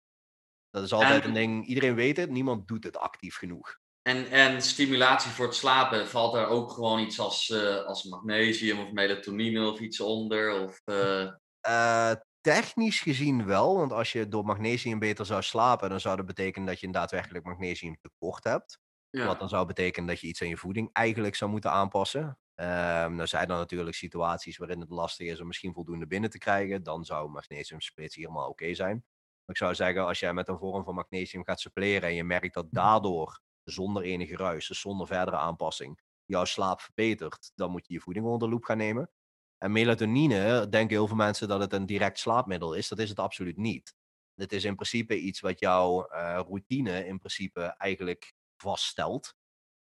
Dat 0.69 0.83
is 0.83 0.93
altijd 0.93 1.21
En- 1.21 1.27
een 1.27 1.33
ding, 1.33 1.65
iedereen 1.65 1.95
weet 1.95 2.17
het, 2.17 2.29
niemand 2.29 2.67
doet 2.67 2.83
het 2.83 2.97
actief 2.97 3.35
genoeg. 3.37 3.77
En, 4.01 4.29
en 4.31 4.61
stimulatie 4.61 5.31
voor 5.31 5.45
het 5.45 5.55
slapen, 5.55 6.07
valt 6.07 6.33
daar 6.33 6.47
ook 6.47 6.71
gewoon 6.71 6.99
iets 6.99 7.19
als, 7.19 7.49
eh, 7.49 7.85
als 7.85 8.03
magnesium 8.03 8.79
of 8.79 8.91
melatonine 8.91 9.71
of 9.71 9.79
iets 9.79 9.99
onder? 9.99 10.63
Of, 10.63 10.81
eh, 10.85 11.27
Eh, 11.59 12.11
technisch 12.41 12.99
gezien 13.01 13.45
wel, 13.45 13.75
want 13.75 13.91
als 13.91 14.11
je 14.11 14.27
door 14.27 14.45
magnesium 14.45 14.99
beter 14.99 15.25
zou 15.25 15.41
slapen, 15.41 15.89
dan 15.89 15.99
zou 15.99 16.15
dat 16.17 16.25
betekenen 16.25 16.67
dat 16.67 16.79
je 16.79 16.85
een 16.85 16.91
daadwerkelijk 16.91 17.45
magnesium 17.45 17.97
tekort 18.01 18.43
hebt. 18.43 18.79
ja. 19.11 19.25
Wat 19.25 19.39
dan 19.39 19.49
zou 19.49 19.65
betekenen 19.65 20.07
dat 20.07 20.19
je 20.19 20.27
iets 20.27 20.41
aan 20.41 20.47
je 20.47 20.57
voeding 20.57 20.89
eigenlijk 20.93 21.35
zou 21.35 21.51
moeten 21.51 21.71
aanpassen. 21.71 22.39
Ehm 22.55 23.19
er 23.19 23.27
zijn 23.27 23.49
er 23.49 23.55
natuurlijk 23.57 23.95
situaties 23.95 24.57
waarin 24.57 24.79
het 24.79 24.89
lastig 24.89 25.27
is 25.27 25.39
om 25.39 25.47
misschien 25.47 25.73
voldoende 25.73 26.07
binnen 26.07 26.29
te 26.29 26.37
krijgen. 26.37 26.83
Dan 26.83 27.05
zou 27.05 27.29
magnesium 27.29 27.81
splits 27.81 28.15
helemaal 28.15 28.49
oké 28.49 28.73
zijn. 28.73 29.05
Ik 29.49 29.57
zou 29.57 29.75
zeggen, 29.75 30.05
als 30.05 30.19
jij 30.19 30.33
met 30.33 30.47
een 30.47 30.57
vorm 30.57 30.83
van 30.83 30.95
magnesium 30.95 31.43
gaat 31.43 31.59
suppleren 31.59 32.09
en 32.09 32.15
je 32.15 32.23
merkt 32.23 32.53
dat 32.53 32.67
daardoor, 32.69 33.41
zonder 33.63 34.03
enige 34.03 34.35
ruis, 34.35 34.67
dus 34.67 34.79
zonder 34.79 35.07
verdere 35.07 35.37
aanpassing, 35.37 35.99
jouw 36.25 36.45
slaap 36.45 36.81
verbetert, 36.81 37.51
dan 37.55 37.71
moet 37.71 37.87
je 37.87 37.93
je 37.93 37.99
voeding 37.99 38.25
onder 38.25 38.39
de 38.39 38.53
loep 38.53 38.63
gaan 38.63 38.77
nemen. 38.77 39.11
En 39.57 39.71
melatonine, 39.71 40.69
denken 40.69 40.95
heel 40.95 41.07
veel 41.07 41.15
mensen 41.15 41.47
dat 41.47 41.59
het 41.59 41.73
een 41.73 41.85
direct 41.85 42.19
slaapmiddel 42.19 42.73
is. 42.73 42.87
Dat 42.87 42.99
is 42.99 43.09
het 43.09 43.19
absoluut 43.19 43.57
niet. 43.57 43.93
Het 44.35 44.51
is 44.51 44.63
in 44.63 44.75
principe 44.75 45.19
iets 45.19 45.39
wat 45.39 45.59
jouw 45.59 46.05
eh, 46.05 46.39
routine 46.47 47.05
in 47.05 47.17
principe 47.17 47.61
eigenlijk 47.61 48.33
vaststelt. 48.57 49.35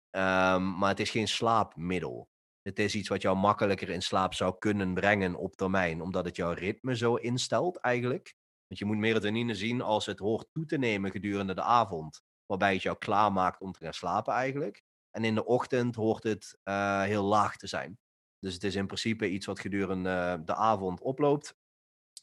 Ehm, 0.10 0.78
maar 0.78 0.90
het 0.90 1.00
is 1.00 1.10
geen 1.10 1.28
slaapmiddel. 1.28 2.30
Het 2.62 2.80
is 2.80 2.96
iets 2.96 3.10
wat 3.10 3.22
jou 3.22 3.38
makkelijker 3.38 3.90
in 3.90 4.02
slaap 4.02 4.34
zou 4.34 4.58
kunnen 4.58 4.94
brengen 4.94 5.36
op 5.36 5.56
termijn, 5.56 6.02
omdat 6.02 6.26
het 6.26 6.36
jouw 6.36 6.52
ritme 6.52 6.96
zo 6.96 7.16
instelt 7.16 7.78
eigenlijk. 7.78 8.36
Want 8.68 8.80
je 8.80 8.86
moet 8.86 8.98
melatonine 8.98 9.56
zien 9.56 9.82
als 9.82 10.06
het 10.06 10.20
hoort 10.20 10.48
toe 10.52 10.66
te 10.66 10.78
nemen 10.78 11.12
gedurende 11.12 11.54
de 11.54 11.62
avond, 11.62 12.22
waarbij 12.46 12.74
het 12.74 12.82
jou 12.82 12.98
klaarmaakt 12.98 13.62
om 13.62 13.72
te 13.72 13.84
gaan 13.84 13.94
slapen 13.94 14.34
eigenlijk. 14.34 14.84
En 15.12 15.24
in 15.24 15.36
de 15.36 15.46
ochtend 15.46 15.96
hoort 15.96 16.24
het 16.24 16.60
eh, 16.64 17.02
heel 17.02 17.24
laag 17.24 17.58
te 17.58 17.68
zijn. 17.68 18.00
Dus 18.40 18.54
het 18.54 18.64
is 18.64 18.76
in 18.76 18.86
principe 18.86 19.30
iets 19.30 19.46
wat 19.46 19.60
gedurende 19.60 20.42
de 20.46 20.56
avond 20.56 21.02
oploopt. 21.02 21.56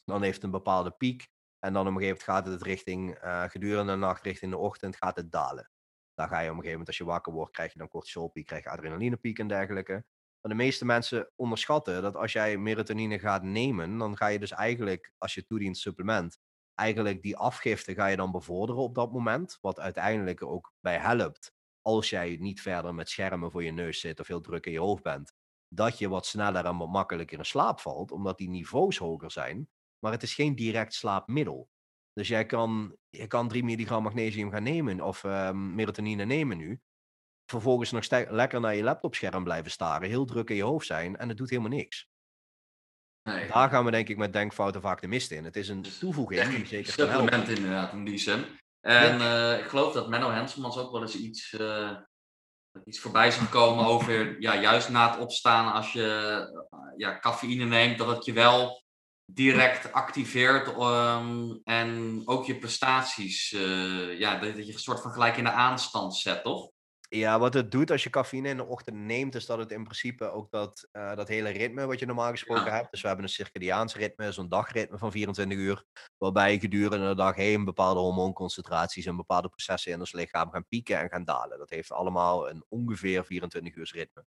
Dan 0.05 0.21
heeft 0.21 0.35
het 0.35 0.43
een 0.43 0.51
bepaalde 0.51 0.91
piek. 0.91 1.27
En 1.59 1.73
dan 1.73 1.87
op 1.87 1.93
een 1.93 1.99
gegeven 1.99 2.23
moment 2.27 2.45
gaat 2.45 2.53
het 2.53 2.61
richting, 2.61 3.15
eh, 3.15 3.43
gedurende 3.43 3.91
de 3.91 3.97
nacht 3.97 4.23
richting 4.23 4.51
de 4.51 4.57
ochtend, 4.57 4.95
gaat 4.95 5.15
het 5.15 5.31
dalen. 5.31 5.69
Dan 6.13 6.27
ga 6.27 6.39
je 6.39 6.49
op 6.49 6.55
een 6.55 6.63
gegeven 6.63 6.69
moment, 6.71 6.87
als 6.87 6.97
je 6.97 7.03
wakker 7.03 7.33
wordt, 7.33 7.51
krijg 7.51 7.73
je 7.73 7.79
dan 7.79 7.87
cortisolpiek, 7.87 8.45
krijg 8.45 8.63
je 8.63 8.69
adrenalinepiek 8.69 9.39
en 9.39 9.47
dergelijke. 9.47 10.05
Maar 10.45 10.57
de 10.57 10.63
meeste 10.63 10.85
mensen 10.85 11.31
onderschatten 11.35 12.01
dat 12.01 12.15
als 12.15 12.31
jij 12.31 12.57
melatonine 12.57 13.19
gaat 13.19 13.43
nemen, 13.43 13.97
dan 13.97 14.17
ga 14.17 14.27
je 14.27 14.39
dus 14.39 14.51
eigenlijk, 14.51 15.13
als 15.17 15.33
je 15.33 15.45
toedient 15.45 15.77
supplement, 15.77 16.37
eigenlijk 16.73 17.21
die 17.21 17.37
afgifte 17.37 17.93
ga 17.93 18.07
je 18.07 18.15
dan 18.15 18.31
bevorderen 18.31 18.81
op 18.81 18.95
dat 18.95 19.11
moment. 19.11 19.57
Wat 19.61 19.79
uiteindelijk 19.79 20.41
er 20.41 20.47
ook 20.47 20.73
bij 20.79 20.97
helpt, 20.97 21.53
als 21.81 22.09
jij 22.09 22.37
niet 22.39 22.61
verder 22.61 22.95
met 22.95 23.09
schermen 23.09 23.51
voor 23.51 23.63
je 23.63 23.71
neus 23.71 23.99
zit 23.99 24.19
of 24.19 24.27
heel 24.27 24.41
druk 24.41 24.65
in 24.65 24.71
je 24.71 24.79
hoofd 24.79 25.03
bent, 25.03 25.33
dat 25.67 25.97
je 25.97 26.09
wat 26.09 26.25
sneller 26.25 26.65
en 26.65 26.77
wat 26.77 26.89
makkelijker 26.89 27.37
in 27.37 27.45
slaap 27.45 27.79
valt, 27.79 28.11
omdat 28.11 28.37
die 28.37 28.49
niveaus 28.49 28.97
hoger 28.97 29.31
zijn. 29.31 29.69
Maar 29.99 30.11
het 30.11 30.23
is 30.23 30.33
geen 30.33 30.55
direct 30.55 30.93
slaapmiddel. 30.93 31.69
Dus 32.13 32.27
jij 32.27 32.45
kan, 32.45 32.97
je 33.09 33.27
kan 33.27 33.47
3 33.47 33.63
milligram 33.63 34.03
magnesium 34.03 34.51
gaan 34.51 34.63
nemen 34.63 35.01
of 35.01 35.23
ehm, 35.23 35.75
melatonine 35.75 36.25
nemen 36.25 36.57
nu. 36.57 36.81
Vervolgens 37.45 37.91
nog 37.91 38.09
lekker 38.29 38.59
naar 38.59 38.75
je 38.75 38.83
laptopscherm 38.83 39.43
blijven 39.43 39.71
staren, 39.71 40.09
heel 40.09 40.25
druk 40.25 40.49
in 40.49 40.55
je 40.55 40.63
hoofd 40.63 40.85
zijn 40.85 41.17
en 41.17 41.29
het 41.29 41.37
doet 41.37 41.49
helemaal 41.49 41.71
niks. 41.71 42.07
nee. 43.23 43.47
Daar 43.47 43.69
gaan 43.69 43.85
we 43.85 43.91
denk 43.91 44.09
ik 44.09 44.17
met 44.17 44.33
denkfouten 44.33 44.81
vaak 44.81 45.01
de 45.01 45.07
mist 45.07 45.31
in. 45.31 45.43
Het 45.43 45.55
is 45.55 45.69
een 45.69 45.81
Dus 45.81 45.97
toevoeging 45.97 46.55
die 46.55 46.65
zeker 46.65 46.93
supplement 47.07 47.49
inderdaad, 47.49 47.93
in 47.93 48.05
die 48.05 48.17
zin. 48.17 48.45
En 48.85 49.21
eh, 49.21 49.59
ik 49.59 49.65
geloof 49.65 49.93
dat 49.93 50.09
Menno 50.09 50.31
Henselmans 50.31 50.77
ook 50.77 50.91
wel 50.91 51.01
eens 51.01 51.15
iets, 51.15 51.53
eh, 51.53 51.97
iets 52.85 52.99
voorbij 52.99 53.31
zag 53.31 53.49
komen 53.49 53.85
over, 53.93 54.41
ja, 54.41 54.61
juist 54.61 54.89
na 54.89 55.11
het 55.11 55.19
opstaan, 55.19 55.73
als 55.73 55.93
je 55.93 56.07
eh, 56.69 56.79
ja, 56.97 57.19
cafeïne 57.19 57.65
neemt, 57.65 57.97
dat 57.97 58.07
het 58.07 58.25
je 58.25 58.33
wel 58.33 58.83
direct 59.31 59.91
activeert 59.91 60.67
ehm, 60.67 61.57
en 61.63 62.21
ook 62.25 62.45
je 62.45 62.57
prestaties, 62.57 63.49
ja, 64.17 64.39
dat 64.39 64.67
je 64.67 64.73
een 64.73 64.79
soort 64.79 65.01
van 65.01 65.11
gelijk 65.11 65.37
in 65.37 65.43
de 65.43 65.51
aanstand 65.51 66.15
zet, 66.15 66.43
toch? 66.43 66.69
Ja, 67.15 67.39
wat 67.39 67.53
het 67.53 67.71
doet 67.71 67.91
als 67.91 68.03
je 68.03 68.09
cafeïne 68.09 68.49
in 68.49 68.57
de 68.57 68.65
ochtend 68.65 68.97
neemt, 68.97 69.35
is 69.35 69.45
dat 69.45 69.57
het 69.57 69.71
in 69.71 69.83
principe 69.83 70.29
ook 70.31 70.51
dat, 70.51 70.87
eh, 70.91 71.15
dat 71.15 71.27
hele 71.27 71.49
ritme 71.49 71.85
wat 71.85 71.99
je 71.99 72.05
normaal 72.05 72.29
gesproken 72.29 72.65
Ja. 72.65 72.71
hebt. 72.75 72.91
Dus 72.91 73.01
we 73.01 73.07
hebben 73.07 73.25
een 73.25 73.31
circadiaans 73.31 73.95
ritme, 73.95 74.31
zo'n 74.31 74.49
dagritme 74.49 74.97
van 74.97 75.11
24 75.11 75.57
uur, 75.57 75.83
waarbij 76.17 76.51
je 76.51 76.59
gedurende 76.59 77.07
de 77.07 77.15
dag 77.15 77.35
heen 77.35 77.65
bepaalde 77.65 77.99
hormoonconcentraties 77.99 79.05
en 79.05 79.15
bepaalde 79.15 79.49
processen 79.49 79.91
in 79.91 79.99
ons 79.99 80.11
lichaam 80.13 80.51
gaan 80.51 80.67
pieken 80.67 80.99
en 80.99 81.09
gaan 81.09 81.23
dalen. 81.23 81.57
Dat 81.57 81.69
heeft 81.69 81.91
allemaal 81.91 82.49
een 82.49 82.65
ongeveer 82.69 83.25
24 83.25 83.75
uur 83.75 83.91
ritme. 83.93 84.25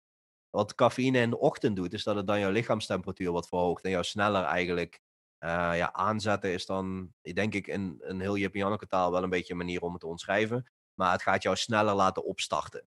Wat 0.50 0.76
cafeïne 0.76 1.20
in 1.20 1.30
de 1.30 1.40
ochtend 1.40 1.76
doet, 1.76 1.94
is 1.94 2.04
dat 2.04 2.16
het 2.16 2.28
dan 2.28 2.40
jouw 2.40 2.52
lichaamstemperatuur 2.52 3.32
wat 3.32 3.48
verhoogt 3.48 3.84
en 3.84 3.90
jou 3.90 4.04
sneller 4.04 4.44
eigenlijk 4.44 5.00
eh, 5.38 5.50
ja, 5.78 5.94
aanzetten 5.94 6.52
is 6.54 6.66
dan, 6.66 7.14
denk 7.22 7.54
ik, 7.54 7.68
in 7.68 7.96
een 8.00 8.20
heel 8.20 8.38
Janneke 8.38 8.88
taal 8.88 9.12
wel 9.12 9.24
een 9.24 9.30
beetje 9.30 9.52
een 9.52 9.60
manier 9.60 9.82
om 9.82 9.92
het 9.92 10.02
te 10.02 10.08
omschrijven. 10.08 10.72
Maar 10.96 11.12
het 11.12 11.22
gaat 11.22 11.44
jou 11.44 11.56
sneller 11.56 11.94
laten 11.94 12.26
opstarten. 12.26 12.88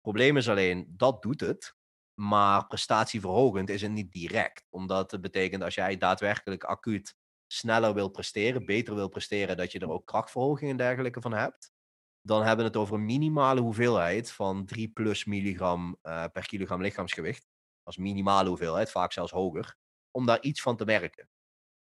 Probleem 0.00 0.36
is 0.36 0.48
alleen, 0.48 0.94
dat 0.96 1.22
doet 1.22 1.40
het. 1.40 1.76
Maar 2.14 2.66
prestatieverhogend 2.66 3.70
is 3.70 3.82
het 3.82 3.90
niet 3.90 4.12
direct. 4.12 4.66
Omdat 4.70 5.10
het 5.10 5.20
betekent 5.20 5.62
als 5.62 5.74
jij 5.74 5.96
daadwerkelijk 5.96 6.64
acuut 6.64 7.16
sneller 7.46 7.94
wil 7.94 8.08
presteren, 8.08 8.66
beter 8.66 8.94
wil 8.94 9.08
presteren, 9.08 9.56
dat 9.56 9.72
je 9.72 9.78
er 9.78 9.90
ook 9.90 10.06
krachtverhoging 10.06 10.70
en 10.70 10.76
dergelijke 10.76 11.20
van 11.20 11.32
hebt. 11.32 11.72
Dan 12.20 12.42
hebben 12.42 12.58
we 12.58 12.70
het 12.70 12.76
over 12.76 12.94
een 12.94 13.04
minimale 13.04 13.60
hoeveelheid 13.60 14.32
van 14.32 14.66
3 14.66 14.88
plus 14.88 15.24
milligram 15.24 15.98
eh, 16.02 16.24
per 16.32 16.46
kilogram 16.46 16.82
lichaamsgewicht. 16.82 17.46
Is 17.84 17.96
minimale 17.96 18.48
hoeveelheid, 18.48 18.90
vaak 18.90 19.12
zelfs 19.12 19.32
hoger. 19.32 19.76
Om 20.10 20.26
daar 20.26 20.40
iets 20.40 20.62
van 20.62 20.76
te 20.76 20.84
merken. 20.84 21.28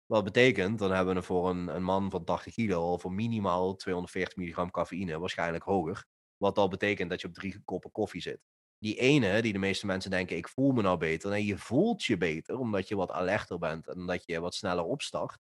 Wat 0.06 0.24
betekent, 0.24 0.78
dan 0.78 0.92
hebben 0.92 1.14
we 1.14 1.22
voor 1.22 1.50
een, 1.50 1.68
een 1.68 1.82
man 1.82 2.10
van 2.10 2.24
80 2.24 2.54
kilo 2.54 2.80
al 2.80 2.98
voor 2.98 3.12
minimaal 3.12 3.74
240 3.74 4.36
milligram 4.36 4.70
cafeïne, 4.70 5.18
waarschijnlijk 5.18 5.64
hoger. 5.64 6.04
Wat 6.36 6.58
al 6.58 6.68
betekent 6.68 7.10
dat 7.10 7.20
je 7.20 7.26
op 7.26 7.34
drie 7.34 7.62
koppen 7.64 7.90
koffie 7.90 8.20
zit. 8.20 8.40
Die 8.78 8.98
ene, 8.98 9.42
die 9.42 9.52
de 9.52 9.58
meeste 9.58 9.86
mensen 9.86 10.10
denken, 10.10 10.36
ik 10.36 10.48
voel 10.48 10.72
me 10.72 10.82
nou 10.82 10.98
beter. 10.98 11.30
Nee, 11.30 11.44
je 11.44 11.58
voelt 11.58 12.04
je 12.04 12.16
beter, 12.16 12.58
omdat 12.58 12.88
je 12.88 12.96
wat 12.96 13.10
alerter 13.10 13.58
bent 13.58 13.88
en 13.88 14.06
dat 14.06 14.22
je 14.26 14.40
wat 14.40 14.54
sneller 14.54 14.84
opstart. 14.84 15.38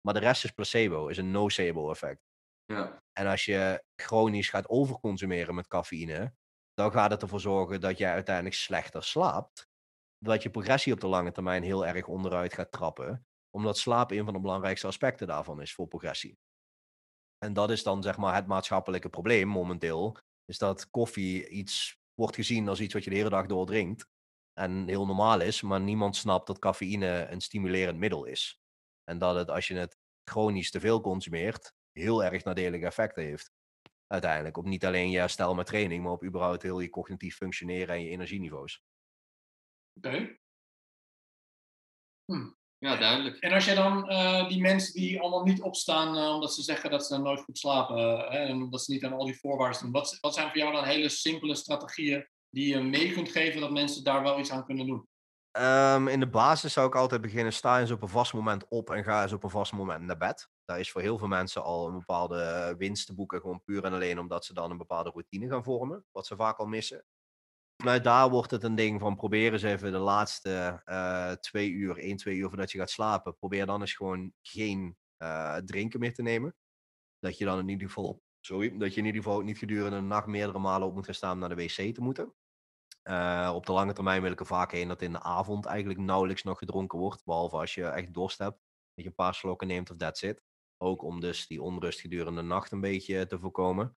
Maar 0.00 0.14
de 0.14 0.20
rest 0.20 0.44
is 0.44 0.50
placebo, 0.50 1.08
is 1.08 1.18
een 1.18 1.30
nocebo 1.30 1.90
effect. 1.90 2.20
Ja. 2.64 3.02
En 3.12 3.26
als 3.26 3.44
je 3.44 3.84
chronisch 3.96 4.48
gaat 4.48 4.68
overconsumeren 4.68 5.54
met 5.54 5.66
cafeïne, 5.68 6.34
dan 6.74 6.92
gaat 6.92 7.10
het 7.10 7.22
ervoor 7.22 7.40
zorgen 7.40 7.80
dat 7.80 7.98
jij 7.98 8.12
uiteindelijk 8.12 8.54
slechter 8.54 9.04
slaapt. 9.04 9.68
Dat 10.18 10.42
je 10.42 10.50
progressie 10.50 10.92
op 10.92 11.00
de 11.00 11.06
lange 11.06 11.32
termijn 11.32 11.62
heel 11.62 11.86
erg 11.86 12.06
onderuit 12.06 12.54
gaat 12.54 12.72
trappen. 12.72 13.26
Omdat 13.56 13.78
slaap 13.78 14.10
een 14.10 14.24
van 14.24 14.32
de 14.32 14.40
belangrijkste 14.40 14.86
aspecten 14.86 15.26
daarvan 15.26 15.60
is 15.60 15.74
voor 15.74 15.88
progressie. 15.88 16.38
En 17.38 17.52
dat 17.52 17.70
is 17.70 17.82
dan 17.82 18.02
zeg 18.02 18.16
maar 18.16 18.34
het 18.34 18.46
maatschappelijke 18.46 19.08
probleem 19.08 19.48
momenteel. 19.48 20.18
Is 20.44 20.58
dat 20.58 20.90
koffie 20.90 21.48
iets 21.48 21.98
wordt 22.14 22.34
gezien 22.34 22.68
als 22.68 22.80
iets 22.80 22.94
wat 22.94 23.04
je 23.04 23.10
de 23.10 23.16
hele 23.16 23.28
dag 23.28 23.46
door 23.46 23.66
drinkt. 23.66 24.08
En 24.52 24.88
heel 24.88 25.06
normaal 25.06 25.40
is, 25.40 25.62
maar 25.62 25.80
niemand 25.80 26.16
snapt 26.16 26.46
dat 26.46 26.58
cafeïne 26.58 27.26
een 27.30 27.40
stimulerend 27.40 27.98
middel 27.98 28.24
is. 28.24 28.60
En 29.04 29.18
dat 29.18 29.36
het 29.36 29.50
als 29.50 29.68
je 29.68 29.74
het 29.74 29.98
chronisch 30.24 30.70
te 30.70 30.80
veel 30.80 31.00
consumeert, 31.00 31.74
heel 31.92 32.24
erg 32.24 32.44
nadelige 32.44 32.86
effecten 32.86 33.24
heeft. 33.24 33.50
Uiteindelijk. 34.06 34.56
Op 34.56 34.64
niet 34.64 34.84
alleen 34.84 35.10
je 35.10 35.18
herstel 35.18 35.54
met 35.54 35.66
training, 35.66 36.02
maar 36.02 36.12
op 36.12 36.24
überhaupt 36.24 36.62
heel 36.62 36.80
je 36.80 36.90
cognitief 36.90 37.36
functioneren 37.36 37.94
en 37.94 38.02
je 38.02 38.10
energieniveaus. 38.10 38.82
Oké. 39.96 40.38
Hm. 42.24 42.50
Ja, 42.86 42.96
duidelijk. 42.96 43.36
En 43.36 43.52
als 43.52 43.64
je 43.64 43.74
dan 43.74 44.12
uh, 44.12 44.48
die 44.48 44.60
mensen 44.60 44.92
die 44.92 45.20
allemaal 45.20 45.42
niet 45.42 45.62
opstaan 45.62 46.16
uh, 46.16 46.34
omdat 46.34 46.54
ze 46.54 46.62
zeggen 46.62 46.90
dat 46.90 47.06
ze 47.06 47.18
nooit 47.18 47.40
goed 47.40 47.58
slapen 47.58 47.98
uh, 47.98 48.30
hè, 48.30 48.38
en 48.38 48.62
omdat 48.62 48.82
ze 48.82 48.92
niet 48.92 49.04
aan 49.04 49.12
al 49.12 49.24
die 49.24 49.38
voorwaarden 49.38 49.80
doen, 49.80 49.90
wat, 49.90 50.18
wat 50.20 50.34
zijn 50.34 50.48
voor 50.48 50.58
jou 50.58 50.72
dan 50.72 50.84
hele 50.84 51.08
simpele 51.08 51.54
strategieën 51.54 52.26
die 52.50 52.68
je 52.68 52.80
mee 52.80 53.12
kunt 53.12 53.28
geven 53.28 53.60
dat 53.60 53.70
mensen 53.70 54.04
daar 54.04 54.22
wel 54.22 54.38
iets 54.38 54.50
aan 54.50 54.64
kunnen 54.64 54.86
doen? 54.86 55.08
Um, 55.58 56.08
in 56.08 56.20
de 56.20 56.28
basis 56.28 56.72
zou 56.72 56.86
ik 56.86 56.94
altijd 56.94 57.20
beginnen, 57.20 57.52
sta 57.52 57.80
eens 57.80 57.90
op 57.90 58.02
een 58.02 58.08
vast 58.08 58.32
moment 58.32 58.68
op 58.68 58.90
en 58.90 59.04
ga 59.04 59.22
eens 59.22 59.32
op 59.32 59.44
een 59.44 59.50
vast 59.50 59.72
moment 59.72 60.02
naar 60.02 60.16
bed. 60.16 60.48
Daar 60.64 60.80
is 60.80 60.90
voor 60.90 61.00
heel 61.00 61.18
veel 61.18 61.28
mensen 61.28 61.64
al 61.64 61.86
een 61.86 61.98
bepaalde 61.98 62.74
winst 62.78 63.06
te 63.06 63.14
boeken, 63.14 63.40
gewoon 63.40 63.62
puur 63.64 63.84
en 63.84 63.92
alleen 63.92 64.18
omdat 64.18 64.44
ze 64.44 64.54
dan 64.54 64.70
een 64.70 64.78
bepaalde 64.78 65.10
routine 65.10 65.48
gaan 65.48 65.64
vormen, 65.64 66.04
wat 66.12 66.26
ze 66.26 66.36
vaak 66.36 66.58
al 66.58 66.66
missen. 66.66 67.04
Vanuit 67.76 68.04
daar 68.04 68.30
wordt 68.30 68.50
het 68.50 68.62
een 68.62 68.74
ding 68.74 69.00
van 69.00 69.16
probeer 69.16 69.52
eens 69.52 69.62
even 69.62 69.92
de 69.92 69.98
laatste 69.98 70.82
uh, 70.86 71.32
twee 71.32 71.70
uur, 71.70 71.98
één, 71.98 72.16
twee 72.16 72.36
uur 72.36 72.48
voordat 72.48 72.72
je 72.72 72.78
gaat 72.78 72.90
slapen, 72.90 73.36
probeer 73.36 73.66
dan 73.66 73.80
eens 73.80 73.94
gewoon 73.94 74.32
geen 74.42 74.96
uh, 75.18 75.56
drinken 75.56 76.00
meer 76.00 76.14
te 76.14 76.22
nemen. 76.22 76.54
Dat 77.18 77.38
je 77.38 77.44
dan 77.44 77.58
in 77.58 77.68
ieder 77.68 77.86
geval, 77.86 78.22
sorry, 78.40 78.78
dat 78.78 78.94
je 78.94 79.00
in 79.00 79.06
ieder 79.06 79.22
geval 79.22 79.40
niet 79.40 79.58
gedurende 79.58 79.96
de 79.96 80.02
nacht 80.02 80.26
meerdere 80.26 80.58
malen 80.58 80.88
op 80.88 80.94
moet 80.94 81.04
gaan 81.04 81.14
staan 81.14 81.32
om 81.32 81.38
naar 81.38 81.48
de 81.48 81.54
wc 81.54 81.94
te 81.94 82.00
moeten. 82.00 82.34
Uh, 83.04 83.52
op 83.54 83.66
de 83.66 83.72
lange 83.72 83.92
termijn 83.92 84.22
wil 84.22 84.30
ik 84.30 84.40
er 84.40 84.46
vaak 84.46 84.72
heen 84.72 84.88
dat 84.88 85.02
in 85.02 85.12
de 85.12 85.22
avond 85.22 85.66
eigenlijk 85.66 85.98
nauwelijks 85.98 86.42
nog 86.42 86.58
gedronken 86.58 86.98
wordt. 86.98 87.24
Behalve 87.24 87.56
als 87.56 87.74
je 87.74 87.84
echt 87.84 88.14
dorst 88.14 88.38
hebt. 88.38 88.58
Dat 88.94 89.04
je 89.04 89.06
een 89.06 89.14
paar 89.14 89.34
slokken 89.34 89.66
neemt 89.66 89.90
of 89.90 89.96
that's 89.96 90.22
it. 90.22 90.42
Ook 90.76 91.02
om 91.02 91.20
dus 91.20 91.46
die 91.46 91.62
onrust 91.62 92.00
gedurende 92.00 92.40
de 92.40 92.46
nacht 92.46 92.72
een 92.72 92.80
beetje 92.80 93.26
te 93.26 93.38
voorkomen. 93.38 93.96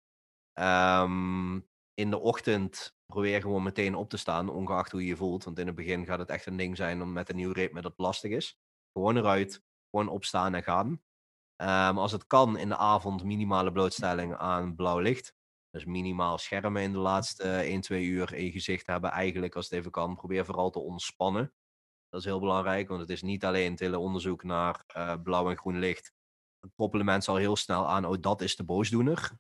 Um, 0.54 1.69
in 2.00 2.10
de 2.10 2.20
ochtend 2.20 2.96
probeer 3.06 3.42
gewoon 3.42 3.64
meteen 3.64 3.96
op 3.96 4.10
te 4.10 4.18
staan, 4.18 4.50
ongeacht 4.50 4.92
hoe 4.92 5.02
je 5.02 5.08
je 5.08 5.16
voelt. 5.16 5.44
Want 5.44 5.60
in 5.60 5.68
het 5.68 5.76
begin 5.76 6.06
gaat 6.06 6.20
het 6.20 6.30
echt 6.30 6.46
een 6.46 6.58
ding 6.58 6.78
zijn 6.78 7.02
om 7.02 7.12
met 7.12 7.30
een 7.30 7.36
nieuw 7.36 7.52
ritme 7.52 7.82
dat 7.82 7.94
lastig 7.98 8.32
is. 8.32 8.60
Gewoon 8.94 9.18
eruit, 9.18 9.64
gewoon 9.90 10.08
opstaan 10.08 10.54
en 10.54 10.64
gaan. 10.64 10.88
Um, 11.62 11.98
als 11.98 12.12
het 12.12 12.28
kan 12.28 12.58
in 12.58 12.70
de 12.70 12.78
avond 12.78 13.24
minimale 13.24 13.72
blootstelling 13.72 14.36
aan 14.36 14.76
blauw 14.76 15.00
licht. 15.00 15.34
Dus 15.70 15.86
minimaal 15.86 16.38
schermen 16.38 16.82
in 16.82 16.92
de 16.92 16.98
laatste 16.98 17.50
1, 17.50 17.82
2 17.82 18.04
uur 18.04 18.34
in 18.34 18.52
gezicht 18.52 18.88
hebben. 18.88 19.12
Eigenlijk 19.12 19.56
als 19.56 19.70
het 19.70 19.80
even 19.80 19.92
kan. 19.92 20.16
Probeer 20.16 20.46
vooral 20.46 20.70
te 20.70 20.80
ontspannen. 20.80 21.54
Dat 22.10 22.20
is 22.20 22.26
heel 22.26 22.40
belangrijk, 22.40 22.88
want 22.88 23.02
het 23.02 23.10
is 23.10 23.22
niet 23.22 23.46
alleen 23.46 23.72
het 23.72 23.80
hele 23.80 24.00
onderzoek 24.00 24.44
naar 24.44 24.84
uh, 24.98 25.14
blauw 25.24 25.50
en 25.50 25.58
groen 25.58 25.80
licht. 25.80 26.14
Dat 26.60 26.72
koppelen 26.76 27.06
mensen 27.06 27.34
al 27.34 27.40
heel 27.40 27.56
snel 27.56 27.88
aan, 27.88 28.06
oh 28.06 28.16
dat 28.20 28.42
is 28.42 28.56
de 28.56 28.64
boosdoener. 28.64 29.32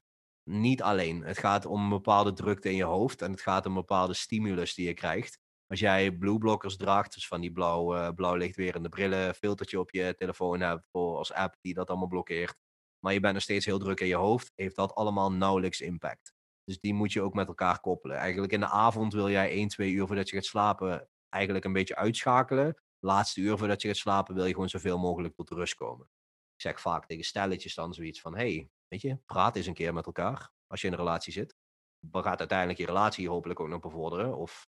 Niet 0.49 0.81
alleen. 0.81 1.23
Het 1.23 1.37
gaat 1.37 1.65
om 1.65 1.83
een 1.83 1.89
bepaalde 1.89 2.33
drukte 2.33 2.69
in 2.69 2.75
je 2.75 2.83
hoofd 2.83 3.21
en 3.21 3.31
het 3.31 3.41
gaat 3.41 3.65
om 3.65 3.71
een 3.71 3.77
bepaalde 3.77 4.13
stimulus 4.13 4.73
die 4.73 4.87
je 4.87 4.93
krijgt. 4.93 5.39
Als 5.67 5.79
jij 5.79 6.11
blueblockers 6.11 6.77
draagt, 6.77 7.13
dus 7.13 7.27
van 7.27 7.41
die 7.41 7.51
blauw, 7.51 7.95
uh, 7.95 8.09
blauw 8.15 8.35
lichtwerende 8.35 8.89
brillen, 8.89 9.35
filtertje 9.35 9.79
op 9.79 9.91
je 9.91 10.15
telefoon 10.17 10.59
hebt 10.59 10.87
voor 10.91 11.17
als 11.17 11.33
app 11.33 11.55
die 11.61 11.73
dat 11.73 11.89
allemaal 11.89 12.07
blokkeert 12.07 12.57
maar 12.99 13.13
je 13.13 13.19
bent 13.19 13.33
nog 13.33 13.43
steeds 13.43 13.65
heel 13.65 13.79
druk 13.79 13.99
in 13.99 14.07
je 14.07 14.15
hoofd, 14.15 14.51
heeft 14.55 14.75
dat 14.75 14.95
allemaal 14.95 15.31
nauwelijks 15.31 15.81
impact. 15.81 16.33
Dus 16.63 16.79
die 16.79 16.93
moet 16.93 17.13
je 17.13 17.21
ook 17.21 17.33
met 17.33 17.47
elkaar 17.47 17.79
koppelen. 17.79 18.17
Eigenlijk 18.17 18.53
in 18.53 18.59
de 18.59 18.69
avond 18.69 19.13
wil 19.13 19.29
jij 19.29 19.49
1, 19.49 19.67
2 19.67 19.91
uur 19.91 20.07
voordat 20.07 20.29
je 20.29 20.35
gaat 20.35 20.45
slapen 20.45 21.09
eigenlijk 21.29 21.65
een 21.65 21.73
beetje 21.73 21.95
uitschakelen. 21.95 22.81
Laatste 22.99 23.41
uur 23.41 23.57
voordat 23.57 23.81
je 23.81 23.87
gaat 23.87 23.97
slapen 23.97 24.35
wil 24.35 24.45
je 24.45 24.53
gewoon 24.53 24.69
zoveel 24.69 24.97
mogelijk 24.97 25.35
tot 25.35 25.49
rust 25.49 25.75
komen. 25.75 26.09
Ik 26.55 26.61
zeg 26.61 26.81
vaak 26.81 27.05
tegen 27.05 27.23
stelletjes 27.23 27.75
dan 27.75 27.93
zoiets 27.93 28.21
van, 28.21 28.35
hey, 28.35 28.69
weet 28.89 29.01
je, 29.01 29.17
praat 29.25 29.55
eens 29.55 29.65
een 29.65 29.73
keer 29.73 29.93
met 29.93 30.05
elkaar 30.05 30.51
als 30.67 30.81
je 30.81 30.87
in 30.87 30.93
een 30.93 30.99
relatie 30.99 31.33
zit. 31.33 31.55
Dan 31.99 32.23
gaat 32.23 32.39
uiteindelijk 32.39 32.79
je 32.79 32.85
relatie 32.85 33.29
hopelijk 33.29 33.59
ook 33.59 33.67
nog 33.67 33.79
bevorderen. 33.79 34.37
Of 34.37 34.67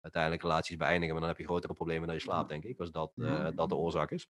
uiteindelijk 0.00 0.42
relaties 0.42 0.76
beëindigen, 0.76 1.12
maar 1.12 1.20
dan 1.20 1.30
heb 1.30 1.38
je 1.38 1.46
grotere 1.46 1.72
problemen 1.72 2.06
dan 2.06 2.16
je 2.16 2.22
slaapt, 2.22 2.48
denk 2.48 2.64
ik. 2.64 2.80
Als 2.80 2.90
dat, 2.90 3.12
uh, 3.14 3.48
dat 3.54 3.68
de 3.68 3.76
oorzaak 3.76 4.10
is. 4.10 4.28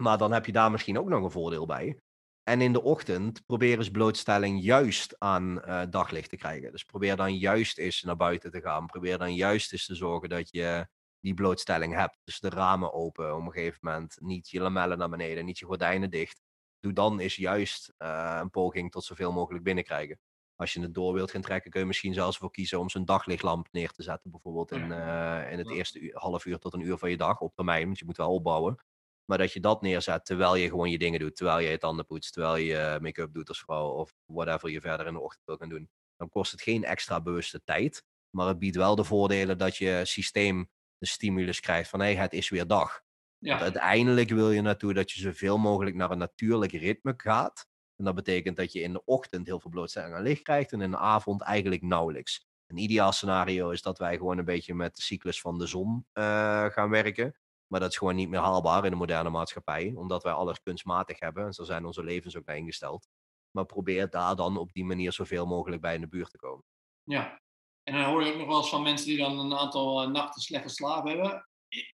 Maar 0.00 0.18
dan 0.18 0.32
heb 0.32 0.46
je 0.46 0.52
daar 0.52 0.70
misschien 0.70 0.98
ook 0.98 1.08
nog 1.08 1.22
een 1.22 1.30
voordeel 1.30 1.66
bij. 1.66 2.00
En 2.42 2.60
in 2.60 2.72
de 2.72 2.82
ochtend 2.82 3.46
probeer 3.46 3.78
eens 3.78 3.90
blootstelling 3.90 4.62
juist 4.62 5.18
aan 5.18 5.62
uh, 5.68 5.82
daglicht 5.90 6.30
te 6.30 6.36
krijgen. 6.36 6.72
Dus 6.72 6.84
probeer 6.84 7.16
dan 7.16 7.36
juist 7.36 7.78
eens 7.78 8.02
naar 8.02 8.16
buiten 8.16 8.50
te 8.50 8.60
gaan. 8.60 8.86
Probeer 8.86 9.18
dan 9.18 9.34
juist 9.34 9.72
eens 9.72 9.86
te 9.86 9.94
zorgen 9.94 10.28
dat 10.28 10.50
je 10.50 10.88
die 11.20 11.34
blootstelling 11.34 11.94
hebt. 11.94 12.18
Dus 12.24 12.40
de 12.40 12.48
ramen 12.48 12.92
open 12.92 13.36
op 13.36 13.46
een 13.46 13.52
gegeven 13.52 13.78
moment. 13.80 14.16
Niet 14.20 14.48
je 14.48 14.60
lamellen 14.60 14.98
naar 14.98 15.08
beneden, 15.08 15.44
niet 15.44 15.58
je 15.58 15.64
gordijnen 15.64 16.10
dicht. 16.10 16.40
Doe 16.80 16.92
dan 16.92 17.18
eens 17.18 17.36
juist 17.36 17.94
uh, 17.98 18.38
een 18.40 18.50
poging 18.50 18.90
tot 18.90 19.04
zoveel 19.04 19.32
mogelijk 19.32 19.64
binnenkrijgen. 19.64 20.18
Als 20.56 20.72
je 20.72 20.80
het 20.80 20.94
door 20.94 21.12
wilt 21.12 21.30
gaan 21.30 21.40
trekken, 21.40 21.70
kun 21.70 21.80
je 21.80 21.86
misschien 21.86 22.14
zelfs 22.14 22.38
voor 22.38 22.50
kiezen 22.50 22.78
om 22.78 22.88
zo'n 22.88 23.04
daglichtlamp 23.04 23.68
neer 23.72 23.90
te 23.90 24.02
zetten. 24.02 24.30
Bijvoorbeeld 24.30 24.70
in, 24.70 24.90
uh, 24.90 25.52
in 25.52 25.58
het 25.58 25.70
eerste 25.70 25.98
uur, 26.00 26.18
half 26.18 26.44
uur 26.44 26.58
tot 26.58 26.74
een 26.74 26.80
uur 26.80 26.98
van 26.98 27.10
je 27.10 27.16
dag 27.16 27.40
op 27.40 27.54
termijn. 27.54 27.84
Want 27.84 27.98
je 27.98 28.04
moet 28.04 28.16
wel 28.16 28.34
opbouwen. 28.34 28.84
Maar 29.24 29.38
dat 29.38 29.52
je 29.52 29.60
dat 29.60 29.82
neerzet 29.82 30.24
terwijl 30.24 30.56
je 30.56 30.68
gewoon 30.68 30.90
je 30.90 30.98
dingen 30.98 31.20
doet. 31.20 31.36
Terwijl 31.36 31.58
je 31.58 31.68
je 31.68 31.78
tanden 31.78 32.06
poetst, 32.06 32.32
terwijl 32.32 32.56
je 32.56 32.98
make-up 33.00 33.32
doet 33.32 33.48
als 33.48 33.60
vrouw 33.60 33.88
of 33.88 34.14
whatever 34.24 34.70
je 34.70 34.80
verder 34.80 35.06
in 35.06 35.12
de 35.12 35.20
ochtend 35.20 35.46
wil 35.46 35.56
gaan 35.56 35.68
doen. 35.68 35.90
Dan 36.16 36.28
kost 36.28 36.52
het 36.52 36.62
geen 36.62 36.84
extra 36.84 37.20
bewuste 37.20 37.62
tijd. 37.64 38.04
Maar 38.30 38.46
het 38.48 38.58
biedt 38.58 38.76
wel 38.76 38.94
de 38.96 39.04
voordelen 39.04 39.58
dat 39.58 39.76
je 39.76 40.00
systeem 40.04 40.70
de 40.98 41.06
stimulus 41.06 41.60
krijgt 41.60 41.90
van 41.90 42.00
hé, 42.00 42.12
hey, 42.12 42.22
het 42.22 42.32
is 42.32 42.48
weer 42.48 42.66
dag. 42.66 43.04
Ja. 43.38 43.60
Uiteindelijk 43.60 44.28
wil 44.28 44.50
je 44.50 44.60
naartoe 44.60 44.94
dat 44.94 45.10
je 45.10 45.20
zoveel 45.20 45.58
mogelijk 45.58 45.96
naar 45.96 46.10
een 46.10 46.18
natuurlijk 46.18 46.72
ritme 46.72 47.14
gaat. 47.16 47.66
En 47.96 48.04
dat 48.04 48.14
betekent 48.14 48.56
dat 48.56 48.72
je 48.72 48.80
in 48.80 48.92
de 48.92 49.04
ochtend 49.04 49.46
heel 49.46 49.60
veel 49.60 49.70
blootstelling 49.70 50.14
aan 50.14 50.22
licht 50.22 50.42
krijgt 50.42 50.72
en 50.72 50.80
in 50.80 50.90
de 50.90 50.96
avond 50.96 51.42
eigenlijk 51.42 51.82
nauwelijks. 51.82 52.46
Een 52.66 52.76
ideaal 52.76 53.12
scenario 53.12 53.70
is 53.70 53.82
dat 53.82 53.98
wij 53.98 54.16
gewoon 54.16 54.38
een 54.38 54.44
beetje 54.44 54.74
met 54.74 54.96
de 54.96 55.02
cyclus 55.02 55.40
van 55.40 55.58
de 55.58 55.66
zon 55.66 56.06
uh, 56.12 56.64
gaan 56.64 56.90
werken. 56.90 57.38
Maar 57.66 57.80
dat 57.80 57.90
is 57.90 57.96
gewoon 57.96 58.14
niet 58.14 58.28
meer 58.28 58.40
haalbaar 58.40 58.84
in 58.84 58.90
de 58.90 58.96
moderne 58.96 59.30
maatschappij, 59.30 59.92
omdat 59.94 60.22
wij 60.22 60.32
alles 60.32 60.62
kunstmatig 60.62 61.20
hebben. 61.20 61.46
En 61.46 61.52
zo 61.52 61.64
zijn 61.64 61.84
onze 61.84 62.04
levens 62.04 62.36
ook 62.36 62.44
naar 62.44 62.56
ingesteld. 62.56 63.08
Maar 63.50 63.66
probeer 63.66 64.10
daar 64.10 64.36
dan 64.36 64.56
op 64.56 64.72
die 64.72 64.84
manier 64.84 65.12
zoveel 65.12 65.46
mogelijk 65.46 65.82
bij 65.82 65.94
in 65.94 66.00
de 66.00 66.08
buurt 66.08 66.30
te 66.30 66.38
komen. 66.38 66.64
Ja, 67.02 67.40
en 67.82 67.94
dan 67.94 68.04
hoor 68.04 68.24
je 68.24 68.32
ook 68.32 68.38
nog 68.38 68.46
wel 68.46 68.56
eens 68.56 68.68
van 68.68 68.82
mensen 68.82 69.06
die 69.06 69.18
dan 69.18 69.38
een 69.38 69.54
aantal 69.54 70.02
uh, 70.02 70.10
nachten 70.10 70.42
slecht 70.42 70.62
geslapen 70.62 71.10
hebben. 71.10 71.48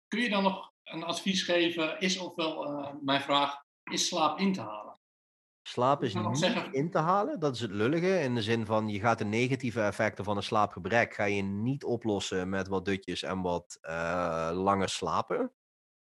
Kun 0.08 0.20
je 0.20 0.28
dan 0.28 0.42
nog 0.42 0.69
een 0.92 1.04
advies 1.04 1.42
geven? 1.42 2.00
Is 2.00 2.18
ofwel, 2.18 2.72
uh, 2.72 2.88
mijn 3.00 3.20
vraag, 3.20 3.64
is 3.90 4.06
slaap 4.06 4.38
in 4.38 4.52
te 4.52 4.60
halen? 4.60 4.98
Slaap 5.62 6.02
is 6.02 6.14
niet 6.14 6.38
zeggen... 6.38 6.72
in 6.72 6.90
te 6.90 6.98
halen, 6.98 7.40
dat 7.40 7.54
is 7.54 7.60
het 7.60 7.70
lullige. 7.70 8.20
In 8.20 8.34
de 8.34 8.42
zin 8.42 8.66
van, 8.66 8.88
je 8.88 9.00
gaat 9.00 9.18
de 9.18 9.24
negatieve 9.24 9.80
effecten 9.80 10.24
van 10.24 10.36
een 10.36 10.42
slaapgebrek... 10.42 11.14
ga 11.14 11.24
je 11.24 11.42
niet 11.42 11.84
oplossen 11.84 12.48
met 12.48 12.68
wat 12.68 12.84
dutjes 12.84 13.22
en 13.22 13.40
wat 13.40 13.78
uh, 13.82 14.50
langer 14.52 14.88
slapen. 14.88 15.52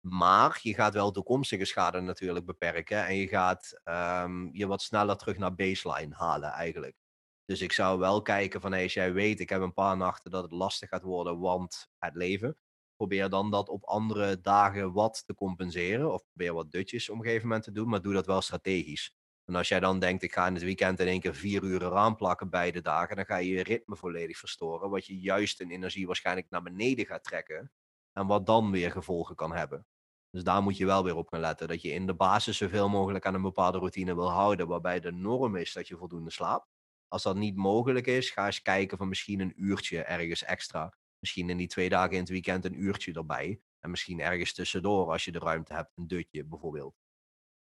Maar 0.01 0.59
je 0.63 0.75
gaat 0.75 0.95
wel 0.95 1.11
toekomstige 1.11 1.65
schade 1.65 2.01
natuurlijk 2.01 2.47
beperken. 2.47 3.07
En 3.07 3.17
je 3.17 3.29
gaat 3.29 3.81
um, 3.85 4.49
je 4.53 4.67
wat 4.67 4.83
sneller 4.83 5.17
terug 5.17 5.39
naar 5.39 5.55
baseline 5.55 6.15
halen 6.15 6.51
eigenlijk. 6.51 6.97
Dus 7.45 7.61
ik 7.61 7.73
zou 7.73 7.99
wel 7.99 8.23
kijken 8.23 8.61
van 8.61 8.73
hey, 8.73 8.83
als 8.83 8.95
jij 8.95 9.13
weet, 9.13 9.41
ik 9.41 9.49
heb 9.49 9.61
een 9.61 9.73
paar 9.73 9.97
nachten 9.97 10.31
dat 10.31 10.43
het 10.43 10.53
lastig 10.53 10.89
gaat 10.89 11.03
worden, 11.03 11.39
want 11.39 11.89
het 11.99 12.15
leven. 12.15 12.57
Probeer 12.99 13.29
dan 13.29 13.51
dat 13.51 13.69
op 13.69 13.85
andere 13.85 14.41
dagen 14.41 14.93
wat 14.93 15.23
te 15.27 15.35
compenseren. 15.35 16.13
Of 16.13 16.25
probeer 16.25 16.53
wat 16.55 16.71
dutjes 16.71 17.09
op 17.09 17.17
een 17.17 17.25
gegeven 17.25 17.47
moment 17.47 17.65
te 17.65 17.73
doen, 17.73 17.89
maar 17.89 18.03
doe 18.03 18.13
dat 18.13 18.27
wel 18.27 18.41
strategisch. 18.41 19.15
En 19.45 19.55
als 19.55 19.69
jij 19.69 19.81
dan 19.81 19.99
denkt, 19.99 20.23
ik 20.23 20.33
ga 20.33 20.47
in 20.47 20.55
het 20.55 20.63
weekend 20.63 21.01
in 21.01 21.07
één 21.07 21.21
keer 21.21 21.35
vier 21.35 21.63
uur 21.63 21.83
eraan 21.83 22.17
plakken 22.17 22.51
beide 22.51 22.81
dagen, 22.81 23.17
dan 23.17 23.25
ga 23.25 23.37
je 23.37 23.51
je 23.51 23.63
ritme 23.63 23.97
volledig 23.97 24.39
verstoren. 24.39 24.91
Wat 24.91 25.07
je 25.07 25.21
juist 25.21 25.61
in 25.61 25.71
energie 25.71 26.07
waarschijnlijk 26.07 26.51
naar 26.51 26.63
beneden 26.63 27.07
gaat 27.07 27.25
trekken. 27.25 27.73
En 28.13 28.27
wat 28.27 28.47
dan 28.47 28.71
weer 28.71 28.91
gevolgen 28.91 29.35
kan 29.35 29.53
hebben. 29.53 29.87
Dus 30.31 30.45
daar 30.45 30.63
moet 30.63 30.77
je 30.77 30.87
wel 30.87 31.05
weer 31.05 31.17
op 31.17 31.29
gaan 31.29 31.41
letten. 31.41 31.69
Dat 31.69 31.83
je 31.83 31.91
in 31.91 32.07
de 32.07 32.15
basis 32.15 32.57
zoveel 32.57 32.89
mogelijk 32.89 33.27
aan 33.27 33.35
een 33.35 33.43
bepaalde 33.43 33.79
routine 33.79 34.15
wil 34.15 34.31
houden. 34.31 34.69
Waarbij 34.69 35.01
de 35.01 35.13
norm 35.13 35.57
is 35.57 35.73
dat 35.73 35.89
je 35.89 35.97
voldoende 35.97 36.31
slaapt. 36.31 36.69
Als 37.09 37.23
dat 37.23 37.37
niet 37.37 37.57
mogelijk 37.57 38.07
is, 38.07 38.31
ga 38.31 38.47
eens 38.47 38.63
kijken 38.63 38.99
van 38.99 39.09
misschien 39.09 39.41
een 39.41 39.53
uurtje 39.57 40.03
ergens 40.03 40.45
extra. 40.45 40.97
Misschien 41.19 41.51
in 41.51 41.57
die 41.57 41.67
twee 41.67 41.89
dagen 41.89 42.13
in 42.13 42.19
het 42.19 42.29
weekend 42.29 42.65
een 42.65 42.83
uurtje 42.83 43.13
erbij. 43.13 43.61
En 43.81 43.91
misschien 43.91 44.21
ergens 44.21 44.55
tussendoor, 44.55 45.11
als 45.11 45.25
je 45.25 45.33
de 45.33 45.39
ruimte 45.39 45.75
hebt, 45.75 45.93
een 45.97 46.07
dutje 46.07 46.45
bijvoorbeeld. 46.45 46.95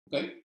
Oké, 0.03 0.17
okay. 0.17 0.43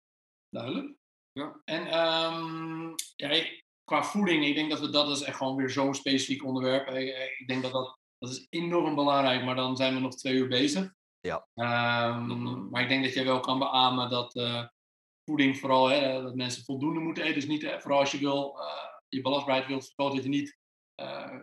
duidelijk. 0.50 0.98
Ja. 1.32 1.62
En 1.66 1.82
um, 1.82 2.96
ja, 3.16 3.46
qua 3.84 4.04
voeding, 4.04 4.46
ik 4.46 4.56
denk 4.56 4.70
dat 4.70 4.80
we, 4.80 4.90
dat 4.90 5.10
is 5.10 5.22
echt 5.22 5.38
gewoon 5.38 5.56
weer 5.56 5.70
zo'n 5.70 5.96
specifiek 5.96 6.46
onderwerp. 6.46 6.88
Ik, 6.88 7.38
ik 7.40 7.48
denk 7.48 7.62
dat 7.62 7.72
dat, 7.72 8.00
dat 8.18 8.30
is 8.30 8.48
enorm 8.50 8.96
belangrijk, 8.96 9.44
maar 9.44 9.56
dan 9.56 9.76
zijn 9.76 9.94
we 9.94 10.00
nog 10.00 10.16
twee 10.16 10.34
uur 10.34 10.48
bezig. 10.48 10.94
Ja. 11.20 11.48
Ehm, 11.54 12.70
maar 12.70 12.82
ik 12.82 12.90
denk 12.90 13.04
dat 13.04 13.14
jij 13.14 13.26
wel 13.26 13.40
kan 13.40 13.60
beamen 13.60 14.10
dat 14.10 14.36
uh, 14.36 14.68
voeding 15.26 15.58
vooral, 15.58 15.88
hè, 15.88 16.22
dat 16.22 16.36
mensen 16.36 16.64
voldoende 16.64 17.00
moeten 17.00 17.24
eten. 17.24 17.36
Dus 17.36 17.48
niet, 17.48 17.62
hè, 17.62 17.82
vooral 17.82 18.00
als 18.00 18.12
je 18.12 18.18
wil, 18.18 18.56
uh, 18.58 18.66
je 19.08 19.22
belastbaarheid 19.22 19.68
wilt 19.68 19.86
vergroten, 19.86 20.16
dat 20.16 20.24
je 20.24 20.30
niet 20.30 20.59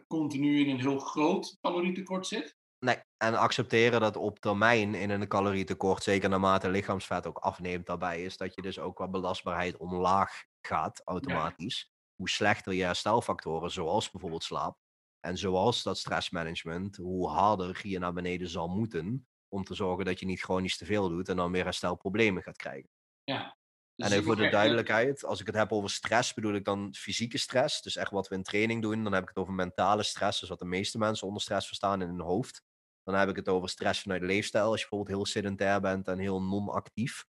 continu 0.06 0.60
in 0.60 0.70
een 0.70 0.80
heel 0.80 0.98
groot 0.98 1.56
calorietekort 1.60 2.26
zit. 2.26 2.56
Nee, 2.78 3.00
en 3.16 3.34
accepteren 3.34 4.00
dat 4.00 4.16
op 4.16 4.38
termijn 4.38 4.94
in 4.94 5.10
een 5.10 5.28
calorietekort, 5.28 6.02
zeker 6.02 6.28
naarmate 6.28 6.68
lichaamsvet 6.68 7.26
ook 7.26 7.38
afneemt 7.38 7.86
daarbij, 7.86 8.22
is 8.22 8.36
dat 8.36 8.54
je 8.54 8.62
dus 8.62 8.78
ook 8.78 8.96
qua 8.96 9.08
belastbaarheid 9.08 9.76
omlaag 9.76 10.44
gaat 10.60 11.02
automatisch. 11.04 11.78
Ja. 11.78 11.94
Hoe 12.14 12.28
slechter 12.28 12.72
je 12.72 12.84
herstelfactoren, 12.84 13.70
zoals 13.70 14.10
bijvoorbeeld 14.10 14.44
slaap, 14.44 14.78
en 15.20 15.38
zoals 15.38 15.82
dat 15.82 15.98
stressmanagement, 15.98 16.96
hoe 16.96 17.28
harder 17.28 17.80
je 17.82 17.98
naar 17.98 18.12
beneden 18.12 18.48
zal 18.48 18.68
moeten 18.68 19.28
om 19.48 19.64
te 19.64 19.74
zorgen 19.74 20.04
dat 20.04 20.20
je 20.20 20.26
niet 20.26 20.40
chronisch 20.40 20.76
te 20.76 20.84
veel 20.84 21.08
doet 21.08 21.28
en 21.28 21.36
dan 21.36 21.52
weer 21.52 21.64
herstelproblemen 21.64 22.42
gaat 22.42 22.56
krijgen. 22.56 22.90
Ja. 23.24 23.56
Dus 23.96 24.06
en 24.06 24.12
even 24.12 24.24
voor 24.24 24.36
de 24.36 24.48
duidelijkheid, 24.48 25.24
als 25.24 25.40
ik 25.40 25.46
het 25.46 25.54
heb 25.54 25.72
over 25.72 25.90
stress, 25.90 26.34
bedoel 26.34 26.54
ik 26.54 26.64
dan 26.64 26.94
fysieke 26.94 27.38
stress. 27.38 27.82
Dus 27.82 27.96
echt 27.96 28.10
wat 28.10 28.28
we 28.28 28.34
in 28.34 28.42
training 28.42 28.82
doen. 28.82 29.04
Dan 29.04 29.12
heb 29.12 29.22
ik 29.22 29.28
het 29.28 29.38
over 29.38 29.52
mentale 29.52 30.02
stress, 30.02 30.40
dus 30.40 30.48
wat 30.48 30.58
de 30.58 30.64
meeste 30.64 30.98
mensen 30.98 31.26
onder 31.26 31.42
stress 31.42 31.66
verstaan 31.66 32.02
in 32.02 32.08
hun 32.08 32.20
hoofd. 32.20 32.62
Dan 33.02 33.14
heb 33.14 33.28
ik 33.28 33.36
het 33.36 33.48
over 33.48 33.68
stress 33.68 34.00
vanuit 34.00 34.22
leefstijl, 34.22 34.70
als 34.70 34.80
je 34.80 34.86
bijvoorbeeld 34.88 35.16
heel 35.16 35.26
sedentair 35.26 35.80
bent 35.80 36.08
en 36.08 36.18
heel 36.18 36.42
non-actief. 36.42 37.24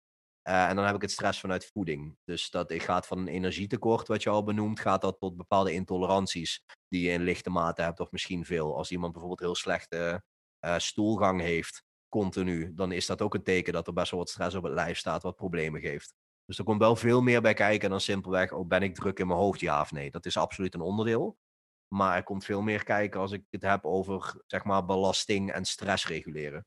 Uh, 0.49 0.69
en 0.69 0.75
dan 0.75 0.85
heb 0.85 0.95
ik 0.95 1.01
het 1.01 1.11
stress 1.11 1.39
vanuit 1.39 1.65
voeding. 1.73 2.17
Dus 2.23 2.49
dat 2.49 2.73
gaat 2.73 3.07
van 3.07 3.17
een 3.17 3.27
energietekort, 3.27 4.07
wat 4.07 4.23
je 4.23 4.29
al 4.29 4.43
benoemt, 4.43 4.79
gaat 4.79 5.01
dat 5.01 5.19
tot 5.19 5.37
bepaalde 5.37 5.73
intoleranties 5.73 6.63
die 6.87 7.01
je 7.01 7.11
in 7.11 7.23
lichte 7.23 7.49
mate 7.49 7.81
hebt, 7.81 7.99
of 7.99 8.11
misschien 8.11 8.45
veel. 8.45 8.77
Als 8.77 8.91
iemand 8.91 9.11
bijvoorbeeld 9.11 9.41
heel 9.41 9.55
slechte 9.55 10.23
uh, 10.65 10.77
stoelgang 10.77 11.41
heeft, 11.41 11.83
continu, 12.09 12.73
dan 12.73 12.91
is 12.91 13.05
dat 13.05 13.21
ook 13.21 13.33
een 13.33 13.43
teken 13.43 13.73
dat 13.73 13.87
er 13.87 13.93
best 13.93 14.11
wel 14.11 14.19
wat 14.19 14.29
stress 14.29 14.55
op 14.55 14.63
het 14.63 14.73
lijf 14.73 14.97
staat, 14.97 15.23
wat 15.23 15.35
problemen 15.35 15.81
geeft. 15.81 16.13
Dus 16.45 16.57
er 16.57 16.63
komt 16.63 16.79
wel 16.79 16.95
veel 16.95 17.21
meer 17.21 17.41
bij 17.41 17.53
kijken 17.53 17.89
dan 17.89 18.01
simpelweg, 18.01 18.51
oh, 18.51 18.67
ben 18.67 18.81
ik 18.81 18.95
druk 18.95 19.19
in 19.19 19.27
mijn 19.27 19.39
hoofd, 19.39 19.59
ja 19.59 19.81
of 19.81 19.91
nee. 19.91 20.11
Dat 20.11 20.25
is 20.25 20.37
absoluut 20.37 20.73
een 20.73 20.81
onderdeel. 20.81 21.37
Maar 21.87 22.15
er 22.15 22.23
komt 22.23 22.45
veel 22.45 22.61
meer 22.61 22.83
kijken 22.83 23.19
als 23.19 23.31
ik 23.31 23.43
het 23.49 23.61
heb 23.61 23.85
over, 23.85 24.41
zeg 24.47 24.63
maar, 24.63 24.85
belasting 24.85 25.51
en 25.51 25.65
stress 25.65 26.07
reguleren. 26.07 26.65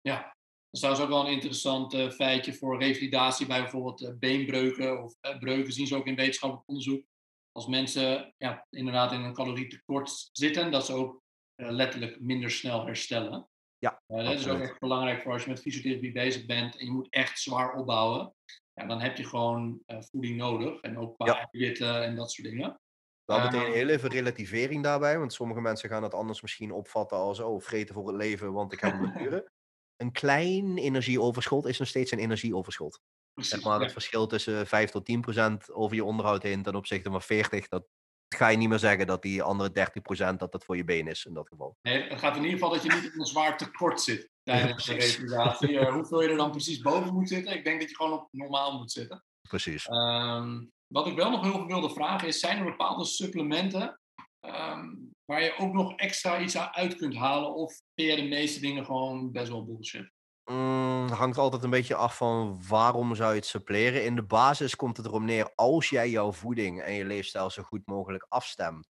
Ja, 0.00 0.22
dat 0.22 0.32
is 0.70 0.80
trouwens 0.80 1.04
ook 1.04 1.10
wel 1.10 1.26
een 1.26 1.32
interessant 1.32 1.94
uh, 1.94 2.10
feitje 2.10 2.54
voor 2.54 2.78
revalidatie 2.78 3.46
bij 3.46 3.60
bijvoorbeeld 3.60 4.02
uh, 4.02 4.10
beenbreuken 4.18 5.02
of 5.02 5.14
uh, 5.20 5.38
breuken 5.38 5.72
zien 5.72 5.86
ze 5.86 5.96
ook 5.96 6.06
in 6.06 6.14
wetenschappelijk 6.14 6.68
onderzoek. 6.68 7.04
Als 7.52 7.66
mensen 7.66 8.34
ja, 8.36 8.66
inderdaad 8.70 9.12
in 9.12 9.20
een 9.20 9.34
calorietekort 9.34 10.28
zitten, 10.32 10.70
dat 10.70 10.86
ze 10.86 10.92
ook 10.92 11.22
letterlijk 11.54 12.20
minder 12.20 12.50
snel 12.50 12.86
herstellen. 12.86 13.48
Ja, 13.78 14.02
dat 14.06 14.32
is 14.32 14.48
ook 14.48 14.60
echt 14.60 14.78
belangrijk 14.78 15.22
voor 15.22 15.32
als 15.32 15.42
je 15.42 15.50
met 15.50 15.60
fysiotherapie 15.60 16.12
bezig 16.12 16.46
bent 16.46 16.76
en 16.76 16.84
je 16.84 16.92
moet 16.92 17.10
echt 17.10 17.38
zwaar 17.38 17.74
opbouwen. 17.74 18.34
Ja, 18.78 18.86
dan 18.86 19.00
heb 19.00 19.16
je 19.16 19.24
gewoon 19.24 19.82
voeding 19.86 20.36
nodig 20.36 20.80
en 20.80 20.98
ook 20.98 21.16
qua 21.16 21.48
eiwitten 21.50 22.04
en 22.04 22.16
dat 22.16 22.30
soort 22.30 22.48
dingen. 22.48 22.80
Wel 23.24 23.40
meteen 23.40 23.72
heel 23.72 23.88
even 23.88 24.10
relativering 24.10 24.82
daarbij, 24.82 25.18
want 25.18 25.32
sommige 25.32 25.60
mensen 25.60 25.88
gaan 25.88 26.02
dat 26.02 26.14
anders 26.14 26.42
misschien 26.42 26.72
opvatten 26.72 27.16
als, 27.16 27.40
oh, 27.40 27.60
vreten 27.60 27.94
voor 27.94 28.06
het 28.06 28.16
leven, 28.16 28.52
want 28.52 28.72
ik 28.72 28.80
heb 28.80 28.92
een 28.92 28.98
blessure. 29.00 29.50
een 29.96 30.12
klein 30.12 30.78
energieoverschot 30.78 31.66
is 31.66 31.78
nog 31.78 31.88
steeds 31.88 32.10
een 32.10 32.18
energieoverschot. 32.18 33.00
Precies, 33.32 33.52
Zeg 33.52 33.64
maar, 33.64 33.78
ja. 33.78 33.82
het 33.82 33.92
verschil 33.92 34.26
tussen 34.26 34.66
5 34.66 34.90
tot 34.90 35.04
10 35.04 35.20
procent 35.20 35.72
over 35.72 35.96
je 35.96 36.04
onderhoud 36.04 36.42
heen 36.42 36.62
ten 36.62 36.74
opzichte 36.74 37.10
van 37.10 37.22
40, 37.22 37.68
dat 37.68 37.86
ga 38.28 38.48
je 38.48 38.56
niet 38.56 38.68
meer 38.68 38.78
zeggen 38.78 39.06
dat 39.06 39.22
die 39.22 39.42
andere 39.42 39.72
30 39.72 40.02
procent 40.02 40.38
dat 40.38 40.52
dat 40.52 40.64
voor 40.64 40.76
je 40.76 40.84
been 40.84 41.06
is 41.06 41.24
in 41.24 41.34
dat 41.34 41.48
geval. 41.48 41.76
Nee, 41.82 42.08
het 42.08 42.18
gaat 42.18 42.36
in 42.36 42.42
ieder 42.42 42.58
geval 42.58 42.74
dat 42.74 42.82
je 42.82 42.92
niet 42.92 43.12
in 43.12 43.20
een 43.20 43.26
zwaar 43.26 43.56
tekort 43.56 44.00
zit 44.00 44.30
tijdens 44.48 44.84
de 44.84 44.92
precies. 44.92 45.16
revalidatie. 45.16 45.78
Eh, 45.78 45.92
hoeveel 45.92 46.22
je 46.22 46.28
er 46.28 46.36
dan 46.36 46.50
precies 46.50 46.80
boven 46.80 47.14
moet 47.14 47.28
zitten, 47.28 47.54
ik 47.54 47.64
denk 47.64 47.80
dat 47.80 47.90
je 47.90 47.96
gewoon 47.96 48.12
op 48.12 48.28
normaal 48.30 48.78
moet 48.78 48.92
zitten. 48.92 49.24
Precies. 49.48 49.86
Ehm, 49.86 50.64
wat 50.86 51.06
ik 51.06 51.16
wel 51.16 51.30
nog 51.30 51.42
heel 51.42 51.52
veel 51.52 51.66
wilde 51.66 51.90
vragen 51.90 52.28
is, 52.28 52.40
zijn 52.40 52.58
er 52.58 52.64
bepaalde 52.64 53.04
supplementen 53.04 54.00
ehm, 54.40 54.94
waar 55.24 55.42
je 55.42 55.56
ook 55.58 55.72
nog 55.72 55.96
extra 55.96 56.40
iets 56.40 56.58
uit 56.58 56.96
kunt 56.96 57.14
halen? 57.14 57.54
Of 57.54 57.80
vind 57.94 58.10
je 58.10 58.16
de 58.16 58.28
meeste 58.28 58.60
dingen 58.60 58.84
gewoon 58.84 59.32
best 59.32 59.48
wel 59.48 59.64
bullshit? 59.64 60.10
Mm, 60.44 61.08
hangt 61.08 61.38
altijd 61.38 61.62
een 61.62 61.70
beetje 61.70 61.94
af 61.94 62.16
van 62.16 62.60
waarom 62.68 63.14
zou 63.14 63.30
je 63.30 63.36
het 63.36 63.46
suppleren. 63.46 64.04
In 64.04 64.14
de 64.14 64.22
basis 64.22 64.76
komt 64.76 64.96
het 64.96 65.06
erom 65.06 65.24
neer, 65.24 65.52
als 65.54 65.88
jij 65.88 66.10
jouw 66.10 66.32
voeding 66.32 66.82
en 66.82 66.92
je 66.92 67.04
leefstijl 67.04 67.50
zo 67.50 67.62
goed 67.62 67.86
mogelijk 67.86 68.26
afstemt, 68.28 68.88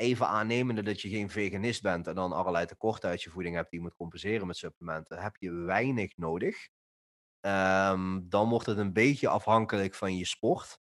even 0.00 0.28
aannemende 0.28 0.82
dat 0.82 1.00
je 1.00 1.08
geen 1.08 1.30
veganist 1.30 1.82
bent 1.82 2.06
en 2.06 2.14
dan 2.14 2.32
allerlei 2.32 2.66
tekorten 2.66 3.08
uit 3.08 3.22
je 3.22 3.30
voeding 3.30 3.54
hebt 3.54 3.70
die 3.70 3.78
je 3.78 3.84
moet 3.84 3.96
compenseren 3.96 4.46
met 4.46 4.56
supplementen, 4.56 5.22
heb 5.22 5.36
je 5.36 5.50
weinig 5.52 6.16
nodig. 6.16 6.68
Ehm, 7.40 8.20
dan 8.22 8.48
wordt 8.48 8.66
het 8.66 8.78
een 8.78 8.92
beetje 8.92 9.28
afhankelijk 9.28 9.94
van 9.94 10.16
je 10.16 10.26
sport. 10.26 10.78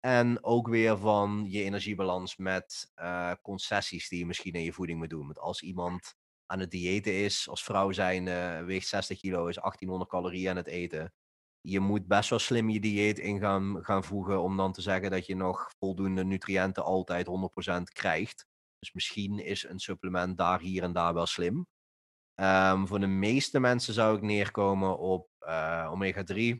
En 0.00 0.44
ook 0.44 0.68
weer 0.68 0.98
van 0.98 1.44
je 1.48 1.62
energiebalans 1.62 2.36
met 2.36 2.92
uh, 2.96 3.32
concessies 3.42 4.08
die 4.08 4.18
je 4.18 4.26
misschien 4.26 4.52
in 4.52 4.62
je 4.62 4.72
voeding 4.72 4.98
moet 4.98 5.10
doen. 5.10 5.26
Want 5.26 5.38
als 5.38 5.62
iemand 5.62 6.14
aan 6.46 6.60
het 6.60 6.70
diëten 6.70 7.14
is, 7.14 7.48
als 7.48 7.64
vrouw 7.64 7.92
zijn, 7.92 8.24
weegt 8.66 8.88
60 8.88 9.20
kilo, 9.20 9.46
is 9.46 9.54
1800 9.54 10.10
calorieën 10.10 10.50
aan 10.50 10.56
het 10.56 10.66
eten. 10.66 11.12
Je 11.60 11.80
moet 11.80 12.06
best 12.06 12.30
wel 12.30 12.38
slim 12.38 12.70
je 12.70 12.80
dieet 12.80 13.18
in 13.18 13.38
gaan, 13.40 13.84
gaan 13.84 14.04
voegen 14.04 14.42
om 14.42 14.56
dan 14.56 14.72
te 14.72 14.82
zeggen 14.82 15.10
dat 15.10 15.26
je 15.26 15.36
nog 15.36 15.72
voldoende 15.78 16.24
nutriënten 16.24 16.84
altijd 16.84 17.26
100% 17.26 17.82
krijgt. 17.92 18.50
Dus 18.82 18.92
misschien 18.92 19.38
is 19.38 19.68
een 19.68 19.78
supplement 19.78 20.36
daar 20.36 20.60
hier 20.60 20.82
en 20.82 20.92
daar 20.92 21.14
wel 21.14 21.26
slim. 21.26 21.66
Um, 22.34 22.86
voor 22.86 23.00
de 23.00 23.06
meeste 23.06 23.60
mensen 23.60 23.94
zou 23.94 24.16
ik 24.16 24.22
neerkomen 24.22 24.98
op 24.98 25.28
uh, 25.40 25.88
omega-3. 25.90 26.56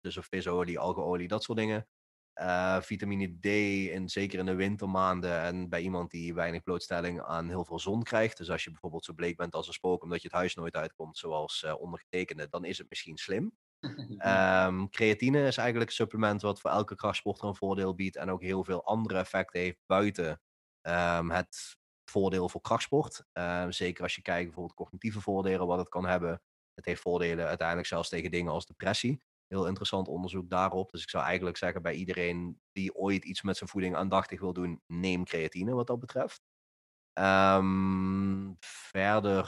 Dus 0.00 0.16
of 0.16 0.26
visolie, 0.26 0.78
algeolie, 0.78 1.28
dat 1.28 1.42
soort 1.42 1.58
dingen. 1.58 1.88
Uh, 2.34 2.80
vitamine 2.80 3.38
D, 3.40 3.46
in, 3.92 4.08
zeker 4.08 4.38
in 4.38 4.46
de 4.46 4.54
wintermaanden. 4.54 5.40
En 5.40 5.68
bij 5.68 5.80
iemand 5.80 6.10
die 6.10 6.34
weinig 6.34 6.62
blootstelling 6.62 7.22
aan 7.22 7.48
heel 7.48 7.64
veel 7.64 7.78
zon 7.78 8.02
krijgt. 8.02 8.36
Dus 8.36 8.50
als 8.50 8.64
je 8.64 8.70
bijvoorbeeld 8.70 9.04
zo 9.04 9.12
bleek 9.12 9.36
bent 9.36 9.54
als 9.54 9.66
een 9.66 9.72
spook 9.72 10.02
omdat 10.02 10.22
je 10.22 10.28
het 10.28 10.36
huis 10.36 10.54
nooit 10.54 10.76
uitkomt, 10.76 11.18
zoals 11.18 11.62
uh, 11.62 11.80
ondergetekende, 11.80 12.48
dan 12.48 12.64
is 12.64 12.78
het 12.78 12.88
misschien 12.88 13.16
slim. 13.16 13.52
Um, 14.26 14.90
creatine 14.90 15.46
is 15.46 15.56
eigenlijk 15.56 15.90
een 15.90 15.96
supplement 15.96 16.42
wat 16.42 16.60
voor 16.60 16.70
elke 16.70 16.94
krachtsporter 16.94 17.48
een 17.48 17.54
voordeel 17.54 17.94
biedt. 17.94 18.16
En 18.16 18.30
ook 18.30 18.42
heel 18.42 18.64
veel 18.64 18.84
andere 18.84 19.18
effecten 19.18 19.60
heeft 19.60 19.78
buiten 19.86 20.40
um, 20.82 21.30
het 21.30 21.78
voordeel 22.04 22.48
voor 22.48 22.60
krachtsport. 22.60 23.24
Uh, 23.32 23.66
zeker 23.68 24.02
als 24.02 24.14
je 24.14 24.22
kijkt 24.22 24.44
bijvoorbeeld 24.44 24.76
cognitieve 24.76 25.20
voordelen, 25.20 25.66
wat 25.66 25.78
het 25.78 25.88
kan 25.88 26.06
hebben. 26.06 26.42
Het 26.74 26.84
heeft 26.84 27.02
voordelen 27.02 27.46
uiteindelijk 27.46 27.88
zelfs 27.88 28.08
tegen 28.08 28.30
dingen 28.30 28.52
als 28.52 28.66
depressie. 28.66 29.22
Heel 29.46 29.66
interessant 29.66 30.08
onderzoek 30.08 30.50
daarop. 30.50 30.90
Dus 30.90 31.02
ik 31.02 31.10
zou 31.10 31.24
eigenlijk 31.24 31.56
zeggen 31.56 31.82
bij 31.82 31.94
iedereen 31.94 32.60
die 32.72 32.94
ooit 32.94 33.24
iets 33.24 33.42
met 33.42 33.56
zijn 33.56 33.70
voeding 33.70 33.96
aandachtig 33.96 34.40
wil 34.40 34.52
doen, 34.52 34.82
neem 34.86 35.24
creatine 35.24 35.74
wat 35.74 35.86
dat 35.86 36.00
betreft. 36.00 36.42
Um, 37.18 38.56
verder, 38.60 39.46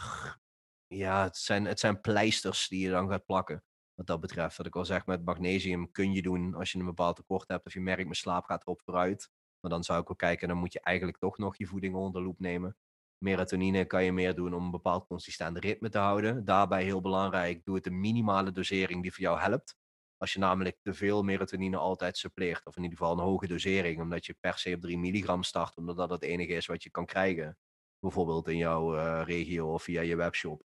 ja, 0.86 1.22
het 1.22 1.36
zijn, 1.36 1.64
het 1.64 1.80
zijn 1.80 2.00
pleisters 2.00 2.68
die 2.68 2.84
je 2.84 2.90
dan 2.90 3.08
gaat 3.08 3.24
plakken. 3.24 3.64
Wat 3.94 4.06
dat 4.06 4.20
betreft. 4.20 4.56
Wat 4.56 4.66
ik 4.66 4.76
al 4.76 4.84
zeg, 4.84 5.06
met 5.06 5.24
magnesium 5.24 5.90
kun 5.90 6.12
je 6.12 6.22
doen 6.22 6.54
als 6.54 6.72
je 6.72 6.78
een 6.78 6.84
bepaald 6.84 7.16
tekort 7.16 7.48
hebt. 7.48 7.66
Of 7.66 7.72
je 7.72 7.80
merkt, 7.80 8.02
mijn 8.02 8.14
slaap 8.14 8.44
gaat 8.44 8.62
erop 8.62 8.82
vooruit. 8.82 9.30
Maar 9.62 9.70
dan 9.70 9.84
zou 9.84 10.00
ik 10.00 10.10
ook 10.10 10.18
kijken, 10.18 10.48
dan 10.48 10.56
moet 10.56 10.72
je 10.72 10.80
eigenlijk 10.80 11.18
toch 11.18 11.38
nog 11.38 11.56
je 11.56 11.66
voeding 11.66 11.94
onder 11.94 12.20
de 12.20 12.26
loep 12.26 12.38
nemen. 12.38 12.76
Melatonine 13.18 13.84
kan 13.84 14.04
je 14.04 14.12
meer 14.12 14.34
doen 14.34 14.54
om 14.54 14.64
een 14.64 14.70
bepaald 14.70 15.06
consistent 15.06 15.58
ritme 15.58 15.88
te 15.88 15.98
houden. 15.98 16.44
Daarbij 16.44 16.84
heel 16.84 17.00
belangrijk, 17.00 17.64
doe 17.64 17.74
het 17.74 17.86
een 17.86 18.00
minimale 18.00 18.52
dosering 18.52 19.02
die 19.02 19.12
voor 19.12 19.22
jou 19.22 19.40
helpt. 19.40 19.76
Als 20.16 20.32
je 20.32 20.38
namelijk 20.38 20.78
te 20.82 20.94
veel 20.94 21.22
melatonine 21.22 21.76
altijd 21.76 22.18
suppleert, 22.18 22.66
of 22.66 22.76
in 22.76 22.82
ieder 22.82 22.98
geval 22.98 23.12
een 23.12 23.24
hoge 23.24 23.46
dosering, 23.46 24.00
omdat 24.00 24.26
je 24.26 24.36
per 24.40 24.58
se 24.58 24.74
op 24.74 24.80
3 24.80 24.98
milligram 24.98 25.42
start, 25.42 25.76
omdat 25.76 25.96
dat 25.96 26.10
het 26.10 26.22
enige 26.22 26.52
is 26.52 26.66
wat 26.66 26.82
je 26.82 26.90
kan 26.90 27.06
krijgen. 27.06 27.58
Bijvoorbeeld 27.98 28.48
in 28.48 28.56
jouw 28.56 28.96
uh, 28.96 29.22
regio 29.24 29.72
of 29.72 29.82
via 29.82 30.00
je 30.00 30.16
webshop. 30.16 30.62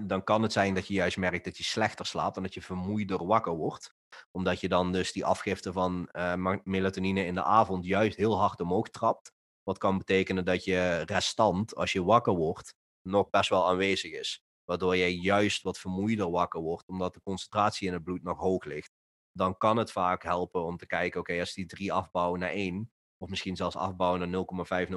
Dan 0.00 0.24
kan 0.24 0.42
het 0.42 0.52
zijn 0.52 0.74
dat 0.74 0.86
je 0.86 0.94
juist 0.94 1.16
merkt 1.16 1.44
dat 1.44 1.56
je 1.56 1.64
slechter 1.64 2.06
slaapt 2.06 2.36
en 2.36 2.42
dat 2.42 2.54
je 2.54 2.62
vermoeider 2.62 3.26
wakker 3.26 3.52
wordt 3.52 3.94
omdat 4.30 4.60
je 4.60 4.68
dan 4.68 4.92
dus 4.92 5.12
die 5.12 5.24
afgifte 5.24 5.72
van 5.72 6.08
uh, 6.12 6.56
melatonine 6.64 7.24
in 7.24 7.34
de 7.34 7.42
avond 7.42 7.84
juist 7.84 8.16
heel 8.16 8.38
hard 8.38 8.60
omhoog 8.60 8.88
trapt. 8.88 9.32
Wat 9.62 9.78
kan 9.78 9.98
betekenen 9.98 10.44
dat 10.44 10.64
je 10.64 11.02
restant, 11.06 11.74
als 11.74 11.92
je 11.92 12.04
wakker 12.04 12.34
wordt, 12.34 12.74
nog 13.02 13.30
best 13.30 13.48
wel 13.48 13.68
aanwezig 13.68 14.12
is. 14.12 14.44
Waardoor 14.64 14.96
je 14.96 15.20
juist 15.20 15.62
wat 15.62 15.78
vermoeider 15.78 16.30
wakker 16.30 16.60
wordt, 16.60 16.88
omdat 16.88 17.14
de 17.14 17.20
concentratie 17.22 17.86
in 17.86 17.92
het 17.92 18.04
bloed 18.04 18.22
nog 18.22 18.38
hoog 18.38 18.64
ligt. 18.64 18.92
Dan 19.32 19.56
kan 19.58 19.76
het 19.76 19.92
vaak 19.92 20.22
helpen 20.22 20.64
om 20.64 20.76
te 20.76 20.86
kijken, 20.86 21.20
oké, 21.20 21.40
als 21.40 21.54
die 21.54 21.66
3 21.66 21.92
afbouwen 21.92 22.40
naar 22.40 22.50
1, 22.50 22.92
of 23.16 23.28
misschien 23.28 23.56
zelfs 23.56 23.76
afbouwen 23.76 24.30
naar 24.30 24.44
0,5, 24.86 24.88
0,3, 24.88 24.96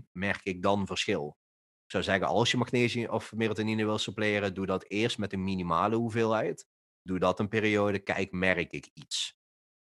0,1, 0.00 0.08
merk 0.12 0.40
ik 0.42 0.62
dan 0.62 0.86
verschil. 0.86 1.36
Ik 1.84 1.90
zou 1.90 2.02
zeggen, 2.02 2.26
als 2.26 2.50
je 2.50 2.56
magnesium 2.56 3.10
of 3.10 3.32
melatonine 3.32 3.84
wil 3.84 3.98
suppleren, 3.98 4.54
doe 4.54 4.66
dat 4.66 4.84
eerst 4.88 5.18
met 5.18 5.32
een 5.32 5.44
minimale 5.44 5.96
hoeveelheid 5.96 6.66
doe 7.02 7.18
dat 7.18 7.40
een 7.40 7.48
periode, 7.48 7.98
kijk, 7.98 8.32
merk 8.32 8.72
ik 8.72 8.90
iets. 8.94 9.38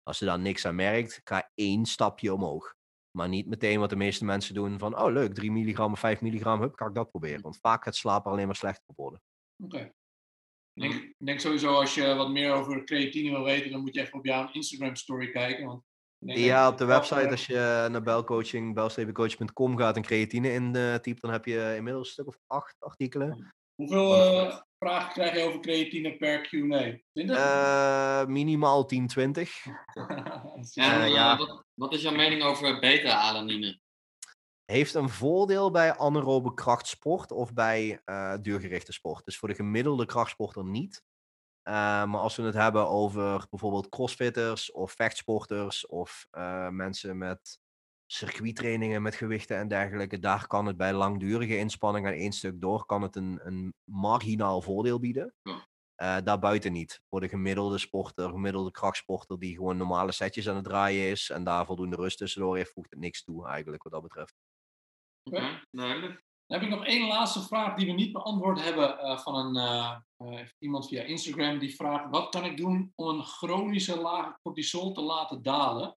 Als 0.02 0.18
je 0.18 0.24
daar 0.24 0.38
niks 0.38 0.66
aan 0.66 0.74
merkt, 0.74 1.20
ga 1.24 1.50
één 1.54 1.86
stapje 1.86 2.34
omhoog. 2.34 2.74
Maar 3.10 3.28
niet 3.28 3.46
meteen 3.46 3.78
wat 3.78 3.90
de 3.90 3.96
meeste 3.96 4.24
mensen 4.24 4.54
doen 4.54 4.78
van, 4.78 4.98
oh 4.98 5.12
leuk, 5.12 5.34
3 5.34 5.52
milligram 5.52 5.92
of 5.92 5.98
5 5.98 6.20
milligram, 6.20 6.60
hup, 6.60 6.74
ga 6.74 6.86
ik 6.86 6.94
dat 6.94 7.10
proberen. 7.10 7.42
Want 7.42 7.58
vaak 7.60 7.84
gaat 7.84 7.96
slapen 7.96 8.30
alleen 8.30 8.46
maar 8.46 8.56
slechter 8.56 8.84
op 8.86 8.96
worden. 8.96 9.22
Oké. 9.64 9.92
Ik 10.72 10.82
denk, 10.82 10.94
ik 10.94 11.14
denk 11.26 11.40
sowieso 11.40 11.74
als 11.74 11.94
je 11.94 12.14
wat 12.14 12.30
meer 12.30 12.52
over 12.52 12.84
creatine 12.84 13.30
wil 13.30 13.44
weten, 13.44 13.70
dan 13.70 13.80
moet 13.80 13.94
je 13.94 14.00
even 14.00 14.18
op 14.18 14.24
jouw 14.24 14.48
Instagram 14.52 14.96
story 14.96 15.30
kijken. 15.30 15.66
Want 15.66 15.82
Ja, 16.18 16.68
op 16.68 16.78
de 16.78 16.84
website, 16.84 17.30
als 17.30 17.46
je 17.46 17.88
naar 17.90 18.02
belcoaching, 18.02 18.74
belstevencoach.com 18.74 19.76
gaat 19.76 19.96
en 19.96 20.02
creatine 20.02 20.52
in 20.52 20.76
eh, 20.76 20.94
typt, 20.94 21.20
dan 21.20 21.30
heb 21.30 21.44
je 21.44 21.74
inmiddels 21.76 22.06
een 22.06 22.12
stuk 22.12 22.26
of 22.26 22.38
acht 22.46 22.76
artikelen. 22.78 23.54
Hoeveel 23.74 24.14
eh, 24.14 24.60
vragen 24.84 25.12
krijg 25.12 25.34
je 25.34 25.42
over 25.42 25.60
creatine 25.60 26.16
per 26.16 26.40
Q&A? 26.40 26.98
20? 27.12 27.36
Eh, 27.36 28.24
minimaal 28.26 28.86
10, 28.86 29.06
20. 29.06 29.50
En 30.54 30.64
Eh, 30.74 31.04
eh, 31.04 31.08
ja. 31.08 31.36
wat, 31.36 31.64
wat 31.74 31.92
is 31.92 32.02
jouw 32.02 32.14
mening 32.14 32.42
over 32.42 32.80
beta-alanine? 32.80 33.80
Heeft 34.64 34.94
een 34.94 35.08
voordeel 35.08 35.70
bij 35.70 35.96
anaerobe 35.96 36.54
krachtsport 36.54 37.32
of 37.32 37.52
bij 37.52 38.00
eh, 38.04 38.34
duurgerichte 38.40 38.92
sport. 38.92 39.24
Dus 39.24 39.38
voor 39.38 39.48
de 39.48 39.54
gemiddelde 39.54 40.06
krachtsporter 40.06 40.64
niet. 40.64 41.02
Eh, 41.62 41.74
maar 42.04 42.20
als 42.20 42.36
we 42.36 42.42
het 42.42 42.54
hebben 42.54 42.88
over 42.88 43.46
bijvoorbeeld 43.50 43.88
crossfitters 43.88 44.72
of 44.72 44.92
vechtsporters 44.92 45.86
of 45.86 46.26
eh, 46.30 46.68
mensen 46.68 47.18
met 47.18 47.58
circuittrainingen 48.06 49.02
met 49.02 49.14
gewichten 49.14 49.56
en 49.56 49.68
dergelijke, 49.68 50.18
daar 50.18 50.46
kan 50.46 50.66
het 50.66 50.76
bij 50.76 50.92
langdurige 50.92 51.56
inspanning 51.56 52.06
aan 52.06 52.12
één 52.12 52.32
stuk 52.32 52.60
door, 52.60 52.86
kan 52.86 53.02
het 53.02 53.16
een, 53.16 53.40
een 53.42 53.74
marginaal 53.84 54.62
voordeel 54.62 55.00
bieden. 55.00 55.34
Ja. 55.42 55.66
Eh, 55.94 56.16
daarbuiten 56.24 56.72
niet. 56.72 57.00
Voor 57.08 57.20
de 57.20 57.28
gemiddelde 57.28 57.78
sporter, 57.78 58.28
gemiddelde 58.28 58.70
krachtsporter 58.70 59.38
die 59.38 59.54
gewoon 59.54 59.76
normale 59.76 60.12
setjes 60.12 60.48
aan 60.48 60.54
het 60.54 60.64
draaien 60.64 61.10
is 61.10 61.30
en 61.30 61.44
daar 61.44 61.66
voldoende 61.66 61.96
rust 61.96 62.18
tussendoor 62.18 62.56
heeft, 62.56 62.72
voegt 62.72 62.90
het 62.90 62.98
niks 62.98 63.24
toe 63.24 63.46
eigenlijk 63.46 63.82
wat 63.82 63.92
dat 63.92 64.02
betreft. 64.02 64.34
Oké, 65.22 65.60
duidelijk. 65.70 66.22
Dan 66.46 66.60
heb 66.60 66.62
ik 66.62 66.74
nog 66.74 66.86
één 66.86 67.06
laatste 67.06 67.42
vraag 67.42 67.76
die 67.76 67.86
we 67.86 67.92
niet 67.92 68.12
beantwoord 68.12 68.60
hebben 68.60 68.98
eh, 68.98 69.18
van 69.18 69.34
een, 69.34 69.56
eh, 69.56 70.40
iemand 70.58 70.88
via 70.88 71.02
Instagram. 71.02 71.58
Die 71.58 71.74
vraagt, 71.74 72.10
wat 72.10 72.28
kan 72.28 72.44
ik 72.44 72.56
doen 72.56 72.92
om 72.94 73.08
een 73.08 73.22
chronische 73.22 74.00
lage 74.00 74.38
cortisol 74.42 74.92
te 74.92 75.00
laten 75.00 75.42
dalen? 75.42 75.96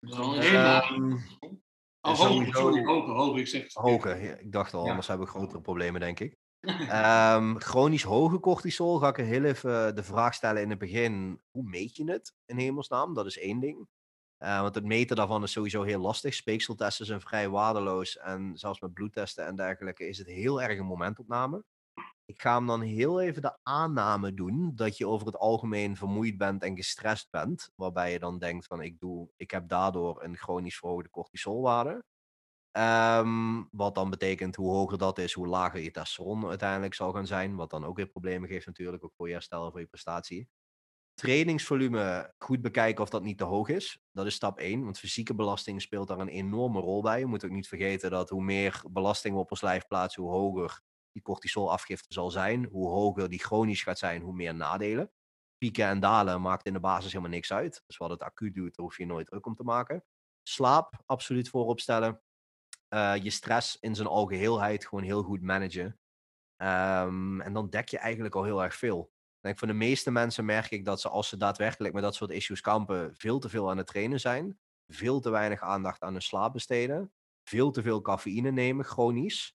Ehm, 0.00 1.16
Oh, 2.00 2.14
sorry. 2.14 2.46
Ik 2.46 4.00
zeg 4.02 4.22
ja, 4.22 4.34
ik 4.36 4.52
dacht 4.52 4.74
al, 4.74 4.82
Ja. 4.84 4.88
anders 4.88 5.06
hebben 5.06 5.26
we 5.26 5.32
grotere 5.32 5.60
problemen, 5.60 6.00
denk 6.00 6.20
ik. 6.20 6.36
Ehm, 6.88 7.54
chronisch 7.56 8.02
hoge 8.02 8.40
cortisol 8.40 8.98
ga 8.98 9.08
ik 9.08 9.16
heel 9.16 9.44
even 9.44 9.94
de 9.94 10.02
vraag 10.02 10.34
stellen 10.34 10.62
in 10.62 10.70
het 10.70 10.78
begin. 10.78 11.40
Hoe 11.50 11.62
meet 11.62 11.96
je 11.96 12.10
het 12.10 12.34
in 12.46 12.58
hemelsnaam? 12.58 13.14
Dat 13.14 13.26
is 13.26 13.38
één 13.38 13.60
ding. 13.60 13.88
Eh, 14.36 14.60
want 14.60 14.74
het 14.74 14.84
meten 14.84 15.16
daarvan 15.16 15.42
is 15.42 15.52
sowieso 15.52 15.82
heel 15.82 16.00
lastig. 16.00 16.34
Speekseltesten 16.34 17.06
zijn 17.06 17.20
vrij 17.20 17.48
waardeloos. 17.48 18.16
En 18.18 18.56
zelfs 18.56 18.80
met 18.80 18.92
bloedtesten 18.92 19.46
en 19.46 19.56
dergelijke 19.56 20.08
is 20.08 20.18
het 20.18 20.26
heel 20.26 20.62
erg 20.62 20.78
een 20.78 20.86
momentopname. 20.86 21.64
Ik 22.28 22.40
ga 22.42 22.56
hem 22.56 22.66
dan 22.66 22.80
heel 22.80 23.20
even 23.20 23.42
de 23.42 23.58
aanname 23.62 24.34
doen 24.34 24.72
dat 24.74 24.96
je 24.96 25.06
over 25.06 25.26
het 25.26 25.36
algemeen 25.36 25.96
vermoeid 25.96 26.38
bent 26.38 26.62
en 26.62 26.76
gestrest 26.76 27.30
bent. 27.30 27.70
Waarbij 27.74 28.12
je 28.12 28.18
dan 28.18 28.38
denkt 28.38 28.66
van 28.66 28.82
ik, 28.82 29.00
doe, 29.00 29.28
ik 29.36 29.50
heb 29.50 29.68
daardoor 29.68 30.22
een 30.22 30.36
chronisch 30.36 30.78
verhoogde 30.78 31.10
cortisolwaarde. 31.10 32.04
Ehm, 32.70 33.62
wat 33.70 33.94
dan 33.94 34.10
betekent 34.10 34.56
hoe 34.56 34.70
hoger 34.70 34.98
dat 34.98 35.18
is, 35.18 35.32
hoe 35.32 35.46
lager 35.46 35.80
je 35.80 35.90
testosteron 35.90 36.48
uiteindelijk 36.48 36.94
zal 36.94 37.12
gaan 37.12 37.26
zijn. 37.26 37.56
Wat 37.56 37.70
dan 37.70 37.84
ook 37.84 37.96
weer 37.96 38.06
problemen 38.08 38.48
geeft 38.48 38.66
natuurlijk, 38.66 39.04
ook 39.04 39.14
voor 39.14 39.26
je 39.26 39.32
herstel 39.32 39.64
en 39.64 39.70
voor 39.70 39.80
je 39.80 39.86
prestatie. 39.86 40.48
Trainingsvolume 41.14 42.34
goed 42.38 42.62
bekijken 42.62 43.02
of 43.02 43.10
dat 43.10 43.22
niet 43.22 43.38
te 43.38 43.44
hoog 43.44 43.68
is. 43.68 44.00
Dat 44.12 44.26
is 44.26 44.34
stap 44.34 44.58
1, 44.58 44.84
want 44.84 44.98
fysieke 44.98 45.34
belasting 45.34 45.82
speelt 45.82 46.08
daar 46.08 46.18
een 46.18 46.28
enorme 46.28 46.80
rol 46.80 47.02
bij. 47.02 47.18
Je 47.18 47.26
moet 47.26 47.44
ook 47.44 47.50
niet 47.50 47.68
vergeten 47.68 48.10
dat 48.10 48.30
hoe 48.30 48.42
meer 48.42 48.82
belasting 48.90 49.34
we 49.34 49.40
op 49.40 49.50
ons 49.50 49.62
lijf 49.62 49.86
plaatsen, 49.86 50.22
hoe 50.22 50.32
hoger 50.32 50.82
die 51.12 51.22
cortisolafgifte 51.22 52.14
zal 52.14 52.30
zijn. 52.30 52.64
Hoe 52.64 52.88
hoger 52.88 53.28
die 53.28 53.38
chronisch 53.38 53.82
gaat 53.82 53.98
zijn, 53.98 54.22
hoe 54.22 54.34
meer 54.34 54.54
nadelen. 54.54 55.10
Pieken 55.58 55.86
en 55.86 56.00
dalen 56.00 56.40
maakt 56.40 56.66
in 56.66 56.72
de 56.72 56.80
basis 56.80 57.12
helemaal 57.12 57.32
niks 57.32 57.52
uit. 57.52 57.82
Dus 57.86 57.96
wat 57.96 58.10
het 58.10 58.22
acuut 58.22 58.54
doet, 58.54 58.76
hoef 58.76 58.96
je 58.96 59.06
nooit 59.06 59.26
druk 59.26 59.46
om 59.46 59.54
te 59.54 59.64
maken. 59.64 60.04
Slaap 60.42 61.02
absoluut 61.06 61.48
voorop 61.48 61.80
stellen. 61.80 62.22
Eh, 62.88 63.16
je 63.16 63.30
stress 63.30 63.76
in 63.80 63.94
zijn 63.94 64.08
algeheelheid 64.08 64.86
gewoon 64.86 65.04
heel 65.04 65.22
goed 65.22 65.42
managen. 65.42 65.98
Ehm, 66.56 67.40
en 67.40 67.52
dan 67.52 67.70
dek 67.70 67.88
je 67.88 67.98
eigenlijk 67.98 68.34
al 68.34 68.44
heel 68.44 68.62
erg 68.62 68.74
veel. 68.74 69.12
Ik 69.12 69.44
denk 69.44 69.58
voor 69.58 69.68
de 69.68 69.74
meeste 69.74 70.10
mensen 70.10 70.44
merk 70.44 70.70
ik 70.70 70.84
dat 70.84 71.00
ze 71.00 71.08
als 71.08 71.28
ze 71.28 71.36
daadwerkelijk 71.36 71.94
met 71.94 72.02
dat 72.02 72.14
soort 72.14 72.30
issues 72.30 72.60
kampen, 72.60 73.16
veel 73.16 73.38
te 73.38 73.48
veel 73.48 73.70
aan 73.70 73.76
het 73.76 73.86
trainen 73.86 74.20
zijn. 74.20 74.58
Veel 74.86 75.20
te 75.20 75.30
weinig 75.30 75.62
aandacht 75.62 76.02
aan 76.02 76.12
hun 76.12 76.22
slaap 76.22 76.52
besteden. 76.52 77.12
Veel 77.48 77.70
te 77.70 77.82
veel 77.82 78.00
cafeïne 78.00 78.50
nemen, 78.50 78.84
chronisch. 78.84 79.57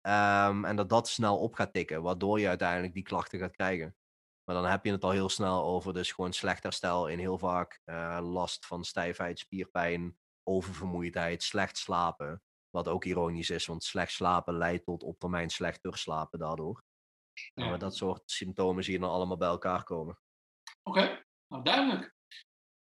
Ehm, 0.00 0.64
en 0.64 0.76
dat 0.76 0.88
dat 0.88 1.08
snel 1.08 1.38
op 1.38 1.54
gaat 1.54 1.72
tikken, 1.72 2.02
waardoor 2.02 2.40
je 2.40 2.48
uiteindelijk 2.48 2.94
die 2.94 3.02
klachten 3.02 3.38
gaat 3.38 3.56
krijgen. 3.56 3.96
Maar 4.44 4.54
dan 4.54 4.70
heb 4.70 4.84
je 4.84 4.92
het 4.92 5.04
al 5.04 5.10
heel 5.10 5.28
snel 5.28 5.64
over 5.64 5.94
dus 5.94 6.12
gewoon 6.12 6.32
slecht 6.32 6.62
herstel 6.62 7.08
in 7.08 7.18
heel 7.18 7.38
vaak 7.38 7.80
eh, 7.84 8.18
last 8.22 8.66
van 8.66 8.84
stijfheid, 8.84 9.38
spierpijn, 9.38 10.18
oververmoeidheid, 10.42 11.42
slecht 11.42 11.78
slapen. 11.78 12.42
Wat 12.70 12.88
ook 12.88 13.04
ironisch 13.04 13.50
is, 13.50 13.66
want 13.66 13.84
slecht 13.84 14.12
slapen 14.12 14.54
leidt 14.56 14.84
tot 14.84 15.02
op 15.02 15.18
termijn 15.18 15.50
slechter 15.50 15.98
slapen 15.98 16.38
daardoor. 16.38 16.82
En 17.54 17.64
Ja. 17.64 17.76
dat 17.76 17.96
soort 17.96 18.30
symptomen 18.30 18.84
zie 18.84 18.92
je 18.92 18.98
dan 18.98 19.10
allemaal 19.10 19.36
bij 19.36 19.48
elkaar 19.48 19.84
komen. 19.84 20.18
Oké, 20.82 21.24
nou 21.48 21.64
duidelijk. 21.64 22.14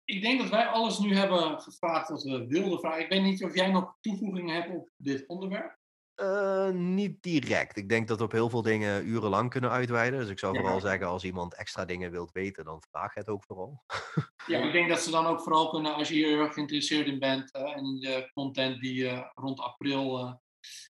Ik 0.04 0.22
denk 0.22 0.40
dat 0.42 0.50
wij 0.50 0.68
alles 0.68 1.00
nu 1.00 1.16
hebben 1.16 1.62
gevraagd 1.62 2.10
wat 2.10 2.24
we 2.24 2.48
wilden 2.48 2.80
vragen. 2.80 3.02
Ik 3.02 3.10
weet 3.10 3.22
niet 3.22 3.44
of 3.44 3.56
jij 3.56 3.72
nog 3.72 3.98
toevoegingen 4.02 4.56
hebt 4.56 4.76
op 4.76 4.90
dit 4.98 5.28
onderwerp. 5.28 5.79
Eh, 6.20 6.70
niet 6.70 7.24
direct. 7.24 7.78
Ik 7.78 7.90
denk 7.90 8.08
dat 8.08 8.18
we 8.18 8.24
op 8.24 8.32
heel 8.32 8.50
veel 8.50 8.62
dingen 8.62 9.08
urenlang 9.08 9.50
kunnen 9.50 9.70
uitweiden. 9.72 10.20
Dus 10.20 10.30
ik 10.30 10.40
zou 10.40 10.54
Ja. 10.54 10.60
vooral 10.60 10.80
zeggen, 10.80 11.08
als 11.08 11.24
iemand 11.24 11.56
extra 11.56 11.86
dingen 11.86 12.12
wilt 12.12 12.32
weten, 12.32 12.66
dan 12.66 12.84
vraag 12.92 13.14
het 13.14 13.28
ook 13.28 13.44
vooral. 13.44 13.84
Ja, 14.48 14.60
ik 14.60 14.72
denk 14.78 14.90
dat 14.90 15.02
ze 15.02 15.12
dan 15.12 15.26
ook 15.26 15.42
vooral 15.42 15.70
kunnen, 15.70 15.94
als 15.94 16.08
je 16.08 16.14
hier 16.14 16.28
heel 16.28 16.40
erg 16.40 16.54
geïnteresseerd 16.54 17.08
in 17.08 17.20
bent 17.20 17.52
eh, 17.52 17.62
en 17.78 17.86
in 17.86 18.00
de 18.00 18.30
content 18.34 18.82
die 18.82 19.08
eh, 19.10 19.30
rond 19.34 19.60
april 19.60 20.20
eh, 20.20 20.34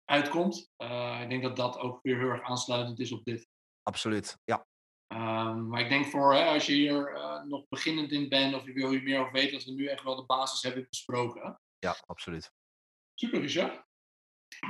uitkomt. 0.05 0.71
eh, 0.77 1.21
ik 1.23 1.29
denk 1.29 1.43
dat 1.43 1.57
dat 1.57 1.79
ook 1.79 1.99
weer 2.03 2.19
heel 2.19 2.29
erg 2.29 2.43
aansluitend 2.43 2.99
is 2.99 3.13
op 3.13 3.25
dit. 3.25 3.49
Absoluut, 3.83 4.39
ja. 4.45 4.67
Ehm, 5.07 5.69
maar 5.69 5.81
ik 5.81 5.89
denk 5.89 6.07
voor 6.07 6.35
hè, 6.35 6.45
als 6.45 6.67
je 6.67 6.73
hier 6.73 7.15
eh, 7.15 7.43
nog 7.43 7.69
beginnend 7.69 8.13
in 8.13 8.29
bent 8.29 8.55
of 8.55 8.65
je 8.67 8.73
wil 8.73 8.91
hier 8.91 9.03
meer 9.03 9.21
over 9.21 9.33
weten, 9.33 9.53
dat 9.53 9.65
we 9.65 9.73
nu 9.73 9.87
echt 9.87 10.03
wel 10.03 10.17
de 10.17 10.25
basis 10.27 10.63
hebben 10.63 10.87
besproken. 10.89 11.61
Ja, 11.79 11.97
absoluut. 12.07 12.53
Super, 13.15 13.41
Richard. 13.41 13.85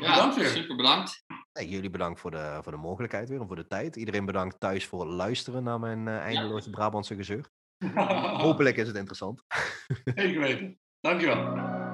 Ja, 0.00 0.14
Bedankt 0.14 0.36
weer. 0.36 0.46
super 0.46 0.76
bedankt. 0.76 1.24
Nee, 1.52 1.68
jullie 1.68 1.90
bedankt 1.90 2.20
voor 2.20 2.30
de, 2.30 2.58
voor 2.62 2.72
de 2.72 2.78
mogelijkheid 2.78 3.28
weer 3.28 3.40
en 3.40 3.46
voor 3.46 3.56
de 3.56 3.66
tijd. 3.66 3.96
Iedereen 3.96 4.24
bedankt 4.26 4.60
thuis 4.60 4.86
voor 4.86 5.00
het 5.00 5.10
luisteren 5.10 5.62
naar 5.62 5.80
mijn 5.80 6.08
eh 6.08 6.18
eindeloze 6.18 6.70
Brabantse 6.70 7.14
gezeur. 7.14 7.48
Hopelijk 8.46 8.76
is 8.76 8.86
het 8.86 8.96
interessant. 8.96 9.42
Zeker 10.04 10.40
weten. 10.40 10.78
Dankjewel. 11.00 11.84